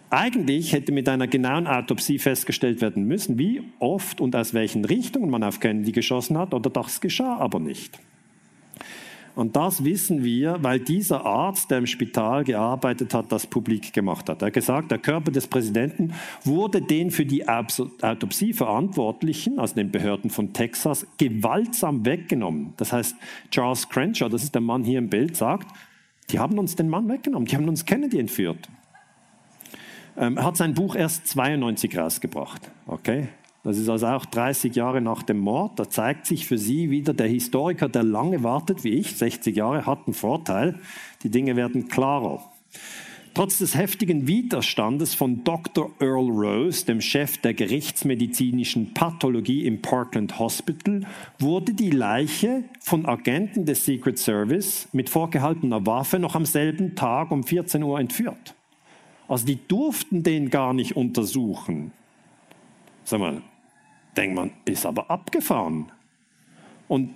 Eigentlich 0.10 0.74
hätte 0.74 0.92
mit 0.92 1.10
einer 1.10 1.28
genauen 1.28 1.66
Autopsie 1.66 2.20
festgestellt 2.20 2.82
werden 2.82 3.06
müssen, 3.06 3.40
wie 3.40 3.64
oft 3.80 4.22
und 4.22 4.36
aus 4.36 4.54
welchen 4.54 4.86
Richtungen 4.86 5.30
man 5.30 5.44
auf 5.44 5.60
Kennedy 5.60 5.92
geschossen 5.92 6.38
hat, 6.38 6.54
oder 6.54 6.70
das 6.70 7.02
geschah 7.02 7.38
aber 7.38 7.60
nicht. 7.60 8.00
Und 9.36 9.56
das 9.56 9.84
wissen 9.84 10.24
wir, 10.24 10.58
weil 10.62 10.80
dieser 10.80 11.26
Arzt, 11.26 11.72
der 11.72 11.80
im 11.80 11.88
Spital 11.88 12.44
gearbeitet 12.44 13.14
hat, 13.14 13.32
das 13.32 13.48
publik 13.48 13.92
gemacht 13.92 14.30
hat. 14.30 14.42
Er 14.42 14.48
hat 14.48 14.54
gesagt, 14.54 14.92
der 14.92 15.00
Körper 15.00 15.32
des 15.32 15.48
Präsidenten 15.48 16.14
wurde 16.44 16.82
den 16.82 17.10
für 17.10 17.26
die 17.26 17.48
Autopsie 17.48 18.54
Verantwortlichen, 18.54 19.60
also 19.60 19.74
den 19.76 19.92
Behörden 19.92 20.30
von 20.30 20.54
Texas, 20.54 21.08
gewaltsam 21.18 22.06
weggenommen. 22.06 22.74
Das 22.78 22.94
heißt, 22.94 23.16
Charles 23.50 23.90
Crenshaw, 23.90 24.30
das 24.30 24.44
ist 24.44 24.54
der 24.54 24.62
Mann 24.62 24.84
hier 24.84 25.00
im 25.00 25.10
Bild, 25.10 25.36
sagt, 25.36 25.68
die 26.30 26.38
haben 26.38 26.60
uns 26.60 26.76
den 26.76 26.90
Mann 26.90 27.10
weggenommen, 27.10 27.48
die 27.48 27.56
haben 27.56 27.68
uns 27.68 27.86
Kennedy 27.86 28.20
entführt. 28.20 28.70
Ähm, 30.16 30.38
er 30.38 30.46
hat 30.46 30.58
sein 30.58 30.76
Buch 30.76 30.96
erst 30.96 31.28
92 31.28 31.98
rausgebracht. 31.98 32.70
Okay? 32.86 33.30
Das 33.64 33.78
ist 33.78 33.88
also 33.88 34.08
auch 34.08 34.26
30 34.26 34.76
Jahre 34.76 35.00
nach 35.00 35.24
dem 35.24 35.40
Mord. 35.40 35.80
Da 35.80 35.90
zeigt 35.90 36.26
sich 36.26 36.46
für 36.46 36.58
Sie 36.58 36.90
wieder 36.90 37.14
der 37.14 37.28
Historiker, 37.28 37.88
der 37.88 38.04
lange 38.04 38.44
wartet, 38.44 38.84
wie 38.84 38.90
ich, 38.90 39.16
60 39.16 39.56
Jahre, 39.56 39.86
hat 39.86 40.00
einen 40.06 40.14
Vorteil. 40.14 40.80
Die 41.24 41.30
Dinge 41.30 41.56
werden 41.56 41.88
klarer. 41.88 42.44
Trotz 43.34 43.58
des 43.58 43.76
heftigen 43.76 44.28
Widerstandes 44.28 45.16
von 45.16 45.44
Dr. 45.44 45.90
Earl 46.00 46.30
Rose, 46.30 46.86
dem 46.86 47.02
Chef 47.02 47.38
der 47.38 47.56
gerichtsmedizinischen 47.56 48.94
Pathologie 48.94 49.66
im 49.66 49.82
Parkland 49.82 50.38
Hospital, 50.38 51.02
wurde 51.40 51.74
die 51.74 51.90
Leiche 51.90 52.66
von 52.80 53.08
Agenten 53.08 53.66
des 53.66 53.86
Secret 53.86 54.20
Service 54.20 54.88
mit 54.92 55.10
vorgehaltener 55.10 55.84
Waffe 55.88 56.20
noch 56.20 56.36
am 56.36 56.46
selben 56.46 56.96
Tag 56.96 57.32
um 57.32 57.44
14 57.44 57.82
Uhr 57.82 58.00
entführt. 58.00 58.54
Also 59.28 59.48
die 59.48 59.58
durften 59.68 60.22
den 60.22 60.52
gar 60.52 60.74
nicht 60.74 60.96
untersuchen. 60.96 61.92
Sag 63.06 63.20
mal, 63.20 63.42
denkt 64.18 64.36
man, 64.36 64.52
ist 64.66 64.86
aber 64.86 65.10
abgefahren. 65.10 65.92
Und 66.88 67.12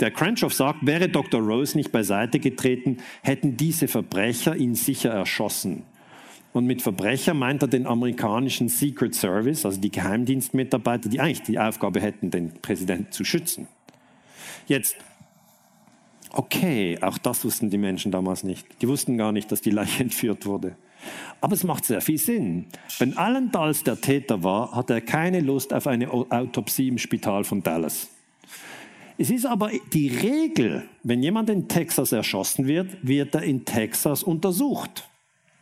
der 0.00 0.10
Crenshaw 0.10 0.50
sagt, 0.50 0.84
wäre 0.84 1.08
Dr. 1.08 1.40
Rose 1.40 1.76
nicht 1.76 1.90
beiseite 1.90 2.38
getreten, 2.38 2.98
hätten 3.22 3.56
diese 3.56 3.88
Verbrecher 3.88 4.56
ihn 4.56 4.74
sicher 4.74 5.10
erschossen. 5.10 5.84
Und 6.52 6.66
mit 6.66 6.82
Verbrecher 6.82 7.34
meint 7.34 7.62
er 7.62 7.68
den 7.68 7.86
amerikanischen 7.86 8.68
Secret 8.68 9.14
Service, 9.14 9.66
also 9.66 9.80
die 9.80 9.90
Geheimdienstmitarbeiter, 9.90 11.08
die 11.08 11.20
eigentlich 11.20 11.42
die 11.42 11.58
Aufgabe 11.58 12.00
hätten, 12.00 12.30
den 12.30 12.52
Präsidenten 12.62 13.12
zu 13.12 13.24
schützen. 13.24 13.68
Jetzt, 14.66 14.96
okay, 16.30 16.98
auch 17.02 17.18
das 17.18 17.44
wussten 17.44 17.70
die 17.70 17.78
Menschen 17.78 18.10
damals 18.10 18.42
nicht. 18.42 18.66
Die 18.80 18.88
wussten 18.88 19.18
gar 19.18 19.32
nicht, 19.32 19.52
dass 19.52 19.60
die 19.60 19.70
Leiche 19.70 20.02
entführt 20.02 20.46
wurde. 20.46 20.76
Aber 21.40 21.54
es 21.54 21.64
macht 21.64 21.84
sehr 21.84 22.00
viel 22.00 22.18
Sinn. 22.18 22.66
Wenn 22.98 23.16
Alan 23.16 23.50
Dulles 23.50 23.84
der 23.84 24.00
Täter 24.00 24.42
war, 24.42 24.72
hatte 24.72 24.94
er 24.94 25.00
keine 25.00 25.40
Lust 25.40 25.72
auf 25.72 25.86
eine 25.86 26.10
Autopsie 26.10 26.88
im 26.88 26.98
Spital 26.98 27.44
von 27.44 27.62
Dallas. 27.62 28.08
Es 29.18 29.30
ist 29.30 29.46
aber 29.46 29.70
die 29.92 30.08
Regel, 30.08 30.88
wenn 31.02 31.22
jemand 31.22 31.48
in 31.48 31.68
Texas 31.68 32.12
erschossen 32.12 32.66
wird, 32.66 32.96
wird 33.02 33.34
er 33.34 33.42
in 33.42 33.64
Texas 33.64 34.22
untersucht. 34.22 35.08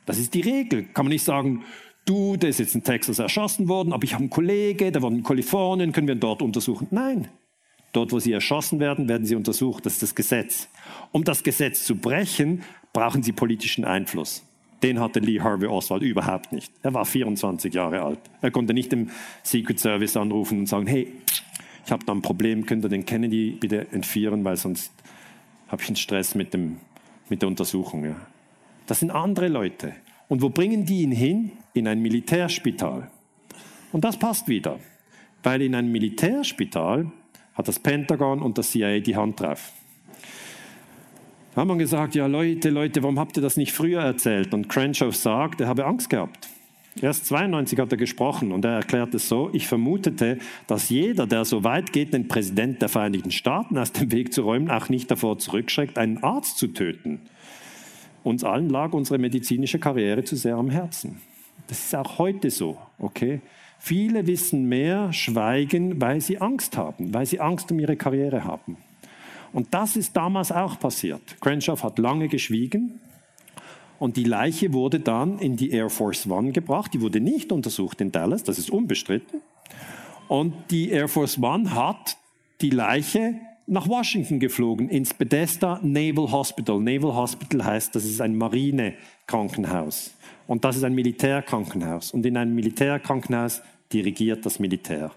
Das 0.07 0.19
ist 0.19 0.35
die 0.35 0.41
Regel. 0.41 0.85
Kann 0.93 1.07
man 1.07 1.13
nicht 1.13 1.25
sagen, 1.25 1.65
du, 2.05 2.37
der 2.37 2.51
ist 2.51 2.59
jetzt 2.59 2.75
in 2.75 2.83
Texas 2.83 3.21
erschossen 3.21 3.69
worden, 3.69 3.93
aber 3.93 4.05
ich 4.05 4.13
habe 4.13 4.23
einen 4.23 4.31
Kollege, 4.31 4.91
der 4.91 5.03
war 5.03 5.11
in 5.11 5.23
Kalifornien, 5.23 5.93
können 5.93 6.09
wir 6.09 6.15
ihn 6.15 6.21
dort 6.21 6.43
untersuchen? 6.43 6.89
Nein. 6.91 7.29
Dort, 7.93 8.11
wo 8.11 8.19
sie 8.19 8.33
erschossen 8.33 8.81
werden, 8.81 9.09
werden 9.09 9.25
sie 9.25 9.37
untersucht. 9.37 9.87
Das 9.87 9.95
ist 9.95 10.03
das 10.03 10.15
Gesetz. 10.17 10.69
Um 11.13 11.23
das 11.23 11.45
Gesetz 11.45 11.85
zu 11.85 11.95
brechen, 11.95 12.63
brauchen 12.93 13.23
sie 13.23 13.31
politischen 13.31 13.85
Einfluss. 13.85 14.43
Den 14.83 15.01
hatte 15.01 15.21
Lee 15.21 15.41
Harvey 15.41 15.69
Oswald 15.69 16.03
überhaupt 16.03 16.53
nicht. 16.53 16.73
Er 16.83 16.93
war 16.95 17.05
24 17.05 17.73
Jahre 17.73 18.03
alt. 18.03 18.19
Er 18.43 18.51
konnte 18.51 18.75
nicht 18.75 18.93
im 18.93 19.11
Secret 19.43 19.79
Service 19.81 20.17
anrufen 20.17 20.61
und 20.61 20.67
sagen, 20.67 20.87
hey, 20.87 21.13
ich 21.85 21.93
habe 21.93 22.05
da 22.05 22.13
ein 22.13 22.23
Problem, 22.23 22.67
könnt 22.67 22.85
ihr 22.85 22.89
den 22.89 23.05
Kennedy 23.05 23.57
bitte 23.59 23.87
entführen, 23.93 24.45
weil 24.45 24.57
sonst 24.57 24.93
habe 25.69 25.83
ich 25.83 25.89
einen 25.89 25.97
Stress 25.97 26.35
mit, 26.35 26.55
dem, 26.55 26.79
mit 27.29 27.43
der 27.43 27.49
Untersuchung. 27.49 28.05
Ja. 28.05 28.17
Das 28.87 29.01
sind 29.01 29.11
andere 29.11 29.49
Leute. 29.49 29.95
Und 30.29 30.43
wo 30.43 30.49
bringen 30.49 30.85
die 30.85 31.03
ihn 31.03 31.13
hin? 31.13 31.53
In 31.75 31.89
ein 31.89 32.01
Militärspital. 32.01 33.11
Und 33.93 34.05
das 34.05 34.17
passt 34.17 34.49
wieder, 34.49 34.79
weil 35.43 35.63
in 35.63 35.75
einem 35.75 35.93
Militärspital 35.93 37.11
hat 37.55 37.69
das 37.69 37.79
Pentagon 37.79 38.43
und 38.43 38.59
das 38.59 38.71
CIA 38.71 39.01
die 39.01 39.17
Hand 39.17 39.41
drauf. 39.41 39.73
Da 41.55 41.61
haben 41.61 41.69
wir 41.69 41.77
gesagt, 41.77 42.17
ja 42.17 42.27
Leute, 42.27 42.71
Leute, 42.71 43.01
warum 43.05 43.19
habt 43.21 43.37
ihr 43.37 43.43
das 43.43 43.57
nicht 43.57 43.71
früher 43.71 44.01
erzählt? 44.01 44.53
Und 44.53 44.69
Crenshaw 44.69 45.13
sagt, 45.13 45.61
er 45.61 45.69
habe 45.69 45.87
Angst 45.87 46.11
gehabt. 46.11 46.49
Erst 47.01 47.27
92 47.27 47.79
hat 47.79 47.93
er 47.93 47.97
gesprochen 47.97 48.51
und 48.51 48.65
er 48.65 48.73
erklärt 48.73 49.15
es 49.15 49.29
so, 49.29 49.51
ich 49.53 49.69
vermutete, 49.69 50.39
dass 50.67 50.89
jeder, 50.89 51.29
der 51.29 51.45
so 51.45 51.63
weit 51.63 51.93
geht, 51.93 52.13
den 52.13 52.27
Präsident 52.27 52.83
der 52.83 52.89
Vereinigten 52.89 53.31
Staaten 53.31 53.79
aus 53.79 53.93
dem 53.93 54.11
Weg 54.11 54.33
zu 54.33 54.43
räumen, 54.43 54.69
auch 54.69 54.89
nicht 54.89 55.11
davor 55.11 55.39
zurückschreckt, 55.39 55.97
einen 55.97 56.23
Arzt 56.25 56.59
zu 56.59 56.69
töten. 56.69 57.21
Uns 58.25 58.43
allen 58.43 58.69
lag 58.69 58.93
unsere 58.93 59.19
medizinische 59.19 59.79
Karriere 59.79 60.25
zu 60.25 60.35
sehr 60.35 60.57
am 60.57 60.71
Herzen. 60.71 61.21
Das 61.69 61.79
ist 61.79 61.95
auch 61.95 62.19
heute 62.19 62.51
so, 62.51 62.79
okay? 62.99 63.41
Viele 63.79 64.27
wissen 64.27 64.69
mehr, 64.69 65.13
schweigen, 65.13 66.01
weil 66.01 66.21
sie 66.21 66.41
Angst 66.41 66.77
haben, 66.77 67.15
weil 67.15 67.27
sie 67.27 67.39
Angst 67.39 67.71
um 67.71 67.79
ihre 67.79 67.97
Karriere 67.97 68.45
haben. 68.45 68.77
Und 69.55 69.73
das 69.73 69.97
ist 69.97 70.15
damals 70.15 70.53
auch 70.53 70.79
passiert. 70.79 71.23
Crenshaw 71.41 71.83
hat 71.83 71.99
lange 71.99 72.29
geschwiegen, 72.29 73.01
und 73.99 74.17
die 74.17 74.25
Leiche 74.25 74.73
wurde 74.73 75.01
dann 75.01 75.39
in 75.39 75.57
die 75.57 75.71
Air 75.71 75.89
Force 75.89 76.27
One 76.27 76.53
gebracht. 76.53 76.93
Die 76.93 77.01
wurde 77.01 77.21
nicht 77.21 77.53
untersucht 77.53 78.01
in 78.01 78.13
Dallas, 78.13 78.43
das 78.43 78.59
ist 78.59 78.71
unbestritten. 78.71 79.41
Und 80.29 80.53
die 80.71 80.91
Air 80.91 81.09
Force 81.09 81.39
One 81.39 81.75
hat 81.75 82.19
die 82.61 82.71
Leiche 82.71 83.37
nach 83.67 83.89
Washington 83.89 84.41
geflogen, 84.41 84.91
ins 84.91 85.15
Bethesda 85.15 85.81
Naval 85.83 86.31
Hospital. 86.31 86.81
Naval 86.81 87.15
Hospital 87.15 87.65
heißt, 87.65 87.95
das 87.95 88.05
ist 88.05 88.21
ein 88.21 88.37
Marinekrankenhaus. 88.37 90.13
Und 90.47 90.65
das 90.65 90.77
ist 90.77 90.85
ein 90.85 90.95
Militärkrankenhaus. 90.95 92.11
Und 92.11 92.27
in 92.27 92.37
einem 92.37 92.55
Militärkrankenhaus 92.55 93.63
dirigiert 93.91 94.45
das 94.45 94.59
Militär. 94.59 95.13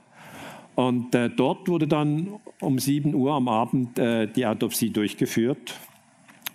Und 0.78 1.16
äh, 1.16 1.28
dort 1.28 1.68
wurde 1.68 1.88
dann 1.88 2.40
um 2.62 2.78
7 2.78 3.16
Uhr 3.16 3.34
am 3.34 3.48
Abend 3.48 3.98
äh, 3.98 4.28
die 4.28 4.46
Autopsie 4.46 4.92
durchgeführt. 4.92 5.74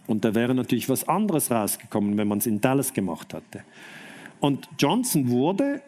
Und 0.06 0.24
da 0.24 0.36
wäre 0.36 0.54
natürlich 0.54 0.88
was 0.88 1.08
anderes 1.08 1.50
rausgekommen, 1.50 2.16
wenn 2.16 2.28
man 2.28 2.38
es 2.38 2.46
in 2.46 2.60
Dallas 2.60 2.92
gemacht 2.92 3.34
hätte. 3.34 3.64
Und 4.38 4.68
Johnson 4.78 5.28
wurde, 5.28 5.82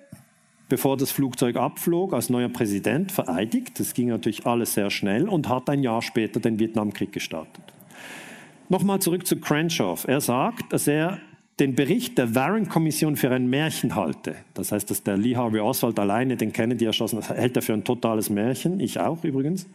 bevor 0.68 0.96
das 0.96 1.12
Flugzeug 1.12 1.54
abflog, 1.54 2.12
als 2.12 2.28
neuer 2.28 2.48
Präsident 2.48 3.12
vereidigt. 3.12 3.78
Das 3.78 3.94
ging 3.94 4.08
natürlich 4.08 4.46
alles 4.46 4.74
sehr 4.74 4.90
schnell 4.90 5.28
und 5.28 5.48
hat 5.48 5.70
ein 5.70 5.84
Jahr 5.84 6.02
später 6.02 6.40
den 6.40 6.58
Vietnamkrieg 6.58 7.12
gestartet. 7.12 7.62
Nochmal 8.68 8.98
zurück 8.98 9.28
zu 9.28 9.36
Crenshaw. 9.36 9.96
Er 10.08 10.20
sagt, 10.20 10.72
dass 10.72 10.88
er 10.88 11.20
den 11.60 11.74
Bericht 11.74 12.18
der 12.18 12.34
Warren-Kommission 12.34 13.16
für 13.16 13.30
ein 13.30 13.48
Märchen 13.48 13.94
halte. 13.94 14.34
Das 14.54 14.72
heißt, 14.72 14.90
dass 14.90 15.02
der 15.02 15.16
Lee 15.16 15.36
Harvey 15.36 15.60
Oswald 15.60 15.98
alleine 15.98 16.36
den 16.36 16.52
Kennedy 16.52 16.84
erschossen 16.84 17.18
hat, 17.18 17.36
hält 17.36 17.56
er 17.56 17.62
für 17.62 17.74
ein 17.74 17.84
totales 17.84 18.28
Märchen. 18.28 18.80
Ich 18.80 18.98
auch 18.98 19.22
übrigens. 19.22 19.66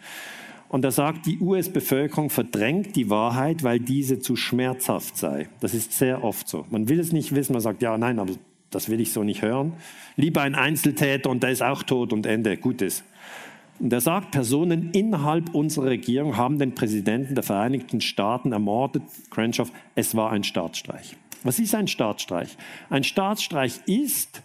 Und 0.68 0.86
er 0.86 0.92
sagt, 0.92 1.26
die 1.26 1.40
US-Bevölkerung 1.40 2.30
verdrängt 2.30 2.96
die 2.96 3.10
Wahrheit, 3.10 3.64
weil 3.64 3.80
diese 3.80 4.20
zu 4.20 4.36
schmerzhaft 4.36 5.18
sei. 5.18 5.48
Das 5.62 5.74
ist 5.74 5.94
sehr 5.94 6.24
oft 6.24 6.48
so. 6.48 6.66
Man 6.70 6.90
will 6.90 7.00
es 7.00 7.12
nicht 7.12 7.34
wissen, 7.34 7.54
man 7.54 7.62
sagt, 7.62 7.82
ja, 7.82 7.98
nein, 7.98 8.20
aber 8.20 8.34
das 8.70 8.90
will 8.90 9.00
ich 9.00 9.12
so 9.12 9.24
nicht 9.24 9.42
hören. 9.42 9.74
Lieber 10.16 10.42
ein 10.42 10.54
Einzeltäter 10.54 11.30
und 11.30 11.42
der 11.42 11.52
ist 11.52 11.64
auch 11.64 11.82
tot 11.82 12.14
und 12.14 12.26
Ende, 12.26 12.56
Gutes. 12.58 13.04
Und 13.80 13.92
er 13.94 14.02
sagt, 14.02 14.32
Personen 14.32 14.92
innerhalb 14.92 15.56
unserer 15.56 15.86
Regierung 15.86 16.38
haben 16.38 16.60
den 16.60 16.76
Präsidenten 16.76 17.34
der 17.34 17.44
Vereinigten 17.44 18.02
Staaten 18.02 18.52
ermordet. 18.52 19.04
Crenshaw, 19.32 19.70
es 19.96 20.16
war 20.16 20.32
ein 20.32 20.44
Staatsstreich. 20.44 21.16
Was 21.44 21.60
ist 21.60 21.76
ein 21.76 21.88
Staatsstreich? 21.88 22.58
Ein 22.90 23.04
Staatsstreich 23.04 23.80
ist, 23.86 24.42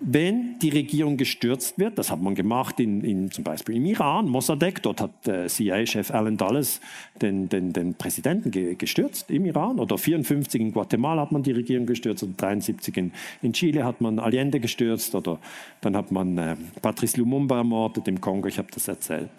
wenn 0.00 0.58
die 0.58 0.70
Regierung 0.70 1.16
gestürzt 1.16 1.78
wird, 1.78 1.98
das 1.98 2.10
hat 2.10 2.20
man 2.20 2.34
gemacht 2.34 2.80
in, 2.80 3.02
in 3.02 3.30
zum 3.30 3.44
Beispiel 3.44 3.76
im 3.76 3.86
Iran, 3.86 4.28
Mossadegh, 4.28 4.80
dort 4.82 5.00
hat 5.00 5.28
äh, 5.28 5.46
CIA-Chef 5.46 6.10
Alan 6.10 6.36
Dulles 6.36 6.80
den, 7.22 7.48
den, 7.48 7.72
den 7.72 7.94
Präsidenten 7.94 8.50
ge, 8.50 8.74
gestürzt 8.74 9.30
im 9.30 9.46
Iran, 9.46 9.78
oder 9.78 9.96
54 9.96 10.60
in 10.60 10.72
Guatemala 10.72 11.22
hat 11.22 11.32
man 11.32 11.42
die 11.42 11.52
Regierung 11.52 11.86
gestürzt, 11.86 12.22
oder 12.22 12.32
73 12.36 12.96
in, 12.96 13.12
in 13.42 13.52
Chile 13.52 13.84
hat 13.84 14.00
man 14.00 14.18
Allende 14.18 14.60
gestürzt, 14.60 15.14
oder 15.14 15.38
dann 15.80 15.96
hat 15.96 16.10
man 16.10 16.36
äh, 16.38 16.56
Patrice 16.82 17.18
Lumumba 17.18 17.58
ermordet 17.58 18.08
im 18.08 18.20
Kongo, 18.20 18.48
ich 18.48 18.58
habe 18.58 18.68
das 18.72 18.88
erzählt. 18.88 19.30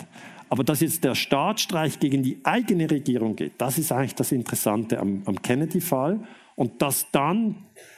Aber 0.50 0.64
dass 0.64 0.80
jetzt 0.80 1.04
der 1.04 1.16
Staatsstreich 1.16 2.00
gegen 2.00 2.24
die 2.24 2.40
eigene 2.44 2.90
Regierung 2.90 3.36
geht, 3.36 3.54
das 3.58 3.78
ist 3.78 3.92
eigentlich 3.92 4.16
das 4.16 4.32
Interessante 4.32 5.00
am, 5.00 5.22
am 5.26 5.42
Kennedy-Fall. 5.42 6.20
Und 6.56 6.82
dass 6.82 7.12
dann 7.12 7.56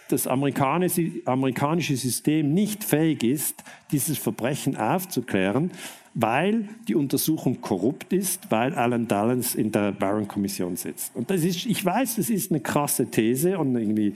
das 0.09 0.25
amerikanische, 0.25 1.95
System 1.95 2.53
nicht 2.53 2.83
fähig 2.83 3.23
ist, 3.23 3.63
dieses 3.91 4.17
Verbrechen 4.17 4.77
aufzuklären, 4.77 5.71
weil 6.13 6.69
die 6.87 6.95
Untersuchung 6.95 7.61
korrupt 7.61 8.13
ist, 8.13 8.49
weil 8.49 8.73
Alan 8.73 9.07
Dulles 9.07 9.53
in 9.53 9.71
der 9.71 9.99
Warren-Kommission 9.99 10.75
sitzt. 10.75 11.15
Und 11.15 11.29
das 11.29 11.43
ist, 11.43 11.65
ich 11.65 11.83
weiß, 11.83 12.15
das 12.15 12.29
ist 12.29 12.51
eine 12.51 12.61
krasse 12.61 13.11
These 13.11 13.59
und 13.59 13.75
irgendwie 13.75 14.13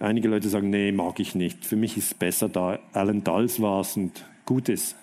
einige 0.00 0.28
Leute 0.28 0.48
sagen, 0.48 0.70
nee, 0.70 0.90
mag 0.92 1.20
ich 1.20 1.34
nicht. 1.34 1.66
Für 1.66 1.76
mich 1.76 1.96
ist 1.96 2.06
es 2.06 2.14
besser, 2.14 2.48
da 2.48 2.78
Alan 2.92 3.22
Dulles 3.22 3.60
war 3.60 3.80
es 3.80 3.96
und 3.96 4.24
gut 4.46 4.68
ist. 4.68 4.96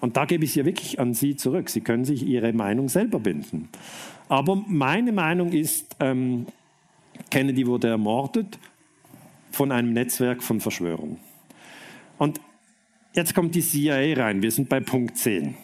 Und 0.00 0.16
da 0.16 0.24
gebe 0.24 0.44
ich 0.44 0.50
es 0.50 0.56
ja 0.56 0.64
wirklich 0.64 0.98
an 0.98 1.14
Sie 1.14 1.36
zurück. 1.36 1.70
Sie 1.70 1.80
können 1.80 2.04
sich 2.04 2.24
Ihre 2.24 2.52
Meinung 2.52 2.88
selber 2.88 3.18
binden. 3.18 3.68
Aber 4.28 4.56
meine 4.66 5.12
Meinung 5.12 5.52
ist, 5.52 5.96
ähm, 6.00 6.46
Kennedy 7.30 7.66
wurde 7.66 7.88
ermordet 7.88 8.58
von 9.50 9.72
einem 9.72 9.92
Netzwerk 9.92 10.42
von 10.42 10.60
Verschwörungen. 10.60 11.18
Und 12.18 12.40
jetzt 13.14 13.34
kommt 13.34 13.54
die 13.54 13.60
CIA 13.60 14.22
rein. 14.22 14.42
Wir 14.42 14.50
sind 14.50 14.68
bei 14.68 14.80
Punkt 14.80 15.16
10. 15.16 15.54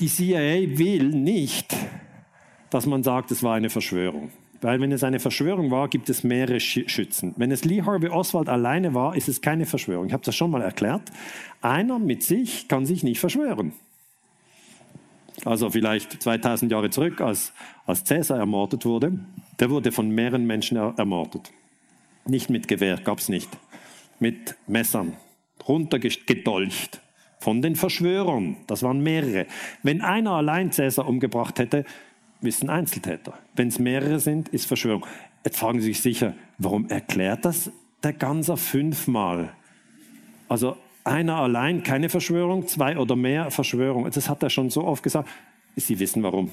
Die 0.00 0.08
CIA 0.08 0.78
will 0.78 1.08
nicht, 1.08 1.76
dass 2.70 2.86
man 2.86 3.02
sagt, 3.02 3.30
es 3.30 3.42
war 3.42 3.54
eine 3.54 3.70
Verschwörung. 3.70 4.30
Weil 4.62 4.80
wenn 4.80 4.92
es 4.92 5.04
eine 5.04 5.20
Verschwörung 5.20 5.70
war, 5.70 5.88
gibt 5.88 6.10
es 6.10 6.22
mehrere 6.22 6.60
Schützen. 6.60 7.34
Wenn 7.36 7.50
es 7.50 7.64
Lee 7.64 7.82
Harvey 7.82 8.10
Oswald 8.10 8.48
alleine 8.48 8.92
war, 8.92 9.16
ist 9.16 9.28
es 9.28 9.40
keine 9.40 9.64
Verschwörung. 9.64 10.06
Ich 10.06 10.12
habe 10.12 10.24
das 10.24 10.36
schon 10.36 10.50
mal 10.50 10.60
erklärt. 10.60 11.02
Einer 11.62 11.98
mit 11.98 12.22
sich 12.22 12.68
kann 12.68 12.84
sich 12.84 13.02
nicht 13.02 13.20
verschwören. 13.20 13.72
Also 15.44 15.70
vielleicht 15.70 16.22
2000 16.22 16.70
Jahre 16.70 16.90
zurück, 16.90 17.22
als, 17.22 17.52
als 17.86 18.04
Cäsar 18.04 18.38
ermordet 18.38 18.84
wurde, 18.84 19.18
der 19.60 19.70
wurde 19.70 19.92
von 19.92 20.10
mehreren 20.10 20.46
Menschen 20.46 20.76
ermordet. 20.76 21.52
Nicht 22.26 22.50
mit 22.50 22.66
Gewehr, 22.66 22.96
gab 22.96 23.18
es 23.18 23.28
nicht. 23.28 23.48
Mit 24.18 24.56
Messern, 24.66 25.16
runtergedolcht. 25.66 27.00
Von 27.38 27.62
den 27.62 27.76
Verschwörern, 27.76 28.56
das 28.66 28.82
waren 28.82 29.00
mehrere. 29.02 29.46
Wenn 29.82 30.02
einer 30.02 30.32
allein 30.32 30.72
Cäsar 30.72 31.08
umgebracht 31.08 31.58
hätte, 31.58 31.84
wissen 32.42 32.68
Einzeltäter. 32.68 33.34
Wenn 33.54 33.68
es 33.68 33.78
mehrere 33.78 34.18
sind, 34.18 34.48
ist 34.48 34.66
Verschwörung. 34.66 35.06
Jetzt 35.44 35.58
fragen 35.58 35.80
Sie 35.80 35.86
sich 35.86 36.00
sicher, 36.00 36.34
warum 36.58 36.88
erklärt 36.88 37.44
das 37.44 37.70
der 38.02 38.12
Ganser 38.12 38.58
fünfmal? 38.58 39.54
Also 40.48 40.76
einer 41.04 41.36
allein 41.36 41.82
keine 41.82 42.10
Verschwörung, 42.10 42.66
zwei 42.66 42.98
oder 42.98 43.16
mehr 43.16 43.50
Verschwörung. 43.50 44.10
Das 44.10 44.28
hat 44.28 44.42
er 44.42 44.50
schon 44.50 44.68
so 44.68 44.84
oft 44.84 45.02
gesagt. 45.02 45.28
Sie 45.76 45.98
wissen 45.98 46.22
warum. 46.22 46.50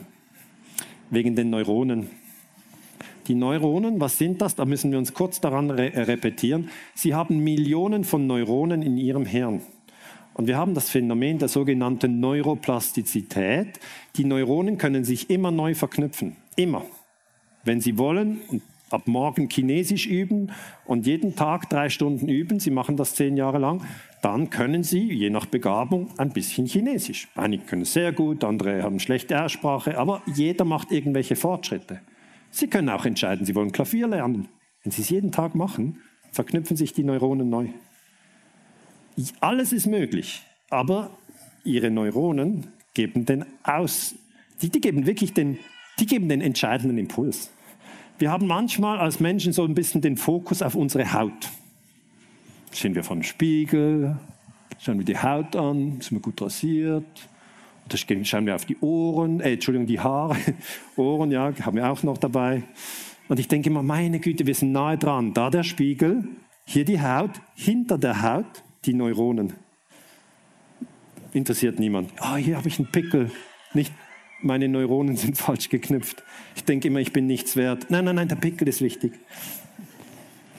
Wegen 1.09 1.35
den 1.35 1.49
Neuronen. 1.49 2.09
Die 3.27 3.35
Neuronen, 3.35 3.99
was 3.99 4.17
sind 4.17 4.41
das? 4.41 4.55
Da 4.55 4.63
müssen 4.63 4.91
wir 4.91 4.97
uns 4.97 5.13
kurz 5.13 5.41
daran 5.41 5.69
re 5.69 5.91
repetieren. 6.07 6.69
Sie 6.95 7.13
haben 7.13 7.43
Millionen 7.43 8.03
von 8.05 8.25
Neuronen 8.25 8.81
in 8.81 8.97
ihrem 8.97 9.25
Hirn. 9.25 9.61
Und 10.33 10.47
wir 10.47 10.57
haben 10.57 10.73
das 10.73 10.89
Phänomen 10.89 11.39
der 11.39 11.47
sogenannten 11.47 12.19
Neuroplastizität. 12.19 13.79
Die 14.15 14.23
Neuronen 14.23 14.77
können 14.77 15.03
sich 15.03 15.29
immer 15.29 15.51
neu 15.51 15.73
verknüpfen. 15.73 16.37
Immer. 16.55 16.85
Wenn 17.63 17.81
sie 17.81 17.97
wollen 17.97 18.39
und 18.47 18.61
ab 18.91 19.07
morgen 19.07 19.49
Chinesisch 19.49 20.05
üben 20.05 20.51
und 20.85 21.05
jeden 21.05 21.35
Tag 21.35 21.69
drei 21.69 21.89
Stunden 21.89 22.29
üben, 22.29 22.59
Sie 22.59 22.71
machen 22.71 22.95
das 22.95 23.15
zehn 23.15 23.35
Jahre 23.35 23.57
lang, 23.57 23.81
dann 24.21 24.49
können 24.49 24.83
Sie, 24.83 25.11
je 25.11 25.29
nach 25.29 25.45
Begabung, 25.45 26.09
ein 26.17 26.31
bisschen 26.31 26.65
Chinesisch. 26.65 27.27
Einige 27.35 27.65
können 27.65 27.83
sehr 27.83 28.13
gut, 28.13 28.43
andere 28.43 28.83
haben 28.83 28.99
schlechte 28.99 29.43
Aussprache, 29.43 29.97
aber 29.97 30.21
jeder 30.33 30.63
macht 30.65 30.91
irgendwelche 30.91 31.35
Fortschritte. 31.35 31.99
Sie 32.57 32.65
können 32.65 32.89
auch 32.89 33.05
entscheiden, 33.05 33.45
Sie 33.45 33.53
wollen 33.53 33.71
Klavier 33.71 34.07
lernen. 34.07 34.47
Wenn 34.81 34.91
Sie 34.91 35.03
es 35.03 35.09
jeden 35.11 35.31
Tag 35.31 35.53
machen, 35.53 36.01
verknüpfen 36.31 36.75
sich 36.75 36.91
die 36.91 37.03
Neuronen 37.03 37.51
neu. 37.51 37.67
Alles 39.41 39.73
ist 39.73 39.85
möglich, 39.85 40.41
aber 40.71 41.11
Ihre 41.63 41.91
Neuronen 41.91 42.65
geben 42.95 43.25
den 43.25 43.45
aus, 43.61 44.15
die, 44.59 44.69
die 44.69 44.81
geben 44.81 45.05
wirklich 45.05 45.35
den, 45.35 45.59
die 45.99 46.07
geben 46.07 46.29
den 46.29 46.41
entscheidenden 46.41 46.97
Impuls. 46.97 47.51
Wir 48.17 48.31
haben 48.31 48.47
manchmal 48.47 48.97
als 48.97 49.19
Menschen 49.19 49.53
so 49.53 49.63
ein 49.63 49.75
bisschen 49.75 50.01
den 50.01 50.17
Fokus 50.17 50.63
auf 50.63 50.73
unsere 50.73 51.13
Haut. 51.13 51.51
Sehen 52.71 52.95
wir 52.95 53.03
vom 53.03 53.21
Spiegel, 53.21 54.17
schauen 54.79 54.97
wir 54.97 55.05
die 55.05 55.19
Haut 55.19 55.55
an, 55.55 56.01
sind 56.01 56.13
wir 56.13 56.21
gut 56.21 56.41
rasiert, 56.41 57.29
oder 57.87 58.25
schauen 58.25 58.45
wir 58.45 58.55
auf 58.55 58.65
die 58.65 58.77
Ohren, 58.81 59.39
äh, 59.39 59.53
Entschuldigung, 59.53 59.87
die 59.87 59.99
Haare, 59.99 60.37
Ohren, 60.95 61.31
ja, 61.31 61.53
haben 61.61 61.77
wir 61.77 61.89
auch 61.89 62.03
noch 62.03 62.17
dabei. 62.17 62.63
Und 63.27 63.39
ich 63.39 63.47
denke 63.47 63.69
immer, 63.69 63.83
meine 63.83 64.19
Güte, 64.19 64.45
wir 64.45 64.55
sind 64.55 64.71
nahe 64.71 64.97
dran. 64.97 65.33
Da 65.33 65.49
der 65.49 65.63
Spiegel, 65.63 66.23
hier 66.65 66.85
die 66.85 67.01
Haut, 67.01 67.31
hinter 67.55 67.97
der 67.97 68.21
Haut 68.21 68.63
die 68.85 68.93
Neuronen. 68.93 69.53
Interessiert 71.33 71.79
niemand. 71.79 72.11
Ah, 72.19 72.35
oh, 72.35 72.37
hier 72.37 72.57
habe 72.57 72.67
ich 72.67 72.79
einen 72.79 72.89
Pickel. 72.91 73.31
Nicht 73.73 73.91
meine 74.41 74.67
Neuronen 74.67 75.17
sind 75.17 75.37
falsch 75.37 75.69
geknüpft. 75.69 76.23
Ich 76.55 76.63
denke 76.63 76.87
immer, 76.87 76.99
ich 76.99 77.11
bin 77.11 77.27
nichts 77.27 77.55
wert. 77.55 77.87
Nein, 77.89 78.05
nein, 78.05 78.15
nein, 78.15 78.27
der 78.27 78.35
Pickel 78.35 78.67
ist 78.67 78.81
wichtig. 78.81 79.13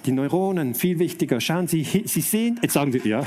Die 0.07 0.13
Neuronen, 0.13 0.75
viel 0.75 0.99
wichtiger. 0.99 1.41
Schauen 1.41 1.69
Sie, 1.69 1.85
Sie 1.85 2.21
sehen, 2.21 2.59
jetzt 2.63 2.75
sagen 2.75 2.93
Sie, 2.93 3.07
ja. 3.09 3.25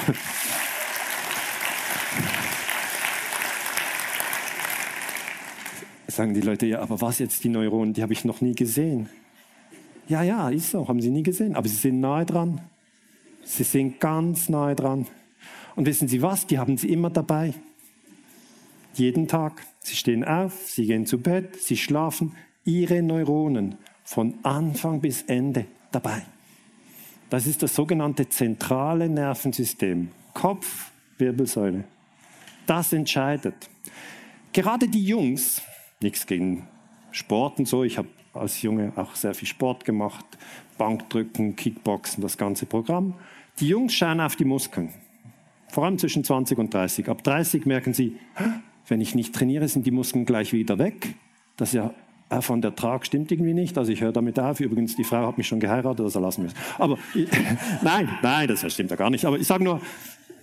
Sagen 6.21 6.35
die 6.35 6.41
Leute, 6.41 6.67
ja, 6.67 6.81
aber 6.81 7.01
was 7.01 7.17
jetzt 7.17 7.43
die 7.43 7.49
Neuronen, 7.49 7.95
die 7.95 8.03
habe 8.03 8.13
ich 8.13 8.25
noch 8.25 8.41
nie 8.41 8.53
gesehen. 8.53 9.09
Ja, 10.07 10.21
ja, 10.21 10.49
ist 10.51 10.69
so, 10.69 10.87
haben 10.87 11.01
Sie 11.01 11.09
nie 11.09 11.23
gesehen, 11.23 11.55
aber 11.55 11.67
Sie 11.67 11.77
sind 11.77 11.99
nahe 11.99 12.27
dran. 12.27 12.61
Sie 13.43 13.63
sind 13.63 13.99
ganz 13.99 14.47
nahe 14.47 14.75
dran. 14.75 15.07
Und 15.75 15.87
wissen 15.87 16.07
Sie 16.07 16.21
was, 16.21 16.45
die 16.45 16.59
haben 16.59 16.77
Sie 16.77 16.89
immer 16.89 17.09
dabei. 17.09 17.55
Jeden 18.93 19.27
Tag. 19.27 19.63
Sie 19.79 19.95
stehen 19.95 20.23
auf, 20.23 20.53
sie 20.67 20.85
gehen 20.85 21.07
zu 21.07 21.17
Bett, 21.17 21.55
sie 21.59 21.75
schlafen. 21.75 22.33
Ihre 22.65 23.01
Neuronen 23.01 23.79
von 24.03 24.35
Anfang 24.43 25.01
bis 25.01 25.23
Ende 25.23 25.65
dabei. 25.91 26.21
Das 27.31 27.47
ist 27.47 27.63
das 27.63 27.73
sogenannte 27.73 28.29
zentrale 28.29 29.09
Nervensystem. 29.09 30.11
Kopf, 30.35 30.91
Wirbelsäule. 31.17 31.83
Das 32.67 32.93
entscheidet. 32.93 33.55
Gerade 34.53 34.87
die 34.87 35.03
Jungs, 35.03 35.63
nichts 36.01 36.25
gegen 36.25 36.67
Sport 37.11 37.59
und 37.59 37.67
so, 37.67 37.83
ich 37.83 37.97
habe 37.97 38.07
als 38.33 38.61
Junge 38.61 38.93
auch 38.95 39.15
sehr 39.15 39.33
viel 39.33 39.47
Sport 39.47 39.85
gemacht, 39.85 40.25
Bankdrücken, 40.77 41.55
Kickboxen, 41.55 42.21
das 42.21 42.37
ganze 42.37 42.65
Programm. 42.65 43.13
Die 43.59 43.67
Jungs 43.67 43.93
schauen 43.93 44.21
auf 44.21 44.35
die 44.35 44.45
Muskeln, 44.45 44.89
vor 45.67 45.85
allem 45.85 45.97
zwischen 45.97 46.23
20 46.23 46.57
und 46.57 46.73
30. 46.73 47.09
Ab 47.09 47.23
30 47.23 47.65
merken 47.65 47.93
sie, 47.93 48.17
wenn 48.87 49.01
ich 49.01 49.15
nicht 49.15 49.35
trainiere, 49.35 49.67
sind 49.67 49.85
die 49.85 49.91
Muskeln 49.91 50.25
gleich 50.25 50.53
wieder 50.53 50.77
weg. 50.77 51.15
Das 51.57 51.69
ist 51.69 51.75
ja 51.75 51.93
von 52.39 52.61
der 52.61 52.75
Trag 52.75 53.05
stimmt 53.05 53.31
irgendwie 53.31 53.53
nicht. 53.53 53.77
Also 53.77 53.91
ich 53.91 54.01
höre 54.01 54.13
damit 54.13 54.39
auf. 54.39 54.61
Übrigens, 54.61 54.95
die 54.95 55.03
Frau 55.03 55.27
hat 55.27 55.37
mich 55.37 55.47
schon 55.47 55.59
geheiratet, 55.59 56.05
das 56.05 56.15
erlassen 56.15 56.45
wir. 56.45 56.51
Aber 56.77 56.97
ich, 57.13 57.27
nein, 57.81 58.09
nein, 58.21 58.47
das 58.47 58.71
stimmt 58.73 58.89
ja 58.89 58.95
gar 58.95 59.09
nicht. 59.09 59.25
Aber 59.25 59.37
ich 59.37 59.47
sage 59.47 59.63
nur, 59.63 59.81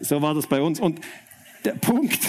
so 0.00 0.20
war 0.20 0.34
das 0.34 0.46
bei 0.46 0.60
uns. 0.60 0.80
Und 0.80 1.00
der 1.64 1.72
Punkt, 1.72 2.20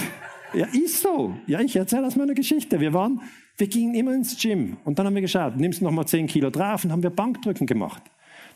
ja, 0.53 0.67
ist 0.67 1.01
so. 1.01 1.35
Ja, 1.47 1.59
ich 1.61 1.75
erzähle 1.75 2.07
aus 2.07 2.15
meiner 2.15 2.33
Geschichte. 2.33 2.79
Wir 2.79 2.93
waren, 2.93 3.21
wir 3.57 3.67
gingen 3.67 3.95
immer 3.95 4.13
ins 4.13 4.39
Gym 4.41 4.77
und 4.85 4.97
dann 4.97 5.05
haben 5.05 5.15
wir 5.15 5.21
geschaut, 5.21 5.57
nimmst 5.57 5.81
noch 5.81 5.91
mal 5.91 6.05
10 6.05 6.27
Kilo 6.27 6.49
drauf 6.49 6.83
und 6.83 6.91
haben 6.91 7.03
wir 7.03 7.09
Bankdrücken 7.09 7.67
gemacht. 7.67 8.01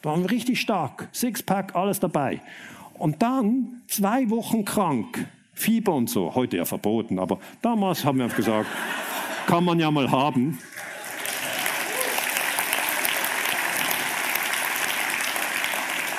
Da 0.02 0.10
waren 0.10 0.24
wir 0.24 0.32
richtig 0.32 0.60
stark, 0.60 1.10
Sixpack, 1.14 1.76
alles 1.76 2.00
dabei. 2.00 2.42
Und 2.98 3.22
dann 3.22 3.82
zwei 3.88 4.30
Wochen 4.30 4.66
krank. 4.66 5.28
Fieber 5.54 5.94
und 5.94 6.10
so, 6.10 6.34
heute 6.34 6.58
ja 6.58 6.66
verboten, 6.66 7.20
aber 7.20 7.40
damals 7.62 8.04
haben 8.04 8.18
wir 8.18 8.28
gesagt, 8.28 8.68
kann 9.46 9.64
man 9.64 9.80
ja 9.80 9.92
mal 9.92 10.10
haben. 10.10 10.58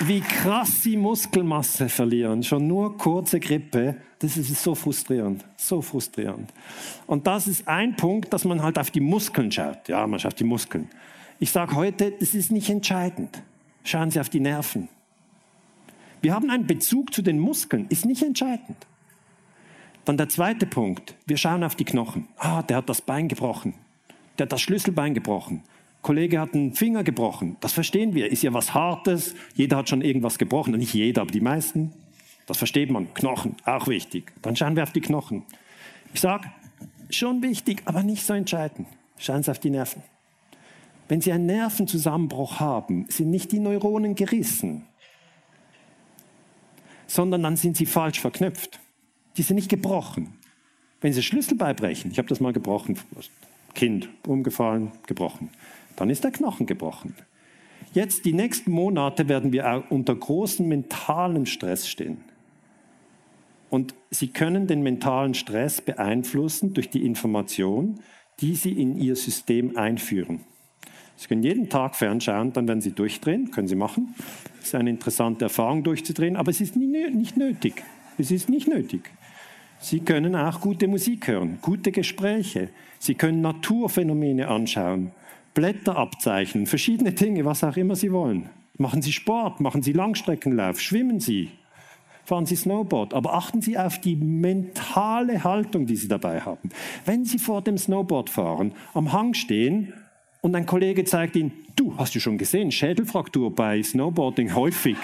Wie 0.00 0.20
krass 0.20 0.82
sie 0.82 0.96
Muskelmasse 0.96 1.88
verlieren, 1.88 2.42
schon 2.42 2.66
nur 2.66 2.98
kurze 2.98 3.38
Grippe, 3.38 3.96
das 4.18 4.36
ist 4.36 4.62
so 4.62 4.74
frustrierend, 4.74 5.44
so 5.56 5.80
frustrierend. 5.80 6.52
Und 7.06 7.26
das 7.26 7.46
ist 7.46 7.68
ein 7.68 7.94
Punkt, 7.96 8.32
dass 8.32 8.44
man 8.44 8.62
halt 8.62 8.78
auf 8.78 8.90
die 8.90 9.00
Muskeln 9.00 9.52
schaut. 9.52 9.88
Ja, 9.88 10.06
man 10.06 10.18
schaut 10.18 10.38
die 10.38 10.44
Muskeln. 10.44 10.88
Ich 11.38 11.50
sage 11.50 11.74
heute, 11.76 12.10
das 12.10 12.34
ist 12.34 12.50
nicht 12.50 12.70
entscheidend. 12.70 13.42
Schauen 13.84 14.10
Sie 14.10 14.18
auf 14.18 14.28
die 14.28 14.40
Nerven. 14.40 14.88
Wir 16.22 16.34
haben 16.34 16.50
einen 16.50 16.66
Bezug 16.66 17.12
zu 17.12 17.22
den 17.22 17.38
Muskeln, 17.38 17.86
ist 17.90 18.06
nicht 18.06 18.22
entscheidend. 18.22 18.86
Dann 20.04 20.16
der 20.16 20.28
zweite 20.28 20.66
Punkt. 20.66 21.14
Wir 21.26 21.36
schauen 21.36 21.62
auf 21.62 21.76
die 21.76 21.84
Knochen. 21.84 22.28
Ah, 22.38 22.62
der 22.62 22.78
hat 22.78 22.88
das 22.88 23.00
Bein 23.00 23.28
gebrochen. 23.28 23.74
Der 24.38 24.44
hat 24.44 24.52
das 24.52 24.60
Schlüsselbein 24.60 25.14
gebrochen. 25.14 25.62
Kollege 26.04 26.38
hat 26.38 26.54
einen 26.54 26.74
Finger 26.74 27.02
gebrochen. 27.02 27.56
Das 27.60 27.72
verstehen 27.72 28.14
wir. 28.14 28.30
Ist 28.30 28.42
ja 28.42 28.52
was 28.52 28.74
Hartes. 28.74 29.34
Jeder 29.54 29.78
hat 29.78 29.88
schon 29.88 30.02
irgendwas 30.02 30.38
gebrochen. 30.38 30.74
Nicht 30.74 30.94
jeder, 30.94 31.22
aber 31.22 31.30
die 31.30 31.40
meisten. 31.40 31.92
Das 32.46 32.58
versteht 32.58 32.90
man. 32.90 33.12
Knochen, 33.14 33.56
auch 33.64 33.88
wichtig. 33.88 34.32
Dann 34.42 34.54
schauen 34.54 34.76
wir 34.76 34.82
auf 34.82 34.92
die 34.92 35.00
Knochen. 35.00 35.44
Ich 36.12 36.20
sage, 36.20 36.50
schon 37.08 37.42
wichtig, 37.42 37.82
aber 37.86 38.02
nicht 38.02 38.24
so 38.24 38.34
entscheidend. 38.34 38.86
Schauen 39.16 39.42
Sie 39.42 39.50
auf 39.50 39.58
die 39.58 39.70
Nerven. 39.70 40.02
Wenn 41.08 41.22
Sie 41.22 41.32
einen 41.32 41.46
Nervenzusammenbruch 41.46 42.60
haben, 42.60 43.06
sind 43.08 43.30
nicht 43.30 43.50
die 43.52 43.58
Neuronen 43.58 44.14
gerissen, 44.14 44.84
sondern 47.06 47.42
dann 47.42 47.56
sind 47.56 47.78
sie 47.78 47.86
falsch 47.86 48.20
verknüpft. 48.20 48.78
Die 49.38 49.42
sind 49.42 49.56
nicht 49.56 49.70
gebrochen. 49.70 50.34
Wenn 51.00 51.14
Sie 51.14 51.22
Schlüssel 51.22 51.56
beibrechen, 51.56 52.10
ich 52.10 52.18
habe 52.18 52.28
das 52.28 52.40
mal 52.40 52.52
gebrochen, 52.52 52.98
Kind 53.74 54.08
umgefallen, 54.26 54.92
gebrochen, 55.06 55.50
dann 55.96 56.10
ist 56.10 56.24
der 56.24 56.30
Knochen 56.30 56.66
gebrochen. 56.66 57.14
Jetzt, 57.92 58.24
die 58.24 58.32
nächsten 58.32 58.72
Monate 58.72 59.28
werden 59.28 59.52
wir 59.52 59.84
unter 59.90 60.14
großem 60.14 60.66
mentalen 60.66 61.46
Stress 61.46 61.88
stehen. 61.88 62.18
Und 63.70 63.94
Sie 64.10 64.28
können 64.28 64.66
den 64.66 64.82
mentalen 64.82 65.34
Stress 65.34 65.80
beeinflussen 65.80 66.74
durch 66.74 66.90
die 66.90 67.04
Information, 67.04 68.00
die 68.40 68.54
Sie 68.54 68.72
in 68.72 68.96
Ihr 68.96 69.16
System 69.16 69.76
einführen. 69.76 70.40
Sie 71.16 71.28
können 71.28 71.42
jeden 71.42 71.68
Tag 71.68 71.94
fernschauen, 71.94 72.52
dann 72.52 72.66
werden 72.66 72.80
Sie 72.80 72.92
durchdrehen, 72.92 73.50
können 73.50 73.68
Sie 73.68 73.76
machen. 73.76 74.14
Es 74.60 74.68
ist 74.68 74.74
eine 74.74 74.90
interessante 74.90 75.44
Erfahrung, 75.44 75.84
durchzudrehen, 75.84 76.36
aber 76.36 76.50
es 76.50 76.60
ist 76.60 76.76
nicht 76.76 77.36
nötig. 77.36 77.82
Es 78.18 78.30
ist 78.30 78.48
nicht 78.48 78.68
nötig. 78.68 79.10
Sie 79.80 80.00
können 80.00 80.34
auch 80.34 80.60
gute 80.60 80.88
Musik 80.88 81.28
hören, 81.28 81.58
gute 81.60 81.92
Gespräche. 81.92 82.70
Sie 82.98 83.14
können 83.14 83.40
Naturphänomene 83.42 84.48
anschauen, 84.48 85.12
Blätter 85.54 85.96
abzeichnen, 85.96 86.66
verschiedene 86.66 87.12
Dinge, 87.12 87.44
was 87.44 87.64
auch 87.64 87.76
immer 87.76 87.96
Sie 87.96 88.12
wollen. 88.12 88.50
Machen 88.76 89.02
Sie 89.02 89.12
Sport, 89.12 89.60
machen 89.60 89.82
Sie 89.82 89.92
Langstreckenlauf, 89.92 90.80
schwimmen 90.80 91.20
Sie, 91.20 91.50
fahren 92.24 92.44
Sie 92.44 92.56
Snowboard. 92.56 93.14
Aber 93.14 93.34
achten 93.34 93.62
Sie 93.62 93.78
auf 93.78 94.00
die 94.00 94.16
mentale 94.16 95.44
Haltung, 95.44 95.86
die 95.86 95.96
Sie 95.96 96.08
dabei 96.08 96.40
haben. 96.40 96.70
Wenn 97.04 97.24
Sie 97.24 97.38
vor 97.38 97.62
dem 97.62 97.78
Snowboard 97.78 98.30
fahren, 98.30 98.72
am 98.94 99.12
Hang 99.12 99.34
stehen 99.34 99.92
und 100.40 100.56
ein 100.56 100.66
Kollege 100.66 101.04
zeigt 101.04 101.36
Ihnen, 101.36 101.52
du, 101.76 101.96
hast 101.96 102.14
du 102.16 102.20
schon 102.20 102.36
gesehen, 102.36 102.72
Schädelfraktur 102.72 103.54
bei 103.54 103.80
Snowboarding 103.82 104.54
häufig. 104.56 104.96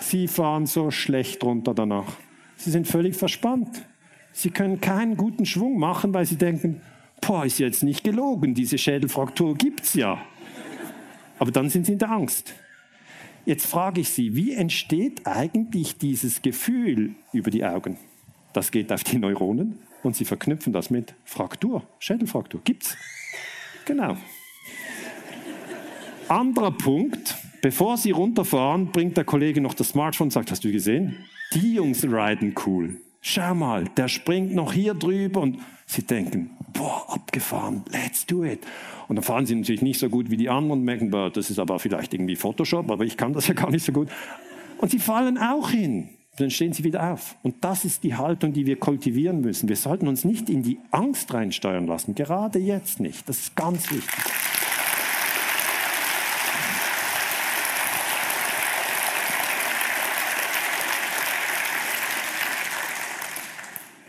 Sie 0.00 0.28
fahren 0.28 0.66
so 0.66 0.90
schlecht 0.90 1.42
runter 1.44 1.74
danach. 1.74 2.16
Sie 2.56 2.70
sind 2.70 2.86
völlig 2.86 3.16
verspannt. 3.16 3.84
Sie 4.32 4.50
können 4.50 4.80
keinen 4.80 5.16
guten 5.16 5.44
Schwung 5.44 5.78
machen, 5.78 6.14
weil 6.14 6.24
sie 6.24 6.36
denken, 6.36 6.80
boah, 7.20 7.44
ist 7.44 7.58
jetzt 7.58 7.82
nicht 7.82 8.04
gelogen, 8.04 8.54
diese 8.54 8.78
Schädelfraktur 8.78 9.54
gibt's 9.54 9.94
ja. 9.94 10.20
Aber 11.38 11.50
dann 11.50 11.70
sind 11.70 11.86
sie 11.86 11.92
in 11.92 11.98
der 11.98 12.10
Angst. 12.10 12.54
Jetzt 13.44 13.66
frage 13.66 14.02
ich 14.02 14.10
Sie, 14.10 14.36
wie 14.36 14.52
entsteht 14.52 15.26
eigentlich 15.26 15.96
dieses 15.96 16.42
Gefühl 16.42 17.14
über 17.32 17.50
die 17.50 17.64
Augen? 17.64 17.96
Das 18.52 18.70
geht 18.70 18.92
auf 18.92 19.04
die 19.04 19.18
Neuronen 19.18 19.78
und 20.02 20.16
Sie 20.16 20.24
verknüpfen 20.24 20.72
das 20.72 20.90
mit 20.90 21.14
Fraktur, 21.24 21.82
Schädelfraktur. 21.98 22.60
Gibt's? 22.64 22.96
Genau. 23.86 24.18
Anderer 26.28 26.72
Punkt, 26.72 27.36
bevor 27.62 27.96
Sie 27.96 28.10
runterfahren, 28.10 28.92
bringt 28.92 29.16
der 29.16 29.24
Kollege 29.24 29.62
noch 29.62 29.72
das 29.72 29.90
Smartphone 29.90 30.26
und 30.26 30.32
sagt, 30.32 30.50
hast 30.50 30.64
du 30.64 30.70
gesehen? 30.70 31.24
Die 31.54 31.74
Jungs 31.74 32.04
riden 32.04 32.54
cool. 32.66 33.00
Schau 33.22 33.54
mal, 33.54 33.84
der 33.96 34.08
springt 34.08 34.54
noch 34.54 34.74
hier 34.74 34.92
drüber 34.92 35.40
und 35.40 35.58
Sie 35.86 36.02
denken, 36.02 36.50
boah, 36.72 37.04
abgefahren, 37.08 37.82
let's 37.90 38.26
do 38.26 38.44
it. 38.44 38.60
Und 39.08 39.16
dann 39.16 39.22
fahren 39.22 39.46
Sie 39.46 39.54
natürlich 39.54 39.82
nicht 39.82 39.98
so 39.98 40.08
gut 40.08 40.30
wie 40.30 40.36
die 40.36 40.48
anderen 40.48 40.80
und 40.80 40.84
merken, 40.84 41.10
boah, 41.10 41.30
das 41.30 41.50
ist 41.50 41.58
aber 41.58 41.78
vielleicht 41.78 42.14
irgendwie 42.14 42.36
Photoshop, 42.36 42.90
aber 42.90 43.04
ich 43.04 43.16
kann 43.16 43.32
das 43.32 43.48
ja 43.48 43.54
gar 43.54 43.70
nicht 43.70 43.84
so 43.84 43.92
gut. 43.92 44.08
Und 44.78 44.90
Sie 44.90 44.98
fallen 44.98 45.38
auch 45.38 45.70
hin. 45.70 46.10
Dann 46.36 46.50
stehen 46.50 46.72
Sie 46.72 46.84
wieder 46.84 47.12
auf. 47.12 47.36
Und 47.42 47.56
das 47.64 47.84
ist 47.84 48.04
die 48.04 48.14
Haltung, 48.14 48.52
die 48.52 48.64
wir 48.64 48.78
kultivieren 48.78 49.40
müssen. 49.40 49.68
Wir 49.68 49.76
sollten 49.76 50.06
uns 50.06 50.24
nicht 50.24 50.48
in 50.48 50.62
die 50.62 50.78
Angst 50.92 51.34
reinsteuern 51.34 51.86
lassen, 51.86 52.14
gerade 52.14 52.60
jetzt 52.60 53.00
nicht. 53.00 53.28
Das 53.28 53.38
ist 53.38 53.56
ganz 53.56 53.90
wichtig. 53.90 54.32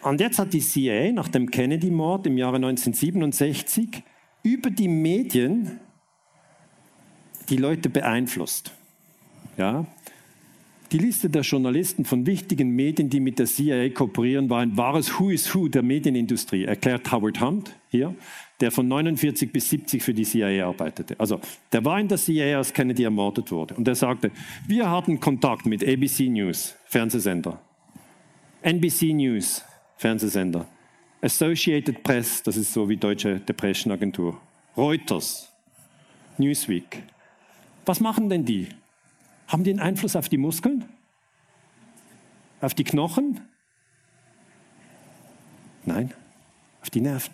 Und 0.09 0.19
jetzt 0.19 0.39
hat 0.39 0.53
die 0.53 0.59
CIA 0.59 1.11
nach 1.11 1.27
dem 1.27 1.51
Kennedy-Mord 1.51 2.25
im 2.25 2.37
Jahre 2.37 2.55
1967 2.55 4.01
über 4.41 4.71
die 4.71 4.87
Medien 4.87 5.79
die 7.47 7.57
Leute 7.57 7.89
beeinflusst. 7.89 8.71
Ja? 9.55 9.85
Die 10.91 10.97
Liste 10.97 11.29
der 11.29 11.43
Journalisten 11.43 12.05
von 12.05 12.25
wichtigen 12.25 12.71
Medien, 12.71 13.11
die 13.11 13.19
mit 13.19 13.37
der 13.37 13.45
CIA 13.45 13.89
kooperieren, 13.89 14.49
war 14.49 14.61
ein 14.61 14.75
wahres 14.75 15.19
Who 15.19 15.29
is 15.29 15.53
Who 15.53 15.67
der 15.67 15.83
Medienindustrie, 15.83 16.63
erklärt 16.63 17.11
Howard 17.11 17.39
Hunt 17.39 17.75
hier, 17.89 18.15
der 18.61 18.71
von 18.71 18.87
49 18.87 19.51
bis 19.51 19.69
70 19.69 20.01
für 20.01 20.15
die 20.15 20.23
CIA 20.23 20.67
arbeitete. 20.67 21.19
Also, 21.19 21.39
der 21.71 21.85
war 21.85 21.99
in 21.99 22.07
der 22.07 22.17
CIA, 22.17 22.57
als 22.57 22.73
Kennedy 22.73 23.03
ermordet 23.03 23.51
wurde. 23.51 23.75
Und 23.75 23.87
er 23.87 23.93
sagte, 23.93 24.31
wir 24.65 24.89
hatten 24.89 25.19
Kontakt 25.19 25.67
mit 25.67 25.87
ABC 25.87 26.29
News, 26.29 26.75
Fernsehsender, 26.87 27.61
NBC 28.63 29.13
News, 29.13 29.63
Fernsehsender. 29.99 30.65
Associated 31.21 32.01
Press, 32.03 32.41
das 32.41 32.55
ist 32.55 32.71
so 32.71 32.87
wie 32.87 32.95
Deutsche 32.95 33.41
Depression 33.41 33.91
Agentur. 33.91 34.39
Reuters, 34.77 35.51
Newsweek. 36.37 37.03
Was 37.85 37.99
machen 37.99 38.29
denn 38.29 38.45
die? 38.45 38.69
Haben 39.47 39.65
die 39.65 39.71
einen 39.71 39.81
Einfluss 39.81 40.15
auf 40.15 40.29
die 40.29 40.37
Muskeln? 40.37 40.85
Auf 42.61 42.73
die 42.73 42.85
Knochen? 42.85 43.41
Nein, 45.83 46.13
auf 46.81 46.89
die 46.89 47.01
Nerven. 47.01 47.33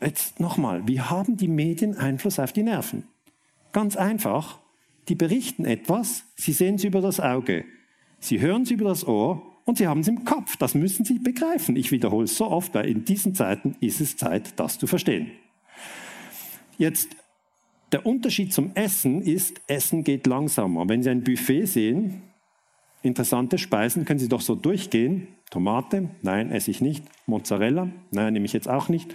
Jetzt 0.00 0.40
nochmal, 0.40 0.88
wie 0.88 1.02
haben 1.02 1.36
die 1.36 1.48
Medien 1.48 1.98
Einfluss 1.98 2.38
auf 2.38 2.54
die 2.54 2.62
Nerven? 2.62 3.06
Ganz 3.72 3.94
einfach, 3.94 4.58
die 5.08 5.16
berichten 5.16 5.66
etwas, 5.66 6.24
sie 6.36 6.54
sehen 6.54 6.76
es 6.76 6.84
über 6.84 7.02
das 7.02 7.20
Auge, 7.20 7.66
sie 8.20 8.40
hören 8.40 8.62
es 8.62 8.70
über 8.70 8.88
das 8.88 9.06
Ohr 9.06 9.49
und 9.70 9.78
sie 9.78 9.86
haben 9.86 10.00
es 10.00 10.08
im 10.08 10.24
Kopf. 10.24 10.56
Das 10.56 10.74
müssen 10.74 11.04
Sie 11.04 11.20
begreifen. 11.20 11.76
Ich 11.76 11.92
wiederhole 11.92 12.24
es 12.24 12.36
so 12.36 12.50
oft, 12.50 12.74
weil 12.74 12.88
in 12.88 13.04
diesen 13.04 13.36
Zeiten 13.36 13.76
ist 13.80 14.00
es 14.00 14.16
Zeit, 14.16 14.58
das 14.58 14.78
zu 14.78 14.88
verstehen. 14.88 15.30
Jetzt, 16.76 17.10
der 17.92 18.04
Unterschied 18.04 18.52
zum 18.52 18.72
Essen 18.74 19.22
ist, 19.22 19.60
Essen 19.68 20.02
geht 20.02 20.26
langsamer. 20.26 20.88
Wenn 20.88 21.04
Sie 21.04 21.10
ein 21.10 21.22
Buffet 21.22 21.66
sehen, 21.66 22.22
interessante 23.02 23.58
Speisen, 23.58 24.04
können 24.04 24.18
Sie 24.18 24.28
doch 24.28 24.40
so 24.40 24.56
durchgehen. 24.56 25.28
Tomate, 25.50 26.10
nein, 26.22 26.50
esse 26.50 26.72
ich 26.72 26.80
nicht. 26.80 27.04
Mozzarella, 27.26 27.90
nein, 28.10 28.32
nehme 28.32 28.46
ich 28.46 28.52
jetzt 28.52 28.68
auch 28.68 28.88
nicht. 28.88 29.14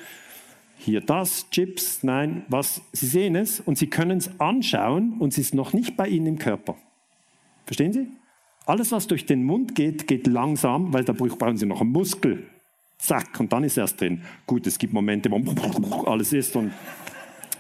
Hier 0.77 1.02
das, 1.02 1.49
Chips, 1.49 2.02
nein, 2.02 2.45
was. 2.48 2.82
Sie 2.94 3.07
sehen 3.07 3.36
es 3.36 3.60
und 3.60 3.77
Sie 3.77 3.88
können 3.88 4.19
es 4.19 4.40
anschauen 4.40 5.18
und 5.19 5.34
es 5.34 5.38
ist 5.38 5.53
noch 5.53 5.73
nicht 5.73 5.98
bei 5.98 6.07
Ihnen 6.07 6.27
im 6.27 6.38
Körper. 6.38 6.77
Verstehen 7.65 7.91
Sie? 7.91 8.07
Alles, 8.66 8.92
was 8.92 9.08
durch 9.08 9.26
den 9.26 9.44
Mund 9.44 9.76
geht, 9.76 10.08
geht 10.08 10.28
langsam, 10.28 10.92
weil 10.94 11.04
da 11.04 11.14
brauchen 11.14 11.58
Sie 11.58 11.66
noch 11.66 11.82
einen 11.82 11.92
Muskel. 11.92 12.48
Zack, 12.98 13.40
und 13.40 13.54
dann 13.54 13.64
ist 13.64 13.78
erst 13.78 14.02
drin. 14.02 14.24
Gut, 14.48 14.66
es 14.66 14.80
gibt 14.80 14.94
Momente, 14.94 15.30
wo 15.30 16.02
alles 16.08 16.34
ist 16.34 16.56
und 16.56 16.72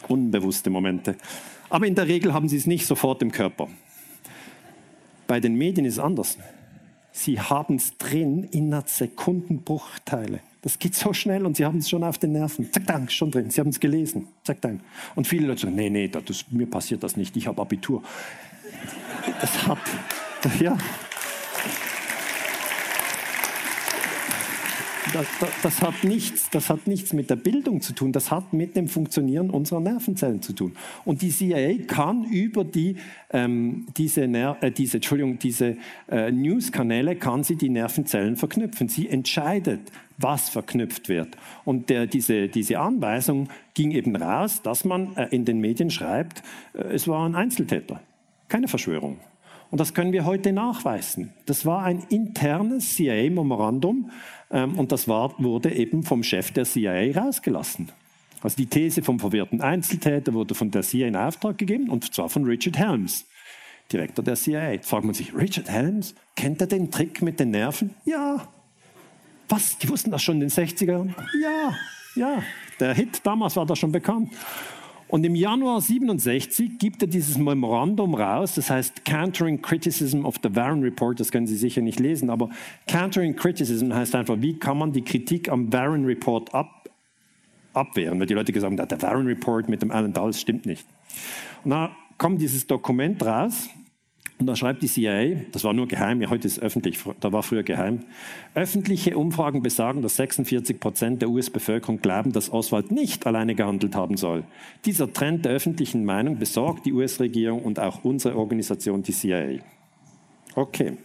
unbewusste 0.07 0.69
Momente. 0.69 1.15
Aber 1.69 1.85
in 1.85 1.95
der 1.95 2.07
Regel 2.07 2.33
haben 2.33 2.47
Sie 2.47 2.57
es 2.57 2.65
nicht 2.65 2.85
sofort 2.85 3.21
im 3.21 3.31
Körper. 3.31 3.67
Bei 5.27 5.39
den 5.39 5.55
Medien 5.55 5.85
ist 5.85 5.95
es 5.95 5.99
anders. 5.99 6.37
Sie 7.11 7.39
haben 7.39 7.75
es 7.75 7.97
drin 7.97 8.43
in 8.51 8.73
einer 8.73 8.83
Sekundenbruchteile. 8.85 10.41
Das 10.61 10.79
geht 10.79 10.95
so 10.95 11.13
schnell 11.13 11.45
und 11.45 11.55
Sie 11.57 11.65
haben 11.65 11.77
es 11.77 11.89
schon 11.89 12.03
auf 12.03 12.17
den 12.17 12.31
Nerven. 12.31 12.71
Zack, 12.71 12.87
dank, 12.87 13.11
schon 13.11 13.31
drin. 13.31 13.51
Sie 13.51 13.61
haben 13.61 13.69
es 13.69 13.79
gelesen. 13.79 14.27
Zack, 14.43 14.61
dank. 14.61 14.81
Und 15.15 15.27
viele 15.27 15.47
Leute 15.47 15.61
sagen, 15.61 15.75
nee, 15.75 15.89
nee, 15.89 16.07
das, 16.07 16.45
mir 16.49 16.65
passiert 16.65 17.03
das 17.03 17.15
nicht. 17.15 17.37
Ich 17.37 17.47
habe 17.47 17.61
Abitur. 17.61 18.03
Das 19.39 19.67
hat, 19.67 19.77
ja. 20.59 20.77
Das, 25.13 25.27
das, 25.39 25.49
das, 25.63 25.81
hat 25.81 26.03
nichts, 26.03 26.49
das 26.49 26.69
hat 26.69 26.87
nichts 26.87 27.13
mit 27.13 27.29
der 27.29 27.37
Bildung 27.37 27.79
zu 27.79 27.93
tun, 27.93 28.11
das 28.11 28.31
hat 28.31 28.51
mit 28.51 28.75
dem 28.75 28.89
Funktionieren 28.89 29.49
unserer 29.49 29.79
Nervenzellen 29.79 30.41
zu 30.41 30.51
tun. 30.51 30.73
Und 31.05 31.21
die 31.21 31.29
CIA 31.29 31.85
kann 31.87 32.25
über 32.25 32.65
die, 32.65 32.97
ähm, 33.31 33.85
diese, 33.95 34.23
äh, 34.23 34.71
diese, 34.71 34.97
Entschuldigung, 34.97 35.39
diese 35.39 35.77
äh, 36.09 36.31
News-Kanäle, 36.31 37.15
kann 37.15 37.45
sie 37.45 37.55
die 37.55 37.69
Nervenzellen 37.69 38.35
verknüpfen. 38.35 38.89
Sie 38.89 39.07
entscheidet, 39.07 39.89
was 40.17 40.49
verknüpft 40.49 41.07
wird. 41.07 41.37
Und 41.63 41.89
der, 41.89 42.07
diese, 42.07 42.49
diese 42.49 42.79
Anweisung 42.79 43.47
ging 43.73 43.91
eben 43.91 44.17
raus, 44.17 44.63
dass 44.63 44.83
man 44.83 45.15
äh, 45.15 45.27
in 45.31 45.45
den 45.45 45.59
Medien 45.59 45.91
schreibt, 45.91 46.43
äh, 46.73 46.93
es 46.93 47.07
war 47.07 47.25
ein 47.25 47.35
Einzeltäter, 47.35 48.01
keine 48.49 48.67
Verschwörung. 48.67 49.17
Und 49.71 49.79
das 49.79 49.93
können 49.93 50.11
wir 50.13 50.25
heute 50.25 50.53
nachweisen. 50.53 51.33
Das 51.45 51.65
war 51.65 51.83
ein 51.83 52.03
internes 52.09 52.95
CIA-Memorandum 52.95 54.11
ähm, 54.51 54.77
und 54.77 54.91
das 54.91 55.07
war, 55.07 55.33
wurde 55.37 55.73
eben 55.73 56.03
vom 56.03 56.23
Chef 56.23 56.51
der 56.51 56.65
CIA 56.65 57.19
rausgelassen. 57.19 57.91
Also 58.41 58.57
die 58.57 58.67
These 58.67 59.01
vom 59.01 59.19
verwirrten 59.19 59.61
Einzeltäter 59.61 60.33
wurde 60.33 60.53
von 60.53 60.69
der 60.71 60.83
CIA 60.83 61.07
in 61.07 61.15
Auftrag 61.15 61.57
gegeben 61.57 61.89
und 61.89 62.13
zwar 62.13 62.29
von 62.29 62.45
Richard 62.45 62.77
Helms, 62.77 63.25
Direktor 63.91 64.23
der 64.23 64.35
CIA. 64.35 64.71
Jetzt 64.71 64.89
fragt 64.89 65.05
man 65.05 65.13
sich, 65.13 65.35
Richard 65.35 65.69
Helms, 65.69 66.15
kennt 66.35 66.61
er 66.61 66.67
den 66.67 66.91
Trick 66.91 67.21
mit 67.21 67.39
den 67.39 67.51
Nerven? 67.51 67.95
Ja. 68.05 68.47
Was? 69.49 69.77
Die 69.77 69.89
wussten 69.89 70.11
das 70.11 70.23
schon 70.23 70.35
in 70.35 70.41
den 70.41 70.49
60ern? 70.49 71.13
Ja, 71.41 71.75
ja. 72.15 72.43
Der 72.79 72.93
Hit 72.93 73.21
damals 73.23 73.55
war 73.55 73.65
da 73.65 73.75
schon 73.75 73.91
bekannt. 73.91 74.31
Und 75.07 75.23
im 75.23 75.35
Januar 75.35 75.81
67 75.81 76.79
gibt 76.79 77.03
er 77.03 77.07
dieses 77.07 77.37
Memorandum 77.37 78.15
raus, 78.15 78.55
das 78.55 78.69
heißt 78.69 79.05
Countering 79.05 79.61
Criticism 79.61 80.25
of 80.25 80.35
the 80.41 80.55
Warren 80.55 80.81
Report, 80.81 81.19
das 81.19 81.31
können 81.31 81.45
Sie 81.45 81.55
sicher 81.55 81.81
nicht 81.81 81.99
lesen, 81.99 82.29
aber 82.31 82.49
Countering 82.87 83.35
Criticism 83.35 83.93
heißt 83.93 84.15
einfach, 84.15 84.37
wie 84.39 84.57
kann 84.57 84.79
man 84.79 84.93
die 84.93 85.03
Kritik 85.03 85.49
am 85.49 85.71
Warren 85.71 86.05
Report 86.05 86.53
ab, 86.55 86.89
abwehren, 87.73 88.19
weil 88.19 88.25
die 88.25 88.33
Leute 88.33 88.51
gesagt 88.51 88.79
haben, 88.79 88.87
der 88.87 89.01
Warren 89.01 89.27
Report 89.27 89.69
mit 89.69 89.83
dem 89.83 89.91
Alan 89.91 90.11
Dulles 90.11 90.41
stimmt 90.41 90.65
nicht. 90.65 90.87
Und 91.63 91.71
da 91.71 91.95
kommt 92.17 92.41
dieses 92.41 92.65
Dokument 92.65 93.23
raus 93.23 93.69
und 94.37 94.47
da 94.47 94.55
schreibt 94.55 94.83
die 94.83 94.87
CIA, 94.87 95.45
das 95.53 95.63
war 95.63 95.73
nur 95.73 95.87
geheim, 95.87 96.21
ja, 96.21 96.29
heute 96.29 96.45
ist 96.47 96.57
es 96.57 96.63
öffentlich, 96.63 96.99
da 97.21 97.31
war 97.31 97.41
früher 97.41 97.63
geheim. 97.63 98.03
Öffentliche 98.53 99.17
Umfragen 99.17 99.61
besagen, 99.61 100.01
dass 100.01 100.17
46 100.17 100.79
Prozent 100.79 101.21
der 101.21 101.29
US-Bevölkerung 101.29 102.01
glauben, 102.01 102.33
dass 102.33 102.51
Oswald 102.51 102.91
nicht 102.91 103.25
alleine 103.25 103.55
gehandelt 103.55 103.95
haben 103.95 104.17
soll. 104.17 104.43
Dieser 104.83 105.11
Trend 105.13 105.45
der 105.45 105.53
öffentlichen 105.53 106.03
Meinung 106.03 106.37
besorgt 106.37 106.85
die 106.85 106.91
US-Regierung 106.91 107.63
und 107.63 107.79
auch 107.79 108.03
unsere 108.03 108.35
Organisation, 108.35 109.03
die 109.03 109.13
CIA. 109.13 109.59
Okay. 110.55 110.97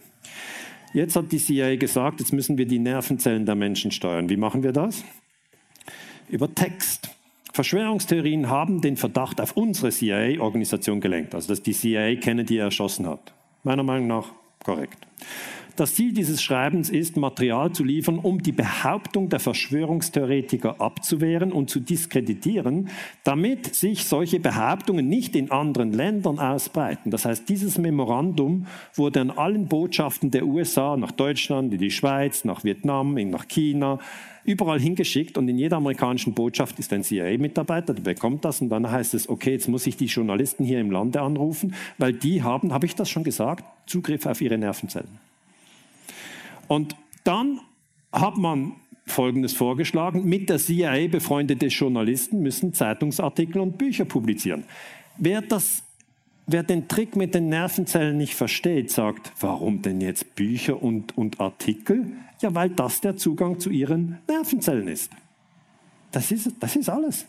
Jetzt 0.93 1.15
hat 1.15 1.31
die 1.31 1.37
CIA 1.37 1.77
gesagt, 1.77 2.19
jetzt 2.19 2.33
müssen 2.33 2.57
wir 2.57 2.65
die 2.65 2.79
Nervenzellen 2.79 3.45
der 3.45 3.55
Menschen 3.55 3.91
steuern. 3.91 4.29
Wie 4.29 4.35
machen 4.35 4.61
wir 4.61 4.73
das? 4.73 5.05
Über 6.27 6.53
Text. 6.53 7.09
Verschwörungstheorien 7.53 8.49
haben 8.49 8.81
den 8.81 8.97
Verdacht 8.97 9.41
auf 9.41 9.57
unsere 9.57 9.91
CIA-Organisation 9.91 11.01
gelenkt, 11.01 11.35
also 11.35 11.49
dass 11.49 11.61
die 11.61 11.73
CIA 11.73 12.15
Kennedy 12.15 12.57
erschossen 12.57 13.07
hat. 13.07 13.33
Meiner 13.63 13.83
Meinung 13.83 14.07
nach 14.07 14.27
korrekt. 14.63 14.97
Das 15.77 15.95
Ziel 15.95 16.13
dieses 16.13 16.43
Schreibens 16.43 16.89
ist, 16.89 17.15
Material 17.15 17.71
zu 17.71 17.83
liefern, 17.83 18.19
um 18.19 18.43
die 18.43 18.51
Behauptung 18.51 19.29
der 19.29 19.39
Verschwörungstheoretiker 19.39 20.81
abzuwehren 20.81 21.51
und 21.53 21.69
zu 21.69 21.79
diskreditieren, 21.79 22.89
damit 23.23 23.73
sich 23.73 24.05
solche 24.05 24.39
Behauptungen 24.39 25.07
nicht 25.07 25.35
in 25.35 25.49
anderen 25.49 25.93
Ländern 25.93 26.39
ausbreiten. 26.39 27.09
Das 27.09 27.25
heißt, 27.25 27.47
dieses 27.47 27.77
Memorandum 27.77 28.67
wurde 28.95 29.21
an 29.21 29.31
allen 29.31 29.67
Botschaften 29.67 30.29
der 30.29 30.45
USA 30.45 30.97
nach 30.97 31.11
Deutschland, 31.11 31.73
in 31.73 31.79
die 31.79 31.91
Schweiz, 31.91 32.43
nach 32.43 32.63
Vietnam, 32.63 33.13
nach 33.13 33.47
China, 33.47 33.99
überall 34.43 34.79
hingeschickt 34.79 35.37
und 35.37 35.47
in 35.47 35.57
jeder 35.57 35.77
amerikanischen 35.77 36.33
Botschaft 36.33 36.79
ist 36.79 36.91
ein 36.91 37.03
CIA-Mitarbeiter, 37.03 37.93
der 37.93 38.01
bekommt 38.01 38.43
das 38.43 38.59
und 38.61 38.69
dann 38.69 38.89
heißt 38.89 39.13
es, 39.13 39.29
okay, 39.29 39.51
jetzt 39.51 39.69
muss 39.69 39.87
ich 39.87 39.97
die 39.97 40.05
Journalisten 40.05 40.65
hier 40.65 40.79
im 40.79 40.91
Lande 40.91 41.21
anrufen, 41.21 41.75
weil 41.97 42.13
die 42.13 42.43
haben, 42.43 42.73
habe 42.73 42.85
ich 42.85 42.95
das 42.95 43.09
schon 43.09 43.23
gesagt, 43.23 43.63
Zugriff 43.85 44.25
auf 44.25 44.41
ihre 44.41 44.57
Nervenzellen. 44.57 45.30
Und 46.71 46.95
dann 47.25 47.59
hat 48.13 48.37
man 48.37 48.77
Folgendes 49.05 49.51
vorgeschlagen. 49.51 50.23
Mit 50.23 50.49
der 50.49 50.57
CIA 50.57 51.09
befreundete 51.09 51.65
Journalisten 51.65 52.41
müssen 52.41 52.73
Zeitungsartikel 52.73 53.59
und 53.59 53.77
Bücher 53.77 54.05
publizieren. 54.05 54.63
Wer, 55.17 55.41
das, 55.41 55.83
wer 56.47 56.63
den 56.63 56.87
Trick 56.87 57.17
mit 57.17 57.35
den 57.35 57.49
Nervenzellen 57.49 58.15
nicht 58.15 58.35
versteht, 58.35 58.89
sagt, 58.89 59.33
warum 59.41 59.81
denn 59.81 59.99
jetzt 59.99 60.33
Bücher 60.35 60.81
und, 60.81 61.17
und 61.17 61.41
Artikel? 61.41 62.13
Ja, 62.39 62.55
weil 62.55 62.69
das 62.69 63.01
der 63.01 63.17
Zugang 63.17 63.59
zu 63.59 63.69
ihren 63.69 64.19
Nervenzellen 64.29 64.87
ist. 64.87 65.11
Das 66.13 66.31
ist, 66.31 66.51
das 66.57 66.77
ist 66.77 66.87
alles. 66.87 67.25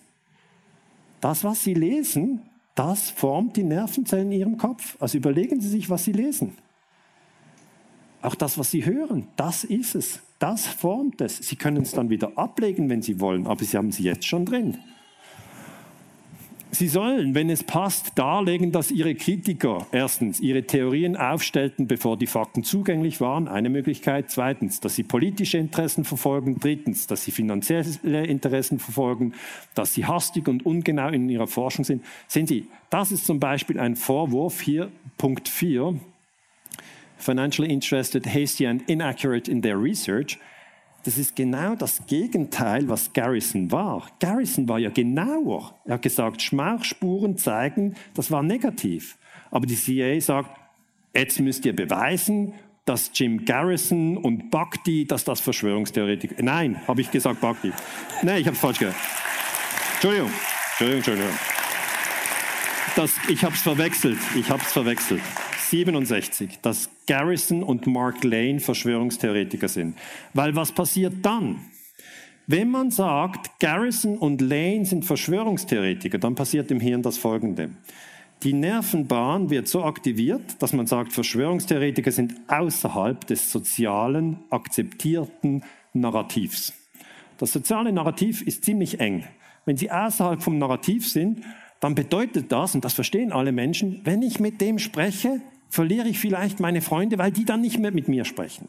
Das, 1.21 1.43
was 1.43 1.65
Sie 1.65 1.75
lesen, 1.75 2.43
das 2.77 3.11
formt 3.11 3.57
die 3.57 3.65
Nervenzellen 3.65 4.31
in 4.31 4.39
Ihrem 4.39 4.57
Kopf. 4.57 4.97
Also 5.01 5.19
überlegen 5.19 5.61
Sie 5.61 5.69
sich, 5.69 5.91
was 5.91 6.05
Sie 6.05 6.13
lesen. 6.13 6.57
Auch 8.23 8.37
das, 8.37 8.57
was 8.57 8.71
Sie 8.71 8.87
hören, 8.87 9.27
das 9.37 9.65
ist 9.65 9.95
es. 9.97 10.21
Das 10.39 10.67
formt 10.67 11.21
es. 11.21 11.37
Sie 11.39 11.57
können 11.57 11.83
es 11.83 11.93
dann 11.93 12.09
wieder 12.09 12.39
ablegen, 12.39 12.89
wenn 12.89 13.03
Sie 13.03 13.21
wollen, 13.21 13.47
aber 13.47 13.65
Sie 13.65 13.77
haben 13.77 13.89
es 13.89 13.99
jetzt 13.99 14.27
schon 14.27 14.45
drin. 14.45 14.79
Sie 16.75 16.89
sollen, 16.89 17.35
wenn 17.35 17.51
es 17.51 17.65
passt, 17.65 18.13
darlegen, 18.15 18.73
dass 18.73 18.91
Ihre 18.91 19.15
Kritiker 19.15 19.87
erstens 19.93 20.41
ihre 20.41 20.63
Theorien 20.63 21.17
aufstellten, 21.17 21.87
bevor 21.87 22.17
die 22.17 22.27
Fakten 22.27 22.65
zugänglich 22.65 23.21
waren, 23.21 23.47
eine 23.47 23.69
Möglichkeit. 23.69 24.31
Zweitens, 24.31 24.81
dass 24.81 24.95
sie 24.95 25.03
politische 25.03 25.59
Interessen 25.59 26.05
verfolgen. 26.05 26.59
Drittens, 26.59 27.07
dass 27.07 27.25
sie 27.25 27.31
finanzielle 27.31 28.25
Interessen 28.25 28.79
verfolgen, 28.79 29.35
dass 29.75 29.93
sie 29.93 30.07
hastig 30.07 30.49
und 30.49 30.65
ungenau 30.65 31.09
in 31.09 31.29
ihrer 31.29 31.47
Forschung 31.47 31.85
sind. 31.85 32.03
Sehen 32.27 32.47
Sie, 32.47 32.69
das 32.89 33.13
ist 33.13 33.27
zum 33.27 33.39
Beispiel 33.39 33.79
ein 33.79 33.95
Vorwurf 33.95 34.63
hier, 34.63 34.91
Punkt 35.19 35.51
4. 35.51 36.01
Financially 37.23 37.73
interested, 37.73 38.27
hasty 38.27 38.67
and 38.67 38.83
inaccurate 38.89 39.49
in 39.49 39.63
their 39.63 39.81
research. 39.81 40.39
Das 41.05 41.19
ist 41.19 41.37
genau 41.37 41.77
das 41.77 42.05
Gegenteil, 42.07 42.89
was 42.89 43.13
Garrison 43.13 43.71
war. 43.71 44.09
Garrison 44.19 44.69
war 44.69 44.79
ja 44.79 44.91
genauer. 44.91 45.75
Er 45.85 45.95
hat 45.95 46.03
gesagt, 46.03 46.43
Schmauchspuren 46.43 47.37
zeigen, 47.39 47.95
das 48.15 48.31
war 48.31 48.43
negativ. 48.43 49.19
Aber 49.53 49.67
die 49.67 49.77
CIA 49.77 50.21
sagt, 50.21 50.51
jetzt 51.15 51.39
müsst 51.39 51.65
ihr 51.65 51.77
beweisen, 51.77 52.55
dass 52.85 53.11
Jim 53.15 53.45
Garrison 53.45 54.17
und 54.17 54.51
Bhakti, 54.51 55.05
dass 55.05 55.23
das 55.23 55.41
Verschwörungstheoretiker. 55.41 56.43
Nein, 56.43 56.81
habe 56.89 57.01
ich 57.01 57.11
gesagt 57.11 57.41
Bhakti. 57.41 57.73
Nein, 58.23 58.41
ich 58.41 58.47
habe 58.47 58.57
es 58.57 58.61
falsch 58.61 58.81
gehört. 58.81 58.97
Entschuldigung, 59.95 60.31
Entschuldigung, 60.71 60.99
Entschuldigung. 60.99 61.39
Das, 62.97 63.13
ich 63.29 63.45
habe 63.45 63.55
es 63.55 63.63
verwechselt. 63.63 64.19
Ich 64.35 64.51
habe 64.51 64.63
es 64.63 64.73
verwechselt. 64.73 65.23
67, 65.73 66.61
dass 66.61 66.91
Garrison 67.07 67.63
und 67.63 67.87
Mark 67.87 68.23
Lane 68.25 68.61
Verschwörungstheoretiker 68.61 69.69
sind. 69.69 69.97
Weil 70.35 70.55
was 70.55 70.71
passiert 70.71 71.15
dann? 71.23 71.61
Wenn 72.47 72.71
man 72.71 72.91
sagt, 72.91 73.59
Garrison 73.59 74.19
und 74.19 74.43
Lane 74.43 74.85
sind 74.85 75.07
Verschwörungstheoretiker, 75.07 76.19
dann 76.19 76.35
passiert 76.35 76.71
im 76.71 76.79
Hirn 76.79 77.01
das 77.01 77.17
Folgende. 77.17 77.71
Die 78.43 78.53
Nervenbahn 78.53 79.49
wird 79.49 79.67
so 79.67 79.83
aktiviert, 79.85 80.61
dass 80.61 80.75
man 80.75 80.87
sagt, 80.87 81.13
Verschwörungstheoretiker 81.13 82.11
sind 82.11 82.35
außerhalb 82.49 83.27
des 83.27 83.51
sozialen, 83.51 84.41
akzeptierten 84.51 85.65
Narrativs. 85.95 86.75
Das 87.39 87.51
soziale 87.51 87.93
Narrativ 87.93 88.43
ist 88.43 88.65
ziemlich 88.65 89.01
eng. 89.01 89.25
Wenn 89.65 89.79
sie 89.79 89.91
außerhalb 89.91 90.43
vom 90.43 90.59
Narrativ 90.59 91.09
sind, 91.09 91.45
dann 91.81 91.95
bedeutet 91.95 92.53
das, 92.53 92.75
und 92.75 92.85
das 92.85 92.93
verstehen 92.93 93.33
alle 93.33 93.53
Menschen, 93.53 94.03
wenn 94.05 94.23
ich 94.23 94.39
mit 94.39 94.61
dem 94.61 94.79
spreche, 94.79 95.41
verliere 95.73 96.07
ich 96.07 96.19
vielleicht 96.19 96.61
meine 96.61 96.83
Freunde, 96.83 97.17
weil 97.17 97.33
die 97.33 97.47
dann 97.47 97.63
nicht 97.63 97.79
mehr 97.79 97.93
mit 97.93 98.07
mir 98.07 98.27
sprechen. 98.27 98.69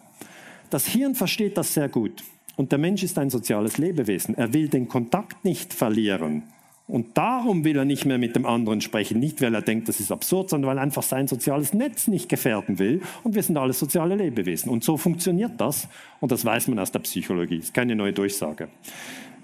Das 0.70 0.88
Hirn 0.88 1.16
versteht 1.16 1.58
das 1.58 1.74
sehr 1.74 1.90
gut. 1.90 2.24
Und 2.56 2.72
der 2.72 2.80
Mensch 2.80 3.04
ist 3.04 3.20
ein 3.20 3.30
soziales 3.30 3.78
Lebewesen. 3.78 4.36
Er 4.36 4.54
will 4.54 4.70
den 4.70 4.88
Kontakt 4.88 5.44
nicht 5.44 5.74
verlieren. 5.74 6.44
Und 6.88 7.18
darum 7.18 7.66
will 7.66 7.78
er 7.78 7.84
nicht 7.84 8.06
mehr 8.06 8.18
mit 8.18 8.38
dem 8.38 8.46
anderen 8.46 8.80
sprechen. 8.80 9.20
Nicht, 9.20 9.42
weil 9.42 9.54
er 9.54 9.62
denkt, 9.62 9.90
das 9.90 10.00
ist 10.00 10.14
absurd, 10.14 10.50
sondern 10.50 10.70
weil 10.70 10.78
er 10.78 10.84
einfach 10.84 11.04
sein 11.04 11.28
soziales 11.28 11.74
Netz 11.74 12.08
nicht 12.08 12.30
gefährden 12.30 12.80
will. 12.80 13.02
Und 13.24 13.36
wir 13.36 13.44
sind 13.44 13.58
alle 13.58 13.74
soziale 13.74 14.16
Lebewesen. 14.16 14.72
Und 14.72 14.86
so 14.86 14.96
funktioniert 14.96 15.60
das. 15.60 15.90
Und 16.22 16.32
das 16.32 16.46
weiß 16.46 16.70
man 16.70 16.80
aus 16.80 16.94
der 16.94 17.00
Psychologie. 17.00 17.58
Das 17.58 17.66
ist 17.66 17.74
keine 17.74 17.98
neue 17.98 18.14
Durchsage. 18.14 18.70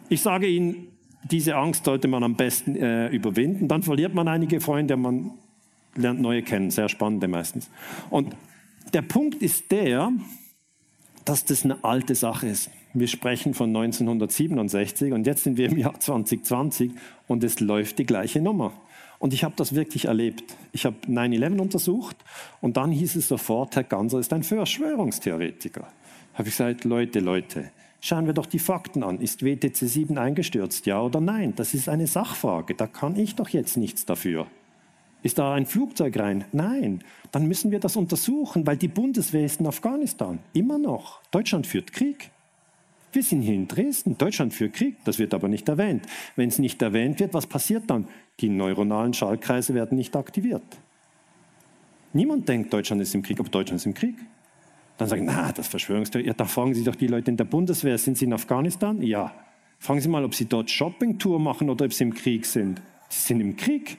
Ich 0.07 0.22
sage 0.22 0.48
Ihnen, 0.48 0.88
diese 1.30 1.57
Angst 1.57 1.84
sollte 1.84 2.07
man 2.07 2.23
am 2.23 2.36
besten 2.36 2.77
äh, 2.77 3.10
überwinden. 3.10 3.68
Dann 3.68 3.84
verliert 3.84 4.14
man 4.14 4.30
einige 4.30 4.61
Freunde, 4.61 4.95
man 4.95 5.31
lernt 5.95 6.21
neue 6.21 6.41
kennen, 6.41 6.71
sehr 6.71 6.89
spannende 6.89 7.27
meistens. 7.27 7.69
Und 8.09 8.35
der 8.93 9.01
Punkt 9.01 9.41
ist 9.41 9.71
der, 9.71 10.11
dass 11.25 11.45
das 11.45 11.63
eine 11.63 11.83
alte 11.83 12.15
Sache 12.15 12.47
ist. 12.47 12.69
Wir 12.93 13.07
sprechen 13.07 13.53
von 13.53 13.69
1967 13.69 15.13
und 15.13 15.27
jetzt 15.27 15.43
sind 15.43 15.57
wir 15.57 15.69
im 15.69 15.77
Jahr 15.77 15.99
2020 15.99 16.91
und 17.27 17.43
es 17.43 17.59
läuft 17.59 17.99
die 17.99 18.05
gleiche 18.05 18.41
Nummer. 18.41 18.73
Und 19.19 19.33
ich 19.33 19.43
habe 19.43 19.53
das 19.55 19.75
wirklich 19.75 20.05
erlebt. 20.05 20.55
Ich 20.71 20.85
habe 20.85 20.95
9-11 21.07 21.59
untersucht 21.59 22.17
und 22.61 22.77
dann 22.77 22.91
hieß 22.91 23.17
es 23.17 23.27
sofort, 23.27 23.75
Herr 23.75 23.83
Ganser 23.83 24.19
ist 24.19 24.33
ein 24.33 24.43
Verschwörungstheoretiker. 24.43 25.87
Habe 26.33 26.47
ich 26.47 26.57
gesagt, 26.57 26.85
Leute, 26.85 27.19
Leute, 27.19 27.69
schauen 27.99 28.25
wir 28.25 28.33
doch 28.33 28.45
die 28.45 28.59
Fakten 28.59 29.03
an. 29.03 29.19
Ist 29.19 29.43
WTC 29.43 29.75
7 29.75 30.17
eingestürzt, 30.17 30.85
ja 30.85 31.01
oder 31.01 31.19
nein? 31.19 31.53
Das 31.55 31.73
ist 31.73 31.89
eine 31.89 32.07
Sachfrage, 32.07 32.73
da 32.73 32.87
kann 32.87 33.15
ich 33.17 33.35
doch 33.35 33.49
jetzt 33.49 33.77
nichts 33.77 34.05
dafür. 34.05 34.47
Ist 35.21 35.37
da 35.37 35.53
ein 35.53 35.65
Flugzeug 35.65 36.17
rein? 36.17 36.45
Nein. 36.51 37.03
Dann 37.31 37.47
müssen 37.47 37.71
wir 37.71 37.79
das 37.79 37.95
untersuchen, 37.95 38.65
weil 38.65 38.77
die 38.77 38.87
Bundeswehr 38.87 39.45
ist 39.45 39.59
in 39.59 39.67
Afghanistan. 39.67 40.39
Immer 40.53 40.77
noch. 40.77 41.21
Deutschland 41.31 41.67
führt 41.67 41.91
Krieg. 41.91 42.31
Wir 43.11 43.23
sind 43.23 43.41
hier 43.41 43.55
in 43.55 43.67
Dresden. 43.67 44.17
Deutschland 44.17 44.53
führt 44.53 44.73
Krieg. 44.73 44.95
Das 45.03 45.19
wird 45.19 45.33
aber 45.33 45.47
nicht 45.47 45.67
erwähnt. 45.67 46.05
Wenn 46.35 46.49
es 46.49 46.59
nicht 46.59 46.81
erwähnt 46.81 47.19
wird, 47.19 47.33
was 47.33 47.47
passiert 47.47 47.89
dann? 47.89 48.07
Die 48.39 48.49
neuronalen 48.49 49.13
Schaltkreise 49.13 49.73
werden 49.73 49.97
nicht 49.97 50.15
aktiviert. 50.15 50.63
Niemand 52.13 52.47
denkt, 52.47 52.73
Deutschland 52.73 53.01
ist 53.01 53.13
im 53.13 53.21
Krieg, 53.21 53.39
aber 53.39 53.49
Deutschland 53.49 53.81
ist 53.81 53.85
im 53.85 53.93
Krieg. 53.93 54.15
Dann 54.97 55.07
sagen, 55.07 55.25
na, 55.25 55.51
das 55.51 55.67
Verschwörungstheorie. 55.67 56.27
Ja, 56.27 56.33
da 56.33 56.45
fragen 56.45 56.73
Sie 56.73 56.83
doch 56.83 56.95
die 56.95 57.07
Leute 57.07 57.31
in 57.31 57.37
der 57.37 57.45
Bundeswehr, 57.45 57.97
sind 57.97 58.17
Sie 58.17 58.25
in 58.25 58.33
Afghanistan? 58.33 59.01
Ja. 59.01 59.33
Fragen 59.79 60.01
Sie 60.01 60.09
mal, 60.09 60.23
ob 60.25 60.35
Sie 60.35 60.45
dort 60.45 60.69
Shoppingtour 60.69 61.39
machen 61.39 61.69
oder 61.69 61.85
ob 61.85 61.93
Sie 61.93 62.03
im 62.03 62.13
Krieg 62.13 62.45
sind. 62.45 62.81
Sie 63.09 63.27
sind 63.27 63.39
im 63.39 63.55
Krieg. 63.55 63.97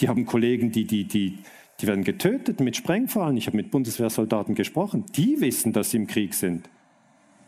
Die 0.00 0.08
haben 0.08 0.26
Kollegen, 0.26 0.72
die, 0.72 0.84
die, 0.84 1.04
die, 1.04 1.38
die 1.80 1.86
werden 1.86 2.04
getötet 2.04 2.60
mit 2.60 2.76
Sprengfallen. 2.76 3.36
Ich 3.36 3.46
habe 3.46 3.56
mit 3.56 3.70
Bundeswehrsoldaten 3.70 4.54
gesprochen. 4.54 5.04
Die 5.14 5.40
wissen, 5.40 5.72
dass 5.72 5.90
sie 5.90 5.98
im 5.98 6.06
Krieg 6.06 6.34
sind. 6.34 6.68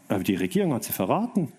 Aber 0.08 0.22
die 0.22 0.34
Regierung 0.34 0.72
hat 0.72 0.84
sie 0.84 0.92
verraten. 0.92 1.52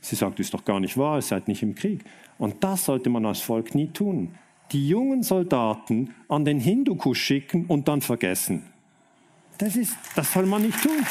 Sie 0.00 0.16
sagt, 0.16 0.40
es 0.40 0.46
ist 0.46 0.54
doch 0.54 0.64
gar 0.64 0.80
nicht 0.80 0.96
wahr, 0.96 1.18
ihr 1.18 1.22
seid 1.22 1.48
nicht 1.48 1.62
im 1.62 1.74
Krieg. 1.74 2.04
Und 2.38 2.64
das 2.64 2.86
sollte 2.86 3.10
man 3.10 3.26
als 3.26 3.40
Volk 3.40 3.74
nie 3.74 3.88
tun. 3.88 4.34
Die 4.72 4.88
jungen 4.88 5.22
Soldaten 5.22 6.14
an 6.28 6.44
den 6.44 6.58
Hindukusch 6.58 7.20
schicken 7.20 7.66
und 7.66 7.88
dann 7.88 8.00
vergessen. 8.00 8.62
Das, 9.58 9.76
ist, 9.76 9.96
das 10.16 10.32
soll 10.32 10.46
man 10.46 10.62
nicht 10.62 10.80
tun. 10.82 11.04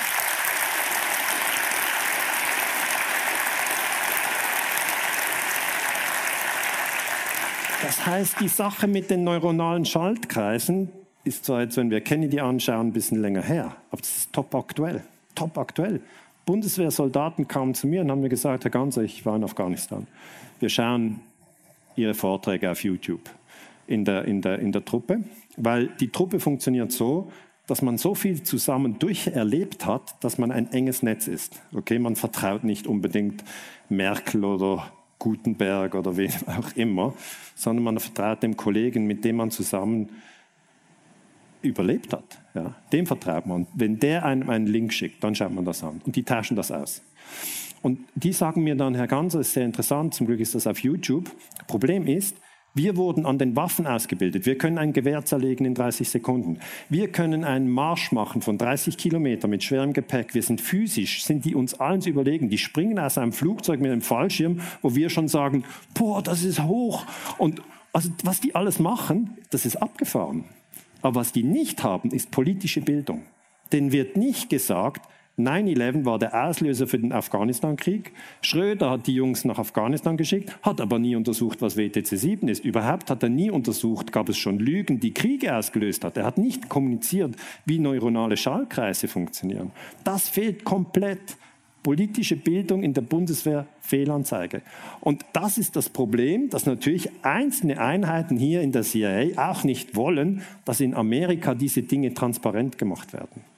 Das 7.90 8.06
heißt, 8.06 8.40
die 8.40 8.48
Sache 8.48 8.86
mit 8.86 9.10
den 9.10 9.24
neuronalen 9.24 9.84
Schaltkreisen 9.84 10.90
ist 11.24 11.46
zwar 11.46 11.62
jetzt, 11.62 11.76
wenn 11.76 11.90
wir 11.90 12.02
Kennedy 12.02 12.40
anschauen, 12.40 12.90
ein 12.90 12.94
bisschen 12.94 13.20
länger 13.20 13.42
her, 13.42 13.76
aber 13.90 14.02
das 14.02 14.16
ist 14.16 14.32
top 14.32 14.54
aktuell. 14.54 15.02
Top 15.34 15.58
aktuell. 15.58 16.00
Bundeswehrsoldaten 16.46 17.48
kamen 17.48 17.74
zu 17.74 17.88
mir 17.88 18.02
und 18.02 18.12
haben 18.12 18.22
mir 18.22 18.30
gesagt, 18.30 18.64
Herr 18.64 18.70
Ganser, 18.70 19.02
ich 19.02 19.26
war 19.26 19.38
in 19.38 19.44
Afghanistan. 19.44 20.06
Wir 20.60 20.70
schauen 20.70 21.20
Ihre 21.96 22.14
Vorträge 22.14 22.70
auf 22.70 22.84
YouTube 22.84 23.28
in 23.88 24.06
der, 24.06 24.26
in 24.26 24.44
der, 24.44 24.60
in 24.60 24.72
der 24.72 24.86
Truppe, 24.86 25.24
weil 25.58 25.88
die 26.00 26.12
Truppe 26.12 26.40
funktioniert 26.40 26.92
so, 26.92 27.32
dass 27.66 27.82
man 27.82 27.98
so 27.98 28.14
viel 28.14 28.44
zusammen 28.44 29.00
durcherlebt 29.00 29.88
hat, 29.88 30.14
dass 30.24 30.38
man 30.38 30.52
ein 30.52 30.72
enges 30.74 31.02
Netz 31.02 31.28
ist. 31.28 31.60
Okay, 31.74 31.98
man 31.98 32.16
vertraut 32.16 32.64
nicht 32.64 32.86
unbedingt 32.86 33.44
Merkel 33.90 34.46
oder 34.46 34.92
Gutenberg 35.20 35.96
oder 35.96 36.18
wem 36.18 36.32
auch 36.48 36.76
immer, 36.76 37.14
sondern 37.56 37.84
man 37.84 38.00
vertraut 38.00 38.42
dem 38.42 38.58
Kollegen, 38.58 39.06
mit 39.06 39.24
dem 39.24 39.36
man 39.36 39.52
zusammen 39.52 40.10
überlebt 41.62 42.14
hat. 42.14 42.40
Ja, 42.54 42.76
dem 42.92 43.06
vertraut 43.06 43.46
man. 43.46 43.68
Wenn 43.74 44.00
der 44.00 44.26
einem 44.26 44.50
einen 44.50 44.68
Link 44.68 44.94
schickt, 44.94 45.24
dann 45.24 45.36
schaut 45.36 45.54
man 45.54 45.66
das 45.66 45.84
an. 45.84 46.02
Und 46.06 46.16
die 46.16 46.24
tauschen 46.24 46.56
das 46.56 46.72
aus. 46.72 47.02
Und 47.82 48.00
die 48.16 48.34
sagen 48.34 48.64
mir 48.64 48.76
dann, 48.76 48.96
Herr 48.96 49.08
Ganser, 49.08 49.42
ist 49.42 49.54
sehr 49.54 49.66
interessant, 49.66 50.14
zum 50.14 50.28
Glück 50.28 50.40
ist 50.40 50.56
das 50.56 50.68
auf 50.68 50.80
YouTube. 50.80 51.30
Problem 51.68 52.08
ist, 52.08 52.36
wir 52.74 52.98
wurden 52.98 53.26
an 53.26 53.38
den 53.38 53.56
Waffen 53.56 53.88
ausgebildet. 53.88 54.46
Wir 54.46 54.58
können 54.58 54.78
ein 54.78 54.94
Gewehr 54.94 55.26
zerlegen 55.26 55.66
in 55.66 55.74
30 55.74 56.10
Sekunden. 56.10 56.60
Wir 56.88 57.12
können 57.12 57.44
einen 57.44 57.70
Marsch 57.70 58.12
machen 58.12 58.42
von 58.42 58.58
30 58.58 58.98
Kilometern 58.98 59.50
mit 59.50 59.64
schwerem 59.64 59.94
Gepäck. 59.94 60.34
Wir 60.36 60.44
sind 60.44 60.62
physisch, 60.62 61.24
sind 61.24 61.46
die 61.46 61.56
uns 61.56 61.80
allen 61.80 62.02
überlegen. 62.02 62.50
Die 62.50 62.58
springen 62.58 63.00
aus 63.00 63.18
einem 63.18 63.34
Flugzeug 63.34 63.80
mit 63.80 63.92
einem 63.92 64.02
Fallschirm, 64.02 64.62
wo 64.82 64.96
wir 64.96 65.10
schon 65.10 65.28
sagen, 65.28 65.64
boah, 65.94 66.22
das 66.22 66.44
ist 66.44 66.64
hoch. 66.64 67.06
Und 67.38 67.62
also 67.92 68.10
was 68.24 68.40
die 68.40 68.56
alles 68.56 68.80
machen, 68.80 69.38
das 69.50 69.66
ist 69.66 69.78
abgefahren. 69.78 70.46
Aber 71.02 71.16
was 71.16 71.32
die 71.32 71.44
nicht 71.44 71.84
haben, 71.84 72.12
ist 72.12 72.32
politische 72.32 72.82
Bildung. 72.82 73.24
Denn 73.72 73.92
wird 73.92 74.18
nicht 74.18 74.50
gesagt, 74.50 75.08
9-11 75.40 76.06
war 76.06 76.20
der 76.20 76.48
Auslöser 76.48 76.88
für 76.88 77.00
den 77.00 77.12
Afghanistan-Krieg. 77.12 78.12
Schröder 78.42 78.92
hat 78.92 79.08
die 79.08 79.16
Jungs 79.16 79.46
nach 79.46 79.58
Afghanistan 79.58 80.18
geschickt, 80.18 80.56
hat 80.62 80.82
aber 80.82 81.00
nie 81.00 81.16
untersucht, 81.16 81.62
was 81.62 81.78
WTC 81.78 82.18
7 82.18 82.48
ist. 82.48 82.64
Überhaupt 82.64 83.10
hat 83.10 83.24
er 83.24 83.30
nie 83.30 83.50
untersucht, 83.50 84.12
gab 84.12 84.30
es 84.30 84.38
schon 84.38 84.60
Lügen, 84.60 85.00
die 85.00 85.14
Kriege 85.14 85.56
ausgelöst 85.56 86.04
hat. 86.04 86.18
Er 86.18 86.26
hat 86.26 86.38
nicht 86.38 86.70
kommuniziert, 86.70 87.36
wie 87.66 87.80
neuronale 87.80 88.38
Schallkreise 88.38 89.08
funktionieren. 89.08 89.72
Das 90.04 90.30
fehlt 90.30 90.64
komplett 90.64 91.38
politische 91.84 92.36
Bildung 92.36 92.84
in 92.84 92.94
der 92.94 93.02
Bundeswehr 93.02 93.66
Fehlanzeige. 93.82 94.62
Und 95.02 95.26
das 95.34 95.58
ist 95.58 95.76
das 95.76 95.90
Problem, 95.90 96.50
dass 96.50 96.66
natürlich 96.66 97.10
einzelne 97.24 97.80
Einheiten 97.80 98.38
hier 98.38 98.62
in 98.62 98.72
der 98.72 98.84
CIA 98.84 99.50
auch 99.50 99.64
nicht 99.64 99.96
wollen, 99.96 100.42
dass 100.66 100.82
in 100.82 100.94
Amerika 100.94 101.56
diese 101.56 101.82
Dinge 101.82 102.14
transparent 102.14 102.78
gemacht 102.78 103.14
werden. 103.14 103.49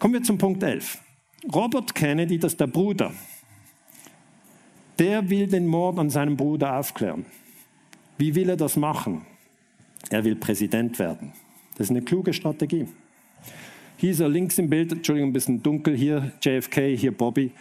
Kommen 0.00 0.14
wir 0.14 0.22
zum 0.22 0.38
Punkt 0.38 0.62
11. 0.62 0.98
Robert 1.54 1.94
Kennedy, 1.94 2.38
das 2.38 2.52
ist 2.52 2.60
der 2.60 2.68
Bruder, 2.68 3.12
der 4.98 5.28
will 5.28 5.46
den 5.46 5.66
Mord 5.66 5.98
an 5.98 6.08
seinem 6.08 6.38
Bruder 6.38 6.78
aufklären. 6.78 7.26
Wie 8.16 8.34
will 8.34 8.48
er 8.48 8.56
das 8.56 8.76
machen? 8.76 9.26
Er 10.08 10.24
will 10.24 10.36
Präsident 10.36 10.98
werden. 10.98 11.34
Das 11.76 11.88
ist 11.88 11.90
eine 11.90 12.00
kluge 12.00 12.32
Strategie. 12.32 12.86
Hier 13.98 14.12
ist 14.12 14.20
er 14.20 14.30
links 14.30 14.58
im 14.58 14.70
Bild, 14.70 14.90
Entschuldigung, 14.90 15.30
ein 15.30 15.34
bisschen 15.34 15.62
dunkel, 15.62 15.94
hier 15.94 16.32
JFK, 16.40 16.96
hier 16.96 17.12
Bobby 17.12 17.52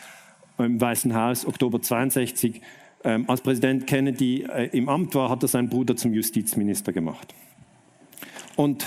im 0.58 0.80
Weißen 0.80 1.14
Haus, 1.14 1.46
Oktober 1.46 1.82
62. 1.82 2.62
Ähm, 3.04 3.30
als 3.30 3.42
Präsident 3.42 3.86
Kennedy 3.86 4.44
äh, 4.44 4.70
im 4.78 4.88
Amt 4.88 5.14
war, 5.14 5.30
hat 5.30 5.44
er 5.44 5.50
seinen 5.50 5.68
Bruder 5.68 5.98
zum 5.98 6.14
Justizminister 6.14 6.94
gemacht. 6.94 7.34
Und 8.56 8.86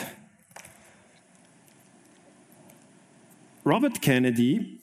Robert 3.65 4.03
Kennedy 4.03 4.81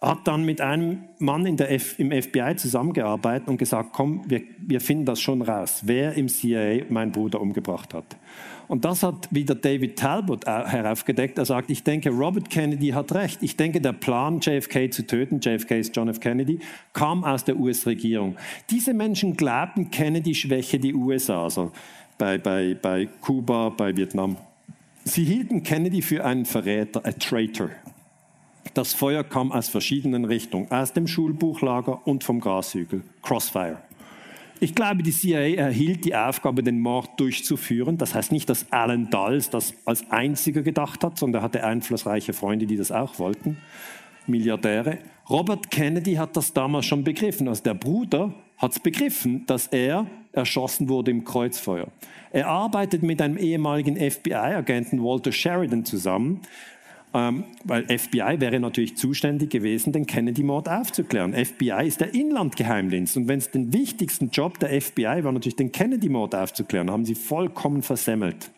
hat 0.00 0.26
dann 0.26 0.44
mit 0.44 0.60
einem 0.60 1.04
Mann 1.18 1.46
F, 1.58 1.98
im 1.98 2.10
FBI 2.10 2.56
zusammengearbeitet 2.56 3.48
und 3.48 3.56
gesagt, 3.56 3.90
komm, 3.92 4.22
wir, 4.28 4.42
wir 4.58 4.80
finden 4.80 5.04
das 5.04 5.20
schon 5.20 5.42
raus, 5.42 5.82
wer 5.84 6.14
im 6.14 6.28
CIA 6.28 6.84
meinen 6.88 7.12
Bruder 7.12 7.40
umgebracht 7.40 7.94
hat. 7.94 8.16
Und 8.66 8.84
das 8.84 9.02
hat 9.02 9.28
wieder 9.30 9.54
David 9.54 9.98
Talbot 9.98 10.46
heraufgedeckt. 10.46 11.36
Er 11.36 11.44
sagt, 11.44 11.70
ich 11.70 11.84
denke, 11.84 12.10
Robert 12.10 12.48
Kennedy 12.48 12.88
hat 12.88 13.12
recht. 13.12 13.42
Ich 13.42 13.56
denke, 13.56 13.80
der 13.80 13.92
Plan, 13.92 14.40
JFK 14.40 14.90
zu 14.90 15.06
töten, 15.06 15.40
JFK 15.40 15.72
ist 15.72 15.94
John 15.94 16.08
F. 16.08 16.20
Kennedy, 16.20 16.58
kam 16.94 17.22
aus 17.22 17.44
der 17.44 17.58
US-Regierung. 17.58 18.36
Diese 18.70 18.94
Menschen 18.94 19.36
glaubten, 19.36 19.90
Kennedy 19.90 20.34
schwäche 20.34 20.78
die 20.78 20.94
USA, 20.94 21.44
also 21.44 21.70
bei, 22.16 22.38
bei, 22.38 22.74
bei 22.80 23.08
Kuba, 23.20 23.68
bei 23.68 23.94
Vietnam. 23.94 24.36
Sie 25.04 25.24
hielten 25.24 25.62
Kennedy 25.62 26.00
für 26.00 26.24
einen 26.24 26.46
Verräter, 26.46 27.04
a 27.04 27.12
traitor. 27.12 27.70
Das 28.74 28.94
Feuer 28.94 29.24
kam 29.24 29.52
aus 29.52 29.68
verschiedenen 29.68 30.24
Richtungen, 30.24 30.70
aus 30.70 30.92
dem 30.92 31.06
Schulbuchlager 31.06 32.06
und 32.06 32.24
vom 32.24 32.40
Grashügel. 32.40 33.02
Crossfire. 33.22 33.78
Ich 34.60 34.76
glaube, 34.76 35.02
die 35.02 35.10
CIA 35.10 35.56
erhielt 35.56 36.04
die 36.04 36.14
Aufgabe, 36.14 36.62
den 36.62 36.78
Mord 36.78 37.18
durchzuführen. 37.18 37.98
Das 37.98 38.14
heißt 38.14 38.30
nicht, 38.30 38.48
dass 38.48 38.70
Alan 38.70 39.10
Dulles 39.10 39.50
das 39.50 39.74
als 39.84 40.08
einziger 40.10 40.62
gedacht 40.62 41.02
hat, 41.02 41.18
sondern 41.18 41.42
er 41.42 41.44
hatte 41.44 41.64
einflussreiche 41.64 42.32
Freunde, 42.32 42.66
die 42.66 42.76
das 42.76 42.92
auch 42.92 43.18
wollten. 43.18 43.56
Milliardäre. 44.28 44.98
Robert 45.28 45.70
Kennedy 45.72 46.14
hat 46.14 46.36
das 46.36 46.52
damals 46.52 46.86
schon 46.86 47.02
begriffen. 47.02 47.48
Also 47.48 47.64
der 47.64 47.74
Bruder 47.74 48.32
hat 48.56 48.70
es 48.70 48.78
begriffen, 48.78 49.44
dass 49.46 49.66
er 49.66 50.06
erschossen 50.30 50.88
wurde 50.88 51.10
im 51.10 51.24
Kreuzfeuer. 51.24 51.88
Er 52.30 52.46
arbeitet 52.46 53.02
mit 53.02 53.20
einem 53.20 53.36
ehemaligen 53.36 53.96
FBI-Agenten 53.96 55.02
Walter 55.02 55.32
Sheridan 55.32 55.84
zusammen 55.84 56.40
ähm, 57.14 57.44
weil 57.64 57.84
FBI 57.86 58.40
wäre 58.40 58.58
natürlich 58.58 58.96
zuständig 58.96 59.50
gewesen, 59.50 59.92
den 59.92 60.06
Kennedy-Mord 60.06 60.68
aufzuklären. 60.68 61.34
FBI 61.34 61.86
ist 61.86 62.00
der 62.00 62.14
Inlandgeheimdienst 62.14 63.16
und 63.16 63.28
wenn 63.28 63.38
es 63.38 63.50
den 63.50 63.72
wichtigsten 63.72 64.30
Job 64.30 64.58
der 64.58 64.80
FBI 64.80 65.22
war, 65.22 65.32
natürlich 65.32 65.56
den 65.56 65.72
Kennedy-Mord 65.72 66.34
aufzuklären, 66.34 66.90
haben 66.90 67.04
sie 67.04 67.14
vollkommen 67.14 67.82
versemmelt. 67.82 68.50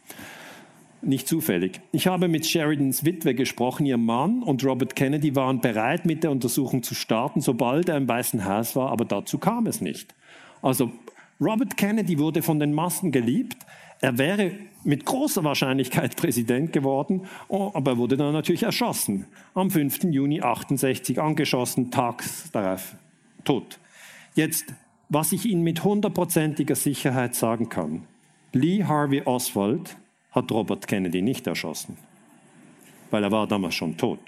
Nicht 1.02 1.28
zufällig. 1.28 1.80
Ich 1.92 2.06
habe 2.06 2.28
mit 2.28 2.46
Sheridans 2.46 3.04
Witwe 3.04 3.34
gesprochen, 3.34 3.84
ihr 3.84 3.98
Mann 3.98 4.42
und 4.42 4.64
Robert 4.64 4.96
Kennedy 4.96 5.36
waren 5.36 5.60
bereit, 5.60 6.06
mit 6.06 6.22
der 6.22 6.30
Untersuchung 6.30 6.82
zu 6.82 6.94
starten, 6.94 7.40
sobald 7.40 7.88
er 7.88 7.96
im 7.96 8.08
Weißen 8.08 8.44
Haus 8.46 8.74
war, 8.74 8.90
aber 8.90 9.04
dazu 9.04 9.38
kam 9.38 9.66
es 9.66 9.80
nicht. 9.80 10.14
Also 10.62 10.92
Robert 11.40 11.76
Kennedy 11.76 12.18
wurde 12.18 12.40
von 12.40 12.58
den 12.58 12.72
Massen 12.72 13.12
geliebt, 13.12 13.58
er 14.00 14.18
wäre 14.18 14.52
mit 14.84 15.04
großer 15.04 15.44
Wahrscheinlichkeit 15.44 16.16
Präsident 16.16 16.72
geworden, 16.72 17.22
oh, 17.48 17.70
aber 17.74 17.92
er 17.92 17.98
wurde 17.98 18.16
dann 18.16 18.32
natürlich 18.32 18.62
erschossen. 18.62 19.26
Am 19.54 19.70
5. 19.70 20.04
Juni 20.04 20.40
68 20.40 21.20
angeschossen, 21.20 21.90
tags 21.90 22.50
darauf 22.52 22.94
tot. 23.44 23.78
Jetzt, 24.34 24.74
was 25.08 25.32
ich 25.32 25.46
Ihnen 25.46 25.62
mit 25.62 25.84
hundertprozentiger 25.84 26.74
Sicherheit 26.74 27.34
sagen 27.34 27.68
kann, 27.68 28.04
Lee 28.52 28.84
Harvey 28.84 29.22
Oswald 29.24 29.96
hat 30.30 30.50
Robert 30.50 30.86
Kennedy 30.86 31.22
nicht 31.22 31.46
erschossen, 31.46 31.96
weil 33.10 33.22
er 33.22 33.30
war 33.30 33.46
damals 33.46 33.74
schon 33.74 33.96
tot. 33.96 34.20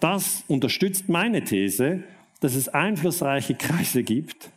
Das 0.00 0.44
unterstützt 0.46 1.08
meine 1.08 1.42
These, 1.42 2.04
dass 2.40 2.54
es 2.54 2.68
einflussreiche 2.68 3.54
Kreise 3.54 4.02
gibt, 4.02 4.50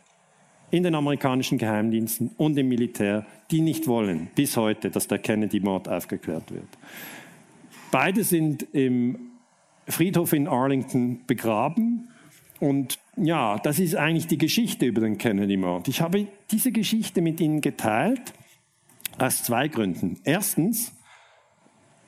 in 0.72 0.82
den 0.82 0.94
amerikanischen 0.94 1.58
Geheimdiensten 1.58 2.30
und 2.38 2.58
im 2.58 2.68
Militär, 2.68 3.26
die 3.50 3.60
nicht 3.60 3.86
wollen, 3.86 4.30
bis 4.34 4.56
heute, 4.56 4.90
dass 4.90 5.06
der 5.06 5.18
Kennedy-Mord 5.18 5.86
aufgeklärt 5.86 6.50
wird. 6.50 6.66
Beide 7.90 8.24
sind 8.24 8.66
im 8.72 9.18
Friedhof 9.86 10.32
in 10.32 10.48
Arlington 10.48 11.20
begraben. 11.26 12.08
Und 12.58 12.98
ja, 13.16 13.58
das 13.58 13.78
ist 13.78 13.96
eigentlich 13.96 14.28
die 14.28 14.38
Geschichte 14.38 14.86
über 14.86 15.02
den 15.02 15.18
Kennedy-Mord. 15.18 15.88
Ich 15.88 16.00
habe 16.00 16.26
diese 16.50 16.72
Geschichte 16.72 17.20
mit 17.20 17.38
Ihnen 17.40 17.60
geteilt 17.60 18.32
aus 19.18 19.42
zwei 19.42 19.68
Gründen. 19.68 20.20
Erstens, 20.24 20.94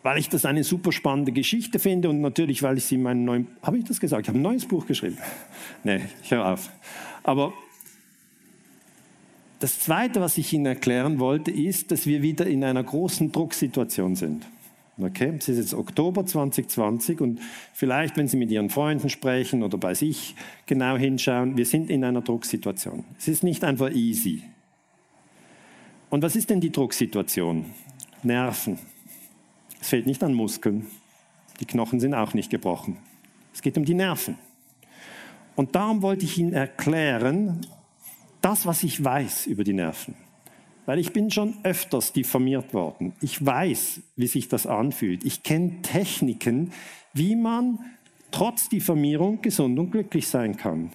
weil 0.02 0.16
ich 0.16 0.30
das 0.30 0.46
eine 0.46 0.64
super 0.64 0.90
spannende 0.90 1.32
Geschichte 1.32 1.78
finde 1.78 2.08
und 2.08 2.22
natürlich, 2.22 2.62
weil 2.62 2.78
ich 2.78 2.86
sie 2.86 2.94
in 2.94 3.02
meinem 3.02 3.24
neuen, 3.26 3.48
habe 3.60 3.76
ich 3.76 3.84
das 3.84 4.00
gesagt? 4.00 4.22
Ich 4.22 4.28
habe 4.28 4.38
ein 4.38 4.42
neues 4.42 4.64
Buch 4.64 4.86
geschrieben. 4.86 5.18
Nee, 5.82 6.00
ich 6.22 6.30
höre 6.30 6.46
auf. 6.46 6.70
Aber 7.24 7.52
das 9.64 9.78
Zweite, 9.78 10.20
was 10.20 10.36
ich 10.36 10.52
Ihnen 10.52 10.66
erklären 10.66 11.18
wollte, 11.18 11.50
ist, 11.50 11.90
dass 11.90 12.06
wir 12.06 12.20
wieder 12.20 12.46
in 12.46 12.62
einer 12.64 12.84
großen 12.84 13.32
Drucksituation 13.32 14.14
sind. 14.14 14.46
Okay, 14.98 15.32
es 15.38 15.48
ist 15.48 15.56
jetzt 15.56 15.72
Oktober 15.72 16.26
2020 16.26 17.22
und 17.22 17.40
vielleicht, 17.72 18.18
wenn 18.18 18.28
Sie 18.28 18.36
mit 18.36 18.50
Ihren 18.50 18.68
Freunden 18.68 19.08
sprechen 19.08 19.62
oder 19.62 19.78
bei 19.78 19.94
sich 19.94 20.34
genau 20.66 20.98
hinschauen, 20.98 21.56
wir 21.56 21.64
sind 21.64 21.88
in 21.88 22.04
einer 22.04 22.20
Drucksituation. 22.20 23.06
Es 23.18 23.26
ist 23.26 23.42
nicht 23.42 23.64
einfach 23.64 23.90
easy. 23.90 24.42
Und 26.10 26.22
was 26.22 26.36
ist 26.36 26.50
denn 26.50 26.60
die 26.60 26.70
Drucksituation? 26.70 27.64
Nerven. 28.22 28.78
Es 29.80 29.88
fehlt 29.88 30.04
nicht 30.04 30.22
an 30.22 30.34
Muskeln. 30.34 30.88
Die 31.60 31.64
Knochen 31.64 32.00
sind 32.00 32.12
auch 32.12 32.34
nicht 32.34 32.50
gebrochen. 32.50 32.98
Es 33.54 33.62
geht 33.62 33.78
um 33.78 33.86
die 33.86 33.94
Nerven. 33.94 34.36
Und 35.56 35.74
darum 35.74 36.02
wollte 36.02 36.26
ich 36.26 36.36
Ihnen 36.36 36.52
erklären, 36.52 37.66
das, 38.44 38.66
was 38.66 38.82
ich 38.82 39.02
weiß 39.02 39.46
über 39.46 39.64
die 39.64 39.72
Nerven. 39.72 40.14
Weil 40.86 40.98
ich 40.98 41.14
bin 41.14 41.30
schon 41.30 41.54
öfters 41.62 42.12
diffamiert 42.12 42.74
worden. 42.74 43.14
Ich 43.22 43.44
weiß, 43.44 44.00
wie 44.16 44.26
sich 44.26 44.48
das 44.48 44.66
anfühlt. 44.66 45.24
Ich 45.24 45.42
kenne 45.42 45.80
Techniken, 45.80 46.72
wie 47.14 47.36
man 47.36 47.78
trotz 48.30 48.68
Diffamierung 48.68 49.40
gesund 49.40 49.78
und 49.78 49.90
glücklich 49.92 50.28
sein 50.28 50.58
kann. 50.58 50.90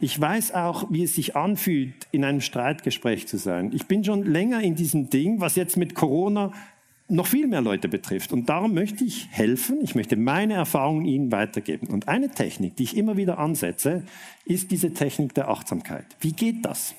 Ich 0.00 0.20
weiß 0.20 0.54
auch, 0.54 0.88
wie 0.90 1.02
es 1.02 1.16
sich 1.16 1.34
anfühlt, 1.34 2.06
in 2.12 2.24
einem 2.24 2.40
Streitgespräch 2.40 3.26
zu 3.26 3.38
sein. 3.38 3.72
Ich 3.74 3.86
bin 3.86 4.04
schon 4.04 4.24
länger 4.24 4.60
in 4.60 4.76
diesem 4.76 5.10
Ding, 5.10 5.40
was 5.40 5.56
jetzt 5.56 5.76
mit 5.76 5.96
Corona 5.96 6.52
noch 7.08 7.26
viel 7.26 7.46
mehr 7.46 7.62
Leute 7.62 7.88
betrifft. 7.88 8.32
Und 8.32 8.48
darum 8.48 8.74
möchte 8.74 9.04
ich 9.04 9.28
helfen, 9.30 9.78
ich 9.82 9.94
möchte 9.94 10.16
meine 10.16 10.54
Erfahrungen 10.54 11.06
Ihnen 11.06 11.32
weitergeben. 11.32 11.88
Und 11.88 12.06
eine 12.06 12.30
Technik, 12.30 12.76
die 12.76 12.84
ich 12.84 12.96
immer 12.96 13.16
wieder 13.16 13.38
ansetze, 13.38 14.04
ist 14.44 14.70
diese 14.70 14.92
Technik 14.92 15.34
der 15.34 15.48
Achtsamkeit. 15.48 16.04
Wie 16.20 16.32
geht 16.32 16.64
das? 16.64 16.94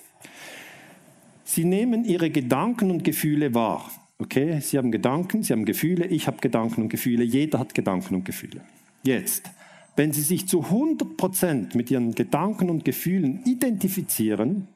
Sie 1.44 1.64
nehmen 1.64 2.06
Ihre 2.06 2.30
Gedanken 2.30 2.92
und 2.92 3.04
Gefühle 3.04 3.54
wahr. 3.54 3.90
Okay, 4.18 4.60
Sie 4.60 4.78
haben 4.78 4.92
Gedanken, 4.92 5.44
Sie 5.44 5.54
haben 5.54 5.66
Gefühle, 5.66 6.06
ich 6.08 6.28
habe 6.28 6.38
Gedanken 6.42 6.82
und 6.84 6.90
Gefühle, 6.90 7.24
jeder 7.24 7.60
hat 7.60 7.74
Gedanken 7.74 8.16
und 8.16 8.26
Gefühle. 8.26 8.62
Jetzt, 9.04 9.50
wenn 9.96 10.12
Sie 10.12 10.22
sich 10.22 10.48
zu 10.48 10.64
100 10.64 11.18
Prozent 11.18 11.76
mit 11.76 11.90
Ihren 11.90 12.16
Gedanken 12.16 12.70
und 12.70 12.84
Gefühlen 12.84 13.44
identifizieren, 13.46 14.68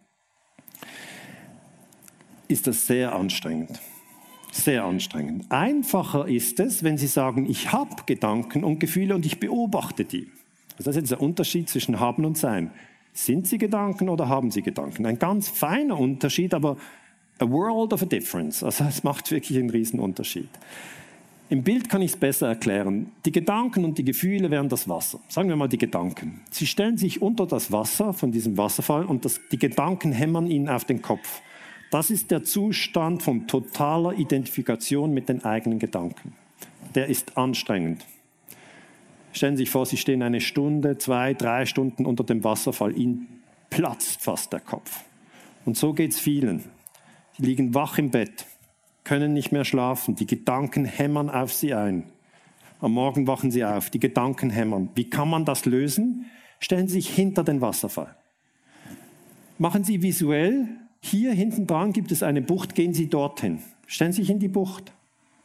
ist 2.47 2.67
das 2.67 2.87
sehr 2.87 3.13
anstrengend 3.15 3.79
sehr 4.53 4.85
anstrengend. 4.85 5.45
Einfacher 5.49 6.27
ist 6.27 6.59
es, 6.59 6.83
wenn 6.83 6.97
Sie 6.97 7.07
sagen, 7.07 7.49
ich 7.49 7.71
habe 7.71 8.03
Gedanken 8.05 8.63
und 8.63 8.79
Gefühle 8.79 9.15
und 9.15 9.25
ich 9.25 9.39
beobachte 9.39 10.05
die. 10.05 10.27
Also 10.77 10.85
das 10.85 10.95
ist 10.95 11.01
jetzt 11.01 11.11
der 11.11 11.21
Unterschied 11.21 11.69
zwischen 11.69 11.99
haben 11.99 12.25
und 12.25 12.37
sein. 12.37 12.71
Sind 13.13 13.47
Sie 13.47 13.57
Gedanken 13.57 14.09
oder 14.09 14.29
haben 14.29 14.51
Sie 14.51 14.61
Gedanken? 14.61 15.05
Ein 15.05 15.19
ganz 15.19 15.49
feiner 15.49 15.99
Unterschied, 15.99 16.53
aber 16.53 16.77
a 17.39 17.49
world 17.49 17.93
of 17.93 18.01
a 18.01 18.05
difference. 18.05 18.63
Also 18.63 18.83
es 18.85 19.03
macht 19.03 19.31
wirklich 19.31 19.57
einen 19.57 19.69
riesen 19.69 19.99
Unterschied. 19.99 20.49
Im 21.49 21.61
Bild 21.61 21.89
kann 21.89 22.01
ich 22.01 22.11
es 22.11 22.17
besser 22.17 22.47
erklären. 22.47 23.11
Die 23.25 23.31
Gedanken 23.31 23.85
und 23.85 23.97
die 23.97 24.05
Gefühle 24.05 24.49
wären 24.49 24.69
das 24.69 24.89
Wasser. 24.89 25.19
Sagen 25.27 25.49
wir 25.49 25.55
mal 25.55 25.67
die 25.67 25.77
Gedanken. 25.77 26.41
Sie 26.49 26.65
stellen 26.65 26.97
sich 26.97 27.21
unter 27.21 27.45
das 27.45 27.71
Wasser 27.71 28.13
von 28.13 28.31
diesem 28.31 28.57
Wasserfall 28.57 29.05
und 29.05 29.25
das, 29.25 29.39
die 29.51 29.59
Gedanken 29.59 30.11
hämmern 30.11 30.47
ihnen 30.47 30.69
auf 30.69 30.85
den 30.85 31.01
Kopf. 31.01 31.41
Das 31.93 32.09
ist 32.09 32.31
der 32.31 32.43
Zustand 32.43 33.21
von 33.21 33.45
totaler 33.45 34.13
Identifikation 34.13 35.13
mit 35.13 35.29
den 35.29 35.45
eigenen 35.45 35.77
Gedanken. 35.77 36.33
Der 36.95 37.05
ist 37.05 37.37
anstrengend. 37.37 38.03
Stellen 39.31 39.57
Sie 39.57 39.61
sich 39.61 39.69
vor, 39.69 39.85
Sie 39.85 39.97
stehen 39.97 40.23
eine 40.23 40.41
Stunde, 40.41 40.97
zwei, 40.97 41.35
drei 41.35 41.67
Stunden 41.67 42.07
unter 42.07 42.23
dem 42.23 42.43
Wasserfall. 42.43 42.97
Ihnen 42.97 43.43
platzt 43.69 44.23
fast 44.23 44.51
der 44.53 44.59
Kopf. 44.59 45.03
Und 45.65 45.77
so 45.77 45.93
geht 45.93 46.13
es 46.13 46.19
vielen. 46.19 46.63
Sie 47.37 47.43
liegen 47.43 47.75
wach 47.75 47.99
im 47.99 48.09
Bett, 48.09 48.47
können 49.03 49.33
nicht 49.33 49.51
mehr 49.51 49.63
schlafen, 49.63 50.15
die 50.15 50.25
Gedanken 50.25 50.85
hämmern 50.85 51.29
auf 51.29 51.53
sie 51.53 51.75
ein. 51.75 52.05
Am 52.81 52.93
Morgen 52.93 53.27
wachen 53.27 53.51
sie 53.51 53.63
auf, 53.63 53.91
die 53.91 53.99
Gedanken 53.99 54.49
hämmern. 54.49 54.89
Wie 54.95 55.11
kann 55.11 55.29
man 55.29 55.45
das 55.45 55.65
lösen? 55.65 56.25
Stellen 56.59 56.87
Sie 56.87 56.95
sich 56.95 57.13
hinter 57.13 57.43
den 57.43 57.61
Wasserfall. 57.61 58.15
Machen 59.59 59.83
Sie 59.83 60.01
visuell, 60.01 60.69
hier 61.05 61.33
hinten 61.33 61.67
dran 61.67 61.91
gibt 61.91 62.13
es 62.13 62.23
eine 62.23 62.41
Bucht, 62.41 62.75
gehen 62.75 62.93
Sie 62.93 63.09
dorthin. 63.09 63.59
Stellen 63.87 64.13
Sie 64.13 64.21
sich 64.21 64.29
in 64.29 64.39
die 64.39 64.47
Bucht. 64.47 64.93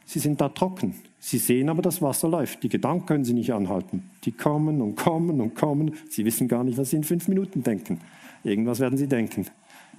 Sie 0.05 0.19
sind 0.19 0.39
da 0.39 0.47
trocken. 0.47 0.95
Sie 1.19 1.37
sehen 1.37 1.67
aber, 1.67 1.81
das 1.81 2.01
Wasser 2.01 2.29
läuft. 2.29 2.63
Die 2.63 2.69
Gedanken 2.69 3.05
können 3.05 3.25
Sie 3.25 3.33
nicht 3.33 3.51
anhalten. 3.51 4.09
Die 4.23 4.31
kommen 4.31 4.81
und 4.81 4.95
kommen 4.95 5.41
und 5.41 5.55
kommen. 5.55 5.95
Sie 6.09 6.23
wissen 6.23 6.47
gar 6.47 6.63
nicht, 6.63 6.77
was 6.77 6.91
Sie 6.91 6.95
in 6.95 7.03
fünf 7.03 7.27
Minuten 7.27 7.61
denken. 7.61 7.99
Irgendwas 8.43 8.79
werden 8.79 8.97
Sie 8.97 9.07
denken. 9.07 9.47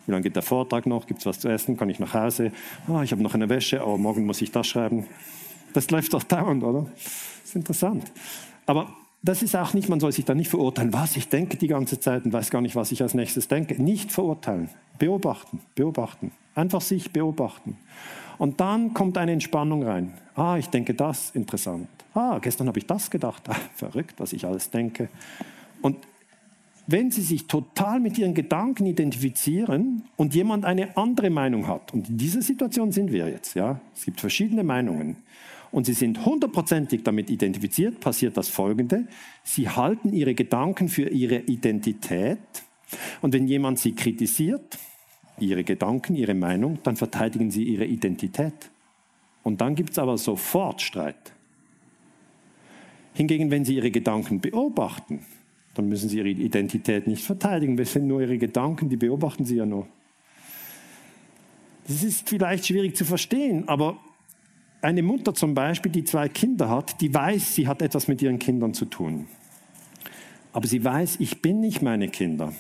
Wie 0.06 0.12
lange 0.12 0.22
geht 0.22 0.34
der 0.34 0.42
Vortrag 0.42 0.86
noch? 0.86 1.06
Gibt 1.06 1.20
es 1.20 1.26
was 1.26 1.38
zu 1.38 1.48
essen? 1.48 1.76
Kann 1.76 1.90
ich 1.90 2.00
nach 2.00 2.14
Hause? 2.14 2.52
Ah, 2.88 3.02
ich 3.02 3.12
habe 3.12 3.22
noch 3.22 3.34
eine 3.34 3.50
Wäsche, 3.50 3.82
aber 3.82 3.98
morgen 3.98 4.24
muss 4.24 4.40
ich 4.40 4.50
das 4.50 4.66
schreiben. 4.66 5.04
Das 5.74 5.90
läuft 5.90 6.14
doch 6.14 6.22
dauernd, 6.22 6.64
oder? 6.64 6.86
Das 6.94 7.44
ist 7.44 7.56
interessant. 7.56 8.10
Aber 8.64 8.96
das 9.22 9.42
ist 9.42 9.54
auch 9.54 9.74
nicht, 9.74 9.88
man 9.88 10.00
soll 10.00 10.12
sich 10.12 10.24
da 10.24 10.34
nicht 10.34 10.48
verurteilen, 10.48 10.92
was 10.92 11.16
ich 11.16 11.28
denke 11.28 11.56
die 11.56 11.66
ganze 11.66 12.00
Zeit 12.00 12.24
und 12.24 12.32
weiß 12.32 12.50
gar 12.50 12.62
nicht, 12.62 12.76
was 12.76 12.90
ich 12.90 13.02
als 13.02 13.14
nächstes 13.14 13.48
denke. 13.48 13.80
Nicht 13.80 14.12
verurteilen. 14.12 14.70
Beobachten, 14.98 15.60
beobachten. 15.74 16.32
Einfach 16.54 16.80
sich 16.80 17.12
beobachten. 17.12 17.76
Und 18.38 18.60
dann 18.60 18.94
kommt 18.94 19.18
eine 19.18 19.32
Entspannung 19.32 19.82
rein. 19.82 20.14
Ah, 20.34 20.56
ich 20.56 20.68
denke 20.68 20.94
das, 20.94 21.30
interessant. 21.30 21.88
Ah, 22.14 22.38
gestern 22.40 22.68
habe 22.68 22.78
ich 22.78 22.86
das 22.86 23.10
gedacht. 23.10 23.48
Ah, 23.48 23.56
verrückt, 23.74 24.14
was 24.18 24.32
ich 24.32 24.46
alles 24.46 24.70
denke. 24.70 25.10
Und 25.82 25.96
wenn 26.86 27.10
Sie 27.10 27.22
sich 27.22 27.46
total 27.46 28.00
mit 28.00 28.18
Ihren 28.18 28.34
Gedanken 28.34 28.86
identifizieren 28.86 30.04
und 30.16 30.34
jemand 30.34 30.64
eine 30.64 30.96
andere 30.96 31.30
Meinung 31.30 31.68
hat, 31.68 31.92
und 31.92 32.08
in 32.08 32.16
dieser 32.16 32.42
Situation 32.42 32.90
sind 32.90 33.12
wir 33.12 33.28
jetzt, 33.28 33.54
ja, 33.54 33.80
es 33.94 34.06
gibt 34.06 34.20
verschiedene 34.20 34.64
Meinungen, 34.64 35.16
und 35.72 35.86
Sie 35.86 35.92
sind 35.92 36.24
hundertprozentig 36.24 37.04
damit 37.04 37.30
identifiziert, 37.30 38.00
passiert 38.00 38.36
das 38.36 38.48
Folgende. 38.48 39.06
Sie 39.44 39.68
halten 39.68 40.12
Ihre 40.12 40.34
Gedanken 40.34 40.88
für 40.88 41.08
Ihre 41.08 41.38
Identität. 41.38 42.38
Und 43.20 43.32
wenn 43.34 43.46
jemand 43.46 43.78
Sie 43.78 43.92
kritisiert, 43.92 44.78
Ihre 45.38 45.62
Gedanken, 45.62 46.16
Ihre 46.16 46.34
Meinung, 46.34 46.78
dann 46.82 46.96
verteidigen 46.96 47.50
Sie 47.50 47.64
Ihre 47.64 47.84
Identität. 47.84 48.70
Und 49.42 49.60
dann 49.60 49.74
gibt 49.74 49.90
es 49.90 49.98
aber 49.98 50.18
sofort 50.18 50.82
Streit. 50.82 51.32
Hingegen, 53.14 53.50
wenn 53.50 53.64
Sie 53.64 53.76
Ihre 53.76 53.90
Gedanken 53.90 54.40
beobachten, 54.40 55.20
dann 55.74 55.88
müssen 55.88 56.08
Sie 56.08 56.18
Ihre 56.18 56.28
Identität 56.28 57.06
nicht 57.06 57.24
verteidigen. 57.24 57.76
Das 57.76 57.92
sind 57.92 58.08
nur 58.08 58.20
Ihre 58.20 58.38
Gedanken, 58.38 58.88
die 58.88 58.96
beobachten 58.96 59.44
Sie 59.44 59.56
ja 59.56 59.66
nur. 59.66 59.86
Das 61.86 62.02
ist 62.02 62.28
vielleicht 62.28 62.66
schwierig 62.66 62.96
zu 62.96 63.04
verstehen, 63.04 63.68
aber 63.68 63.98
eine 64.82 65.02
Mutter 65.02 65.34
zum 65.34 65.54
Beispiel, 65.54 65.92
die 65.92 66.04
zwei 66.04 66.28
Kinder 66.28 66.68
hat, 66.68 67.00
die 67.00 67.12
weiß, 67.12 67.54
sie 67.54 67.68
hat 67.68 67.82
etwas 67.82 68.08
mit 68.08 68.22
ihren 68.22 68.38
Kindern 68.38 68.74
zu 68.74 68.86
tun. 68.86 69.26
Aber 70.52 70.66
sie 70.66 70.82
weiß, 70.82 71.16
ich 71.20 71.42
bin 71.42 71.60
nicht 71.60 71.82
meine 71.82 72.08
Kinder. 72.08 72.52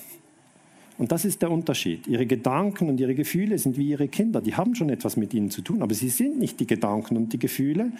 Und 0.98 1.12
das 1.12 1.24
ist 1.24 1.40
der 1.40 1.50
Unterschied. 1.50 2.06
Ihre 2.06 2.26
Gedanken 2.26 2.90
und 2.90 3.00
ihre 3.00 3.14
Gefühle 3.14 3.56
sind 3.56 3.78
wie 3.78 3.88
ihre 3.88 4.08
Kinder. 4.08 4.42
Die 4.42 4.54
haben 4.54 4.74
schon 4.74 4.90
etwas 4.90 5.16
mit 5.16 5.32
ihnen 5.32 5.50
zu 5.50 5.62
tun, 5.62 5.82
aber 5.82 5.94
sie 5.94 6.10
sind 6.10 6.38
nicht 6.38 6.60
die 6.60 6.66
Gedanken 6.66 7.16
und 7.16 7.32
die 7.32 7.38
Gefühle, 7.38 7.92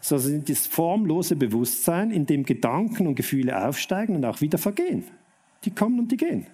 sondern 0.00 0.26
sind 0.26 0.48
das 0.48 0.66
formlose 0.66 1.36
Bewusstsein, 1.36 2.10
in 2.10 2.24
dem 2.24 2.44
Gedanken 2.44 3.06
und 3.06 3.14
Gefühle 3.14 3.66
aufsteigen 3.66 4.16
und 4.16 4.24
auch 4.24 4.40
wieder 4.40 4.56
vergehen. 4.56 5.04
Die 5.64 5.70
kommen 5.70 5.98
und 5.98 6.10
die 6.10 6.16
gehen. 6.16 6.46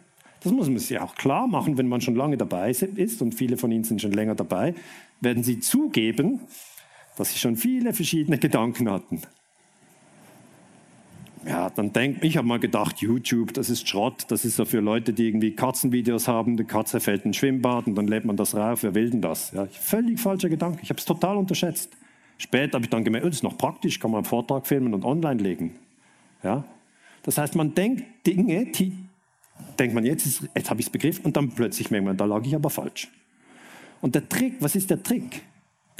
Das 0.42 0.52
muss 0.52 0.68
man 0.68 0.78
sich 0.78 0.98
auch 0.98 1.14
klar 1.14 1.46
machen, 1.46 1.78
wenn 1.78 1.86
man 1.86 2.00
schon 2.00 2.16
lange 2.16 2.36
dabei 2.36 2.70
ist 2.70 3.22
und 3.22 3.32
viele 3.32 3.56
von 3.56 3.70
Ihnen 3.70 3.84
sind 3.84 4.02
schon 4.02 4.10
länger 4.10 4.34
dabei, 4.34 4.74
werden 5.20 5.44
Sie 5.44 5.60
zugeben, 5.60 6.40
dass 7.16 7.32
Sie 7.32 7.38
schon 7.38 7.56
viele 7.56 7.92
verschiedene 7.92 8.38
Gedanken 8.38 8.90
hatten. 8.90 9.22
Ja, 11.46 11.70
dann 11.70 11.92
denkt, 11.92 12.24
ich 12.24 12.36
habe 12.36 12.46
mal 12.46 12.60
gedacht, 12.60 13.00
YouTube, 13.00 13.52
das 13.54 13.68
ist 13.68 13.88
Schrott, 13.88 14.26
das 14.28 14.44
ist 14.44 14.56
so 14.56 14.64
für 14.64 14.78
Leute, 14.78 15.12
die 15.12 15.26
irgendwie 15.26 15.56
Katzenvideos 15.56 16.28
haben, 16.28 16.56
die 16.56 16.64
Katze 16.64 17.00
fällt 17.00 17.24
in 17.24 17.30
ein 17.30 17.34
Schwimmbad 17.34 17.88
und 17.88 17.96
dann 17.96 18.06
lädt 18.06 18.24
man 18.24 18.36
das 18.36 18.54
rauf, 18.54 18.84
wer 18.84 18.94
will 18.94 19.10
denn 19.10 19.22
das? 19.22 19.50
Ja, 19.50 19.66
völlig 19.66 20.20
falscher 20.20 20.48
Gedanke, 20.48 20.80
ich 20.82 20.90
habe 20.90 20.98
es 20.98 21.04
total 21.04 21.36
unterschätzt. 21.36 21.90
Später 22.38 22.74
habe 22.74 22.84
ich 22.84 22.90
dann 22.90 23.02
gemerkt, 23.02 23.26
oh, 23.26 23.28
das 23.28 23.38
ist 23.38 23.42
noch 23.42 23.58
praktisch, 23.58 23.98
kann 23.98 24.12
man 24.12 24.18
einen 24.18 24.24
Vortrag 24.24 24.66
filmen 24.66 24.94
und 24.94 25.04
online 25.04 25.42
legen. 25.42 25.74
Ja? 26.44 26.64
Das 27.24 27.38
heißt, 27.38 27.56
man 27.56 27.74
denkt 27.74 28.04
Dinge, 28.26 28.66
die 28.66 28.92
denkt 29.78 29.94
man, 29.94 30.04
jetzt, 30.04 30.48
jetzt 30.54 30.70
habe 30.70 30.80
ich 30.80 30.86
es 30.86 30.90
begriffen 30.90 31.24
und 31.24 31.36
dann 31.36 31.50
plötzlich 31.50 31.90
merkt 31.90 32.06
man, 32.06 32.16
da 32.16 32.24
lag 32.24 32.44
ich 32.44 32.54
aber 32.54 32.70
falsch. 32.70 33.08
Und 34.00 34.14
der 34.14 34.28
Trick, 34.28 34.54
was 34.60 34.74
ist 34.76 34.90
der 34.90 35.02
Trick? 35.02 35.42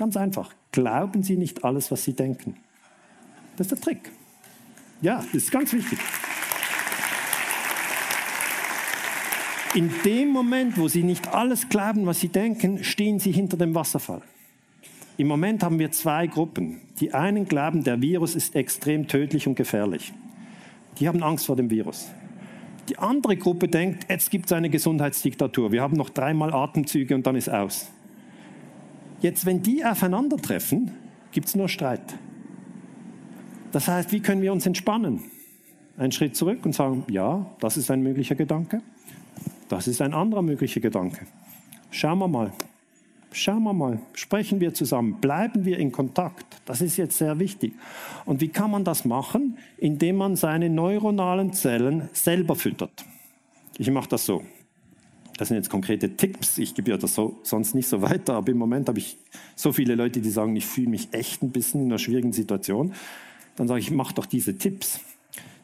Ganz 0.03 0.17
einfach, 0.17 0.53
glauben 0.73 1.23
Sie 1.23 1.37
nicht 1.37 1.63
alles, 1.63 1.93
was 1.93 2.03
Sie 2.03 2.13
denken. 2.13 2.57
Das 3.57 3.69
ist 3.69 3.71
der 3.71 3.81
Trick. 3.81 4.11
Ja, 5.01 5.19
das 5.19 5.45
ist 5.45 5.53
ganz 5.53 5.73
wichtig. 5.73 5.97
In 9.77 9.93
dem 10.05 10.31
Moment, 10.31 10.77
wo 10.77 10.89
Sie 10.89 11.05
nicht 11.05 11.33
alles 11.33 11.69
glauben, 11.69 12.05
was 12.05 12.19
Sie 12.19 12.27
denken, 12.27 12.83
stehen 12.83 13.21
Sie 13.21 13.31
hinter 13.31 13.57
dem 13.57 13.77
Wasserfall. 13.77 14.23
Im 15.19 15.29
Moment 15.29 15.63
haben 15.63 15.79
wir 15.79 15.93
zwei 15.93 16.27
Gruppen. 16.27 16.81
Die 16.99 17.15
einen 17.15 17.47
glauben, 17.47 17.85
der 17.85 18.03
Virus 18.03 18.35
ist 18.35 18.57
extrem 18.57 19.07
tödlich 19.07 19.47
und 19.47 19.55
gefährlich. 19.55 20.13
Die 20.99 21.07
haben 21.07 21.23
Angst 21.23 21.47
vor 21.47 21.55
dem 21.55 21.71
Virus. 21.71 22.11
Die 22.89 22.99
andere 22.99 23.37
Gruppe 23.37 23.69
denkt, 23.69 24.11
jetzt 24.11 24.33
gibt 24.33 24.47
es 24.47 24.53
eine 24.53 24.69
Gesundheitsdiktatur. 24.69 25.71
Wir 25.71 25.81
haben 25.81 25.97
noch 25.97 26.11
dreimal 26.11 26.53
Atemzüge 26.53 27.15
und 27.15 27.25
dann 27.25 27.37
ist 27.37 27.49
aus. 27.49 27.93
Jetzt, 29.23 29.47
wenn 29.47 29.63
die 29.63 29.85
aufeinandertreffen, 29.85 30.91
gibt 31.31 31.47
es 31.47 31.55
nur 31.55 31.69
Streit. 31.69 32.03
Das 33.71 33.87
heißt, 33.87 34.11
wie 34.11 34.21
können 34.21 34.43
wir 34.43 34.53
uns 34.53 34.67
entspannen? 34.67 35.21
Einen 35.97 36.11
Schritt 36.11 36.37
zurück 36.37 36.67
und 36.67 36.75
sagen, 36.75 37.05
ja, 37.09 37.47
das 37.61 37.77
ist 37.77 37.91
ein 37.91 38.03
möglicher 38.03 38.35
Gedanke, 38.35 38.83
das 39.69 39.87
ist 39.87 40.03
ein 40.03 40.13
anderer 40.13 40.43
möglicher 40.43 40.81
Gedanke. 40.81 41.27
Schauen 41.91 42.19
wir 42.19 42.29
mal. 42.29 42.53
Schauen 43.35 43.63
wir 43.63 43.73
mal, 43.73 43.99
sprechen 44.13 44.61
wir 44.61 44.75
zusammen, 44.75 45.19
bleiben 45.21 45.65
wir 45.65 45.79
in 45.79 45.91
Kontakt. 45.91 46.61
Das 46.67 46.83
ist 46.83 46.99
jetzt 46.99 47.17
sehr 47.17 47.39
wichtig. 47.39 47.73
Und 48.27 48.43
wie 48.43 48.49
kann 48.49 48.71
man 48.71 48.85
das 48.85 49.07
machen? 49.07 49.57
Indem 49.79 50.17
man 50.17 50.37
seine 50.37 50.69
neuronalen 50.69 51.55
Zellen 51.55 52.11
selber 52.13 52.57
füttert. 52.57 53.07
Ich 53.79 53.91
mache 53.91 54.09
das 54.11 54.27
so. 54.27 54.43
Das 55.39 55.49
sind 55.49 55.57
jetzt 55.57 55.71
konkrete 55.71 56.17
Tipps. 56.17 56.59
Ich 56.59 56.75
gebe 56.75 56.91
ja 56.91 56.97
das 56.97 57.15
so, 57.15 57.39
sonst 57.43 57.75
nicht 57.75 57.89
so 57.89 58.03
weiter, 58.03 58.35
aber 58.35 58.53
im 58.53 58.59
Moment 58.59 58.89
habe 58.89 58.99
ich 58.99 59.17
so 59.57 59.73
viele 59.73 59.95
Leute, 59.95 60.21
die 60.21 60.31
sagen, 60.31 60.55
ich 60.57 60.67
fühle 60.67 60.89
mich 60.89 61.09
echt 61.13 61.43
ein 61.43 61.51
bisschen 61.51 61.83
in 61.83 61.87
einer 61.87 61.99
schwierigen 61.99 62.33
Situation 62.33 62.93
dann 63.57 63.69
sage 63.69 63.81
ich, 63.81 63.91
mach 63.91 64.13
doch 64.13 64.27
diese 64.27 64.57
Tipps. 64.57 65.01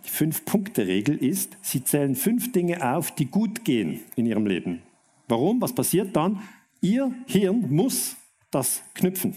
Die 0.04 0.10
Fünf-Punkte-Regel 0.10 1.16
ist, 1.16 1.56
Sie 1.62 1.84
zählen 1.84 2.14
fünf 2.14 2.52
Dinge 2.52 2.94
auf, 2.94 3.14
die 3.14 3.26
gut 3.26 3.64
gehen 3.64 4.00
in 4.16 4.26
Ihrem 4.26 4.46
Leben. 4.46 4.82
Warum? 5.28 5.60
Was 5.60 5.74
passiert 5.74 6.16
dann? 6.16 6.40
Ihr 6.80 7.12
Hirn 7.26 7.66
muss 7.70 8.16
das 8.50 8.82
knüpfen. 8.94 9.34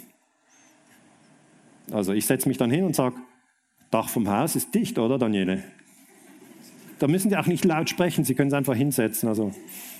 Also 1.92 2.14
ich 2.14 2.26
setze 2.26 2.48
mich 2.48 2.58
dann 2.58 2.72
hin 2.72 2.86
und 2.86 2.96
sage, 2.96 3.16
Dach 3.90 4.08
vom 4.08 4.30
Haus 4.30 4.56
ist 4.56 4.74
dicht, 4.74 4.98
oder 4.98 5.18
Daniele? 5.18 5.64
Da 7.00 7.08
müssen 7.08 7.30
Sie 7.30 7.36
auch 7.36 7.48
nicht 7.48 7.66
laut 7.66 7.90
sprechen, 7.90 8.24
Sie 8.24 8.36
können 8.36 8.48
es 8.48 8.54
einfach 8.54 8.76
hinsetzen, 8.76 9.28
also 9.28 9.52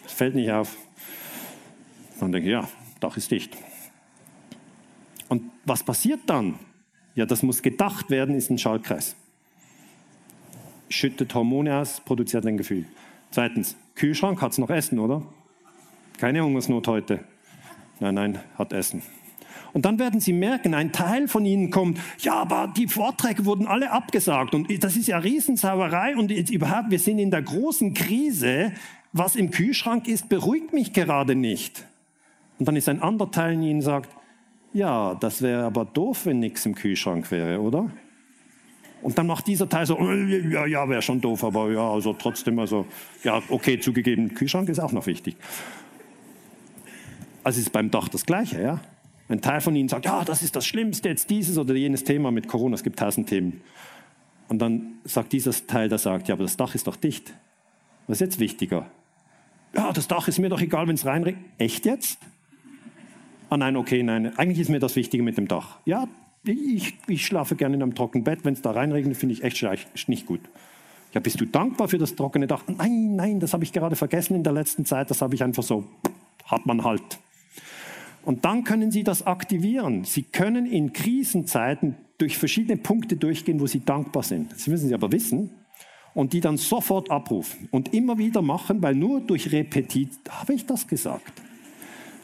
es 0.06 0.14
fällt 0.14 0.36
nicht 0.36 0.52
auf. 0.52 0.78
Dann 2.20 2.32
denke 2.32 2.48
ich, 2.48 2.54
ja, 2.54 2.68
Dach 3.00 3.18
ist 3.18 3.32
dicht. 3.32 3.58
Und 5.28 5.44
was 5.66 5.84
passiert 5.84 6.22
dann? 6.28 6.60
Ja, 7.16 7.26
das 7.26 7.44
muss 7.44 7.62
gedacht 7.62 8.10
werden, 8.10 8.36
ist 8.36 8.50
ein 8.50 8.58
Schaltkreis. 8.58 9.16
Schüttet 10.90 11.34
Hormone 11.34 11.76
aus, 11.78 12.02
produziert 12.02 12.46
ein 12.46 12.58
Gefühl. 12.58 12.86
Zweitens, 13.32 13.76
Kühlschrank 13.96 14.42
hat 14.42 14.52
es 14.52 14.58
noch 14.58 14.70
Essen, 14.70 15.00
oder? 15.00 15.24
Keine 16.18 16.44
Hungersnot 16.44 16.88
heute. 16.88 17.24
Nein, 18.00 18.16
nein, 18.16 18.40
hat 18.58 18.74
Essen. 18.74 19.02
Und 19.74 19.86
dann 19.86 20.00
werden 20.00 20.20
Sie 20.20 20.34
merken, 20.34 20.74
ein 20.74 20.92
Teil 20.92 21.28
von 21.28 21.46
Ihnen 21.46 21.72
kommt, 21.72 22.00
ja, 22.20 22.34
aber 22.34 22.74
die 22.76 22.88
Vorträge 22.88 23.46
wurden 23.46 23.68
alle 23.68 23.92
abgesagt 23.92 24.54
und 24.54 24.84
das 24.84 24.98
ist 24.98 25.08
ja 25.08 25.18
Riesensauerei 25.18 26.16
und 26.18 26.30
jetzt 26.30 26.52
überhaupt, 26.52 26.92
wir 26.92 27.00
sind 27.00 27.20
in 27.20 27.32
der 27.32 27.42
großen 27.42 27.94
Krise. 27.94 28.74
Was 29.14 29.36
im 29.36 29.52
Kühlschrank 29.52 30.08
ist, 30.08 30.30
beruhigt 30.30 30.74
mich 30.74 30.94
gerade 30.94 31.36
nicht. 31.36 31.86
Und 32.60 32.68
dann 32.68 32.76
ist 32.76 32.88
ein 32.88 33.02
anderer 33.02 33.32
Teil 33.32 33.54
in 33.54 33.64
Ihnen 33.64 33.82
sagt, 33.82 34.10
Ja, 34.74 35.16
das 35.16 35.42
wäre 35.42 35.64
aber 35.64 35.84
doof, 35.84 36.26
wenn 36.26 36.40
nichts 36.40 36.66
im 36.66 36.76
Kühlschrank 36.76 37.30
wäre, 37.30 37.60
oder? 37.60 37.92
Und 39.02 39.18
dann 39.18 39.28
macht 39.28 39.48
dieser 39.48 39.68
Teil 39.68 39.86
so, 39.86 39.98
ja, 40.00 40.66
ja, 40.66 40.88
wäre 40.88 41.02
schon 41.02 41.20
doof, 41.20 41.44
aber 41.44 41.72
ja, 41.72 41.92
also 41.92 42.14
trotzdem, 42.14 42.60
also, 42.60 42.86
ja, 43.24 43.42
okay, 43.50 43.80
zugegeben, 43.80 44.34
Kühlschrank 44.36 44.70
ist 44.70 44.80
auch 44.80 44.92
noch 44.92 45.08
wichtig. 45.08 45.36
Also 47.44 47.60
ist 47.60 47.72
beim 47.72 47.90
Dach 47.90 48.08
das 48.08 48.26
Gleiche, 48.26 48.62
ja? 48.62 48.80
Ein 49.28 49.42
Teil 49.42 49.62
von 49.62 49.76
Ihnen 49.76 49.90
sagt, 49.90 50.06
ja, 50.06 50.24
das 50.24 50.44
ist 50.44 50.56
das 50.56 50.66
Schlimmste, 50.66 51.10
jetzt 51.10 51.30
dieses 51.30 51.58
oder 51.58 51.74
jenes 51.74 52.04
Thema 52.04 52.32
mit 52.32 52.48
Corona, 52.48 52.76
es 52.76 52.84
gibt 52.84 53.00
tausend 53.00 53.28
Themen. 53.28 53.62
Und 54.50 54.60
dann 54.60 55.00
sagt 55.06 55.34
dieser 55.34 55.52
Teil, 55.66 55.90
der 55.90 55.98
sagt, 55.98 56.28
ja, 56.28 56.36
aber 56.36 56.44
das 56.44 56.58
Dach 56.58 56.76
ist 56.76 56.86
doch 56.86 56.98
dicht. 56.98 57.34
Was 58.08 58.18
ist 58.18 58.22
jetzt 58.22 58.40
wichtiger? 58.40 58.92
Ja, 59.74 59.92
das 59.94 60.08
Dach 60.08 60.28
ist 60.28 60.40
mir 60.40 60.50
doch 60.50 60.62
egal, 60.62 60.88
wenn 60.88 60.96
es 60.96 61.06
reinregnet. 61.06 61.44
Echt 61.58 61.86
jetzt? 61.86 62.20
Ah 63.50 63.58
nein, 63.58 63.76
okay, 63.76 64.04
nein. 64.04 64.38
Eigentlich 64.38 64.60
ist 64.60 64.70
mir 64.70 64.80
das 64.80 64.96
Wichtige 64.96 65.24
mit 65.24 65.38
dem 65.38 65.48
Dach. 65.48 65.80
Ja, 65.86 66.08
ich, 66.44 66.98
ich 67.08 67.26
schlafe 67.26 67.56
gerne 67.56 67.76
in 67.76 67.84
einem 67.84 67.96
trockenen 67.96 68.24
Bett. 68.24 68.40
Wenn 68.44 68.54
es 68.54 68.62
da 68.62 68.72
reinregnet, 68.72 69.18
finde 69.18 69.34
ich 69.34 69.44
echt 69.44 70.08
nicht 70.08 70.26
gut. 70.26 70.42
Ja, 71.14 71.20
bist 71.20 71.40
du 71.42 71.46
dankbar 71.46 71.88
für 71.88 71.98
das 71.98 72.16
trockene 72.16 72.48
Dach? 72.48 72.64
Nein, 72.68 73.16
nein, 73.16 73.40
das 73.40 73.54
habe 73.54 73.64
ich 73.64 73.74
gerade 73.74 73.96
vergessen 73.96 74.36
in 74.36 74.44
der 74.44 74.54
letzten 74.54 74.86
Zeit. 74.86 75.10
Das 75.10 75.22
habe 75.22 75.36
ich 75.36 75.44
einfach 75.44 75.64
so, 75.64 75.86
hat 76.46 76.66
man 76.66 76.84
halt. 76.84 77.20
Und 78.24 78.46
dann 78.46 78.64
können 78.64 78.92
Sie 78.92 79.04
das 79.04 79.26
aktivieren. 79.26 80.04
Sie 80.04 80.24
können 80.24 80.66
in 80.66 80.94
Krisenzeiten 80.94 81.96
durch 82.18 82.38
verschiedene 82.38 82.78
Punkte 82.78 83.18
durchgehen, 83.18 83.60
wo 83.60 83.68
Sie 83.68 83.84
dankbar 83.84 84.24
sind. 84.24 84.52
Das 84.54 84.68
müssen 84.68 84.88
Sie 84.88 84.94
aber 84.94 85.12
wissen. 85.12 85.50
Und 86.14 86.34
die 86.34 86.42
dann 86.42 86.58
sofort 86.58 87.10
abrufen 87.10 87.70
und 87.72 87.94
immer 87.94 88.18
wieder 88.18 88.42
machen, 88.42 88.82
weil 88.82 88.96
nur 88.96 89.22
durch 89.22 89.52
Repetit, 89.52 90.10
habe 90.30 90.54
ich 90.54 90.66
das 90.66 90.88
gesagt? 90.88 91.42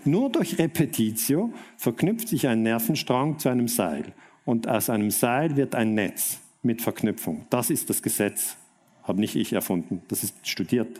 Nur 0.03 0.29
durch 0.29 0.57
Repetitio 0.57 1.53
verknüpft 1.77 2.29
sich 2.29 2.47
ein 2.47 2.63
Nervenstrang 2.63 3.39
zu 3.39 3.49
einem 3.49 3.67
Seil. 3.67 4.13
Und 4.45 4.67
aus 4.67 4.89
einem 4.89 5.11
Seil 5.11 5.55
wird 5.57 5.75
ein 5.75 5.93
Netz 5.95 6.39
mit 6.63 6.81
Verknüpfung. 6.81 7.45
Das 7.49 7.69
ist 7.69 7.89
das 7.89 8.01
Gesetz. 8.01 8.55
Habe 9.03 9.19
nicht 9.19 9.35
ich 9.35 9.53
erfunden. 9.53 10.01
Das 10.07 10.23
ist 10.23 10.35
studiert 10.47 10.99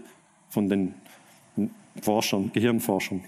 von 0.50 0.70
den 0.70 0.94
Forschern, 2.02 2.52
Gehirnforschern. 2.54 3.24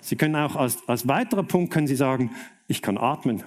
Sie 0.00 0.16
können 0.16 0.36
auch 0.36 0.54
als, 0.56 0.78
als 0.88 1.08
weiterer 1.08 1.42
Punkt 1.42 1.72
können 1.72 1.86
Sie 1.86 1.96
sagen, 1.96 2.30
ich 2.68 2.82
kann 2.82 2.98
atmen. 2.98 3.42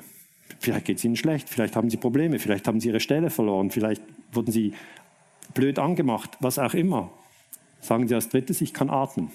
Vielleicht 0.59 0.85
geht 0.85 0.97
es 0.97 1.05
Ihnen 1.05 1.15
schlecht, 1.15 1.47
vielleicht 1.47 1.75
haben 1.75 1.89
Sie 1.89 1.97
Probleme, 1.97 2.37
vielleicht 2.39 2.67
haben 2.67 2.81
Sie 2.81 2.89
Ihre 2.89 2.99
Stelle 2.99 3.29
verloren, 3.29 3.71
vielleicht 3.71 4.01
wurden 4.33 4.51
Sie 4.51 4.73
blöd 5.53 5.79
angemacht, 5.79 6.37
was 6.39 6.59
auch 6.59 6.73
immer. 6.73 7.09
Sagen 7.81 8.07
Sie 8.07 8.15
als 8.15 8.29
drittes, 8.29 8.61
ich 8.61 8.73
kann 8.73 8.89
atmen. 8.89 9.31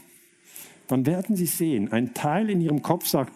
Dann 0.88 1.06
werden 1.06 1.36
Sie 1.36 1.46
sehen, 1.46 1.92
ein 1.92 2.14
Teil 2.14 2.50
in 2.50 2.60
Ihrem 2.60 2.82
Kopf 2.82 3.06
sagt, 3.06 3.32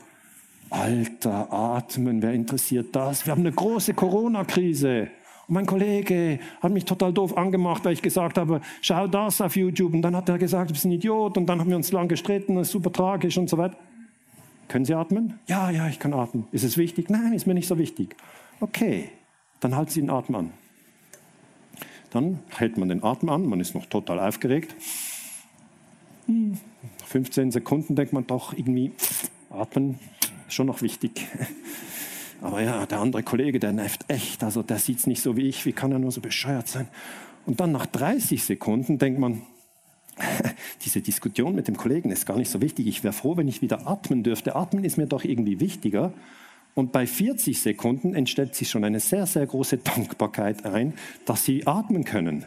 Alter, 0.70 1.50
atmen, 1.50 2.20
wer 2.20 2.32
interessiert 2.32 2.94
das? 2.94 3.24
Wir 3.24 3.30
haben 3.32 3.40
eine 3.40 3.52
große 3.52 3.94
Corona-Krise. 3.94 5.08
Und 5.46 5.54
mein 5.54 5.64
Kollege 5.64 6.40
hat 6.60 6.72
mich 6.72 6.84
total 6.84 7.12
doof 7.12 7.38
angemacht, 7.38 7.84
weil 7.86 7.94
ich 7.94 8.02
gesagt 8.02 8.36
habe, 8.36 8.60
schau 8.82 9.06
das 9.06 9.40
auf 9.40 9.56
YouTube. 9.56 9.94
Und 9.94 10.02
dann 10.02 10.14
hat 10.14 10.28
er 10.28 10.36
gesagt, 10.36 10.68
du 10.68 10.74
bist 10.74 10.84
ein 10.84 10.92
Idiot. 10.92 11.38
Und 11.38 11.46
dann 11.46 11.58
haben 11.58 11.70
wir 11.70 11.76
uns 11.76 11.90
lang 11.90 12.06
gestritten, 12.06 12.56
das 12.56 12.68
ist 12.68 12.72
super 12.72 12.92
tragisch 12.92 13.38
und 13.38 13.48
so 13.48 13.56
weiter. 13.56 13.78
Können 14.68 14.84
Sie 14.84 14.92
atmen? 14.92 15.38
Ja, 15.46 15.70
ja, 15.70 15.88
ich 15.88 15.98
kann 15.98 16.12
atmen. 16.12 16.46
Ist 16.52 16.64
es 16.64 16.76
wichtig? 16.76 17.08
Nein, 17.08 17.32
ist 17.32 17.46
mir 17.46 17.54
nicht 17.54 17.66
so 17.66 17.78
wichtig. 17.78 18.14
Okay, 18.60 19.08
dann 19.60 19.74
halten 19.74 19.90
Sie 19.90 20.00
den 20.02 20.10
Atem 20.10 20.34
an. 20.34 20.52
Dann 22.10 22.38
hält 22.48 22.78
man 22.78 22.88
den 22.88 23.02
Atem 23.02 23.28
an, 23.28 23.46
man 23.46 23.60
ist 23.60 23.74
noch 23.74 23.86
total 23.86 24.18
aufgeregt. 24.18 24.74
15 27.06 27.44
hm, 27.44 27.50
Sekunden 27.50 27.96
denkt 27.96 28.12
man 28.12 28.26
doch 28.26 28.52
irgendwie, 28.52 28.92
atmen 29.50 29.98
ist 30.46 30.54
schon 30.54 30.66
noch 30.66 30.82
wichtig. 30.82 31.26
Aber 32.40 32.62
ja, 32.62 32.86
der 32.86 33.00
andere 33.00 33.22
Kollege, 33.22 33.58
der 33.58 33.72
nervt 33.72 34.04
echt. 34.08 34.44
Also 34.44 34.62
der 34.62 34.78
sieht 34.78 34.98
es 34.98 35.06
nicht 35.06 35.22
so 35.22 35.36
wie 35.36 35.48
ich. 35.48 35.66
Wie 35.66 35.72
kann 35.72 35.92
er 35.92 35.98
nur 35.98 36.12
so 36.12 36.20
bescheuert 36.20 36.68
sein? 36.68 36.88
Und 37.46 37.60
dann 37.60 37.72
nach 37.72 37.86
30 37.86 38.44
Sekunden 38.44 38.98
denkt 38.98 39.18
man, 39.18 39.42
diese 40.84 41.00
Diskussion 41.00 41.54
mit 41.54 41.68
dem 41.68 41.76
Kollegen 41.76 42.10
ist 42.10 42.26
gar 42.26 42.36
nicht 42.36 42.50
so 42.50 42.60
wichtig. 42.60 42.86
Ich 42.86 43.02
wäre 43.02 43.12
froh, 43.12 43.36
wenn 43.36 43.48
ich 43.48 43.62
wieder 43.62 43.86
atmen 43.86 44.22
dürfte. 44.22 44.54
Atmen 44.54 44.84
ist 44.84 44.98
mir 44.98 45.06
doch 45.06 45.24
irgendwie 45.24 45.60
wichtiger. 45.60 46.12
Und 46.74 46.92
bei 46.92 47.06
40 47.06 47.60
Sekunden 47.60 48.14
entstellt 48.14 48.54
sich 48.54 48.70
schon 48.70 48.84
eine 48.84 49.00
sehr, 49.00 49.26
sehr 49.26 49.46
große 49.46 49.78
Dankbarkeit 49.78 50.64
ein, 50.64 50.94
dass 51.24 51.44
Sie 51.44 51.66
atmen 51.66 52.04
können. 52.04 52.46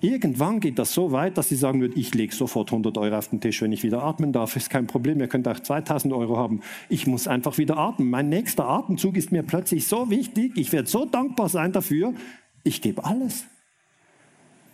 Irgendwann 0.00 0.60
geht 0.60 0.78
das 0.78 0.94
so 0.94 1.10
weit, 1.10 1.38
dass 1.38 1.48
sie 1.48 1.56
sagen 1.56 1.80
würden, 1.80 1.94
ich 1.96 2.14
lege 2.14 2.32
sofort 2.32 2.70
100 2.70 2.96
Euro 2.98 3.16
auf 3.16 3.28
den 3.28 3.40
Tisch, 3.40 3.60
wenn 3.62 3.72
ich 3.72 3.82
wieder 3.82 4.04
atmen 4.04 4.32
darf, 4.32 4.54
ist 4.54 4.70
kein 4.70 4.86
Problem, 4.86 5.18
ihr 5.18 5.26
könnt 5.26 5.48
auch 5.48 5.58
2000 5.58 6.14
Euro 6.14 6.36
haben. 6.36 6.60
Ich 6.88 7.08
muss 7.08 7.26
einfach 7.26 7.58
wieder 7.58 7.76
atmen. 7.78 8.08
Mein 8.08 8.28
nächster 8.28 8.68
Atemzug 8.68 9.16
ist 9.16 9.32
mir 9.32 9.42
plötzlich 9.42 9.88
so 9.88 10.08
wichtig, 10.08 10.52
ich 10.56 10.72
werde 10.72 10.88
so 10.88 11.04
dankbar 11.04 11.48
sein 11.48 11.72
dafür, 11.72 12.14
ich 12.62 12.80
gebe 12.80 13.04
alles. 13.04 13.44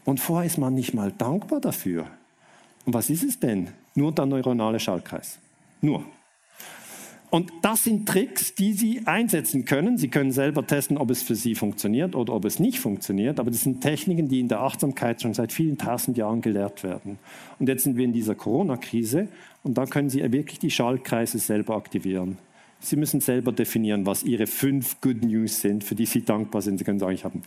Und 0.04 0.20
vorher 0.20 0.46
ist 0.46 0.58
man 0.58 0.74
nicht 0.74 0.92
mal 0.92 1.10
dankbar 1.10 1.60
dafür. 1.60 2.06
Und 2.84 2.92
was 2.92 3.08
ist 3.08 3.24
es 3.24 3.40
denn? 3.40 3.68
Nur 3.94 4.12
der 4.12 4.26
neuronale 4.26 4.78
Schaltkreis. 4.78 5.38
Nur. 5.80 6.04
Und 7.34 7.52
das 7.62 7.82
sind 7.82 8.08
Tricks, 8.08 8.54
die 8.54 8.74
Sie 8.74 9.00
einsetzen 9.06 9.64
können. 9.64 9.98
Sie 9.98 10.06
können 10.06 10.30
selber 10.30 10.64
testen, 10.64 10.96
ob 10.96 11.10
es 11.10 11.24
für 11.24 11.34
Sie 11.34 11.56
funktioniert 11.56 12.14
oder 12.14 12.32
ob 12.32 12.44
es 12.44 12.60
nicht 12.60 12.78
funktioniert. 12.78 13.40
Aber 13.40 13.50
das 13.50 13.62
sind 13.62 13.80
Techniken, 13.80 14.28
die 14.28 14.38
in 14.38 14.46
der 14.46 14.60
Achtsamkeit 14.60 15.20
schon 15.20 15.34
seit 15.34 15.52
vielen 15.52 15.76
tausend 15.76 16.16
Jahren 16.16 16.42
gelehrt 16.42 16.84
werden. 16.84 17.18
Und 17.58 17.68
jetzt 17.68 17.82
sind 17.82 17.96
wir 17.96 18.04
in 18.04 18.12
dieser 18.12 18.36
Corona-Krise 18.36 19.26
und 19.64 19.76
da 19.76 19.84
können 19.84 20.10
Sie 20.10 20.22
wirklich 20.30 20.60
die 20.60 20.70
Schaltkreise 20.70 21.40
selber 21.40 21.74
aktivieren. 21.74 22.38
Sie 22.78 22.94
müssen 22.94 23.18
selber 23.18 23.50
definieren, 23.50 24.06
was 24.06 24.22
Ihre 24.22 24.46
fünf 24.46 25.00
Good 25.00 25.24
News 25.24 25.60
sind, 25.60 25.82
für 25.82 25.96
die 25.96 26.06
Sie 26.06 26.24
dankbar 26.24 26.62
sind. 26.62 26.78
Sie 26.78 26.84
können 26.84 27.00
sagen, 27.00 27.14
ich 27.14 27.24
habe 27.24 27.34
einen 27.34 27.44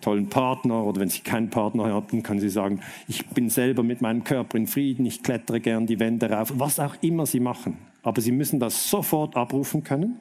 tollen 0.00 0.28
Partner 0.28 0.84
oder 0.84 1.00
wenn 1.00 1.08
Sie 1.08 1.22
keinen 1.22 1.50
Partner 1.50 1.86
haben, 1.86 2.22
können 2.22 2.38
Sie 2.38 2.50
sagen, 2.50 2.82
ich 3.08 3.26
bin 3.26 3.50
selber 3.50 3.82
mit 3.82 4.00
meinem 4.00 4.22
Körper 4.22 4.56
in 4.56 4.68
Frieden, 4.68 5.04
ich 5.04 5.24
klettere 5.24 5.58
gern 5.58 5.86
die 5.86 5.98
Wände 5.98 6.30
rauf, 6.30 6.52
was 6.54 6.78
auch 6.78 6.94
immer 7.02 7.26
Sie 7.26 7.40
machen. 7.40 7.93
Aber 8.04 8.20
Sie 8.20 8.32
müssen 8.32 8.60
das 8.60 8.88
sofort 8.88 9.34
abrufen 9.34 9.82
können. 9.82 10.20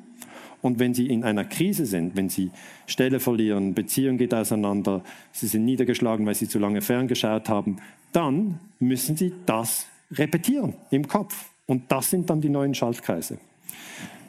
Und 0.64 0.80
wenn 0.80 0.94
Sie 0.94 1.08
in 1.08 1.26
einer 1.26 1.44
Krise 1.44 1.86
sind, 1.86 2.16
wenn 2.16 2.30
Sie 2.30 2.50
Stelle 2.88 3.20
verlieren, 3.20 3.74
Beziehung 3.74 4.18
geht 4.18 4.34
auseinander, 4.34 5.04
Sie 5.34 5.48
sind 5.48 5.66
niedergeschlagen, 5.66 6.26
weil 6.26 6.36
Sie 6.36 6.48
zu 6.48 6.58
lange 6.58 6.82
ferngeschaut 6.82 7.50
haben, 7.50 7.78
dann 8.14 8.60
müssen 8.80 9.18
Sie 9.18 9.34
das 9.46 9.86
repetieren 10.12 10.74
im 10.90 11.08
Kopf. 11.08 11.52
Und 11.66 11.92
das 11.92 12.10
sind 12.10 12.30
dann 12.30 12.40
die 12.40 12.50
neuen 12.50 12.74
Schaltkreise. 12.74 13.38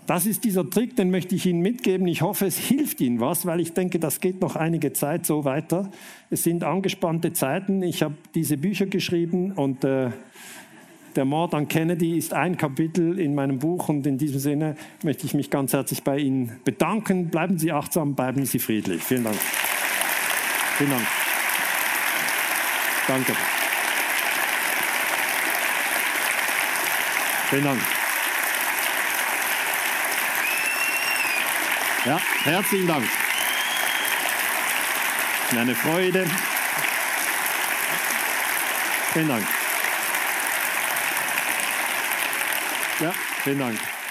Das 0.06 0.26
ist 0.26 0.44
dieser 0.44 0.68
Trick, 0.68 0.96
den 0.96 1.10
möchte 1.10 1.34
ich 1.34 1.46
Ihnen 1.46 1.60
mitgeben. 1.60 2.06
Ich 2.06 2.20
hoffe, 2.20 2.44
es 2.44 2.58
hilft 2.58 3.00
Ihnen 3.00 3.20
was, 3.20 3.46
weil 3.46 3.60
ich 3.60 3.72
denke, 3.72 3.98
das 3.98 4.20
geht 4.20 4.40
noch 4.42 4.54
einige 4.54 4.92
Zeit 4.92 5.24
so 5.24 5.44
weiter. 5.44 5.90
Es 6.28 6.42
sind 6.42 6.62
angespannte 6.62 7.32
Zeiten. 7.32 7.82
Ich 7.82 8.02
habe 8.02 8.14
diese 8.34 8.58
Bücher 8.58 8.84
geschrieben 8.84 9.52
und 9.52 9.82
äh, 9.84 10.10
der 11.16 11.24
Mord 11.24 11.54
an 11.54 11.68
Kennedy 11.68 12.16
ist 12.16 12.32
ein 12.32 12.56
Kapitel 12.56 13.18
in 13.18 13.34
meinem 13.34 13.58
Buch 13.58 13.88
und 13.88 14.06
in 14.06 14.18
diesem 14.18 14.38
Sinne 14.38 14.76
möchte 15.02 15.26
ich 15.26 15.34
mich 15.34 15.50
ganz 15.50 15.72
herzlich 15.72 16.02
bei 16.02 16.18
Ihnen 16.18 16.60
bedanken. 16.64 17.28
Bleiben 17.28 17.58
Sie 17.58 17.72
achtsam, 17.72 18.14
bleiben 18.14 18.44
Sie 18.44 18.58
friedlich. 18.58 19.02
Vielen 19.02 19.24
Dank. 19.24 19.36
Vielen 20.76 20.90
Dank. 20.90 21.06
Danke. 23.06 23.32
Vielen 27.50 27.64
Dank. 27.64 27.80
Ja, 32.04 32.20
herzlichen 32.44 32.86
Dank. 32.86 33.04
Eine 35.56 35.74
Freude. 35.74 36.26
Vielen 39.12 39.28
Dank. 39.28 39.63
Ja, 43.00 43.12
vielen 43.42 43.58
Dank. 43.58 44.03